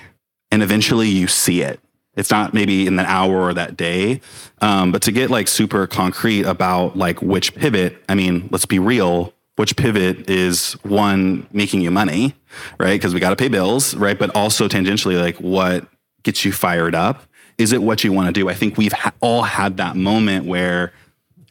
and 0.52 0.64
eventually 0.64 1.10
you 1.10 1.28
see 1.28 1.62
it. 1.62 1.80
It's 2.16 2.32
not 2.32 2.56
maybe 2.56 2.88
in 2.88 2.96
the 2.96 3.06
hour 3.06 3.40
or 3.40 3.54
that 3.54 3.78
day, 3.78 4.22
um, 4.62 4.92
but 4.92 5.04
to 5.04 5.12
get 5.12 5.30
like 5.30 5.48
super 5.48 5.86
concrete 5.86 6.44
about 6.46 6.98
like 6.98 7.22
which 7.22 7.54
pivot. 7.54 8.04
I 8.10 8.16
mean, 8.16 8.50
let's 8.52 8.66
be 8.66 8.80
real. 8.80 9.32
Which 9.58 9.76
pivot 9.76 10.28
is 10.28 10.74
one 10.82 11.46
making 11.52 11.82
you 11.82 11.92
money, 11.92 12.34
right? 12.80 12.94
Because 12.96 13.14
we 13.14 13.20
got 13.20 13.30
to 13.30 13.36
pay 13.36 13.48
bills, 13.48 13.94
right? 13.96 14.18
But 14.18 14.36
also 14.36 14.68
tangentially, 14.68 15.22
like 15.22 15.36
what 15.36 15.86
gets 16.24 16.44
you 16.46 16.52
fired 16.52 16.96
up? 16.96 17.24
Is 17.62 17.74
it 17.74 17.82
what 17.82 18.04
you 18.04 18.12
want 18.12 18.28
to 18.28 18.34
do? 18.34 18.50
I 18.50 18.54
think 18.54 18.78
we've 18.78 18.92
ha- 18.92 19.14
all 19.22 19.44
had 19.44 19.78
that 19.78 19.96
moment 19.96 20.46
where 20.46 20.94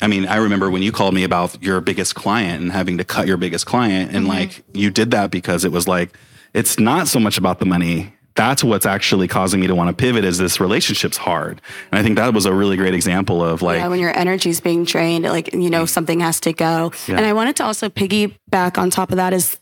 I 0.01 0.07
mean, 0.07 0.27
I 0.27 0.37
remember 0.37 0.71
when 0.71 0.83
you 0.83 0.93
called 0.93 1.15
me 1.15 1.25
about 1.25 1.63
your 1.63 1.81
biggest 1.81 2.15
client 2.15 2.63
and 2.63 2.73
having 2.73 2.99
to 2.99 3.05
cut 3.05 3.27
your 3.27 3.37
biggest 3.37 3.67
client. 3.67 4.13
And 4.15 4.21
mm-hmm. 4.21 4.29
like, 4.29 4.65
you 4.73 4.91
did 4.91 5.11
that 5.11 5.31
because 5.31 5.65
it 5.65 5.73
was 5.73 5.87
like, 5.87 6.17
it's 6.55 6.79
not 6.79 7.07
so 7.07 7.21
much 7.21 7.37
about 7.37 7.59
the 7.59 7.67
money. 7.67 8.15
That's 8.35 8.65
what's 8.65 8.87
actually 8.87 9.29
causing 9.29 9.61
me 9.61 9.67
to 9.67 9.75
want 9.75 9.89
to 9.89 10.03
pivot 10.03 10.25
is 10.25 10.39
this 10.39 10.59
relationship's 10.59 11.19
hard. 11.19 11.61
And 11.93 11.99
I 11.99 12.03
think 12.03 12.17
that 12.17 12.33
was 12.33 12.47
a 12.47 12.55
really 12.55 12.77
great 12.77 12.95
example 12.95 13.45
of 13.45 13.61
like, 13.61 13.79
yeah, 13.79 13.89
when 13.89 14.01
your 14.01 14.17
energy 14.17 14.49
is 14.49 14.61
being 14.61 14.85
drained, 14.85 15.25
like 15.25 15.53
you 15.53 15.69
know 15.69 15.83
mm. 15.83 15.89
something 15.89 16.21
has 16.21 16.41
to 16.41 16.53
go. 16.55 16.93
Yeah. 17.07 17.17
And 17.17 17.27
I 17.27 17.35
wanted 17.35 17.57
to 17.57 17.65
also 17.65 17.91
piggyback 17.91 18.79
on 18.79 18.89
top 18.89 19.11
of 19.11 19.17
that 19.17 19.35
is 19.35 19.59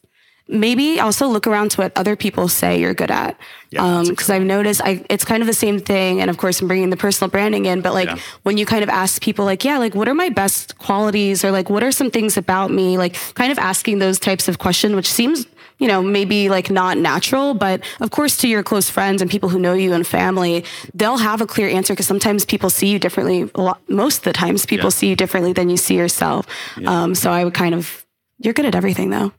maybe 0.49 0.99
also 0.99 1.27
look 1.29 1.47
around 1.47 1.71
to 1.73 1.81
what 1.83 1.93
other 1.97 2.17
people 2.17 2.49
say 2.49 2.81
you're 2.81 2.95
good 2.95 3.11
at. 3.11 3.39
Yeah, 3.71 3.85
um, 3.85 4.09
because 4.09 4.31
I've 4.31 4.43
noticed 4.43 4.81
I 4.83 5.05
it's 5.11 5.25
kind 5.25 5.43
of 5.43 5.47
the 5.47 5.53
same 5.55 5.79
thing. 5.79 6.21
And 6.21 6.31
of 6.31 6.39
course, 6.39 6.61
I'm 6.61 6.69
bringing 6.69 6.91
the 6.91 6.97
personal 6.97 7.31
branding 7.31 7.67
in, 7.67 7.83
but 7.83 7.93
like 7.93 8.09
Yeah. 8.09 8.17
when 8.45 8.57
you 8.57 8.65
kind 8.65 8.83
of 8.83 8.89
ask 8.89 9.21
people, 9.23 9.45
like, 9.45 9.65
yeah, 9.65 9.79
like 9.79 9.95
what 9.95 10.09
are 10.09 10.15
my 10.15 10.31
best 10.31 10.79
qualities, 10.79 11.45
or 11.45 11.51
like 11.51 11.69
what 11.69 11.83
are 11.83 11.93
some 11.93 12.11
things 12.11 12.37
about 12.37 12.71
me, 12.71 12.97
like 12.99 13.15
kind 13.35 13.53
of 13.53 13.59
asking 13.59 13.99
those 13.99 14.19
types 14.19 14.49
of 14.49 14.59
questions, 14.59 14.95
which 14.95 15.11
seems 15.11 15.47
you 15.81 15.87
know, 15.87 16.03
maybe 16.03 16.49
like 16.49 16.71
not 16.73 16.99
natural, 16.99 17.55
but 17.55 17.81
of 18.01 18.11
course 18.11 18.37
to 18.39 18.49
your 18.49 18.65
close 18.65 18.91
friends 18.91 19.23
and 19.23 19.31
people 19.31 19.49
who 19.49 19.61
know 19.61 19.75
you 19.75 19.93
and 19.93 20.05
family, 20.05 20.65
they'll 20.93 21.19
have 21.19 21.41
a 21.41 21.47
clear 21.47 21.69
answer 21.69 21.93
because 21.95 22.05
sometimes 22.05 22.45
people 22.45 22.69
see 22.69 22.89
you 22.89 22.99
differently. 22.99 23.49
A 23.55 23.61
lot, 23.61 23.81
most 23.89 24.19
of 24.19 24.25
the 24.25 24.33
times 24.33 24.67
people 24.67 24.87
Yeah. 24.87 24.99
see 24.99 25.09
you 25.11 25.15
differently 25.15 25.53
than 25.53 25.71
you 25.71 25.77
see 25.77 25.95
yourself. 25.95 26.47
Um, 26.85 27.15
so 27.15 27.31
I 27.31 27.45
would 27.45 27.55
kind 27.55 27.77
of, 27.77 28.05
you're 28.41 28.55
good 28.55 28.65
at 28.67 28.75
everything 28.75 29.11
though. 29.11 29.31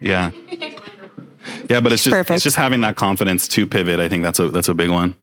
Yeah. 0.00 0.30
Yeah, 1.70 1.80
but 1.80 1.92
it's 1.92 2.04
just 2.04 2.12
Perfect. 2.12 2.36
it's 2.36 2.44
just 2.44 2.56
having 2.56 2.82
that 2.82 2.96
confidence 2.96 3.48
to 3.48 3.66
pivot. 3.66 4.00
I 4.00 4.08
think 4.08 4.22
that's 4.22 4.38
a 4.38 4.48
that's 4.50 4.68
a 4.68 4.74
big 4.74 4.90
one. 4.90 5.14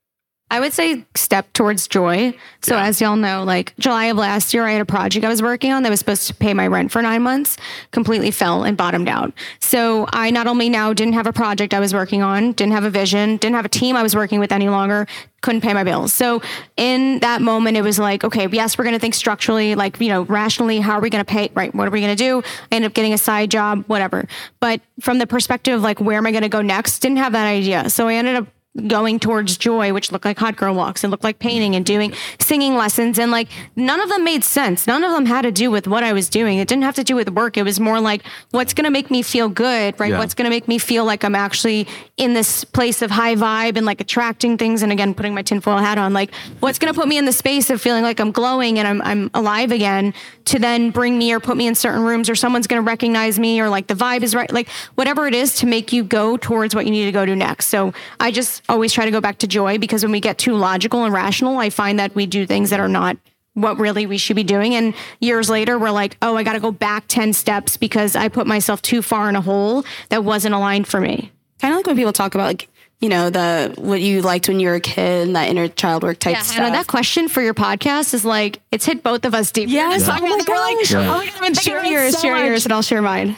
I 0.52 0.60
would 0.60 0.74
say 0.74 1.04
step 1.16 1.52
towards 1.54 1.88
joy. 1.88 2.34
So 2.62 2.78
as 2.78 3.02
y'all 3.02 3.16
know, 3.16 3.44
like 3.44 3.74
July 3.80 4.06
of 4.06 4.18
last 4.18 4.54
year, 4.54 4.66
I 4.66 4.74
had 4.74 4.82
a 4.82 4.86
project 4.86 5.26
I 5.26 5.30
was 5.30 5.42
working 5.42 5.72
on 5.72 5.82
that 5.84 5.90
was 5.90 6.00
supposed 6.00 6.28
to 6.28 6.36
pay 6.36 6.54
my 6.54 6.68
rent 6.68 6.92
for 6.92 7.02
nine 7.02 7.24
months, 7.24 7.58
completely 7.92 8.30
fell 8.30 8.64
and 8.64 8.78
bottomed 8.78 9.10
out. 9.10 9.34
So 9.60 10.06
I 10.14 10.30
not 10.30 10.46
only 10.46 10.70
now 10.70 10.94
didn't 10.94 11.16
have 11.16 11.26
a 11.26 11.34
project 11.34 11.74
I 11.74 11.80
was 11.80 11.96
working 11.96 12.22
on, 12.22 12.52
didn't 12.52 12.74
have 12.74 12.84
a 12.84 12.92
vision, 12.92 13.38
didn't 13.38 13.56
have 13.56 13.66
a 13.66 13.70
team 13.70 13.96
I 13.96 14.04
was 14.04 14.16
working 14.16 14.40
with 14.40 14.52
any 14.52 14.70
longer, 14.70 15.08
couldn't 15.42 15.62
pay 15.62 15.74
my 15.74 15.84
bills. 15.84 16.14
So 16.14 16.44
in 16.78 17.20
that 17.20 17.42
moment, 17.42 17.76
it 17.76 17.82
was 17.82 17.98
like, 17.98 18.24
okay, 18.24 18.48
yes, 18.52 18.78
we're 18.78 18.84
going 18.84 18.96
to 18.96 19.00
think 19.00 19.16
structurally, 19.16 19.74
like, 19.74 20.00
you 20.00 20.10
know, 20.10 20.24
rationally, 20.24 20.80
how 20.80 20.94
are 20.94 21.02
we 21.02 21.10
going 21.10 21.26
to 21.26 21.30
pay? 21.30 21.50
Right. 21.56 21.74
What 21.74 21.88
are 21.88 21.92
we 21.92 22.02
going 22.02 22.16
to 22.16 22.24
do? 22.24 22.44
I 22.72 22.76
ended 22.76 22.92
up 22.92 22.94
getting 22.94 23.14
a 23.14 23.18
side 23.18 23.50
job, 23.50 23.84
whatever. 23.88 24.28
But 24.60 24.82
from 25.02 25.18
the 25.18 25.28
perspective 25.28 25.74
of 25.74 25.82
like, 25.82 26.00
where 26.00 26.18
am 26.18 26.28
I 26.28 26.32
going 26.32 26.44
to 26.44 26.50
go 26.50 26.62
next? 26.62 27.00
Didn't 27.00 27.18
have 27.18 27.34
that 27.34 27.46
idea. 27.46 27.90
So 27.90 28.08
I 28.08 28.14
ended 28.14 28.36
up 28.36 28.48
going 28.88 29.20
towards 29.20 29.58
joy, 29.58 29.94
which 29.94 30.12
looked 30.12 30.26
like 30.26 30.38
hot 30.38 30.58
girl 30.58 30.76
walks 30.76 31.04
and 31.04 31.12
looked 31.12 31.24
like 31.24 31.40
painting 31.40 31.76
and 31.76 31.86
doing 31.86 32.14
singing 32.40 32.76
lessons. 32.76 33.18
And 33.18 33.32
like 33.32 33.48
none 33.76 34.02
of 34.02 34.10
them 34.10 34.24
made 34.24 34.44
sense. 34.44 34.86
None 34.86 35.04
of 35.04 35.12
them 35.12 35.26
had 35.26 35.44
to 35.44 35.52
do 35.52 35.72
with 35.72 35.88
what 35.88 36.04
I 36.04 36.12
was 36.12 36.28
doing. 36.30 36.58
It 36.58 36.68
didn't 36.68 36.84
have 36.84 36.96
to 36.96 37.04
do 37.04 37.16
with 37.16 37.30
work. 37.30 37.56
It 37.58 37.64
was 37.64 37.80
more 37.80 38.02
like 38.02 38.24
what's 38.52 38.74
going 38.74 38.84
to 38.84 38.92
make 38.92 39.10
me 39.10 39.22
feel 39.22 39.48
good, 39.48 39.98
right? 40.00 40.12
Yeah. 40.12 40.20
What's 40.20 40.34
going 40.34 40.46
to 40.46 40.50
make 40.50 40.68
me 40.68 40.78
feel 40.78 41.06
like 41.06 41.24
I'm 41.24 41.36
actually 41.36 41.88
in 42.18 42.34
this 42.34 42.64
place 42.66 43.02
of 43.02 43.12
high 43.12 43.36
vibe 43.36 43.78
and 43.78 43.86
like 43.86 44.02
attracting 44.02 44.58
things. 44.58 44.82
And 44.82 44.92
again, 44.92 45.14
putting 45.14 45.34
my 45.34 45.42
tinfoil 45.42 45.78
hat 45.78 45.98
on, 45.98 46.14
like 46.14 46.34
what's 46.60 46.78
going 46.78 46.94
to 46.94 47.00
put 47.00 47.08
me 47.08 47.18
in 47.18 47.26
the 47.26 47.34
space 47.34 47.70
of 47.70 47.82
feeling 47.82 48.04
like 48.04 48.20
I'm 48.20 48.32
glowing 48.32 48.78
and 48.78 48.88
I'm, 48.88 49.02
I'm 49.04 49.32
alive 49.34 49.72
again 49.72 50.14
to 50.46 50.60
then 50.60 50.92
bring 50.92 51.18
me 51.18 51.32
or 51.34 51.40
put 51.40 51.56
me 51.56 51.66
in 51.66 51.76
certain 51.76 52.02
rooms 52.02 52.30
or 52.30 52.36
someone's 52.36 52.68
going 52.68 52.82
to 52.82 52.86
recognize 52.86 53.40
me 53.40 53.62
or 53.62 53.70
like 53.70 53.88
the 53.88 53.94
vibe 53.94 54.22
is 54.22 54.36
right. 54.36 54.52
Like 54.52 54.68
whatever 54.96 55.28
it 55.28 55.34
is 55.34 55.56
to 55.60 55.66
make 55.66 55.94
you 55.94 56.04
go 56.04 56.36
towards 56.38 56.76
what 56.76 56.86
you 56.86 56.92
need 56.92 57.06
to 57.06 57.12
go 57.12 57.26
to 57.26 57.36
next. 57.36 57.68
So 57.68 57.94
I 58.20 58.32
just 58.32 58.65
always 58.70 58.94
try 58.94 59.06
to 59.06 59.12
go 59.12 59.22
back 59.22 59.38
to 59.40 59.48
joy 59.48 59.78
because 59.78 60.04
when 60.04 60.12
we 60.12 60.20
get 60.20 60.38
too 60.38 60.54
logical 60.56 61.04
and 61.04 61.14
rational, 61.14 61.58
I 61.58 61.70
find 61.70 62.00
that 62.00 62.16
we 62.16 62.26
do 62.26 62.46
things 62.46 62.70
that 62.72 62.80
are 62.80 62.88
not 62.88 63.18
what 63.54 63.78
really 63.80 64.06
we 64.06 64.18
should 64.18 64.36
be 64.36 64.44
doing. 64.44 64.76
And 64.76 64.94
years 65.22 65.50
later, 65.50 65.80
we're 65.80 65.92
like, 65.92 66.18
oh, 66.22 66.36
I 66.36 66.44
got 66.44 66.54
to 66.54 66.60
go 66.60 66.72
back 66.72 67.06
10 67.08 67.32
steps 67.34 67.78
because 67.78 68.16
I 68.16 68.28
put 68.28 68.48
myself 68.48 68.82
too 68.82 69.02
far 69.02 69.30
in 69.30 69.36
a 69.36 69.42
hole 69.42 69.86
that 70.10 70.24
wasn't 70.26 70.56
aligned 70.56 70.88
for 70.88 71.00
me. 71.00 71.32
Kind 71.62 71.74
of 71.74 71.78
like 71.78 71.88
when 71.88 71.96
people 71.96 72.12
talk 72.12 72.36
about 72.36 72.48
like, 72.48 72.68
you 73.00 73.08
know, 73.10 73.30
the 73.30 73.74
what 73.78 74.02
you 74.02 74.22
liked 74.22 74.48
when 74.48 74.60
you 74.60 74.68
were 74.70 74.76
a 74.76 74.80
kid 74.82 75.28
and 75.28 75.36
that 75.36 75.48
inner 75.50 75.68
child 75.68 76.04
work 76.04 76.18
type 76.20 76.34
Yeah, 76.34 76.42
stuff. 76.42 76.58
Hannah, 76.58 76.72
that 76.72 76.88
question 76.88 77.28
for 77.30 77.42
your 77.42 77.54
podcast 77.54 78.14
is 78.14 78.26
like, 78.26 78.62
it's 78.72 78.86
hit 78.86 79.04
both 79.04 79.26
of 79.26 79.34
us 79.36 79.52
deep. 79.52 79.70
Yes. 79.70 80.08
Like, 80.08 80.22
Oh 80.22 80.26
my 80.26 80.32
we're 80.32 80.38
like, 80.38 80.48
gosh. 80.48 80.94
oh 80.94 80.98
my 81.00 81.06
God, 81.06 81.34
I've 81.36 81.42
been 81.42 81.54
thinking 81.56 81.62
share 81.64 81.80
about 81.80 81.90
yours, 81.92 82.14
so 82.16 82.22
share 82.22 82.36
much. 82.36 82.46
yours, 82.46 82.66
and 82.66 82.74
I'll 82.74 82.82
share 82.82 83.02
mine. 83.02 83.36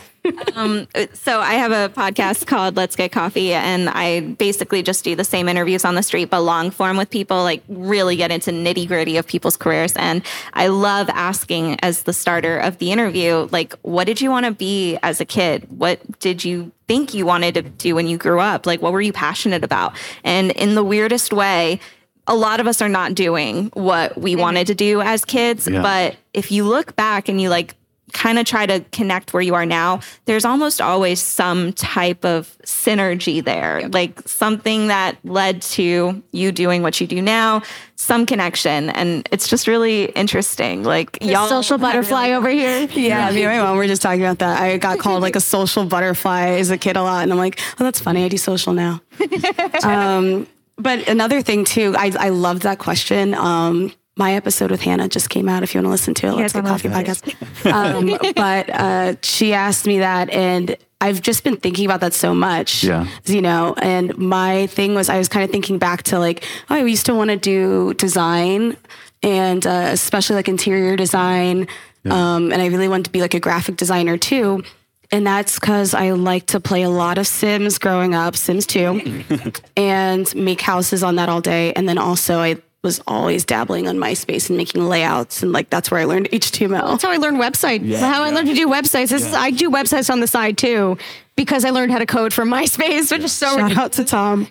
Um, 0.56 0.88
so 1.14 1.40
I 1.40 1.54
have 1.54 1.72
a 1.72 1.94
podcast 1.94 2.48
called 2.48 2.76
Let's 2.76 2.96
Get 2.96 3.12
Coffee, 3.12 3.54
and 3.54 3.90
I 3.90 4.22
basically 4.22 4.84
just 4.84 5.04
do 5.04 5.16
the 5.16 5.24
same 5.24 5.48
interviews 5.48 5.86
on 5.86 5.96
the 5.96 6.04
street, 6.04 6.30
but 6.30 6.42
long 6.42 6.72
form 6.72 6.98
with 6.98 7.10
people, 7.10 7.44
like 7.44 7.64
really 7.68 8.16
get 8.16 8.32
into 8.32 8.52
nitty 8.52 8.88
gritty 8.88 9.18
of 9.18 9.28
people's 9.28 9.58
careers. 9.58 9.94
And 9.96 10.24
I 10.54 10.68
love 10.68 11.10
asking 11.10 11.80
as 11.82 12.04
the 12.04 12.14
starter 12.14 12.58
of 12.58 12.78
the 12.80 12.92
interview, 12.92 13.48
like, 13.52 13.74
what 13.82 14.06
did 14.06 14.22
you 14.22 14.30
want 14.30 14.46
to 14.46 14.52
be 14.52 14.98
as 15.04 15.22
a 15.22 15.26
kid? 15.26 15.68
What 15.70 16.20
did 16.20 16.44
you 16.44 16.72
think 16.88 17.14
you 17.14 17.26
wanted 17.26 17.54
to 17.56 17.62
do 17.62 17.96
when 17.96 18.08
you 18.08 18.18
grew 18.18 18.40
up? 18.40 18.66
Like, 18.66 18.82
what 18.82 18.94
were 18.94 19.02
you 19.02 19.14
passionate 19.14 19.64
about? 19.64 19.94
And 20.24 20.52
in 20.52 20.76
the 20.76 20.84
weirdest 20.84 21.34
way, 21.34 21.80
a 22.28 22.36
lot 22.36 22.60
of 22.60 22.68
us 22.68 22.82
are 22.82 22.90
not 22.90 23.16
doing 23.16 23.68
what 23.74 24.18
we 24.18 24.34
mm-hmm. 24.34 24.42
wanted 24.42 24.68
to 24.68 24.76
do 24.76 25.02
as 25.02 25.24
kids. 25.24 25.68
Yeah. 25.68 25.82
But 25.82 26.18
if 26.34 26.52
you 26.52 26.66
look 26.66 26.96
back 26.96 27.30
and 27.30 27.40
you 27.40 27.50
like 27.50 27.76
kind 28.14 28.40
of 28.40 28.46
try 28.46 28.66
to 28.66 28.80
connect 28.92 29.34
where 29.34 29.42
you 29.44 29.54
are 29.56 29.66
now, 29.66 30.00
there's 30.26 30.46
almost 30.46 30.80
always 30.80 31.20
some 31.20 31.74
type 31.74 32.24
of 32.24 32.58
synergy 32.64 33.44
there, 33.44 33.88
like 33.90 34.28
something 34.28 34.88
that 34.88 35.18
led 35.24 35.62
to 35.62 36.24
you 36.32 36.52
doing 36.52 36.82
what 36.82 37.02
you 37.02 37.08
do 37.08 37.22
now, 37.22 37.62
some 37.96 38.26
connection. 38.26 38.90
And 38.92 39.28
it's 39.32 39.48
just 39.48 39.68
really 39.68 40.06
interesting. 40.06 40.84
Like, 40.84 41.18
y'all 41.22 41.50
Social 41.50 41.78
butterfly 41.78 42.32
over 42.32 42.50
here. 42.50 42.88
Yeah, 42.98 43.30
me 43.32 43.44
and 43.44 43.58
my 43.58 43.64
mom 43.64 43.78
were 43.78 43.88
just 43.88 44.02
talking 44.02 44.22
about 44.22 44.40
that. 44.40 44.60
I 44.62 44.78
got 44.78 45.00
called 45.00 45.22
like 45.22 45.36
a 45.36 45.42
social 45.56 45.86
butterfly 45.86 46.50
as 46.52 46.72
a 46.72 46.78
kid 46.78 46.98
a 46.98 47.04
lot, 47.04 47.24
and 47.24 47.32
I'm 47.32 47.38
like, 47.38 47.60
oh, 47.80 47.84
that's 47.84 48.00
funny. 48.00 48.26
I 48.26 48.28
do 48.28 48.38
social 48.38 48.74
now. 48.74 49.02
um, 49.84 50.48
but 50.78 51.08
another 51.08 51.42
thing 51.42 51.64
too, 51.64 51.96
I 51.98 52.12
I 52.20 52.30
love 52.30 52.62
that 52.62 52.80
question. 52.80 53.34
Um, 53.34 53.92
my 54.18 54.34
episode 54.34 54.72
with 54.72 54.82
Hannah 54.82 55.08
just 55.08 55.30
came 55.30 55.48
out. 55.48 55.64
If 55.64 55.74
you 55.74 55.80
want 55.80 55.88
to 55.88 55.92
listen 55.92 56.14
to 56.16 56.28
it, 56.28 56.32
let's 56.34 56.54
guys 56.54 56.62
get 56.62 56.64
wanna 56.64 57.04
coffee 57.06 57.34
podcast. 57.34 57.36
Um, 57.74 58.34
but 58.36 58.70
uh, 58.70 59.16
she 59.22 59.54
asked 59.54 59.86
me 59.86 60.00
that, 60.00 60.30
and 60.30 60.76
I've 61.02 61.22
just 61.22 61.44
been 61.44 61.58
thinking 61.58 61.86
about 61.86 62.02
that 62.02 62.14
so 62.14 62.34
much. 62.34 62.84
Yeah. 62.84 63.08
you 63.26 63.42
know. 63.42 63.76
And 63.82 64.18
my 64.18 64.68
thing 64.68 64.96
was, 64.96 65.10
I 65.10 65.18
was 65.18 65.28
kind 65.28 65.44
of 65.44 65.52
thinking 65.52 65.78
back 65.78 66.04
to 66.04 66.20
like, 66.20 66.44
oh, 66.70 66.76
I 66.76 66.84
used 66.84 67.06
to 67.08 67.14
want 67.14 67.30
to 67.30 67.38
do 67.38 67.94
design, 67.96 68.78
and 69.22 69.66
uh, 69.66 69.90
especially 69.92 70.36
like 70.38 70.48
interior 70.48 70.96
design. 70.96 71.68
Um, 72.10 72.54
and 72.54 72.62
I 72.62 72.68
really 72.68 72.88
wanted 72.88 73.06
to 73.06 73.12
be 73.12 73.20
like 73.20 73.34
a 73.34 73.40
graphic 73.40 73.76
designer 73.76 74.18
too. 74.18 74.64
and 75.12 75.28
that's 75.28 75.60
because 75.60 75.94
I 75.94 76.12
like 76.12 76.46
to 76.48 76.60
play 76.62 76.84
a 76.84 76.90
lot 76.90 77.18
of 77.18 77.28
Sims 77.28 77.78
growing 77.78 78.16
up, 78.16 78.36
Sims 78.38 78.66
2, 78.66 79.24
and 79.78 80.34
make 80.36 80.62
houses 80.62 81.04
on 81.04 81.16
that 81.18 81.28
all 81.28 81.42
day. 81.42 81.74
And 81.74 81.88
then 81.88 81.98
also, 81.98 82.40
I 82.40 82.62
was 82.88 83.02
always 83.06 83.46
dabbling 83.46 83.88
on 83.88 83.98
MySpace 83.98 84.50
and 84.50 84.58
making 84.58 84.88
layouts, 84.88 85.44
and 85.44 85.52
like 85.52 85.70
that's 85.70 85.92
where 85.92 86.00
I 86.00 86.06
learned 86.06 86.30
HTML. 86.32 86.92
That's 86.92 87.04
how 87.04 87.12
I 87.12 87.18
learned 87.18 87.38
website. 87.38 87.82
how 88.00 88.24
I 88.24 88.32
learned 88.32 88.48
to 88.48 88.56
do 88.56 88.68
websites. 88.68 89.10
This 89.10 89.26
is, 89.26 89.34
I 89.34 89.52
do 89.52 89.70
websites 89.70 90.10
on 90.10 90.22
the 90.22 90.28
side 90.28 90.58
too 90.58 90.98
because 91.38 91.64
I 91.64 91.70
learned 91.70 91.92
how 91.94 92.00
to 92.00 92.06
code 92.06 92.34
from 92.34 92.50
MySpace, 92.58 93.10
which 93.12 93.24
is 93.24 93.32
so 93.32 93.56
Shout 93.56 93.78
out 93.78 93.94
to 93.94 94.04
Tom. 94.04 94.48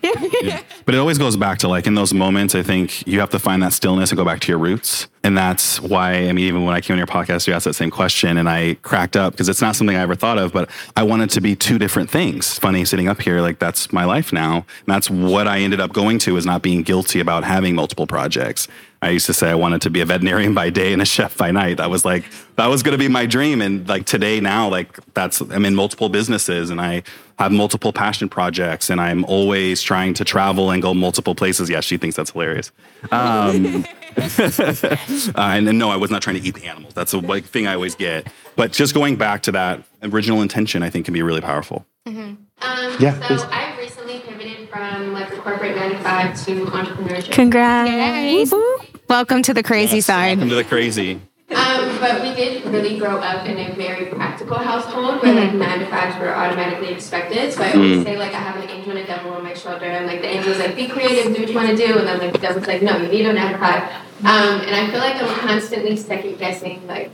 But 0.86 0.94
it 0.94 0.98
always 0.98 1.18
goes 1.18 1.36
back 1.36 1.58
to 1.58 1.68
like 1.68 1.86
in 1.86 1.94
those 1.94 2.14
moments, 2.14 2.54
I 2.54 2.62
think 2.62 3.06
you 3.06 3.20
have 3.20 3.30
to 3.30 3.38
find 3.38 3.62
that 3.62 3.74
stillness 3.74 4.10
and 4.10 4.16
go 4.16 4.24
back 4.24 4.40
to 4.40 4.48
your 4.52 4.58
roots. 4.58 5.08
And 5.24 5.36
that's 5.36 5.80
why, 5.80 6.12
I 6.12 6.32
mean, 6.32 6.46
even 6.46 6.64
when 6.64 6.74
I 6.74 6.80
came 6.80 6.94
on 6.94 6.98
your 6.98 7.08
podcast, 7.08 7.48
you 7.48 7.52
asked 7.52 7.64
that 7.64 7.74
same 7.74 7.90
question 7.90 8.38
and 8.38 8.48
I 8.48 8.74
cracked 8.82 9.16
up 9.16 9.32
because 9.32 9.48
it's 9.48 9.60
not 9.60 9.74
something 9.74 9.96
I 9.96 10.00
ever 10.00 10.14
thought 10.14 10.38
of, 10.38 10.52
but 10.52 10.70
I 10.96 11.02
wanted 11.02 11.30
to 11.30 11.40
be 11.40 11.56
two 11.56 11.78
different 11.78 12.08
things. 12.08 12.56
Funny 12.56 12.84
sitting 12.84 13.08
up 13.08 13.20
here, 13.20 13.40
like 13.40 13.58
that's 13.58 13.92
my 13.92 14.04
life 14.04 14.32
now. 14.32 14.58
And 14.58 14.86
that's 14.86 15.10
what 15.10 15.48
I 15.48 15.58
ended 15.58 15.80
up 15.80 15.92
going 15.92 16.18
to 16.20 16.36
is 16.36 16.46
not 16.46 16.62
being 16.62 16.82
guilty 16.82 17.18
about 17.18 17.42
having 17.42 17.74
multiple 17.74 18.06
projects. 18.06 18.68
I 19.02 19.10
used 19.10 19.26
to 19.26 19.34
say 19.34 19.50
I 19.50 19.54
wanted 19.54 19.82
to 19.82 19.90
be 19.90 20.00
a 20.00 20.04
veterinarian 20.06 20.54
by 20.54 20.70
day 20.70 20.92
and 20.92 21.02
a 21.02 21.04
chef 21.04 21.36
by 21.36 21.50
night. 21.50 21.76
That 21.76 21.90
was 21.90 22.04
like, 22.04 22.24
that 22.56 22.66
was 22.66 22.82
going 22.82 22.92
to 22.92 22.98
be 22.98 23.08
my 23.08 23.26
dream. 23.26 23.60
And 23.60 23.86
like 23.88 24.06
today 24.06 24.40
now, 24.40 24.68
like 24.68 24.98
that's, 25.14 25.40
I'm 25.40 25.64
in 25.64 25.74
multiple 25.74 26.08
businesses 26.08 26.70
and 26.70 26.80
I 26.80 27.02
have 27.38 27.52
multiple 27.52 27.92
passion 27.92 28.28
projects 28.28 28.88
and 28.88 29.00
I'm 29.00 29.24
always 29.26 29.82
trying 29.82 30.14
to 30.14 30.24
travel 30.24 30.70
and 30.70 30.80
go 30.82 30.94
multiple 30.94 31.34
places. 31.34 31.68
Yeah, 31.68 31.80
she 31.80 31.98
thinks 31.98 32.16
that's 32.16 32.30
hilarious. 32.30 32.72
Um, 33.12 33.84
uh, 34.16 34.96
and, 35.36 35.68
and 35.68 35.78
no, 35.78 35.90
I 35.90 35.96
was 35.96 36.10
not 36.10 36.22
trying 36.22 36.40
to 36.40 36.42
eat 36.42 36.54
the 36.54 36.66
animals. 36.66 36.94
That's 36.94 37.12
a 37.12 37.18
like 37.18 37.44
thing 37.44 37.66
I 37.66 37.74
always 37.74 37.94
get. 37.94 38.26
But 38.56 38.72
just 38.72 38.94
going 38.94 39.16
back 39.16 39.42
to 39.42 39.52
that 39.52 39.82
original 40.02 40.40
intention, 40.40 40.82
I 40.82 40.88
think 40.88 41.04
can 41.04 41.14
be 41.14 41.22
really 41.22 41.42
powerful. 41.42 41.84
Um, 42.06 42.38
Yeah, 42.98 43.20
so 43.20 43.26
please. 43.26 43.42
I've 43.50 43.78
recently 43.78 44.20
pivoted 44.20 44.70
from 44.70 45.12
like 45.12 45.28
the 45.28 45.36
corporate 45.36 45.76
nine 45.76 45.90
to 45.90 45.98
five 45.98 46.44
to 46.46 46.64
entrepreneurship. 46.66 47.32
Congrats. 47.32 48.50
Welcome 49.08 49.42
to 49.42 49.54
the 49.54 49.62
crazy 49.62 50.00
side. 50.00 50.38
Welcome 50.38 50.48
to 50.48 50.56
the 50.56 50.64
crazy. 50.64 51.20
Um, 51.54 51.96
but 52.00 52.22
we 52.22 52.34
did 52.34 52.64
really 52.66 52.98
grow 52.98 53.18
up 53.18 53.46
in 53.46 53.56
a 53.56 53.72
very 53.76 54.06
practical 54.06 54.58
household 54.58 55.22
where 55.22 55.32
like 55.32 55.54
nine 55.54 55.78
to 55.78 55.86
fives 55.86 56.18
were 56.18 56.34
automatically 56.34 56.88
expected. 56.88 57.52
So 57.52 57.62
I 57.62 57.72
always 57.72 58.02
say 58.02 58.18
like 58.18 58.34
I 58.34 58.38
have 58.38 58.56
an 58.56 58.68
angel 58.68 58.90
and 58.90 59.00
a 59.00 59.06
devil 59.06 59.32
on 59.32 59.44
my 59.44 59.54
shoulder, 59.54 59.84
and 59.84 60.06
like 60.06 60.22
the 60.22 60.26
angel's 60.26 60.58
like 60.58 60.74
be 60.74 60.88
creative, 60.88 61.32
do 61.32 61.40
what 61.40 61.48
you 61.48 61.54
want 61.54 61.68
to 61.68 61.76
do, 61.76 61.98
and 61.98 62.08
then 62.08 62.18
like 62.18 62.32
the 62.32 62.38
devil's 62.38 62.66
like 62.66 62.82
no, 62.82 62.96
you 62.96 63.06
need 63.06 63.26
a 63.26 63.32
nine 63.32 63.52
to 63.52 63.58
five. 63.58 63.82
Um, 64.24 64.60
and 64.62 64.74
I 64.74 64.90
feel 64.90 64.98
like 64.98 65.22
I'm 65.22 65.38
constantly 65.38 65.96
second 65.96 66.38
guessing 66.38 66.84
like 66.88 67.12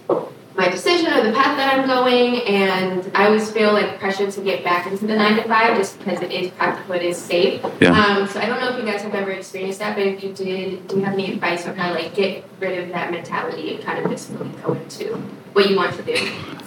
my 0.55 0.69
decision 0.69 1.13
or 1.13 1.23
the 1.25 1.33
path 1.33 1.57
that 1.57 1.75
I'm 1.75 1.87
going, 1.87 2.43
and 2.43 3.11
I 3.15 3.27
always 3.27 3.51
feel 3.51 3.73
like 3.73 3.99
pressure 3.99 4.31
to 4.31 4.41
get 4.43 4.63
back 4.63 4.87
into 4.87 5.07
the 5.07 5.17
nine 5.17 5.37
to 5.37 5.45
five 5.45 5.77
just 5.77 5.99
because 5.99 6.21
it 6.21 6.31
is 6.31 6.51
practical, 6.53 6.95
it 6.95 7.03
is 7.03 7.17
safe. 7.17 7.65
Yeah. 7.81 7.93
Um, 7.93 8.29
so 8.29 8.41
I 8.41 8.47
don't 8.47 8.61
know 8.61 8.77
if 8.77 8.79
you 8.79 8.91
guys 8.91 9.03
have 9.03 9.15
ever 9.15 9.31
experienced 9.31 9.79
that, 9.79 9.97
but 9.97 10.07
if 10.07 10.23
you 10.23 10.33
did, 10.33 10.87
do 10.89 10.97
you 10.99 11.05
have 11.05 11.15
any 11.15 11.33
advice 11.33 11.67
on 11.67 11.77
how 11.77 11.89
to 11.89 11.95
like 11.95 12.15
get 12.15 12.45
rid 12.61 12.83
of 12.83 12.91
that 12.91 13.11
mentality 13.11 13.75
and 13.75 13.85
kind 13.85 14.05
of 14.05 14.11
just 14.11 14.31
really 14.31 14.51
go 14.63 14.75
into 14.75 15.17
what 15.55 15.71
you 15.71 15.77
want 15.77 15.95
to 15.97 16.03
do? 16.03 16.59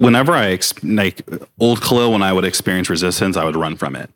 whenever 0.00 0.32
I 0.32 0.50
ex- 0.52 0.82
like 0.82 1.22
old 1.60 1.80
Kahlil, 1.80 2.12
when 2.12 2.22
I 2.22 2.32
would 2.32 2.44
experience 2.44 2.90
resistance, 2.90 3.36
I 3.36 3.44
would 3.44 3.56
run 3.56 3.76
from 3.76 3.94
it. 3.94 4.10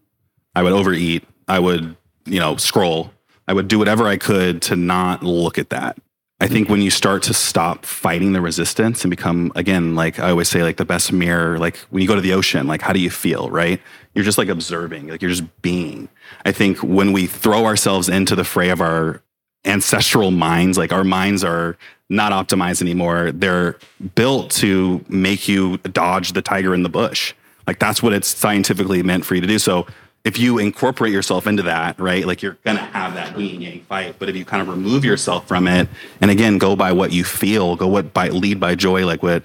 I 0.57 0.63
would 0.63 0.73
overeat. 0.73 1.25
I 1.47 1.59
would, 1.59 1.97
you 2.25 2.41
know, 2.41 2.57
scroll. 2.57 3.13
I 3.47 3.53
would 3.53 3.69
do 3.69 3.79
whatever 3.79 4.07
I 4.07 4.17
could 4.17 4.63
to 4.63 4.77
not 4.77 5.23
look 5.23 5.59
at 5.59 5.69
that. 5.71 5.99
I 6.41 6.49
think 6.49 6.65
mm-hmm. 6.65 6.73
when 6.73 6.83
you 6.83 6.91
start 6.91 7.23
to 7.25 7.35
stop 7.35 7.87
fighting 7.87 8.33
the 8.33 8.41
resistance 8.41 9.05
and 9.05 9.11
become, 9.11 9.53
again, 9.55 9.95
like 9.95 10.19
I 10.19 10.31
always 10.31 10.49
say, 10.49 10.63
like 10.63 10.77
the 10.77 10.85
best 10.85 11.13
mirror, 11.13 11.59
like 11.59 11.77
when 11.91 12.03
you 12.03 12.09
go 12.09 12.17
to 12.17 12.21
the 12.21 12.33
ocean, 12.33 12.67
like 12.67 12.83
how 12.83 12.93
do 12.93 12.99
you 12.99 13.11
feel, 13.11 13.49
right? 13.51 13.81
You're 14.15 14.25
just 14.25 14.39
like 14.39 14.49
observing, 14.49 15.09
like 15.09 15.23
you're 15.23 15.31
just 15.31 15.63
being. 15.63 16.09
I 16.45 16.53
think 16.53 16.79
when 16.79 17.13
we 17.13 17.27
throw 17.27 17.65
ourselves 17.67 18.09
into 18.09 18.35
the 18.35 18.45
fray 18.45 18.71
of 18.71 18.81
our 18.81 19.23
ancestral 19.65 20.31
minds, 20.31 20.77
like 20.77 20.93
our 20.93 21.05
minds 21.05 21.45
are 21.45 21.77
not 22.11 22.33
optimized 22.33 22.83
anymore. 22.83 23.33
They're 23.33 23.79
built 24.15 24.51
to 24.53 25.05
make 25.09 25.49
you 25.49 25.79
dodge 25.79 26.33
the 26.33 26.43
tiger 26.43 26.75
in 26.75 26.83
the 26.83 26.89
bush. 26.89 27.33
Like 27.67 27.79
that's 27.79 28.03
what 28.03 28.13
it's 28.13 28.29
scientifically 28.29 29.03
meant 29.03 29.25
for 29.25 29.35
you 29.35 29.41
to 29.41 29.47
do. 29.47 29.59
So 29.59 29.87
if 30.25 30.39
you 30.39 30.59
incorporate 30.59 31.13
yourself 31.13 31.47
into 31.47 31.63
that, 31.65 32.01
right, 32.01 32.27
like 32.27 32.43
you're 32.43 32.59
gonna 32.65 32.81
have 32.81 33.15
that 33.15 33.39
yin 33.39 33.61
yang 33.61 33.81
fight. 33.81 34.17
But 34.19 34.29
if 34.31 34.37
you 34.37 34.45
kind 34.45 34.63
of 34.63 34.69
remove 34.69 35.05
yourself 35.05 35.47
from 35.47 35.69
it, 35.69 35.89
and 36.21 36.31
again, 36.31 36.59
go 36.59 36.75
by 36.75 36.93
what 36.93 37.13
you 37.13 37.25
feel, 37.25 37.77
go 37.77 37.87
what 37.87 38.15
by 38.15 38.29
lead 38.29 38.59
by 38.59 38.75
joy, 38.75 39.07
like 39.07 39.23
what 39.23 39.43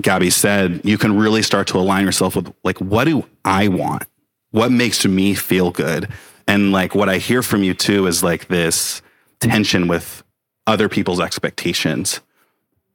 Gabby 0.00 0.30
said, 0.30 0.80
you 0.84 0.98
can 0.98 1.16
really 1.16 1.42
start 1.42 1.68
to 1.68 1.78
align 1.78 2.04
yourself 2.04 2.36
with 2.36 2.52
like, 2.64 2.78
what 2.78 3.04
do 3.04 3.24
I 3.44 3.68
want? 3.68 4.04
What 4.50 4.72
makes 4.72 5.04
me 5.06 5.34
feel 5.34 5.70
good? 5.70 6.08
And 6.46 6.72
like 6.72 6.94
what 6.94 7.08
I 7.08 7.18
hear 7.18 7.42
from 7.42 7.62
you 7.62 7.74
too 7.74 8.06
is 8.06 8.22
like 8.22 8.48
this 8.48 9.02
tension 9.40 9.86
with 9.86 10.22
other 10.66 10.88
people's 10.88 11.20
expectations. 11.20 12.20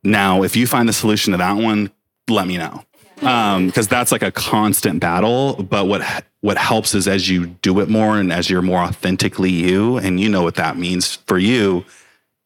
Now, 0.03 0.43
if 0.43 0.55
you 0.55 0.67
find 0.67 0.89
the 0.89 0.93
solution 0.93 1.31
to 1.31 1.37
that 1.37 1.55
one, 1.55 1.91
let 2.29 2.47
me 2.47 2.57
know. 2.57 2.83
Um, 3.21 3.67
because 3.67 3.87
that's 3.87 4.11
like 4.11 4.23
a 4.23 4.31
constant 4.31 4.99
battle. 4.99 5.55
But 5.63 5.87
what 5.87 6.25
what 6.41 6.57
helps 6.57 6.93
is 6.93 7.07
as 7.07 7.29
you 7.29 7.47
do 7.47 7.79
it 7.79 7.89
more 7.89 8.17
and 8.17 8.33
as 8.33 8.49
you're 8.49 8.61
more 8.61 8.79
authentically 8.79 9.51
you, 9.51 9.97
and 9.97 10.19
you 10.19 10.29
know 10.29 10.43
what 10.43 10.55
that 10.55 10.77
means 10.77 11.15
for 11.15 11.37
you, 11.37 11.85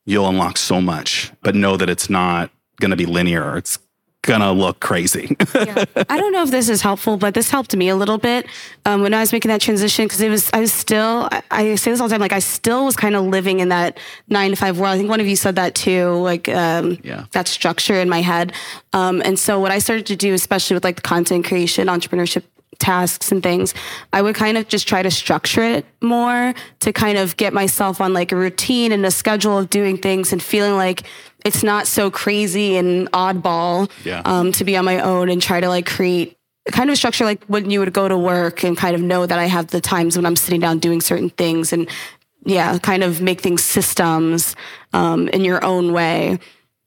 you'll 0.05 0.27
unlock 0.27 0.57
so 0.57 0.81
much. 0.81 1.31
But 1.41 1.55
know 1.55 1.77
that 1.77 1.89
it's 1.89 2.09
not 2.09 2.51
gonna 2.79 2.95
be 2.95 3.05
linear. 3.05 3.57
It's 3.57 3.79
gonna 4.23 4.51
look 4.51 4.79
crazy. 4.81 5.35
I 5.53 6.17
don't 6.17 6.33
know 6.33 6.43
if 6.43 6.51
this 6.51 6.67
is 6.67 6.81
helpful, 6.81 7.15
but 7.17 7.33
this 7.33 7.49
helped 7.49 7.75
me 7.75 7.87
a 7.89 7.95
little 7.95 8.17
bit 8.17 8.45
um, 8.85 9.01
when 9.01 9.13
I 9.13 9.21
was 9.21 9.31
making 9.31 9.49
that 9.49 9.61
transition 9.61 10.05
because 10.05 10.19
it 10.21 10.29
was 10.29 10.49
I 10.53 10.59
was 10.59 10.73
still 10.73 11.29
I, 11.31 11.41
I 11.49 11.75
say 11.75 11.91
this 11.91 12.01
all 12.01 12.07
the 12.09 12.13
time 12.13 12.21
like 12.21 12.33
I 12.33 12.39
still 12.39 12.85
was 12.85 12.95
kind 12.95 13.15
of 13.15 13.23
living 13.25 13.59
in 13.61 13.69
that 13.69 13.97
nine 14.27 14.49
to 14.51 14.55
five 14.57 14.79
world. 14.79 14.93
I 14.95 14.97
think 14.97 15.09
one 15.09 15.19
of 15.21 15.27
you 15.27 15.35
said 15.35 15.55
that 15.55 15.75
too, 15.75 16.09
like 16.15 16.49
um, 16.49 16.97
Yeah. 17.03 17.25
that 17.31 17.47
structure 17.47 17.95
in 17.99 18.09
my 18.09 18.21
head. 18.21 18.51
Um, 18.93 19.21
and 19.23 19.39
so 19.39 19.59
what 19.59 19.71
I 19.71 19.79
started 19.79 20.05
to 20.07 20.15
do, 20.15 20.33
especially 20.33 20.73
with 20.73 20.83
like 20.83 20.97
the 20.97 21.01
content 21.03 21.45
creation, 21.45 21.87
entrepreneurship 21.87 22.43
tasks 22.79 23.31
and 23.31 23.41
things, 23.43 23.73
I 24.13 24.21
would 24.21 24.35
kind 24.35 24.57
of 24.57 24.67
just 24.67 24.87
try 24.87 25.01
to 25.03 25.11
structure 25.11 25.63
it 25.63 25.85
more 26.01 26.53
to 26.79 26.93
kind 26.93 27.17
of 27.17 27.35
get 27.37 27.53
myself 27.53 27.99
on 28.01 28.13
like 28.13 28.31
a 28.31 28.35
routine 28.35 28.91
and 28.91 29.05
a 29.05 29.11
schedule 29.11 29.57
of 29.57 29.69
doing 29.69 29.97
things 29.97 30.31
and 30.31 30.41
feeling 30.41 30.75
like 30.75 31.03
it's 31.45 31.63
not 31.63 31.87
so 31.87 32.09
crazy 32.11 32.75
and 32.77 33.11
oddball 33.11 33.89
Yeah. 34.03 34.21
um, 34.25 34.51
to 34.53 34.63
be 34.63 34.75
on 34.77 34.85
my 34.85 34.99
own 34.99 35.29
and 35.29 35.41
try 35.41 35.59
to 35.61 35.69
like 35.69 35.85
create 35.85 36.37
kind 36.71 36.89
of 36.89 36.97
structure 36.97 37.23
like 37.23 37.43
when 37.45 37.69
you 37.69 37.79
would 37.79 37.93
go 37.93 38.07
to 38.07 38.17
work 38.17 38.63
and 38.63 38.75
kind 38.75 38.95
of 38.95 39.01
know 39.01 39.25
that 39.25 39.39
I 39.39 39.45
have 39.45 39.67
the 39.67 39.79
times 39.79 40.17
when 40.17 40.25
I'm 40.25 40.35
sitting 40.35 40.59
down 40.59 40.79
doing 40.79 40.99
certain 41.01 41.29
things 41.29 41.71
and 41.71 41.87
yeah, 42.45 42.77
kind 42.77 43.03
of 43.03 43.21
make 43.21 43.41
things 43.41 43.63
systems 43.63 44.55
um, 44.93 45.27
in 45.29 45.43
your 45.43 45.63
own 45.65 45.91
way. 45.93 46.39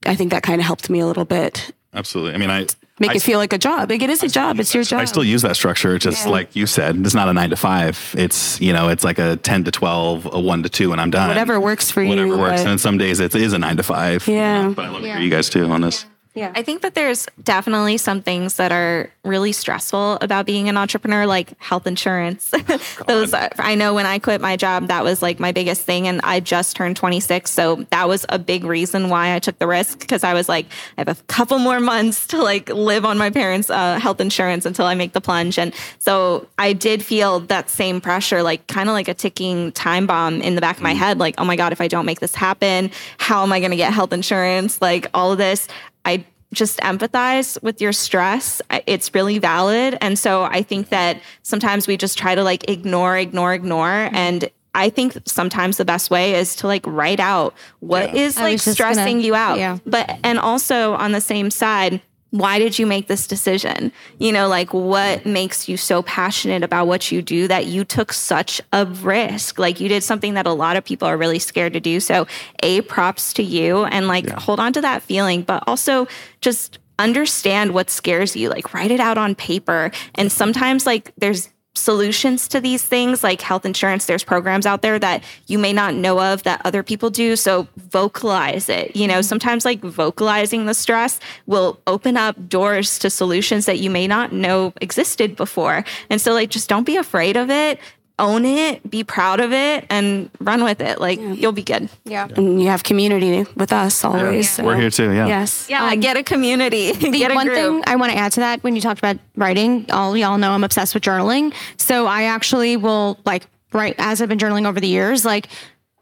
I 0.06 0.14
think 0.16 0.30
that 0.30 0.42
kind 0.42 0.60
of 0.60 0.66
helped 0.66 0.88
me 0.88 1.00
a 1.00 1.06
little 1.06 1.24
bit. 1.26 1.72
Absolutely. 1.92 2.34
I 2.34 2.38
mean, 2.38 2.50
I 2.50 2.66
Make 3.00 3.10
I, 3.12 3.14
it 3.14 3.22
feel 3.22 3.38
like 3.38 3.52
a 3.52 3.58
job. 3.58 3.90
Like 3.90 4.02
it 4.02 4.10
is 4.10 4.22
a 4.22 4.28
job. 4.28 4.60
It's 4.60 4.74
your 4.74 4.84
job. 4.84 5.00
I 5.00 5.06
still 5.06 5.24
use 5.24 5.40
that 5.42 5.56
structure, 5.56 5.94
It's 5.96 6.04
just 6.04 6.26
Yeah. 6.26 6.30
like 6.32 6.54
you 6.54 6.66
said. 6.66 6.96
It's 6.98 7.14
not 7.14 7.28
a 7.28 7.32
nine 7.32 7.48
to 7.50 7.56
five. 7.56 8.14
It's 8.16 8.60
you 8.60 8.72
know, 8.74 8.88
it's 8.90 9.02
like 9.02 9.18
a 9.18 9.36
ten 9.36 9.64
to 9.64 9.70
twelve, 9.70 10.28
a 10.32 10.38
one 10.38 10.62
to 10.62 10.68
two, 10.68 10.92
and 10.92 11.00
I'm 11.00 11.10
done. 11.10 11.28
Whatever 11.28 11.58
works 11.58 11.90
for 11.90 12.02
you. 12.02 12.10
Whatever 12.10 12.36
works. 12.36 12.62
but- 12.62 12.70
And 12.70 12.80
some 12.80 12.98
days 12.98 13.18
it 13.18 13.34
is 13.34 13.52
a 13.54 13.58
nine 13.58 13.78
to 13.78 13.82
five. 13.82 14.28
Yeah. 14.28 14.68
But 14.76 14.84
I 14.84 14.88
love 14.90 15.04
it 15.04 15.14
for 15.14 15.20
you 15.20 15.30
guys 15.30 15.48
too 15.48 15.64
on 15.72 15.80
this. 15.80 16.04
Yeah. 16.04 16.08
I 16.54 16.62
think 16.62 16.82
that 16.82 16.94
there's 16.94 17.26
definitely 17.42 17.96
some 17.96 18.22
things 18.22 18.54
that 18.54 18.70
are 18.70 19.10
really 19.24 19.50
stressful 19.50 20.18
about 20.20 20.46
being 20.46 20.68
an 20.68 20.76
entrepreneur, 20.76 21.26
like 21.26 21.60
health 21.60 21.88
insurance. 21.88 22.52
Those, 23.06 23.34
uh, 23.34 23.48
I 23.58 23.74
know 23.74 23.94
when 23.94 24.06
I 24.06 24.20
quit 24.20 24.40
my 24.40 24.56
job, 24.56 24.86
that 24.88 25.02
was 25.02 25.22
like 25.22 25.40
my 25.40 25.50
biggest 25.50 25.82
thing. 25.82 26.06
And 26.06 26.20
I 26.22 26.38
just 26.38 26.76
turned 26.76 26.96
26. 26.96 27.50
So 27.50 27.84
that 27.90 28.06
was 28.06 28.26
a 28.28 28.38
big 28.38 28.62
reason 28.62 29.08
why 29.08 29.34
I 29.34 29.40
took 29.40 29.58
the 29.58 29.66
risk 29.66 29.98
because 29.98 30.22
I 30.22 30.32
was 30.32 30.48
like, 30.48 30.66
I 30.96 31.00
have 31.00 31.08
a 31.08 31.20
couple 31.24 31.58
more 31.58 31.80
months 31.80 32.28
to 32.28 32.40
like 32.40 32.68
live 32.68 33.04
on 33.04 33.18
my 33.18 33.30
parents' 33.30 33.68
uh, 33.68 33.98
health 33.98 34.20
insurance 34.20 34.64
until 34.64 34.86
I 34.86 34.94
make 34.94 35.12
the 35.12 35.20
plunge. 35.20 35.58
And 35.58 35.74
so 35.98 36.46
I 36.58 36.74
did 36.74 37.04
feel 37.04 37.40
that 37.40 37.68
same 37.68 38.00
pressure, 38.00 38.44
like 38.44 38.68
kind 38.68 38.88
of 38.88 38.92
like 38.92 39.08
a 39.08 39.14
ticking 39.14 39.72
time 39.72 40.06
bomb 40.06 40.40
in 40.42 40.54
the 40.54 40.60
back 40.60 40.76
of 40.76 40.82
my 40.84 40.94
head. 40.94 41.18
Like, 41.18 41.34
oh 41.38 41.44
my 41.44 41.56
God, 41.56 41.72
if 41.72 41.80
I 41.80 41.88
don't 41.88 42.06
make 42.06 42.20
this 42.20 42.36
happen, 42.36 42.92
how 43.18 43.42
am 43.42 43.52
I 43.52 43.58
going 43.58 43.72
to 43.72 43.76
get 43.76 43.92
health 43.92 44.12
insurance? 44.12 44.80
Like 44.80 45.08
all 45.12 45.32
of 45.32 45.38
this. 45.38 45.66
I 46.04 46.24
just 46.52 46.78
empathize 46.80 47.62
with 47.62 47.80
your 47.80 47.92
stress. 47.92 48.60
It's 48.86 49.14
really 49.14 49.38
valid. 49.38 49.96
And 50.00 50.18
so 50.18 50.42
I 50.44 50.62
think 50.62 50.88
that 50.88 51.20
sometimes 51.42 51.86
we 51.86 51.96
just 51.96 52.18
try 52.18 52.34
to 52.34 52.42
like 52.42 52.68
ignore, 52.68 53.16
ignore, 53.16 53.54
ignore. 53.54 53.86
Mm-hmm. 53.88 54.16
And 54.16 54.50
I 54.74 54.88
think 54.90 55.16
sometimes 55.26 55.76
the 55.76 55.84
best 55.84 56.10
way 56.10 56.34
is 56.34 56.56
to 56.56 56.66
like 56.66 56.84
write 56.86 57.20
out 57.20 57.54
what 57.80 58.14
is 58.14 58.36
I 58.36 58.42
like 58.42 58.52
was 58.54 58.64
just 58.64 58.78
gonna- 58.78 58.94
stressing 58.94 59.20
you 59.20 59.34
out. 59.34 59.58
yeah. 59.58 59.78
But, 59.86 60.18
and 60.24 60.38
also 60.38 60.94
on 60.94 61.12
the 61.12 61.20
same 61.20 61.50
side, 61.50 62.00
why 62.30 62.58
did 62.58 62.78
you 62.78 62.86
make 62.86 63.08
this 63.08 63.26
decision? 63.26 63.92
You 64.18 64.32
know, 64.32 64.48
like 64.48 64.72
what 64.72 65.26
makes 65.26 65.68
you 65.68 65.76
so 65.76 66.02
passionate 66.02 66.62
about 66.62 66.86
what 66.86 67.10
you 67.10 67.22
do 67.22 67.48
that 67.48 67.66
you 67.66 67.84
took 67.84 68.12
such 68.12 68.60
a 68.72 68.86
risk? 68.86 69.58
Like 69.58 69.80
you 69.80 69.88
did 69.88 70.04
something 70.04 70.34
that 70.34 70.46
a 70.46 70.52
lot 70.52 70.76
of 70.76 70.84
people 70.84 71.08
are 71.08 71.16
really 71.16 71.40
scared 71.40 71.72
to 71.72 71.80
do. 71.80 71.98
So, 71.98 72.26
A, 72.62 72.82
props 72.82 73.32
to 73.34 73.42
you 73.42 73.84
and 73.84 74.06
like 74.06 74.28
hold 74.30 74.60
on 74.60 74.72
to 74.74 74.80
that 74.80 75.02
feeling, 75.02 75.42
but 75.42 75.64
also 75.66 76.06
just 76.40 76.78
understand 76.98 77.72
what 77.72 77.90
scares 77.90 78.36
you. 78.36 78.48
Like 78.48 78.72
write 78.74 78.90
it 78.90 79.00
out 79.00 79.18
on 79.18 79.34
paper. 79.34 79.90
And 80.14 80.30
sometimes 80.30 80.86
like 80.86 81.12
there's 81.16 81.48
solutions 81.80 82.46
to 82.48 82.60
these 82.60 82.82
things 82.82 83.24
like 83.24 83.40
health 83.40 83.64
insurance 83.64 84.06
there's 84.06 84.22
programs 84.22 84.66
out 84.66 84.82
there 84.82 84.98
that 84.98 85.22
you 85.46 85.58
may 85.58 85.72
not 85.72 85.94
know 85.94 86.20
of 86.20 86.42
that 86.42 86.60
other 86.64 86.82
people 86.82 87.10
do 87.10 87.36
so 87.36 87.66
vocalize 87.76 88.68
it. 88.68 88.94
You 88.94 89.08
know 89.08 89.14
mm-hmm. 89.14 89.22
sometimes 89.22 89.64
like 89.64 89.80
vocalizing 89.80 90.66
the 90.66 90.74
stress 90.74 91.18
will 91.46 91.80
open 91.86 92.16
up 92.16 92.48
doors 92.48 92.98
to 93.00 93.10
solutions 93.10 93.66
that 93.66 93.78
you 93.78 93.90
may 93.90 94.06
not 94.06 94.32
know 94.32 94.72
existed 94.80 95.36
before. 95.36 95.84
And 96.08 96.20
so 96.20 96.32
like 96.32 96.50
just 96.50 96.68
don't 96.68 96.84
be 96.84 96.96
afraid 96.96 97.36
of 97.36 97.50
it 97.50 97.80
own 98.20 98.44
it 98.44 98.88
be 98.88 99.02
proud 99.02 99.40
of 99.40 99.52
it 99.52 99.84
and 99.90 100.30
run 100.40 100.62
with 100.62 100.80
it 100.80 101.00
like 101.00 101.18
you'll 101.20 101.52
be 101.52 101.62
good 101.62 101.88
Yeah. 102.04 102.28
And 102.36 102.62
you 102.62 102.68
have 102.68 102.82
community 102.82 103.44
with 103.56 103.72
us 103.72 104.04
always. 104.04 104.50
so- 104.50 104.64
We're 104.64 104.76
here 104.76 104.90
too. 104.90 105.10
Yeah. 105.12 105.26
Yes. 105.26 105.66
yeah 105.68 105.84
um, 105.90 106.00
get 106.00 106.16
a 106.16 106.22
community 106.22 106.92
The 107.10 107.10
get 107.10 107.32
a 107.32 107.34
one 107.34 107.46
group. 107.46 107.56
thing 107.58 107.82
I 107.86 107.96
want 107.96 108.12
to 108.12 108.18
add 108.18 108.32
to 108.32 108.40
that 108.40 108.62
when 108.62 108.74
you 108.76 108.80
talked 108.82 108.98
about 109.00 109.16
writing, 109.36 109.86
all 109.90 110.16
y'all 110.16 110.38
know 110.38 110.52
I'm 110.52 110.64
obsessed 110.64 110.94
with 110.94 111.02
journaling. 111.02 111.54
So 111.76 112.06
I 112.06 112.24
actually 112.24 112.76
will 112.76 113.18
like 113.24 113.46
write 113.72 113.94
as 113.98 114.20
I've 114.20 114.28
been 114.28 114.38
journaling 114.38 114.66
over 114.66 114.80
the 114.80 114.88
years, 114.88 115.24
like 115.24 115.48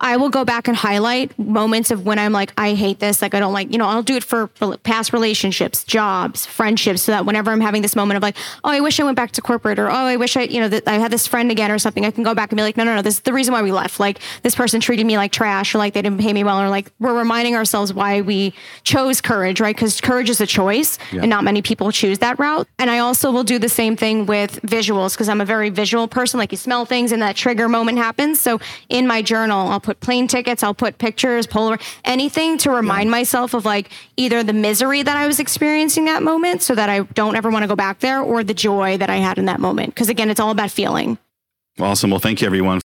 I 0.00 0.16
will 0.16 0.28
go 0.28 0.44
back 0.44 0.68
and 0.68 0.76
highlight 0.76 1.36
moments 1.38 1.90
of 1.90 2.06
when 2.06 2.18
I'm 2.18 2.32
like, 2.32 2.52
I 2.56 2.74
hate 2.74 3.00
this. 3.00 3.20
Like, 3.20 3.34
I 3.34 3.40
don't 3.40 3.52
like, 3.52 3.72
you 3.72 3.78
know, 3.78 3.86
I'll 3.86 4.02
do 4.02 4.14
it 4.14 4.22
for 4.22 4.46
past 4.84 5.12
relationships, 5.12 5.82
jobs, 5.82 6.46
friendships, 6.46 7.02
so 7.02 7.12
that 7.12 7.26
whenever 7.26 7.50
I'm 7.50 7.60
having 7.60 7.82
this 7.82 7.96
moment 7.96 8.16
of 8.16 8.22
like, 8.22 8.36
oh, 8.62 8.70
I 8.70 8.80
wish 8.80 9.00
I 9.00 9.04
went 9.04 9.16
back 9.16 9.32
to 9.32 9.42
corporate 9.42 9.78
or, 9.78 9.90
oh, 9.90 9.94
I 9.94 10.16
wish 10.16 10.36
I, 10.36 10.42
you 10.42 10.60
know, 10.60 10.68
that 10.68 10.86
I 10.86 10.94
had 10.94 11.10
this 11.10 11.26
friend 11.26 11.50
again 11.50 11.72
or 11.72 11.78
something, 11.80 12.04
I 12.04 12.12
can 12.12 12.22
go 12.22 12.32
back 12.32 12.52
and 12.52 12.56
be 12.56 12.62
like, 12.62 12.76
no, 12.76 12.84
no, 12.84 12.94
no, 12.94 13.02
this 13.02 13.14
is 13.14 13.20
the 13.20 13.32
reason 13.32 13.52
why 13.52 13.62
we 13.62 13.72
left. 13.72 13.98
Like, 13.98 14.20
this 14.42 14.54
person 14.54 14.80
treated 14.80 15.04
me 15.04 15.16
like 15.16 15.32
trash 15.32 15.74
or 15.74 15.78
like 15.78 15.94
they 15.94 16.02
didn't 16.02 16.20
pay 16.20 16.32
me 16.32 16.44
well 16.44 16.60
or 16.60 16.68
like 16.68 16.92
we're 17.00 17.16
reminding 17.16 17.56
ourselves 17.56 17.92
why 17.92 18.20
we 18.20 18.54
chose 18.84 19.20
courage, 19.20 19.60
right? 19.60 19.74
Because 19.74 20.00
courage 20.00 20.30
is 20.30 20.40
a 20.40 20.46
choice 20.46 20.98
and 21.10 21.28
not 21.28 21.42
many 21.42 21.60
people 21.60 21.90
choose 21.90 22.18
that 22.20 22.38
route. 22.38 22.68
And 22.78 22.88
I 22.88 23.00
also 23.00 23.32
will 23.32 23.44
do 23.44 23.58
the 23.58 23.68
same 23.68 23.96
thing 23.96 24.26
with 24.26 24.62
visuals 24.62 25.14
because 25.14 25.28
I'm 25.28 25.40
a 25.40 25.44
very 25.44 25.70
visual 25.70 26.06
person. 26.06 26.38
Like, 26.38 26.52
you 26.52 26.58
smell 26.58 26.84
things 26.84 27.10
and 27.10 27.20
that 27.22 27.34
trigger 27.34 27.68
moment 27.68 27.98
happens. 27.98 28.40
So 28.40 28.60
in 28.88 29.06
my 29.06 29.22
journal, 29.22 29.68
I'll 29.68 29.80
put 29.88 30.00
plane 30.00 30.28
tickets, 30.28 30.62
I'll 30.62 30.74
put 30.74 30.98
pictures, 30.98 31.46
Polaroid, 31.46 31.80
anything 32.04 32.58
to 32.58 32.70
remind 32.70 33.10
myself 33.10 33.54
of 33.54 33.64
like 33.64 33.90
either 34.18 34.42
the 34.42 34.52
misery 34.52 35.02
that 35.02 35.16
I 35.16 35.26
was 35.26 35.40
experiencing 35.40 36.04
that 36.04 36.22
moment 36.22 36.60
so 36.60 36.74
that 36.74 36.90
I 36.90 37.00
don't 37.14 37.36
ever 37.36 37.48
want 37.48 37.62
to 37.62 37.68
go 37.68 37.74
back 37.74 38.00
there 38.00 38.20
or 38.20 38.44
the 38.44 38.52
joy 38.52 38.98
that 38.98 39.08
I 39.08 39.16
had 39.16 39.38
in 39.38 39.46
that 39.46 39.60
moment. 39.60 39.94
Because 39.94 40.10
again, 40.10 40.28
it's 40.28 40.40
all 40.40 40.50
about 40.50 40.70
feeling. 40.70 41.16
Awesome. 41.80 42.10
Well, 42.10 42.20
thank 42.20 42.42
you, 42.42 42.46
everyone. 42.46 42.82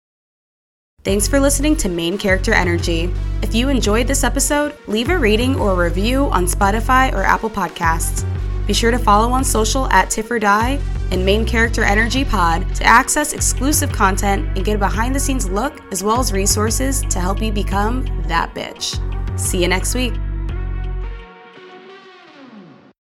Thanks 1.04 1.26
for 1.26 1.40
listening 1.40 1.74
to 1.76 1.88
Main 1.88 2.18
Character 2.18 2.52
Energy. 2.52 3.10
If 3.40 3.54
you 3.54 3.70
enjoyed 3.70 4.06
this 4.06 4.22
episode, 4.22 4.76
leave 4.86 5.08
a 5.08 5.16
rating 5.16 5.58
or 5.58 5.72
a 5.72 5.84
review 5.88 6.26
on 6.26 6.44
Spotify 6.44 7.14
or 7.14 7.22
Apple 7.22 7.48
Podcasts. 7.48 8.26
Be 8.70 8.74
sure 8.74 8.92
to 8.92 9.00
follow 9.00 9.32
on 9.32 9.42
social 9.42 9.88
at 9.88 10.10
Tiff 10.10 10.30
or 10.30 10.38
Die 10.38 10.80
and 11.10 11.26
Main 11.26 11.44
Character 11.44 11.82
Energy 11.82 12.24
Pod 12.24 12.72
to 12.76 12.84
access 12.84 13.32
exclusive 13.32 13.90
content 13.90 14.46
and 14.56 14.64
get 14.64 14.76
a 14.76 14.78
behind 14.78 15.12
the 15.12 15.18
scenes 15.18 15.50
look 15.50 15.80
as 15.90 16.04
well 16.04 16.20
as 16.20 16.32
resources 16.32 17.02
to 17.06 17.18
help 17.18 17.42
you 17.42 17.50
become 17.50 18.04
that 18.28 18.54
bitch. 18.54 18.96
See 19.36 19.60
you 19.60 19.66
next 19.66 19.96
week. 19.96 20.12